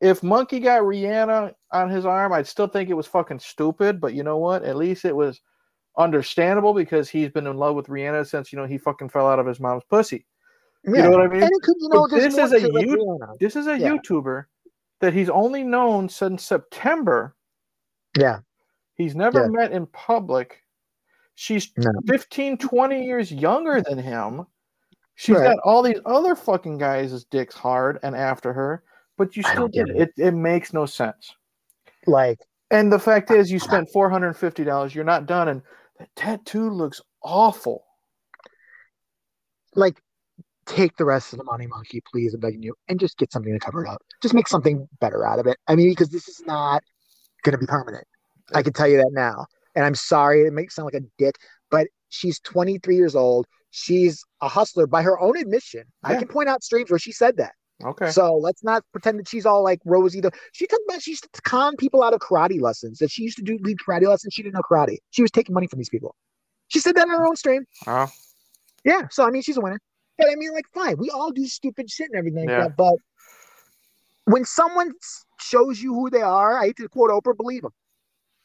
if 0.00 0.22
monkey 0.22 0.58
got 0.60 0.82
rihanna 0.82 1.52
on 1.72 1.88
his 1.88 2.04
arm 2.04 2.32
i'd 2.32 2.46
still 2.46 2.66
think 2.66 2.90
it 2.90 2.94
was 2.94 3.06
fucking 3.06 3.38
stupid 3.38 4.00
but 4.00 4.14
you 4.14 4.22
know 4.22 4.38
what 4.38 4.64
at 4.64 4.76
least 4.76 5.04
it 5.04 5.14
was 5.14 5.40
understandable 5.98 6.72
because 6.74 7.08
he's 7.08 7.28
been 7.30 7.46
in 7.46 7.56
love 7.56 7.74
with 7.76 7.86
rihanna 7.86 8.26
since 8.26 8.52
you 8.52 8.58
know 8.58 8.66
he 8.66 8.78
fucking 8.78 9.08
fell 9.08 9.28
out 9.28 9.38
of 9.38 9.46
his 9.46 9.60
mom's 9.60 9.84
pussy 9.90 10.26
yeah. 10.84 10.96
you 10.96 11.02
know 11.02 11.10
what 11.10 11.20
i 11.20 11.28
mean 11.28 11.48
could, 11.62 11.76
you 11.80 11.88
know, 11.90 12.06
this 12.08 12.36
is 12.36 12.52
a 12.52 12.56
it, 12.56 12.62
youth- 12.86 12.98
Rihanna. 12.98 13.38
this 13.38 13.56
is 13.56 13.66
a 13.66 13.76
youtuber 13.78 14.46
that 15.00 15.12
he's 15.12 15.28
only 15.28 15.62
known 15.62 16.08
since 16.08 16.44
september 16.44 17.34
Yeah. 18.18 18.38
He's 18.94 19.16
never 19.16 19.44
Yeah. 19.44 19.48
met 19.48 19.72
in 19.72 19.86
public. 19.86 20.62
She's 21.34 21.72
No. 21.78 21.90
15, 22.06 22.58
20 22.58 23.04
years 23.04 23.32
younger 23.32 23.80
than 23.80 23.96
him. 23.98 24.46
She's 25.14 25.34
Right. 25.36 25.54
got 25.54 25.58
all 25.64 25.82
these 25.82 25.98
other 26.04 26.34
fucking 26.36 26.76
guys' 26.78 27.24
dicks 27.24 27.54
hard 27.54 27.98
and 28.02 28.14
after 28.14 28.52
her, 28.52 28.84
but 29.22 29.36
you 29.36 29.44
still 29.44 29.68
get 29.68 29.88
it. 29.88 29.96
it. 29.96 30.10
It 30.16 30.32
makes 30.32 30.72
no 30.72 30.84
sense. 30.84 31.32
Like, 32.08 32.40
And 32.72 32.92
the 32.92 32.98
fact 32.98 33.30
is, 33.30 33.52
you 33.52 33.60
spent 33.60 33.88
four 33.92 34.10
hundred 34.10 34.28
and 34.28 34.36
fifty 34.36 34.64
dollars. 34.64 34.96
You're 34.96 35.04
not 35.04 35.26
done, 35.26 35.46
and 35.46 35.62
that 36.00 36.08
tattoo 36.16 36.68
looks 36.68 37.00
awful. 37.22 37.84
Like, 39.76 40.00
take 40.66 40.96
the 40.96 41.04
rest 41.04 41.32
of 41.32 41.38
the 41.38 41.44
money, 41.44 41.68
monkey, 41.68 42.02
please. 42.10 42.34
I'm 42.34 42.40
begging 42.40 42.64
you, 42.64 42.74
and 42.88 42.98
just 42.98 43.16
get 43.16 43.30
something 43.30 43.52
to 43.52 43.60
cover 43.60 43.84
it 43.84 43.88
up. 43.88 44.02
Just 44.20 44.34
make 44.34 44.48
something 44.48 44.88
better 45.00 45.24
out 45.24 45.38
of 45.38 45.46
it. 45.46 45.56
I 45.68 45.76
mean, 45.76 45.90
because 45.90 46.08
this 46.08 46.26
is 46.26 46.42
not 46.44 46.82
going 47.44 47.52
to 47.52 47.58
be 47.58 47.66
permanent. 47.66 48.06
I 48.52 48.64
can 48.64 48.72
tell 48.72 48.88
you 48.88 48.96
that 48.96 49.10
now. 49.12 49.46
And 49.76 49.84
I'm 49.84 49.94
sorry, 49.94 50.42
it 50.46 50.52
makes 50.52 50.74
sound 50.74 50.86
like 50.86 51.00
a 51.00 51.06
dick, 51.16 51.36
but 51.70 51.86
she's 52.08 52.40
23 52.40 52.96
years 52.96 53.14
old. 53.14 53.46
She's 53.70 54.24
a 54.40 54.48
hustler 54.48 54.88
by 54.88 55.02
her 55.02 55.18
own 55.20 55.38
admission. 55.38 55.84
I 56.02 56.16
can 56.16 56.26
point 56.26 56.48
out 56.48 56.64
streams 56.64 56.90
where 56.90 56.98
she 56.98 57.12
said 57.12 57.36
that. 57.36 57.52
Okay. 57.84 58.10
So 58.10 58.36
let's 58.36 58.62
not 58.62 58.84
pretend 58.92 59.18
that 59.18 59.28
she's 59.28 59.46
all 59.46 59.62
like 59.62 59.80
rosy. 59.84 60.20
Though 60.20 60.30
she 60.52 60.66
talked 60.66 60.82
about 60.88 61.02
she 61.02 61.12
used 61.12 61.26
to 61.32 61.42
con 61.42 61.76
people 61.76 62.02
out 62.02 62.14
of 62.14 62.20
karate 62.20 62.60
lessons. 62.60 62.98
That 62.98 63.10
she 63.10 63.22
used 63.22 63.36
to 63.38 63.42
do 63.42 63.58
lead 63.62 63.78
karate 63.78 64.06
lessons. 64.06 64.34
She 64.34 64.42
didn't 64.42 64.54
know 64.54 64.62
karate. 64.70 64.98
She 65.10 65.22
was 65.22 65.30
taking 65.30 65.54
money 65.54 65.66
from 65.66 65.78
these 65.78 65.88
people. 65.88 66.14
She 66.68 66.78
said 66.78 66.94
that 66.96 67.02
on 67.02 67.10
her 67.10 67.26
own 67.26 67.36
stream. 67.36 67.64
Oh, 67.86 68.08
Yeah. 68.84 69.08
So 69.10 69.26
I 69.26 69.30
mean, 69.30 69.42
she's 69.42 69.56
a 69.56 69.60
winner. 69.60 69.80
But 70.18 70.28
I 70.30 70.34
mean, 70.36 70.52
like, 70.52 70.66
fine. 70.74 70.96
We 70.98 71.10
all 71.10 71.30
do 71.32 71.46
stupid 71.46 71.90
shit 71.90 72.08
and 72.10 72.18
everything 72.18 72.48
Yeah. 72.48 72.58
like 72.64 72.68
that. 72.68 72.76
But 72.76 72.94
when 74.24 74.44
someone 74.44 74.92
shows 75.40 75.80
you 75.80 75.94
who 75.94 76.10
they 76.10 76.22
are, 76.22 76.58
I 76.58 76.66
hate 76.66 76.76
to 76.76 76.88
quote 76.88 77.10
Oprah, 77.10 77.36
believe 77.36 77.62
them. 77.62 77.72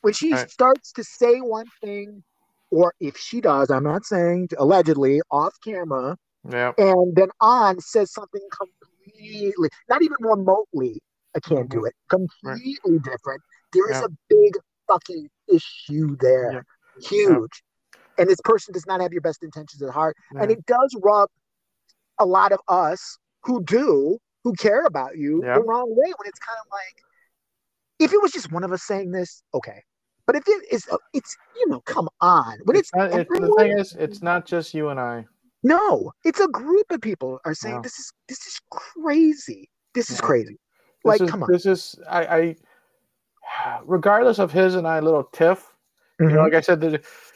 When 0.01 0.13
she 0.13 0.33
Right. 0.33 0.49
starts 0.49 0.91
to 0.93 1.03
say 1.03 1.39
one 1.41 1.67
thing, 1.81 2.23
or 2.71 2.93
if 2.99 3.17
she 3.17 3.41
does, 3.41 3.69
I'm 3.69 3.83
not 3.83 4.05
saying 4.05 4.49
allegedly 4.57 5.21
off 5.31 5.55
camera, 5.63 6.17
yeah. 6.49 6.73
and 6.77 7.15
then 7.15 7.29
on 7.41 7.79
says 7.79 8.11
something 8.11 8.41
completely, 8.51 8.96
not 9.89 10.01
even 10.01 10.17
remotely, 10.19 10.99
I 11.35 11.39
can't 11.39 11.69
do 11.69 11.85
it, 11.85 11.93
completely 12.09 12.99
different. 12.99 13.41
There 13.73 13.89
is 13.91 13.97
Mm-hmm. 13.97 14.01
Yeah. 14.01 14.05
a 14.05 14.09
big 14.29 14.53
fucking 14.87 15.29
issue 15.47 16.15
there, 16.19 16.51
Yeah. 16.53 16.61
huge. 17.09 17.63
And 18.17 18.27
this 18.27 18.39
person 18.43 18.73
does 18.73 18.87
not 18.87 19.01
have 19.01 19.11
your 19.11 19.21
best 19.21 19.43
intentions 19.43 19.81
at 19.83 19.89
heart, 19.89 20.15
and 20.39 20.49
it 20.49 20.65
does 20.65 20.95
rub 21.03 21.29
a 22.19 22.25
lot 22.25 22.51
of 22.51 22.59
us 22.67 23.17
who 23.43 23.63
do, 23.63 24.17
who 24.43 24.53
care 24.53 24.85
about 24.85 25.17
you, 25.17 25.43
Yeah. 25.43 25.55
the 25.55 25.61
wrong 25.63 25.89
way. 25.89 26.11
When 26.17 26.27
it's 26.27 26.39
kind 26.39 26.57
of 26.59 26.67
like, 26.71 27.03
if 27.99 28.13
it 28.13 28.21
was 28.21 28.31
just 28.31 28.51
one 28.51 28.63
of 28.63 28.71
us 28.71 28.83
saying 28.83 29.11
this, 29.11 29.43
okay. 29.53 29.83
But 30.25 30.35
if 30.35 30.43
it 30.47 30.65
is, 30.71 30.87
it's 31.13 31.37
you 31.55 31.67
know, 31.69 31.79
come 31.81 32.09
on. 32.19 32.57
When 32.65 32.75
it's, 32.75 32.89
It's 32.93 33.15
it, 33.15 33.29
the 33.29 33.55
thing 33.57 33.77
is, 33.77 33.93
it's 33.93 34.21
not 34.21 34.45
just 34.45 34.73
you 34.73 34.89
and 34.89 34.99
I. 34.99 35.25
no, 35.63 36.11
it's 36.23 36.39
a 36.39 36.47
group 36.47 36.89
of 36.91 37.01
people 37.01 37.39
are 37.45 37.53
saying 37.53 37.81
this 37.81 37.97
is 37.99 38.11
this 38.27 38.45
is 38.47 38.59
crazy. 38.71 39.69
This 39.93 40.09
is 40.09 40.21
No. 40.21 40.27
crazy. 40.27 40.57
This 41.03 41.05
Like, 41.05 41.21
is, 41.21 41.29
come 41.31 41.43
on. 41.43 41.51
This 41.51 41.65
is 41.65 41.95
I, 42.09 42.25
I. 42.25 42.55
Regardless 43.85 44.39
of 44.39 44.51
his 44.51 44.75
and 44.75 44.87
I 44.87 44.99
little 44.99 45.23
tiff, 45.23 45.73
you 46.19 46.27
know, 46.27 46.35
Mhm. 46.35 46.43
like 46.43 46.53
I 46.53 46.61
said, 46.61 46.83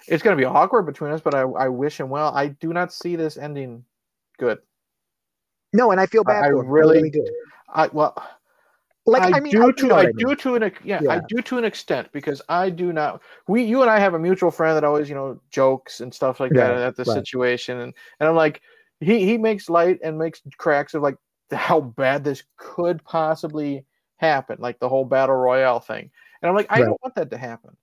it's 0.08 0.22
going 0.24 0.36
to 0.36 0.42
be 0.42 0.46
awkward 0.46 0.84
between 0.86 1.12
us. 1.12 1.22
But 1.22 1.34
I, 1.34 1.42
I 1.42 1.68
wish 1.70 2.00
him 2.00 2.10
well. 2.10 2.34
I 2.36 2.48
do 2.48 2.74
not 2.74 2.92
see 2.92 3.16
this 3.16 3.38
ending 3.38 3.86
good. 4.38 4.60
No, 5.74 5.92
and 5.92 6.02
I 6.02 6.06
feel 6.06 6.24
bad 6.26 6.44
I 6.44 6.50
for 6.50 6.62
him. 6.64 6.68
really- 6.70 6.98
I 6.98 7.02
really 7.02 7.10
do. 7.12 7.26
I 7.74 7.88
well, 7.88 8.14
Like, 9.06 9.24
I, 9.24 9.38
I, 9.38 9.40
mean, 9.40 9.52
do 9.52 9.68
I, 9.68 9.72
to 9.72 9.94
I 9.94 10.00
I 10.02 10.04
mean. 10.04 10.14
do 10.18 10.36
to 10.36 10.56
an 10.56 10.64
ex- 10.64 10.86
yeah, 10.86 11.02
I 11.10 11.22
do 11.28 11.42
to 11.42 11.58
an 11.58 11.66
extent 11.66 12.10
because 12.12 12.40
I 12.50 12.70
do 12.70 12.94
not. 12.94 13.22
We 13.48 13.64
you 13.64 13.82
and 13.82 13.90
I 13.90 14.00
have 14.00 14.14
a 14.14 14.20
mutual 14.20 14.52
friend 14.52 14.76
that 14.76 14.84
always 14.84 15.10
you 15.10 15.16
know 15.16 15.40
jokes 15.50 16.02
and 16.02 16.14
stuff 16.14 16.40
like 16.40 16.54
that 16.54 16.78
at 16.78 16.96
the 16.96 17.06
right. 17.06 17.16
situation, 17.16 17.80
and 17.80 17.94
and 18.20 18.30
I'm 18.30 18.36
like, 18.36 18.62
he 19.00 19.26
he 19.26 19.38
makes 19.40 19.70
light 19.70 20.00
and 20.04 20.20
makes 20.20 20.42
cracks 20.58 20.94
of 20.94 21.02
like 21.02 21.16
how 21.52 21.82
bad 21.82 22.24
this 22.24 22.44
could 22.58 23.04
possibly 23.04 23.86
happen, 24.18 24.58
like 24.60 24.80
the 24.80 24.90
whole 24.90 25.06
battle 25.06 25.36
royale 25.36 25.80
thing, 25.80 26.12
and 26.42 26.50
I'm 26.50 26.56
like, 26.56 26.68
I 26.70 26.80
Right. 26.80 26.86
don't 26.86 27.02
want 27.02 27.16
that 27.16 27.32
to 27.32 27.38
happen, 27.40 27.76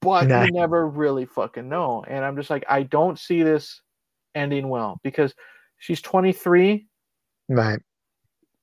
but 0.00 0.28
Nah. 0.28 0.42
you 0.42 0.52
never 0.52 0.88
really 0.88 1.26
fucking 1.26 1.68
know, 1.68 2.04
and 2.06 2.24
I'm 2.24 2.36
just 2.36 2.50
like, 2.50 2.64
I 2.68 2.82
don't 2.82 3.16
see 3.16 3.44
this 3.44 3.80
ending 4.34 4.68
well 4.68 4.98
because 5.04 5.32
she's 5.78 6.00
23 6.02 6.88
Right. 7.48 7.78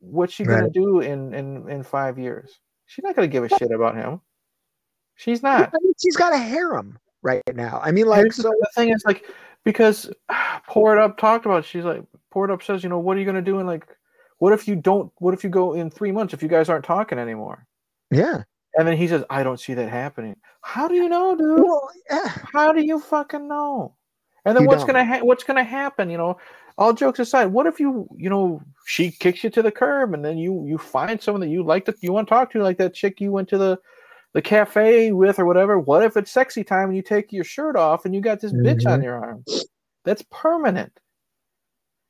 What's 0.04 0.34
she 0.34 0.44
gonna 0.44 0.70
do 0.70 1.00
in 1.00 1.34
in 1.34 1.70
in 1.70 1.84
five 1.84 2.20
years? 2.20 2.60
She's 2.86 3.04
not 3.04 3.16
gonna 3.16 3.28
give 3.28 3.44
a 3.44 3.50
shit 3.50 3.72
about 3.72 3.96
him. 3.96 4.22
She's 5.16 5.42
not. 5.44 5.70
I 5.70 5.78
mean, 5.82 5.94
she's 6.02 6.16
got 6.16 6.34
a 6.34 6.38
harem 6.38 7.00
right 7.22 7.42
now. 7.54 7.80
I 7.84 7.92
mean, 7.92 8.06
like, 8.08 8.34
so 8.34 8.44
the 8.50 8.70
thing 8.76 8.90
is, 8.90 9.04
like, 9.06 9.26
because 9.64 10.12
Pour 10.68 10.96
It 10.98 11.02
Up 11.02 11.18
talked 11.18 11.46
about. 11.46 11.60
it, 11.60 11.66
She's 11.66 11.86
like, 11.86 12.04
Pour 12.32 12.46
It 12.46 12.52
Up 12.52 12.64
says, 12.64 12.84
you 12.84 12.90
know, 12.90 13.00
what 13.00 13.16
are 13.18 13.20
you 13.20 13.26
gonna 13.26 13.42
do? 13.42 13.60
And 13.60 13.68
like, 13.68 13.88
what 14.40 14.54
if 14.54 14.68
you 14.68 14.76
don't? 14.76 15.12
What 15.20 15.34
if 15.34 15.44
you 15.44 15.50
go 15.50 15.74
in 15.74 15.90
three 15.90 16.12
months 16.12 16.34
if 16.34 16.42
you 16.44 16.50
guys 16.50 16.70
aren't 16.70 16.86
talking 16.86 17.18
anymore? 17.20 17.66
yeah. 18.12 18.44
And 18.76 18.88
then 18.88 18.98
he 18.98 19.08
says, 19.08 19.24
I 19.30 19.44
don't 19.44 19.60
see 19.60 19.76
that 19.76 19.88
happening. 19.90 20.36
How 20.62 20.88
do 20.88 20.96
you 20.96 21.08
know, 21.08 21.36
dude? 21.36 21.60
Well, 21.64 21.90
yeah. 22.10 22.28
How 22.52 22.74
do 22.74 22.84
you 22.84 23.00
fucking 23.00 23.48
know? 23.48 23.94
And 24.46 24.56
then 24.56 24.64
You 24.64 24.68
what's 24.68 24.84
don't. 24.84 24.88
gonna 24.94 25.06
ha- 25.06 25.24
what's 25.24 25.44
gonna 25.44 25.64
happen? 25.64 26.10
You 26.10 26.18
know, 26.18 26.38
all 26.78 26.94
jokes 26.94 27.20
aside, 27.20 27.48
what 27.48 27.68
if 27.68 27.80
you 27.80 28.08
you 28.18 28.30
know 28.30 28.62
she 28.86 29.12
kicks 29.12 29.44
you 29.44 29.50
to 29.52 29.62
the 29.62 29.72
curb 29.72 30.14
and 30.14 30.24
then 30.24 30.38
you 30.38 30.66
you 30.66 30.78
find 30.78 31.22
someone 31.22 31.41
that 31.41 31.50
you 31.50 31.64
like 31.64 31.86
that 31.86 32.02
you 32.02 32.12
want 32.14 32.28
to 32.28 32.34
talk 32.34 32.52
to, 32.52 32.64
like 32.64 32.78
that 32.78 32.94
chick 32.94 33.22
you 33.22 33.32
went 33.32 33.50
to 33.50 33.58
the 33.58 33.80
the 34.34 34.41
cafe 34.41 35.12
with 35.12 35.40
or 35.40 35.45
whatever. 35.45 35.80
What 35.80 36.04
if 36.04 36.18
it's 36.18 36.32
sexy 36.32 36.64
time 36.64 36.90
and 36.90 36.95
you 36.95 37.04
take 37.04 37.32
your 37.32 37.44
shirt 37.44 37.76
off 37.76 38.06
and 38.06 38.16
you 38.16 38.22
got 38.22 38.41
this 38.41 38.52
bitch 38.52 38.88
on 38.88 39.04
your 39.04 39.16
arm? 39.16 39.45
That's 40.04 40.24
permanent. 40.32 40.91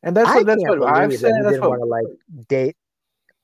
And 0.04 0.16
that's 0.16 0.30
I 0.30 0.38
what 0.38 0.46
that's 0.48 0.64
what 0.64 0.84
I've 0.84 1.14
said. 1.14 1.34
that 1.36 1.44
That's 1.44 1.60
what 1.62 1.70
want 1.72 1.82
to 1.82 1.86
like 1.86 2.48
date. 2.48 2.78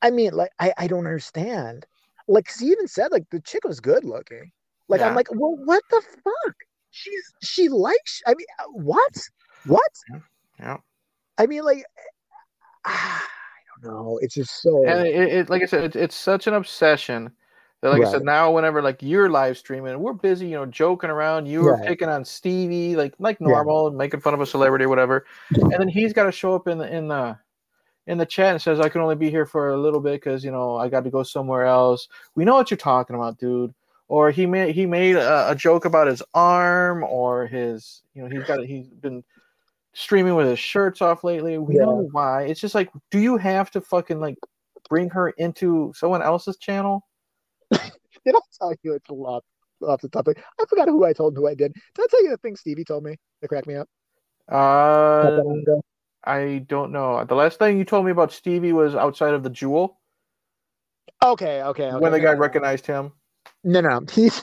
I 0.02 0.12
mean, 0.12 0.32
like, 0.34 0.52
I, 0.60 0.74
I 0.78 0.88
don't 0.88 1.06
understand. 1.06 1.86
Like, 2.28 2.46
'cause 2.46 2.60
he 2.60 2.68
even 2.68 2.88
said 2.88 3.12
like 3.12 3.30
the 3.32 3.41
chick 3.41 3.64
was 3.66 3.80
good 3.80 4.04
looking. 4.04 4.52
Like, 4.88 5.02
I'm 5.02 5.16
like, 5.16 5.28
well, 5.32 5.56
what 5.66 5.84
the 5.90 6.02
fuck? 6.24 6.56
She's 6.91 7.34
she 7.41 7.70
likes. 7.70 8.22
I 8.26 8.34
mean, 8.34 8.48
uh, 8.60 8.64
what? 8.72 9.18
What? 9.66 9.91
Yeah. 10.60 10.78
I 11.40 11.48
mean, 11.48 11.64
like, 11.64 11.84
I 12.86 13.22
don't 13.82 13.91
know. 13.94 14.20
It's 14.22 14.36
just 14.36 14.61
so. 14.61 14.84
and 14.86 15.07
it, 15.07 15.16
it 15.16 15.49
like 15.49 15.64
I 15.64 15.66
said, 15.66 15.86
it's, 15.86 15.95
it's 15.95 16.16
such 16.16 16.48
an 16.48 16.53
obsession 16.53 17.32
that, 17.82 17.90
like 17.90 18.02
I 18.03 18.11
said, 18.11 18.24
now 18.24 18.52
whenever 18.52 18.82
like 18.82 19.02
you're 19.02 19.30
live 19.30 19.57
streaming, 19.57 19.98
we're 19.99 20.14
busy, 20.14 20.48
you 20.48 20.56
know, 20.56 20.66
joking 20.66 21.10
around. 21.10 21.48
You 21.48 21.61
were 21.61 21.76
Right. 21.76 21.88
picking 21.88 22.10
on 22.10 22.26
Stevie, 22.26 22.95
like 22.98 23.14
like 23.20 23.40
normal, 23.40 23.88
and 23.88 23.98
making 23.98 24.20
fun 24.20 24.34
of 24.34 24.41
a 24.41 24.45
celebrity 24.45 24.86
or 24.86 24.90
whatever, 24.90 25.26
and 25.52 25.72
then 25.80 25.88
he's 25.88 26.14
got 26.14 26.26
to 26.26 26.32
show 26.32 26.53
up 26.53 26.68
in 26.68 26.78
the 26.78 26.94
in 26.94 27.07
the 27.07 27.38
in 28.07 28.18
the 28.18 28.26
chat 28.26 28.52
and 28.52 28.61
says, 28.61 28.80
"I 28.82 28.90
can 28.90 29.02
only 29.02 29.16
be 29.16 29.30
here 29.30 29.45
for 29.45 29.70
a 29.70 29.78
little 29.78 30.02
bit 30.02 30.14
because 30.22 30.44
you 30.44 30.52
know 30.52 30.76
I 30.76 30.90
got 30.90 31.06
to 31.06 31.10
go 31.10 31.24
somewhere 31.24 31.66
else." 31.66 32.10
We 32.36 32.44
know 32.44 32.56
what 32.56 32.70
you're 32.70 32.78
talking 32.78 33.16
about, 33.16 33.38
dude. 33.38 33.74
Or 34.10 34.32
he 34.32 34.45
made 34.48 34.74
he 34.76 34.86
made 34.88 35.16
a, 35.16 35.52
a 35.52 35.56
joke 35.56 35.86
about 35.86 36.07
his 36.07 36.24
arm 36.34 37.03
or 37.03 37.45
his, 37.45 38.02
you 38.16 38.24
know, 38.24 38.28
he's 38.30 38.44
got 38.48 38.66
he's 38.66 38.88
been 38.88 39.24
streaming 39.94 40.36
with 40.36 40.48
his 40.48 40.60
shirts 40.60 41.02
off 41.02 41.24
lately. 41.24 41.57
We 41.57 41.76
Yeah. 41.76 41.82
know 41.86 42.07
why. 42.11 42.44
It's 42.44 42.61
just 42.61 42.76
like, 42.76 42.90
do 43.11 43.20
you 43.20 43.38
have 43.38 43.72
to 43.72 43.82
fucking 43.82 44.20
like 44.20 44.36
bring 44.90 45.10
her 45.11 45.30
into 45.32 45.91
someone 45.95 46.22
else's 46.22 46.57
channel? 46.57 47.06
Did 47.72 48.36
I 48.36 48.40
tell 48.57 48.74
you 48.84 48.94
it's 48.94 49.10
a 49.10 49.14
lot 49.14 49.44
off 49.82 50.02
the 50.02 50.10
topic? 50.10 50.44
I 50.60 50.66
forgot 50.70 50.88
who 50.88 51.06
I 51.06 51.14
told 51.14 51.34
and 51.34 51.38
who 51.41 51.48
I 51.48 51.56
did. 51.56 51.74
Did 51.74 52.03
I 52.03 52.07
tell 52.10 52.24
you 52.24 52.30
the 52.32 52.38
thing 52.38 52.56
Stevie 52.56 52.84
told 52.84 53.03
me 53.03 53.16
that 53.41 53.48
cracked 53.48 53.68
me 53.68 53.76
up? 53.76 53.88
Uh, 54.48 55.36
that 55.36 55.45
long 55.45 55.60
ago? 55.60 55.82
I 56.24 56.66
don't 56.68 56.91
know. 56.91 57.24
The 57.24 57.36
last 57.36 57.60
thing 57.60 57.78
you 57.78 57.86
told 57.86 58.06
me 58.06 58.11
about 58.11 58.32
Stevie 58.34 58.74
was 58.74 58.95
outside 58.95 59.34
of 59.34 59.44
the 59.44 59.49
Jewel 59.49 59.99
Okay, 61.24 61.61
okay, 61.64 61.86
okay. 61.91 61.98
when 61.98 62.11
the 62.11 62.20
guy 62.20 62.34
recognized 62.34 62.86
him. 62.86 63.11
No, 63.64 63.82
no, 63.82 64.02
he's 64.11 64.41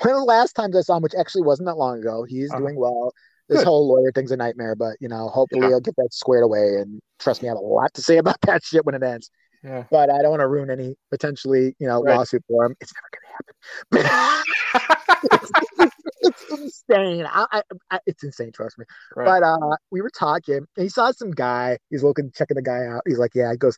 one 0.00 0.14
of 0.14 0.20
the 0.20 0.24
last 0.24 0.54
times 0.54 0.76
I 0.76 0.80
saw 0.80 0.96
him, 0.96 1.02
which 1.02 1.14
actually 1.18 1.42
wasn't 1.42 1.66
that 1.66 1.76
long 1.76 1.98
ago. 1.98 2.24
He's 2.24 2.50
Uh-huh. 2.50 2.60
doing 2.60 2.76
well. 2.76 3.12
This 3.48 3.58
Good. 3.58 3.66
whole 3.66 3.88
lawyer 3.88 4.12
thing's 4.12 4.30
a 4.32 4.36
nightmare, 4.36 4.74
but 4.74 4.96
you 5.00 5.08
know, 5.08 5.28
hopefully 5.28 5.66
Yeah. 5.68 5.74
I'll 5.74 5.80
get 5.80 5.96
that 5.96 6.12
squared 6.12 6.44
away. 6.44 6.76
And 6.80 7.00
trust 7.18 7.42
me, 7.42 7.48
I 7.48 7.50
have 7.52 7.58
a 7.58 7.60
lot 7.60 7.92
to 7.94 8.02
say 8.02 8.16
about 8.18 8.40
that 8.42 8.62
shit 8.64 8.84
when 8.86 8.94
it 8.94 9.02
ends. 9.02 9.30
Yeah. 9.64 9.84
But 9.90 10.10
I 10.10 10.22
don't 10.22 10.30
want 10.30 10.40
to 10.40 10.48
ruin 10.48 10.70
any 10.70 10.96
potentially, 11.10 11.74
you 11.78 11.86
know, 11.86 12.02
Right. 12.02 12.16
lawsuit 12.16 12.42
for 12.48 12.64
him. 12.64 12.74
It's 12.80 12.92
never 12.94 13.08
gonna 13.92 14.08
happen. 14.08 14.42
it's 16.22 16.50
insane. 16.50 17.26
I, 17.26 17.46
I, 17.52 17.62
I, 17.90 17.98
it's 18.06 18.24
insane. 18.24 18.52
Trust 18.52 18.78
me. 18.78 18.84
Right. 19.16 19.24
But 19.26 19.42
uh, 19.44 19.76
we 19.90 20.00
were 20.00 20.10
talking, 20.10 20.56
and 20.56 20.66
he 20.76 20.88
saw 20.88 21.10
some 21.12 21.30
guy. 21.30 21.78
He's 21.90 22.02
looking, 22.02 22.30
checking 22.34 22.54
the 22.56 22.62
guy 22.62 22.86
out. 22.86 23.02
He's 23.06 23.18
like, 23.18 23.32
"Yeah." 23.34 23.50
He 23.52 23.56
goes, 23.58 23.76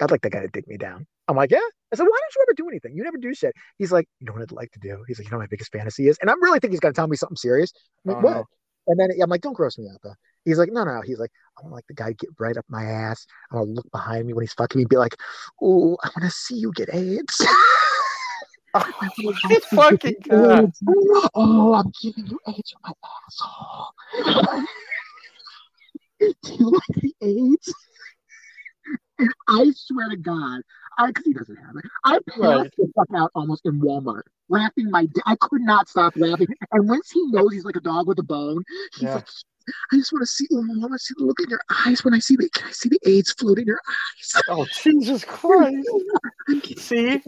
"I'd 0.00 0.10
like 0.10 0.22
that 0.22 0.30
guy 0.30 0.40
to 0.40 0.48
dig 0.48 0.66
me 0.68 0.76
down." 0.76 1.06
I'm 1.28 1.36
like, 1.36 1.50
"Yeah." 1.50 1.60
I 1.92 1.96
said, 1.96 2.04
"Why 2.04 2.18
don't 2.20 2.34
you 2.36 2.42
ever 2.42 2.54
do 2.56 2.68
anything? 2.68 2.94
You 2.96 3.02
never 3.04 3.18
do 3.18 3.32
shit." 3.34 3.54
He's 3.78 3.92
like, 3.92 4.06
"You 4.20 4.26
know 4.26 4.32
what 4.34 4.42
I'd 4.42 4.52
like 4.52 4.70
to 4.72 4.80
do?" 4.80 5.02
He's 5.06 5.18
like, 5.18 5.26
"You 5.26 5.30
know 5.30 5.38
what 5.38 5.44
my 5.44 5.48
biggest 5.48 5.72
fantasy 5.72 6.08
is," 6.08 6.18
and 6.20 6.30
I'm 6.30 6.42
really 6.42 6.58
think 6.58 6.72
he's 6.72 6.80
gonna 6.80 6.94
tell 6.94 7.08
me 7.08 7.16
something 7.16 7.36
serious. 7.36 7.72
I'm 8.06 8.14
like, 8.14 8.22
Oh, 8.24 8.26
what? 8.26 8.34
no. 8.36 8.44
And 8.86 8.98
then 8.98 9.10
I'm 9.22 9.30
like, 9.30 9.42
"Don't 9.42 9.52
gross 9.52 9.78
me 9.78 9.88
out, 9.88 10.00
though." 10.02 10.14
He's 10.44 10.58
like, 10.58 10.72
"No, 10.72 10.84
no." 10.84 11.00
He's 11.02 11.18
like, 11.18 11.30
"I 11.58 11.62
want 11.62 11.74
like 11.74 11.86
the 11.86 11.94
guy 11.94 12.08
to 12.08 12.14
get 12.14 12.30
right 12.38 12.56
up 12.56 12.64
my 12.68 12.84
ass. 12.84 13.26
I 13.50 13.56
want 13.56 13.68
to 13.68 13.72
look 13.74 13.90
behind 13.92 14.26
me 14.26 14.32
when 14.32 14.42
he's 14.42 14.54
fucking 14.54 14.78
me, 14.78 14.84
be 14.84 14.96
like, 14.96 15.16
oh, 15.60 15.96
I 16.02 16.08
want 16.08 16.24
to 16.24 16.30
see 16.30 16.56
you 16.56 16.72
get 16.72 16.92
AIDS." 16.92 17.46
Oh 18.74 18.90
fucking 19.70 20.14
god! 20.26 20.72
Oh, 21.34 21.74
I'm 21.74 21.92
giving 22.00 22.26
you 22.26 22.38
AIDS 22.48 22.70
from 22.70 22.80
my 22.84 22.92
asshole. 23.26 24.66
Do 26.42 26.54
you 26.54 26.70
like 26.70 27.02
the 27.02 27.14
AIDS? 27.20 27.74
And 29.22 29.32
I 29.48 29.70
swear 29.76 30.08
to 30.10 30.16
God, 30.16 30.62
I 30.98 31.06
because 31.06 31.24
he 31.24 31.32
doesn't 31.32 31.56
have 31.56 31.76
it. 31.76 31.84
I 32.04 32.18
passed 32.28 32.38
Right. 32.38 32.72
the 32.76 32.92
fuck 32.96 33.08
out 33.16 33.30
almost 33.36 33.64
in 33.64 33.80
Walmart, 33.80 34.22
laughing 34.48 34.90
my. 34.90 35.06
di- 35.06 35.22
I 35.26 35.36
could 35.36 35.62
not 35.62 35.88
stop 35.88 36.14
laughing. 36.16 36.48
And 36.72 36.88
once 36.88 37.10
he 37.10 37.24
knows 37.28 37.52
he's 37.52 37.64
like 37.64 37.76
a 37.76 37.80
dog 37.80 38.08
with 38.08 38.18
a 38.18 38.24
bone, 38.24 38.64
he's 38.94 39.04
Yeah. 39.04 39.14
like, 39.14 39.28
I 39.92 39.96
just 39.96 40.12
want 40.12 40.22
to 40.22 40.26
see. 40.26 40.48
Oh, 40.52 40.58
I 40.58 40.78
want 40.78 40.92
to 40.92 40.98
see 40.98 41.14
the 41.16 41.24
look 41.24 41.38
in 41.40 41.48
your 41.48 41.60
eyes 41.86 42.02
when 42.04 42.14
I 42.14 42.18
see 42.18 42.34
the. 42.34 42.48
Can 42.50 42.66
I 42.66 42.72
see 42.72 42.88
the 42.88 42.98
AIDS 43.06 43.32
float 43.32 43.58
in 43.60 43.66
your 43.66 43.80
eyes? 43.88 44.42
Oh 44.48 44.66
Jesus 44.72 45.24
Christ! 45.24 45.88
See, 46.76 47.22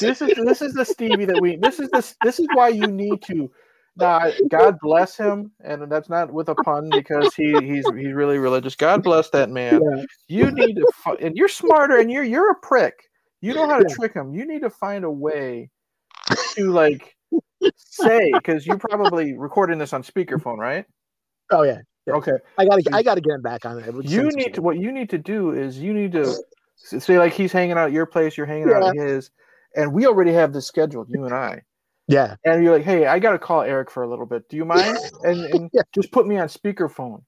this 0.00 0.20
is 0.20 0.34
this 0.44 0.60
is 0.60 0.74
the 0.74 0.84
Stevie 0.84 1.24
that 1.24 1.40
we. 1.40 1.56
This 1.56 1.80
is 1.80 1.88
this 1.90 2.14
this 2.22 2.38
is 2.38 2.46
why 2.52 2.68
you 2.68 2.90
need 2.92 3.22
to. 3.22 3.50
Now, 3.98 4.30
God 4.48 4.78
bless 4.80 5.16
him, 5.16 5.50
and 5.62 5.90
that's 5.90 6.08
not 6.08 6.32
with 6.32 6.48
a 6.48 6.54
pun 6.54 6.92
because 6.92 7.34
he 7.34 7.60
he's 7.66 7.86
he's 7.88 8.12
really 8.12 8.38
religious. 8.38 8.76
God 8.76 9.02
bless 9.02 9.30
that 9.30 9.50
man. 9.50 9.82
Yeah. 9.82 10.02
You 10.28 10.50
need 10.52 10.76
to, 10.76 10.86
and 11.20 11.36
you're 11.36 11.48
smarter, 11.48 11.98
and 11.98 12.10
you're 12.10 12.22
you're 12.22 12.52
a 12.52 12.54
prick. 12.54 12.94
You 13.40 13.54
know 13.54 13.66
how 13.66 13.78
to 13.78 13.86
Yeah. 13.88 13.94
trick 13.94 14.14
him. 14.14 14.34
You 14.34 14.46
need 14.46 14.62
to 14.62 14.70
find 14.70 15.04
a 15.04 15.10
way 15.10 15.70
to 16.56 16.70
like 16.70 17.16
say 17.76 18.32
because 18.32 18.66
you're 18.66 18.78
probably 18.78 19.36
recording 19.36 19.78
this 19.78 19.92
on 19.92 20.02
speakerphone, 20.02 20.58
right? 20.58 20.86
Oh 21.50 21.62
yeah, 21.62 21.78
Yeah. 22.06 22.14
Okay. 22.14 22.36
I 22.56 22.66
gotta. 22.66 22.82
I 22.92 23.02
gotta 23.02 23.20
get 23.20 23.32
him 23.32 23.42
back 23.42 23.64
on 23.64 23.78
it. 23.78 24.04
You 24.04 24.30
need 24.34 24.54
to. 24.54 24.62
What 24.62 24.78
you 24.78 24.92
need 24.92 25.10
to 25.10 25.18
do 25.18 25.52
is 25.52 25.78
you 25.78 25.92
need 25.92 26.12
to 26.12 26.34
say 26.76 27.18
like 27.18 27.32
he's 27.32 27.52
hanging 27.52 27.72
out 27.72 27.86
at 27.88 27.92
your 27.92 28.06
place, 28.06 28.36
you're 28.36 28.46
hanging 28.46 28.70
out 28.70 28.82
at 28.82 28.94
his, 28.94 29.30
and 29.74 29.92
we 29.92 30.06
already 30.06 30.32
have 30.32 30.52
this 30.52 30.66
scheduled, 30.66 31.08
you 31.10 31.24
and 31.24 31.34
I. 31.34 31.62
Yeah. 32.08 32.36
And 32.44 32.64
you're 32.64 32.72
like, 32.76 32.84
hey, 32.84 33.06
I 33.06 33.18
got 33.18 33.32
to 33.32 33.38
call 33.38 33.62
Eric 33.62 33.90
for 33.90 34.02
a 34.02 34.08
little 34.08 34.26
bit. 34.26 34.48
Do 34.48 34.56
you 34.56 34.64
mind? 34.64 34.96
And, 35.24 35.44
and 35.44 35.70
Yeah. 35.72 35.82
just 35.94 36.10
put 36.10 36.26
me 36.26 36.38
on 36.38 36.48
speakerphone. 36.48 37.22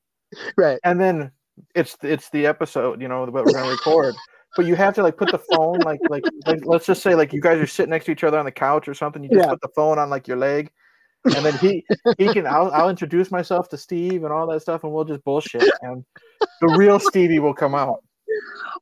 Right. 0.56 0.78
And 0.84 1.00
then 1.00 1.32
it's 1.74 1.96
it's 2.02 2.30
the 2.30 2.46
episode, 2.46 3.02
you 3.02 3.08
know, 3.08 3.24
what 3.24 3.44
we're 3.44 3.52
gonna 3.52 3.70
record. 3.70 4.14
But 4.56 4.66
you 4.66 4.74
have 4.76 4.94
to 4.94 5.02
like 5.02 5.16
put 5.16 5.30
the 5.30 5.38
phone 5.38 5.78
like 5.80 6.00
like 6.08 6.24
like 6.46 6.64
let's 6.64 6.86
just 6.86 7.02
say 7.02 7.14
like 7.14 7.32
you 7.32 7.40
guys 7.40 7.58
are 7.60 7.66
sitting 7.66 7.90
next 7.90 8.06
to 8.06 8.12
each 8.12 8.24
other 8.24 8.38
on 8.38 8.44
the 8.44 8.52
couch 8.52 8.88
or 8.88 8.94
something. 8.94 9.22
You 9.22 9.30
just 9.30 9.40
Yeah. 9.44 9.50
put 9.50 9.60
the 9.60 9.68
phone 9.74 9.98
on 9.98 10.08
like 10.08 10.26
your 10.26 10.36
leg, 10.38 10.70
and 11.24 11.44
then 11.44 11.56
he 11.58 11.84
he 12.18 12.32
can 12.32 12.46
I'll 12.46 12.70
I'll 12.70 12.88
introduce 12.88 13.30
myself 13.30 13.68
to 13.70 13.76
Steve 13.76 14.24
and 14.24 14.32
all 14.32 14.46
that 14.48 14.62
stuff, 14.62 14.84
and 14.84 14.92
we'll 14.92 15.04
just 15.04 15.22
bullshit, 15.24 15.68
and 15.82 16.04
the 16.60 16.68
real 16.68 16.98
Stevie 16.98 17.38
will 17.40 17.54
come 17.54 17.74
out. 17.74 18.02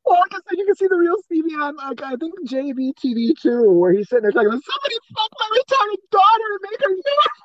Well, 0.05 0.19
like 0.21 0.33
I 0.33 0.39
said, 0.49 0.59
you 0.59 0.67
can 0.67 0.75
see 0.77 0.87
the 0.89 0.97
real 0.97 1.17
Stevie 1.25 1.55
on, 1.55 1.77
like, 1.77 2.03
I 2.03 2.17
think 2.17 2.35
JBTV 2.49 3.41
too, 3.41 3.71
where 3.73 3.93
he's 3.93 4.09
sitting 4.09 4.23
there 4.23 4.33
talking 4.33 4.49
about 4.49 4.63
somebody 4.65 4.97
fuck 5.15 5.31
my 5.39 5.59
retarded 5.59 6.11
daughter 6.11 6.45
and 6.53 6.71
make 6.71 6.81
her 6.81 6.95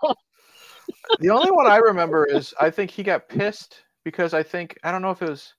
normal. 0.03 0.17
The 1.19 1.29
only 1.29 1.49
one 1.51 1.65
I 1.65 1.77
remember 1.77 2.25
is 2.25 2.53
I 2.59 2.69
think 2.69 2.91
he 2.91 3.03
got 3.03 3.29
pissed 3.29 3.83
because 4.03 4.33
I 4.33 4.43
think 4.43 4.77
I 4.83 4.91
don't 4.91 5.01
know 5.01 5.11
if 5.11 5.21
it 5.21 5.29
was 5.29 5.53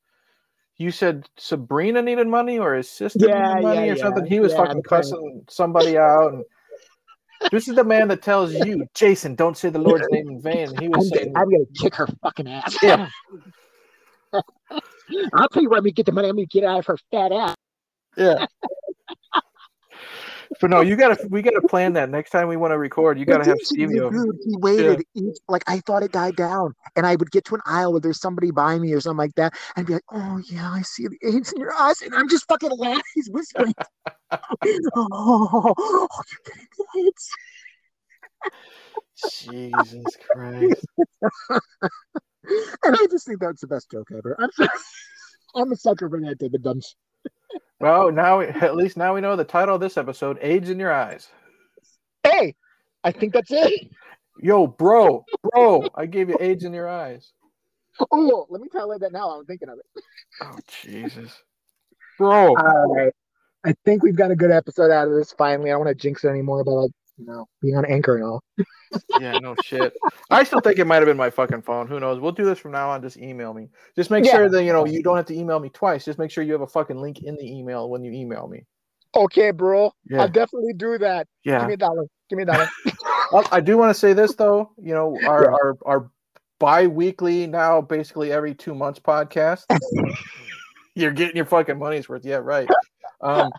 you 0.77 0.91
said 0.91 1.27
Sabrina 1.39 2.03
needed 2.03 2.27
money 2.27 2.59
or 2.59 2.75
his 2.75 2.91
sister 2.91 3.27
Yeah, 3.29 3.55
needed 3.55 3.63
money 3.63 3.87
yeah, 3.87 3.93
or 3.93 3.97
something. 3.97 4.27
He 4.27 4.41
was 4.41 4.53
yeah, 4.53 4.59
fucking 4.59 4.83
the 4.83 4.89
kind 4.89 5.03
of- 5.05 5.11
cussing 5.11 5.45
somebody 5.49 5.97
out 5.97 6.35
and 6.35 6.45
this 7.51 7.69
is 7.69 7.75
the 7.77 7.85
man 7.85 8.09
that 8.09 8.23
tells 8.23 8.53
you, 8.55 8.87
Jason, 8.95 9.35
don't 9.35 9.57
say 9.57 9.69
the 9.71 9.79
Lord's 9.79 10.07
name 10.11 10.29
in 10.29 10.41
vain. 10.43 10.69
And 10.69 10.79
he 10.81 10.87
I'm, 10.87 10.93
was 10.93 11.11
gonna- 11.11 11.23
saying 11.23 11.37
I'm 11.37 11.51
gonna 11.51 11.65
kick 11.75 11.95
her 11.95 12.07
fucking 12.23 12.49
ass. 12.49 12.77
Yeah. 12.83 13.09
I'll 15.33 15.49
tell 15.49 15.63
you 15.63 15.69
where 15.71 15.79
I'm 15.79 15.85
gonna 15.85 15.93
get 15.93 16.07
the 16.07 16.13
money. 16.13 16.29
I'm 16.29 16.37
gonna 16.37 16.47
get 16.47 16.65
out 16.65 16.79
of 16.81 16.87
her 16.87 16.99
fat 17.11 17.33
ass. 17.33 17.57
Yeah. 18.17 18.47
But 20.61 20.71
no, 20.71 20.81
you 20.81 20.97
gotta 20.97 21.17
we 21.29 21.43
gotta 21.43 21.63
plan 21.63 21.95
that 21.95 22.11
next 22.11 22.31
time 22.31 22.49
we 22.49 22.57
want 22.57 22.73
to 22.73 22.79
record. 22.79 23.19
You 23.19 23.25
gotta 23.25 23.45
have 23.45 23.59
Stevie 23.63 24.01
over. 24.01 24.15
He 24.45 24.57
waited. 24.57 25.03
each- 25.15 25.39
like 25.49 25.63
I 25.67 25.81
thought 25.81 26.03
it 26.03 26.13
died 26.13 26.37
down, 26.37 26.75
and 26.97 27.07
I 27.07 27.17
would 27.17 27.31
get 27.31 27.45
to 27.47 27.55
an 27.55 27.61
aisle 27.67 27.93
where 27.93 28.01
there's 28.01 28.21
somebody 28.21 28.51
by 28.51 28.79
me 28.79 28.93
or 28.93 29.01
something 29.01 29.19
like 29.19 29.35
that, 29.35 29.55
and 29.77 29.87
be 29.87 29.95
like, 29.95 30.05
"Oh 30.13 30.41
yeah, 30.51 30.71
I 30.71 30.83
see 30.83 31.07
the 31.09 31.19
AIDS 31.27 31.53
in 31.53 31.61
your 31.61 31.75
eyes," 31.75 32.03
and 32.03 32.15
I'm 32.15 32.29
just 32.29 32.47
fucking 32.49 32.71
laughing. 32.71 33.03
He's 33.15 33.29
whispering, 33.31 33.75
"Oh, 34.95 35.75
oh, 35.77 36.09
you're 36.31 36.41
getting 36.45 36.69
the 36.79 37.09
AIDS." 37.09 37.31
Jesus 39.41 40.17
Christ. 40.31 40.87
And 42.83 42.97
I 42.97 43.07
just 43.11 43.27
think 43.27 43.41
that's 43.41 43.61
the 43.61 43.67
best 43.67 43.91
joke 43.91 44.09
ever. 44.17 44.37
I'm 44.39 44.51
sorry. 44.53 44.69
I'm 45.57 45.73
a 45.73 45.77
sucker 45.77 46.09
for 46.09 46.21
that 46.21 46.39
David 46.39 46.65
shit. 46.65 47.63
Well, 47.81 48.11
now 48.11 48.41
at 48.41 48.77
least 48.77 48.97
now 48.97 49.15
we 49.15 49.21
know 49.21 49.37
the 49.37 49.45
title 49.45 49.77
of 49.77 49.81
this 49.81 49.97
episode, 49.97 50.39
AIDS 50.41 50.71
in 50.71 50.79
Your 50.79 50.93
Eyes. 50.93 51.29
Hey, 52.25 52.55
I 53.05 53.13
think 53.13 53.33
that's 53.33 53.51
it. 53.51 53.91
Yo, 54.41 54.67
bro, 54.67 55.25
bro, 55.43 55.87
I 55.95 56.07
gave 56.07 56.29
you 56.29 56.37
AIDS 56.41 56.65
in 56.65 56.73
your 56.73 56.89
eyes. 56.89 57.33
Oh, 58.11 58.47
let 58.51 58.61
me 58.61 58.69
tell 58.69 58.93
you 58.93 58.99
that 58.99 59.13
now. 59.13 59.31
I'm 59.31 59.45
thinking 59.45 59.69
of 59.69 59.79
it. 59.79 60.03
Oh, 60.43 60.59
Jesus. 60.67 61.43
Bro. 62.19 62.57
All 62.57 62.95
right. 62.95 63.13
I 63.65 63.75
think 63.85 64.03
we've 64.03 64.17
got 64.17 64.31
a 64.31 64.37
good 64.37 64.51
episode 64.51 64.91
out 64.91 65.09
of 65.09 65.15
this 65.15 65.33
finally. 65.33 65.71
I 65.71 65.75
don't 65.75 65.85
want 65.85 65.97
to 65.97 66.03
jinx 66.03 66.25
it 66.25 66.29
anymore, 66.29 66.65
but 66.65 66.73
like, 66.73 66.91
you 67.19 67.27
know, 67.27 67.47
being 67.63 67.77
on 67.77 67.85
anchor 67.85 68.17
and 68.17 68.25
all. 68.25 68.43
Yeah, 69.21 69.39
no 69.39 69.57
shit. 69.65 69.93
I 70.31 70.45
still 70.45 70.61
think 70.61 70.79
it 70.79 70.85
might 70.87 70.97
have 70.97 71.07
been 71.07 71.17
my 71.17 71.29
fucking 71.31 71.63
phone. 71.63 71.89
Who 71.89 71.99
knows? 71.99 72.21
We'll 72.21 72.31
do 72.31 72.45
this 72.45 72.61
from 72.61 72.71
now 72.71 72.91
on. 72.91 73.03
Just 73.03 73.17
email 73.17 73.53
me. 73.53 73.69
Just 73.97 74.09
make 74.09 74.25
Yeah. 74.25 74.33
sure 74.37 74.49
that 74.49 74.63
you 74.63 74.73
know 74.73 74.87
you 74.87 75.03
don't 75.03 75.17
have 75.17 75.27
to 75.27 75.35
email 75.37 75.59
me 75.59 75.69
twice. 75.69 76.05
Just 76.05 76.17
make 76.17 76.31
sure 76.31 76.45
you 76.45 76.53
have 76.53 76.61
a 76.61 76.67
fucking 76.69 77.01
link 77.01 77.21
in 77.23 77.35
the 77.35 77.45
email 77.45 77.91
when 77.91 78.05
you 78.05 78.13
email 78.13 78.47
me. 78.47 78.65
Okay, 79.17 79.51
bro. 79.51 79.93
Yeah. 80.09 80.23
I'll 80.23 80.29
definitely 80.29 80.75
do 80.75 80.97
that. 80.99 81.27
Yeah. 81.45 81.59
Give 81.59 81.69
me 81.69 81.75
a 81.75 81.77
dollar. 81.79 82.05
Give 82.31 82.37
me 82.37 82.45
a 82.45 82.47
dollar. 82.47 82.69
I 83.51 83.61
do 83.61 83.77
want 83.77 83.91
to 83.91 83.99
say 83.99 84.13
this 84.13 84.37
though. 84.37 84.71
You 84.81 84.95
know, 84.95 85.19
our 85.27 85.51
our 85.51 85.77
our 85.85 86.11
bi-weekly 86.61 87.49
now 87.49 87.81
basically 87.81 88.31
every 88.31 88.55
two 88.55 88.77
months 88.77 89.01
podcast. 89.01 89.65
You're 90.95 91.11
getting 91.11 91.35
your 91.35 91.47
fucking 91.47 91.79
money's 91.81 92.09
worth. 92.09 92.25
Yeah, 92.25 92.37
right. 92.37 92.69
Um, 93.21 93.51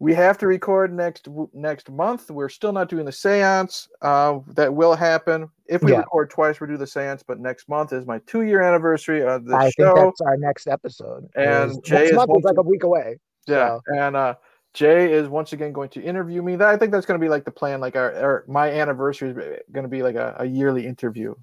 we 0.00 0.14
have 0.14 0.38
to 0.38 0.46
record 0.46 0.92
next 0.92 1.28
next 1.52 1.90
month. 1.90 2.30
We're 2.30 2.48
still 2.48 2.72
not 2.72 2.88
doing 2.88 3.04
the 3.04 3.12
seance. 3.12 3.86
Uh, 4.02 4.40
that 4.54 4.72
will 4.74 4.94
happen 4.96 5.48
if 5.66 5.82
we 5.82 5.92
Yeah. 5.92 5.98
record 5.98 6.30
twice. 6.30 6.58
We 6.60 6.66
do 6.66 6.76
the 6.78 6.86
seance, 6.86 7.22
but 7.22 7.38
next 7.38 7.68
month 7.68 7.92
is 7.92 8.06
my 8.06 8.18
two 8.26 8.42
year 8.42 8.62
anniversary 8.62 9.22
of 9.22 9.44
the 9.44 9.54
I 9.54 9.62
think 9.64 9.74
show. 9.74 9.94
that's 9.94 10.20
our 10.22 10.36
next 10.38 10.66
episode. 10.66 11.28
And 11.36 11.70
is- 11.70 11.78
Jay 11.84 11.96
next 11.96 12.10
is 12.12 12.16
month 12.16 12.30
is 12.38 12.44
like 12.44 12.56
a 12.58 12.62
week 12.62 12.82
away. 12.82 13.18
Yeah, 13.46 13.76
So- 13.76 13.94
and 13.98 14.16
uh, 14.16 14.34
Jay 14.72 15.12
is 15.12 15.28
once 15.28 15.52
again 15.52 15.72
going 15.72 15.90
to 15.90 16.02
interview 16.02 16.42
me. 16.42 16.56
That 16.56 16.68
I 16.68 16.76
think 16.78 16.92
that's 16.92 17.04
going 17.04 17.20
to 17.20 17.24
be 17.24 17.28
like 17.28 17.44
the 17.44 17.50
plan. 17.50 17.80
Like 17.80 17.94
our, 17.96 18.14
our 18.14 18.44
my 18.48 18.70
anniversary 18.70 19.30
is 19.30 19.36
going 19.70 19.82
to 19.84 19.88
be 19.88 20.02
like 20.02 20.14
a, 20.16 20.34
a 20.38 20.46
yearly 20.46 20.86
interview. 20.86 21.34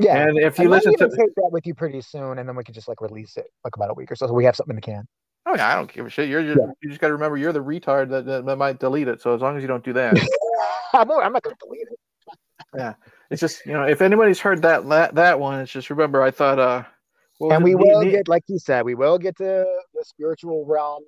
Yeah. 0.00 0.16
And 0.26 0.36
if 0.38 0.58
you 0.58 0.68
might 0.68 0.84
listen 0.84 0.96
to, 0.98 1.16
take 1.16 1.32
that 1.36 1.50
with 1.52 1.64
you 1.66 1.74
pretty 1.74 2.00
soon, 2.00 2.38
and 2.38 2.48
then 2.48 2.56
we 2.56 2.64
can 2.64 2.74
just 2.74 2.88
like 2.88 3.00
release 3.00 3.36
it 3.36 3.46
like 3.62 3.76
about 3.76 3.90
a 3.90 3.94
week 3.94 4.10
or 4.10 4.16
so, 4.16 4.26
so 4.26 4.32
we 4.32 4.44
have 4.44 4.56
something 4.56 4.72
in 4.72 4.76
the 4.76 4.82
can. 4.82 5.06
Oh 5.54 5.56
yeah, 5.56 5.72
I 5.72 5.76
don't 5.76 5.92
give 5.92 6.06
a 6.06 6.10
shit. 6.10 6.28
You're, 6.28 6.40
you're 6.40 6.58
Yeah. 6.58 6.72
you 6.82 6.88
just 6.88 7.00
got 7.00 7.08
to 7.08 7.14
remember 7.14 7.36
you're 7.36 7.52
the 7.52 7.62
retard 7.62 8.10
that, 8.10 8.26
that, 8.26 8.44
that 8.46 8.56
might 8.56 8.78
delete 8.80 9.08
it. 9.08 9.20
So 9.20 9.34
as 9.34 9.40
long 9.40 9.56
as 9.56 9.62
you 9.62 9.68
don't 9.68 9.84
do 9.84 9.92
that, 9.94 10.16
I'm, 10.92 11.10
I'm 11.10 11.32
not 11.32 11.42
going 11.42 11.56
to 11.56 11.66
delete 11.66 11.88
it. 11.90 11.98
Yeah, 12.76 12.94
it's 13.30 13.40
just 13.40 13.64
you 13.66 13.72
know 13.72 13.84
if 13.84 14.02
anybody's 14.02 14.40
heard 14.40 14.62
that 14.62 14.88
that, 14.88 15.14
that 15.14 15.38
one, 15.40 15.60
it's 15.60 15.70
just 15.72 15.90
remember 15.90 16.22
I 16.22 16.30
thought 16.30 16.58
uh, 16.58 16.82
And 17.40 17.62
we 17.62 17.74
will 17.74 18.02
Ne- 18.02 18.10
get, 18.10 18.28
like 18.28 18.42
you 18.48 18.58
said, 18.58 18.84
we 18.84 18.94
will 18.94 19.18
get 19.18 19.36
to 19.36 19.64
the 19.94 20.04
spiritual 20.04 20.64
realm 20.66 21.04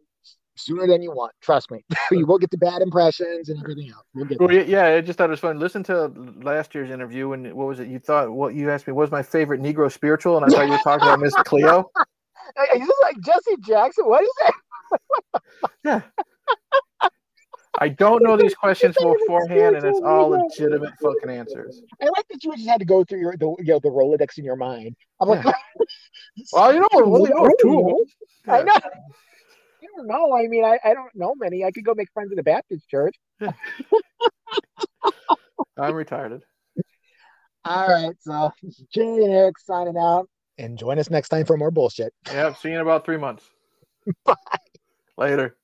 sooner 0.56 0.86
than 0.86 1.02
you 1.02 1.10
want. 1.12 1.32
Trust 1.40 1.70
me. 1.70 1.84
you 2.10 2.26
will 2.26 2.38
get 2.38 2.50
the 2.50 2.58
bad 2.58 2.82
impressions 2.82 3.48
and 3.48 3.60
everything 3.60 3.90
else. 3.90 4.04
We'll 4.14 4.26
get 4.26 4.40
Well, 4.40 4.52
yeah, 4.52 4.86
I 4.86 5.00
just 5.00 5.18
thought 5.18 5.28
it 5.28 5.30
was 5.30 5.40
fun. 5.40 5.58
Listen 5.58 5.82
to 5.84 6.06
last 6.42 6.74
year's 6.74 6.90
interview, 6.90 7.32
and 7.32 7.52
what 7.54 7.66
was 7.66 7.80
it? 7.80 7.88
You 7.88 7.98
thought 7.98 8.30
what 8.30 8.54
you 8.54 8.70
asked 8.70 8.86
me 8.86 8.92
what 8.92 9.02
was 9.02 9.10
my 9.10 9.22
favorite 9.22 9.60
Negro 9.60 9.90
spiritual, 9.90 10.36
and 10.36 10.46
I 10.46 10.48
thought 10.56 10.66
you 10.66 10.72
were 10.72 10.78
talking 10.78 11.06
about 11.06 11.20
Miss 11.20 11.34
Cleo. 11.34 11.90
Is 12.74 12.86
this 12.86 12.96
like 13.02 13.20
Jesse 13.20 13.56
Jackson? 13.60 14.06
What 14.06 14.22
is 14.22 14.30
that? 14.40 14.52
Yeah. 15.84 16.00
I 17.78 17.88
don't 17.90 18.22
know 18.22 18.36
these 18.36 18.54
questions 18.54 18.96
beforehand, 19.00 19.76
and 19.76 19.84
it's 19.84 20.00
all 20.00 20.30
legitimate 20.30 20.94
fucking 21.02 21.28
answers. 21.28 21.82
I 22.00 22.06
like 22.06 22.26
that 22.30 22.42
you 22.42 22.54
just 22.56 22.66
had 22.66 22.78
to 22.80 22.86
go 22.86 23.04
through 23.04 23.20
your 23.20 23.36
the 23.36 23.54
you 23.58 23.72
know 23.72 23.80
the 23.80 23.90
Rolodex 23.90 24.38
in 24.38 24.44
your 24.44 24.56
mind. 24.56 24.96
I'm 25.20 25.28
like, 25.28 25.44
Well, 26.52 26.74
you 26.74 26.80
know, 26.80 26.88
you 26.92 27.34
know, 27.34 27.50
two 27.60 28.04
them. 28.46 28.54
I 28.54 28.62
know. 28.62 28.74
You 29.80 29.88
don't 29.96 30.06
know. 30.06 30.34
I 30.34 30.46
mean, 30.48 30.64
I, 30.64 30.78
I 30.84 30.94
don't 30.94 31.14
know 31.14 31.34
many. 31.36 31.64
I 31.64 31.70
could 31.70 31.84
go 31.84 31.94
make 31.94 32.08
friends 32.12 32.30
in 32.32 32.36
the 32.36 32.42
Baptist 32.42 32.88
church. 32.88 33.14
I'm 33.40 33.52
retarded. 35.78 36.40
All 37.64 37.88
right, 37.88 38.14
so 38.20 38.52
Jay 38.94 39.02
and 39.02 39.32
Eric 39.32 39.58
signing 39.58 39.96
out, 39.98 40.28
and 40.58 40.78
join 40.78 40.98
us 40.98 41.10
next 41.10 41.28
time 41.28 41.44
for 41.44 41.56
more 41.56 41.70
bullshit. 41.70 42.12
Yeah, 42.26 42.54
see 42.54 42.68
you 42.70 42.76
in 42.76 42.80
about 42.80 43.04
three 43.04 43.18
months. 43.18 43.44
Bye. 44.24 44.34
Later. 45.16 45.56